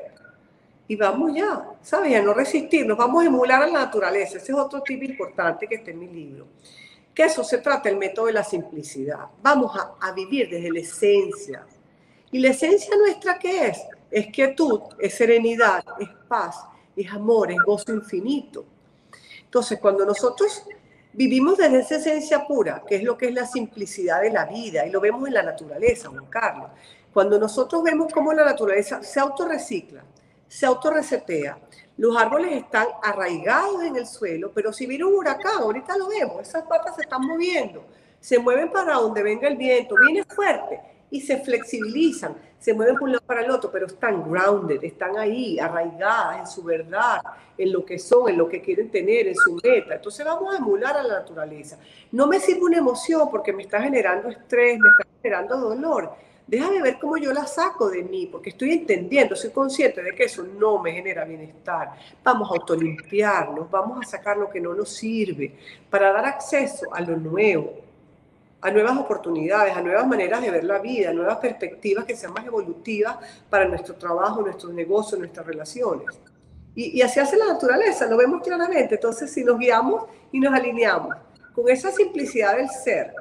Y 0.87 0.95
vamos 0.95 1.33
ya, 1.35 1.65
¿sabes? 1.81 2.15
A 2.15 2.21
no 2.21 2.33
resistirnos, 2.33 2.97
vamos 2.97 3.21
a 3.21 3.27
emular 3.27 3.63
a 3.63 3.67
la 3.67 3.79
naturaleza. 3.79 4.37
Ese 4.37 4.53
es 4.53 4.57
otro 4.57 4.81
tip 4.81 5.03
importante 5.03 5.67
que 5.67 5.75
está 5.75 5.91
en 5.91 5.99
mi 5.99 6.07
libro 6.07 6.47
que 7.13 7.23
eso 7.23 7.43
se 7.43 7.59
trata 7.59 7.89
el 7.89 7.97
método 7.97 8.27
de 8.27 8.33
la 8.33 8.43
simplicidad. 8.43 9.27
Vamos 9.41 9.71
a, 9.99 10.11
vivir 10.11 10.49
desde 10.49 10.71
la 10.71 10.79
esencia. 10.79 11.65
¿Y 12.31 12.39
la 12.39 12.49
esencia 12.49 12.95
nuestra 12.97 13.37
qué 13.37 13.67
es? 13.67 13.81
Es 14.09 14.27
quietud, 14.27 14.81
es 14.99 15.13
serenidad, 15.13 15.83
es 15.99 16.09
paz, 16.27 16.65
es 16.95 17.11
amor, 17.11 17.51
es 17.51 17.57
gozo 17.65 17.93
infinito. 17.93 18.65
Entonces, 19.43 19.79
cuando 19.79 20.05
nosotros 20.05 20.63
vivimos 21.13 21.57
desde 21.57 21.79
esa 21.79 21.95
esencia 21.97 22.45
pura, 22.45 22.83
que 22.87 22.95
es 22.95 23.03
lo 23.03 23.17
que 23.17 23.27
es 23.27 23.33
la 23.33 23.45
simplicidad 23.45 24.21
de 24.21 24.31
la 24.31 24.45
vida, 24.45 24.85
y 24.85 24.89
lo 24.89 24.99
vemos 24.99 25.27
en 25.27 25.35
la 25.35 25.43
naturaleza, 25.43 26.09
Juan 26.09 26.25
Carlos, 26.25 26.71
cuando 27.13 27.37
nosotros 27.37 27.83
vemos 27.83 28.11
cómo 28.11 28.33
la 28.33 28.43
naturaleza 28.43 29.03
se 29.03 29.19
autorrecicla, 29.19 30.03
se 30.47 30.65
autorresetea, 30.65 31.59
los 31.97 32.17
árboles 32.17 32.53
están 32.53 32.87
arraigados 33.01 33.83
en 33.83 33.95
el 33.95 34.07
suelo, 34.07 34.51
pero 34.53 34.73
si 34.73 34.85
viene 34.85 35.05
un 35.05 35.15
huracán, 35.15 35.61
ahorita 35.61 35.97
lo 35.97 36.07
vemos, 36.07 36.41
esas 36.41 36.63
patas 36.63 36.95
se 36.95 37.03
están 37.03 37.25
moviendo, 37.25 37.85
se 38.19 38.39
mueven 38.39 38.71
para 38.71 38.95
donde 38.95 39.21
venga 39.21 39.47
el 39.47 39.57
viento, 39.57 39.95
viene 40.05 40.23
fuerte 40.23 40.79
y 41.11 41.21
se 41.21 41.37
flexibilizan, 41.37 42.35
se 42.57 42.73
mueven 42.73 42.95
de 42.95 43.03
un 43.03 43.11
lado 43.11 43.23
para 43.25 43.41
el 43.41 43.51
otro, 43.51 43.69
pero 43.71 43.85
están 43.85 44.27
grounded, 44.27 44.83
están 44.83 45.17
ahí, 45.17 45.59
arraigadas 45.59 46.39
en 46.39 46.47
su 46.47 46.63
verdad, 46.63 47.21
en 47.55 47.71
lo 47.71 47.85
que 47.85 47.99
son, 47.99 48.29
en 48.29 48.37
lo 48.37 48.49
que 48.49 48.61
quieren 48.61 48.89
tener, 48.89 49.27
en 49.27 49.35
su 49.35 49.59
meta. 49.63 49.95
Entonces 49.95 50.25
vamos 50.25 50.51
a 50.53 50.57
emular 50.57 50.97
a 50.97 51.03
la 51.03 51.19
naturaleza. 51.19 51.77
No 52.11 52.25
me 52.25 52.39
sirve 52.39 52.61
una 52.61 52.77
emoción 52.77 53.29
porque 53.29 53.53
me 53.53 53.63
está 53.63 53.81
generando 53.81 54.29
estrés, 54.29 54.79
me 54.79 54.89
está 54.89 55.03
generando 55.21 55.57
dolor 55.59 56.13
déjame 56.47 56.81
ver 56.81 56.97
cómo 56.99 57.17
yo 57.17 57.31
la 57.33 57.45
saco 57.45 57.89
de 57.89 58.03
mí, 58.03 58.27
porque 58.27 58.49
estoy 58.49 58.71
entendiendo, 58.71 59.35
soy 59.35 59.51
consciente 59.51 60.01
de 60.01 60.13
que 60.13 60.25
eso 60.25 60.43
no 60.43 60.79
me 60.79 60.91
genera 60.91 61.25
bienestar. 61.25 61.91
Vamos 62.23 62.49
a 62.49 62.55
autolimpiarnos, 62.55 63.69
vamos 63.69 64.05
a 64.05 64.09
sacar 64.09 64.37
lo 64.37 64.49
que 64.49 64.59
no 64.59 64.73
nos 64.73 64.89
sirve 64.89 65.55
para 65.89 66.11
dar 66.11 66.25
acceso 66.25 66.93
a 66.93 67.01
lo 67.01 67.17
nuevo, 67.17 67.73
a 68.61 68.71
nuevas 68.71 68.97
oportunidades, 68.97 69.75
a 69.75 69.81
nuevas 69.81 70.07
maneras 70.07 70.41
de 70.41 70.51
ver 70.51 70.63
la 70.63 70.79
vida, 70.79 71.09
a 71.09 71.13
nuevas 71.13 71.37
perspectivas 71.37 72.05
que 72.05 72.15
sean 72.15 72.33
más 72.33 72.45
evolutivas 72.45 73.17
para 73.49 73.65
nuestro 73.65 73.95
trabajo, 73.95 74.41
nuestros 74.41 74.73
negocios, 74.73 75.19
nuestras 75.19 75.45
relaciones. 75.45 76.07
Y, 76.75 76.97
y 76.97 77.01
así 77.01 77.19
hace 77.19 77.37
la 77.37 77.47
naturaleza, 77.47 78.05
lo 78.07 78.17
vemos 78.17 78.41
claramente. 78.41 78.95
Entonces, 78.95 79.31
si 79.31 79.43
nos 79.43 79.59
guiamos 79.59 80.05
y 80.31 80.39
nos 80.39 80.53
alineamos 80.53 81.15
con 81.53 81.69
esa 81.69 81.91
simplicidad 81.91 82.57
del 82.57 82.69
ser, 82.69 83.13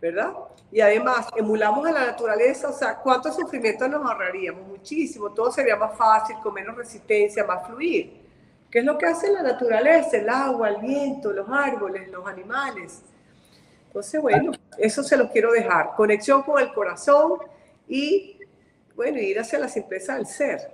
¿verdad? 0.00 0.32
Y 0.70 0.80
además 0.80 1.28
emulamos 1.36 1.86
a 1.86 1.92
la 1.92 2.06
naturaleza, 2.06 2.68
o 2.68 2.72
sea, 2.72 2.96
¿cuánto 2.96 3.32
sufrimiento 3.32 3.88
nos 3.88 4.04
ahorraríamos? 4.04 4.66
Muchísimo, 4.66 5.30
todo 5.30 5.50
sería 5.50 5.76
más 5.76 5.96
fácil, 5.96 6.36
con 6.42 6.52
menos 6.52 6.76
resistencia, 6.76 7.44
más 7.44 7.66
fluir. 7.66 8.20
¿Qué 8.70 8.80
es 8.80 8.84
lo 8.84 8.98
que 8.98 9.06
hace 9.06 9.32
la 9.32 9.42
naturaleza? 9.42 10.18
El 10.18 10.28
agua, 10.28 10.68
el 10.68 10.76
viento, 10.76 11.32
los 11.32 11.48
árboles, 11.48 12.10
los 12.10 12.26
animales. 12.26 13.02
Entonces, 13.86 14.20
bueno, 14.20 14.52
eso 14.76 15.02
se 15.02 15.16
lo 15.16 15.30
quiero 15.30 15.52
dejar. 15.52 15.92
Conexión 15.96 16.42
con 16.42 16.60
el 16.60 16.72
corazón 16.74 17.38
y, 17.88 18.38
bueno, 18.94 19.18
ir 19.18 19.40
hacia 19.40 19.58
la 19.58 19.68
simpleza 19.68 20.16
del 20.16 20.26
ser, 20.26 20.70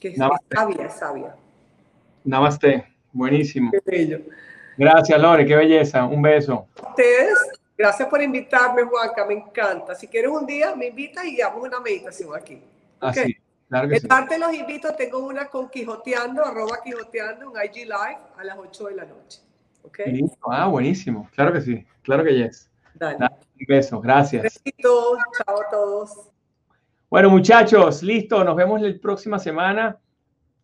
que 0.00 0.08
es 0.08 0.16
sabia, 0.16 0.86
es 0.86 0.94
sabia. 0.94 1.36
Namaste, 2.24 2.84
buenísimo. 3.12 3.70
Qué 3.70 3.80
bello. 3.86 4.20
Gracias, 4.76 5.20
Lore, 5.20 5.46
qué 5.46 5.54
belleza. 5.54 6.04
Un 6.04 6.22
beso. 6.22 6.66
Ustedes 6.90 7.38
Gracias 7.78 8.08
por 8.08 8.20
invitarme, 8.20 8.82
Juanca, 8.82 9.24
me 9.24 9.34
encanta. 9.34 9.94
Si 9.94 10.08
quieres 10.08 10.32
un 10.32 10.44
día, 10.44 10.74
me 10.74 10.88
invitas 10.88 11.24
y 11.24 11.40
hagamos 11.40 11.68
una 11.68 11.78
meditación 11.78 12.34
aquí. 12.34 12.60
Así, 12.98 13.20
okay. 13.20 13.36
claro 13.68 13.88
que 13.88 14.00
parte 14.00 14.36
los 14.36 14.52
invito, 14.52 14.92
tengo 14.96 15.18
una 15.18 15.46
con 15.46 15.70
Quijoteando, 15.70 16.44
arroba 16.44 16.82
Quijoteando, 16.82 17.52
un 17.52 17.56
IG 17.56 17.84
Live 17.84 18.18
a 18.36 18.42
las 18.42 18.58
8 18.58 18.86
de 18.88 18.94
la 18.96 19.04
noche. 19.04 19.42
Okay. 19.84 20.24
Ah, 20.50 20.66
buenísimo. 20.66 21.28
Claro 21.32 21.52
que 21.52 21.60
sí, 21.60 21.86
claro 22.02 22.24
que 22.24 22.34
yes. 22.34 22.68
Dale. 22.94 23.16
Dale 23.16 23.36
un 23.36 23.66
beso, 23.68 24.00
gracias. 24.00 24.42
Besito, 24.42 25.16
chao 25.36 25.60
a 25.60 25.70
todos. 25.70 26.30
Bueno, 27.08 27.30
muchachos, 27.30 28.02
listo, 28.02 28.42
nos 28.42 28.56
vemos 28.56 28.80
la 28.80 28.92
próxima 29.00 29.38
semana 29.38 30.00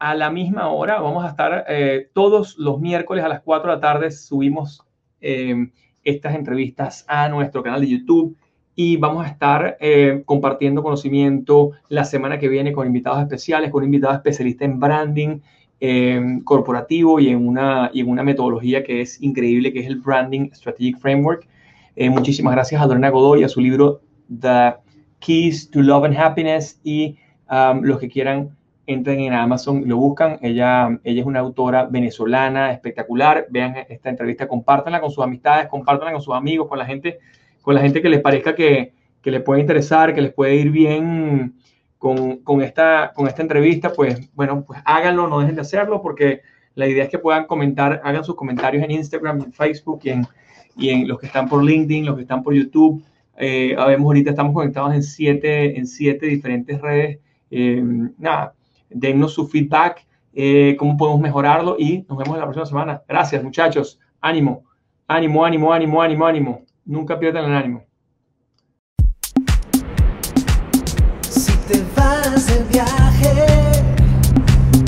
a 0.01 0.15
la 0.17 0.31
misma 0.31 0.69
hora. 0.69 1.01
Vamos 1.01 1.25
a 1.25 1.29
estar 1.29 1.65
eh, 1.69 2.11
todos 2.12 2.59
los 2.59 2.81
miércoles 2.81 3.25
a 3.25 3.29
las 3.29 3.41
4 3.43 3.71
de 3.71 3.77
la 3.77 3.81
tarde, 3.81 4.11
subimos... 4.11 4.85
Eh, 5.21 5.71
estas 6.05 6.35
entrevistas 6.35 7.05
a 7.09 7.29
nuestro 7.29 7.63
canal 7.63 7.81
de 7.81 7.89
YouTube 7.89 8.37
y 8.77 8.97
vamos 8.97 9.25
a 9.25 9.29
estar 9.29 9.77
eh, 9.81 10.23
compartiendo 10.25 10.83
conocimiento 10.83 11.73
la 11.89 12.05
semana 12.05 12.39
que 12.39 12.49
viene 12.49 12.73
con 12.73 12.87
invitados 12.87 13.23
especiales, 13.23 13.71
con 13.71 13.83
un 13.83 13.87
invitado 13.87 14.15
especialista 14.15 14.65
en 14.65 14.81
branding 14.81 15.41
eh, 15.81 16.41
corporativo 16.45 17.21
y 17.21 17.29
en, 17.29 17.47
una, 17.47 17.91
y 17.93 18.01
en 18.01 18.09
una 18.09 18.23
metodología 18.23 18.83
que 18.83 19.01
es 19.01 19.21
increíble, 19.23 19.73
que 19.73 19.81
es 19.81 19.87
el 19.87 20.01
Branding 20.01 20.51
Strategic 20.53 20.99
Framework. 20.99 21.47
Eh, 21.97 22.11
muchísimas 22.11 22.55
gracias 22.55 22.81
a 22.81 22.87
Lorena 22.87 23.11
Godoy, 23.11 23.45
a 23.45 23.49
su 23.49 23.61
libro 23.61 24.01
The 24.41 24.75
Keys 25.21 25.71
to 25.71 25.83
Love 25.83 26.05
and 26.05 26.17
Happiness 26.17 26.81
y 26.83 27.17
um, 27.51 27.83
los 27.83 27.99
que 27.99 28.09
quieran 28.09 28.57
entren 28.87 29.20
en 29.20 29.32
Amazon 29.32 29.82
lo 29.87 29.97
buscan. 29.97 30.39
Ella, 30.43 30.99
ella 31.05 31.20
es 31.20 31.26
una 31.26 31.41
autora 31.41 31.87
venezolana 31.87 32.72
espectacular. 32.72 33.47
Vean 33.51 33.76
esta 33.89 34.11
entrevista, 34.11 34.49
compártanla 34.49 35.01
con 35.01 35.11
sus 35.11 35.24
amistades, 35.24 35.68
compártanla 35.68 36.12
con 36.12 36.22
sus 36.22 36.35
amigos, 36.35 36.68
con 36.68 36.78
la 36.78 36.87
gente, 36.87 37.18
con 37.62 37.74
la 37.74 37.80
gente 37.80 38.03
que 38.03 38.09
les 38.09 38.20
parezca 38.20 38.55
que, 38.55 38.93
que 39.20 39.30
les 39.30 39.43
puede 39.43 39.61
interesar, 39.61 40.14
que 40.14 40.22
les 40.22 40.32
puede 40.32 40.57
ir 40.57 40.70
bien 40.70 41.55
con, 41.99 42.39
con, 42.39 42.62
esta, 42.62 43.12
con 43.14 43.26
esta 43.26 43.43
entrevista. 43.43 43.93
Pues 43.93 44.30
bueno, 44.35 44.64
pues 44.66 44.80
háganlo, 44.85 45.28
no 45.28 45.41
dejen 45.41 45.55
de 45.55 45.62
hacerlo, 45.62 46.03
porque 46.03 46.43
la 46.74 46.87
idea 46.87 47.05
es 47.05 47.11
que 47.11 47.18
puedan 47.18 47.47
comentar, 47.47 48.01
hagan 48.05 48.24
sus 48.24 48.35
comentarios 48.35 48.85
en 48.85 48.91
Instagram, 48.91 49.41
en 49.41 49.53
Facebook 49.53 50.01
y 50.05 50.11
en, 50.11 50.26
y 50.76 50.91
en 50.91 51.09
los 51.09 51.18
que 51.18 51.26
están 51.26 51.49
por 51.49 51.64
LinkedIn, 51.64 52.05
los 52.05 52.16
que 52.16 52.22
están 52.22 52.43
por 52.43 52.55
YouTube. 52.55 53.03
Eh, 53.37 53.74
ahorita 53.76 54.30
estamos 54.30 54.53
conectados 54.53 54.95
en 54.95 55.03
siete, 55.03 55.78
en 55.78 55.87
siete 55.87 56.26
diferentes 56.26 56.80
redes. 56.80 57.18
Eh, 57.51 57.82
nada, 58.18 58.55
dennos 58.95 59.34
su 59.34 59.47
feedback, 59.47 60.07
eh, 60.32 60.76
cómo 60.78 60.97
podemos 60.97 61.20
mejorarlo 61.20 61.76
y 61.78 62.05
nos 62.09 62.16
vemos 62.18 62.38
la 62.38 62.45
próxima 62.45 62.66
semana. 62.66 63.03
Gracias, 63.07 63.42
muchachos. 63.42 64.01
Ánimo, 64.20 64.64
ánimo, 65.07 65.45
ánimo, 65.45 65.72
ánimo, 65.72 66.01
ánimo, 66.01 66.26
ánimo. 66.26 66.64
Nunca 66.84 67.18
pierdan 67.18 67.47
el 67.47 67.57
ánimo. 67.57 67.84
Si 71.28 71.53
te 71.68 71.82
vas 71.97 72.47
de 72.47 72.64
viaje, 72.72 73.47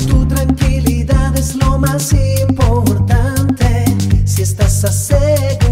tu 0.09 0.25
tranquilidad 0.27 1.35
es 1.37 1.55
lo 1.55 1.77
más 1.77 2.13
importante. 2.13 3.85
Si 4.25 4.41
estás 4.41 4.83
asegurado, 4.83 5.66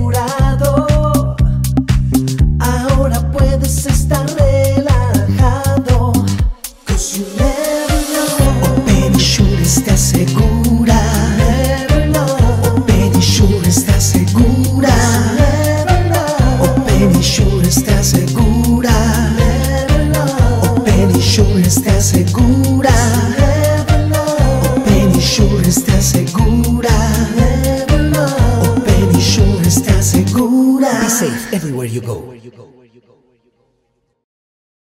everywhere 31.55 31.85
you 31.85 32.01
go. 32.01 32.74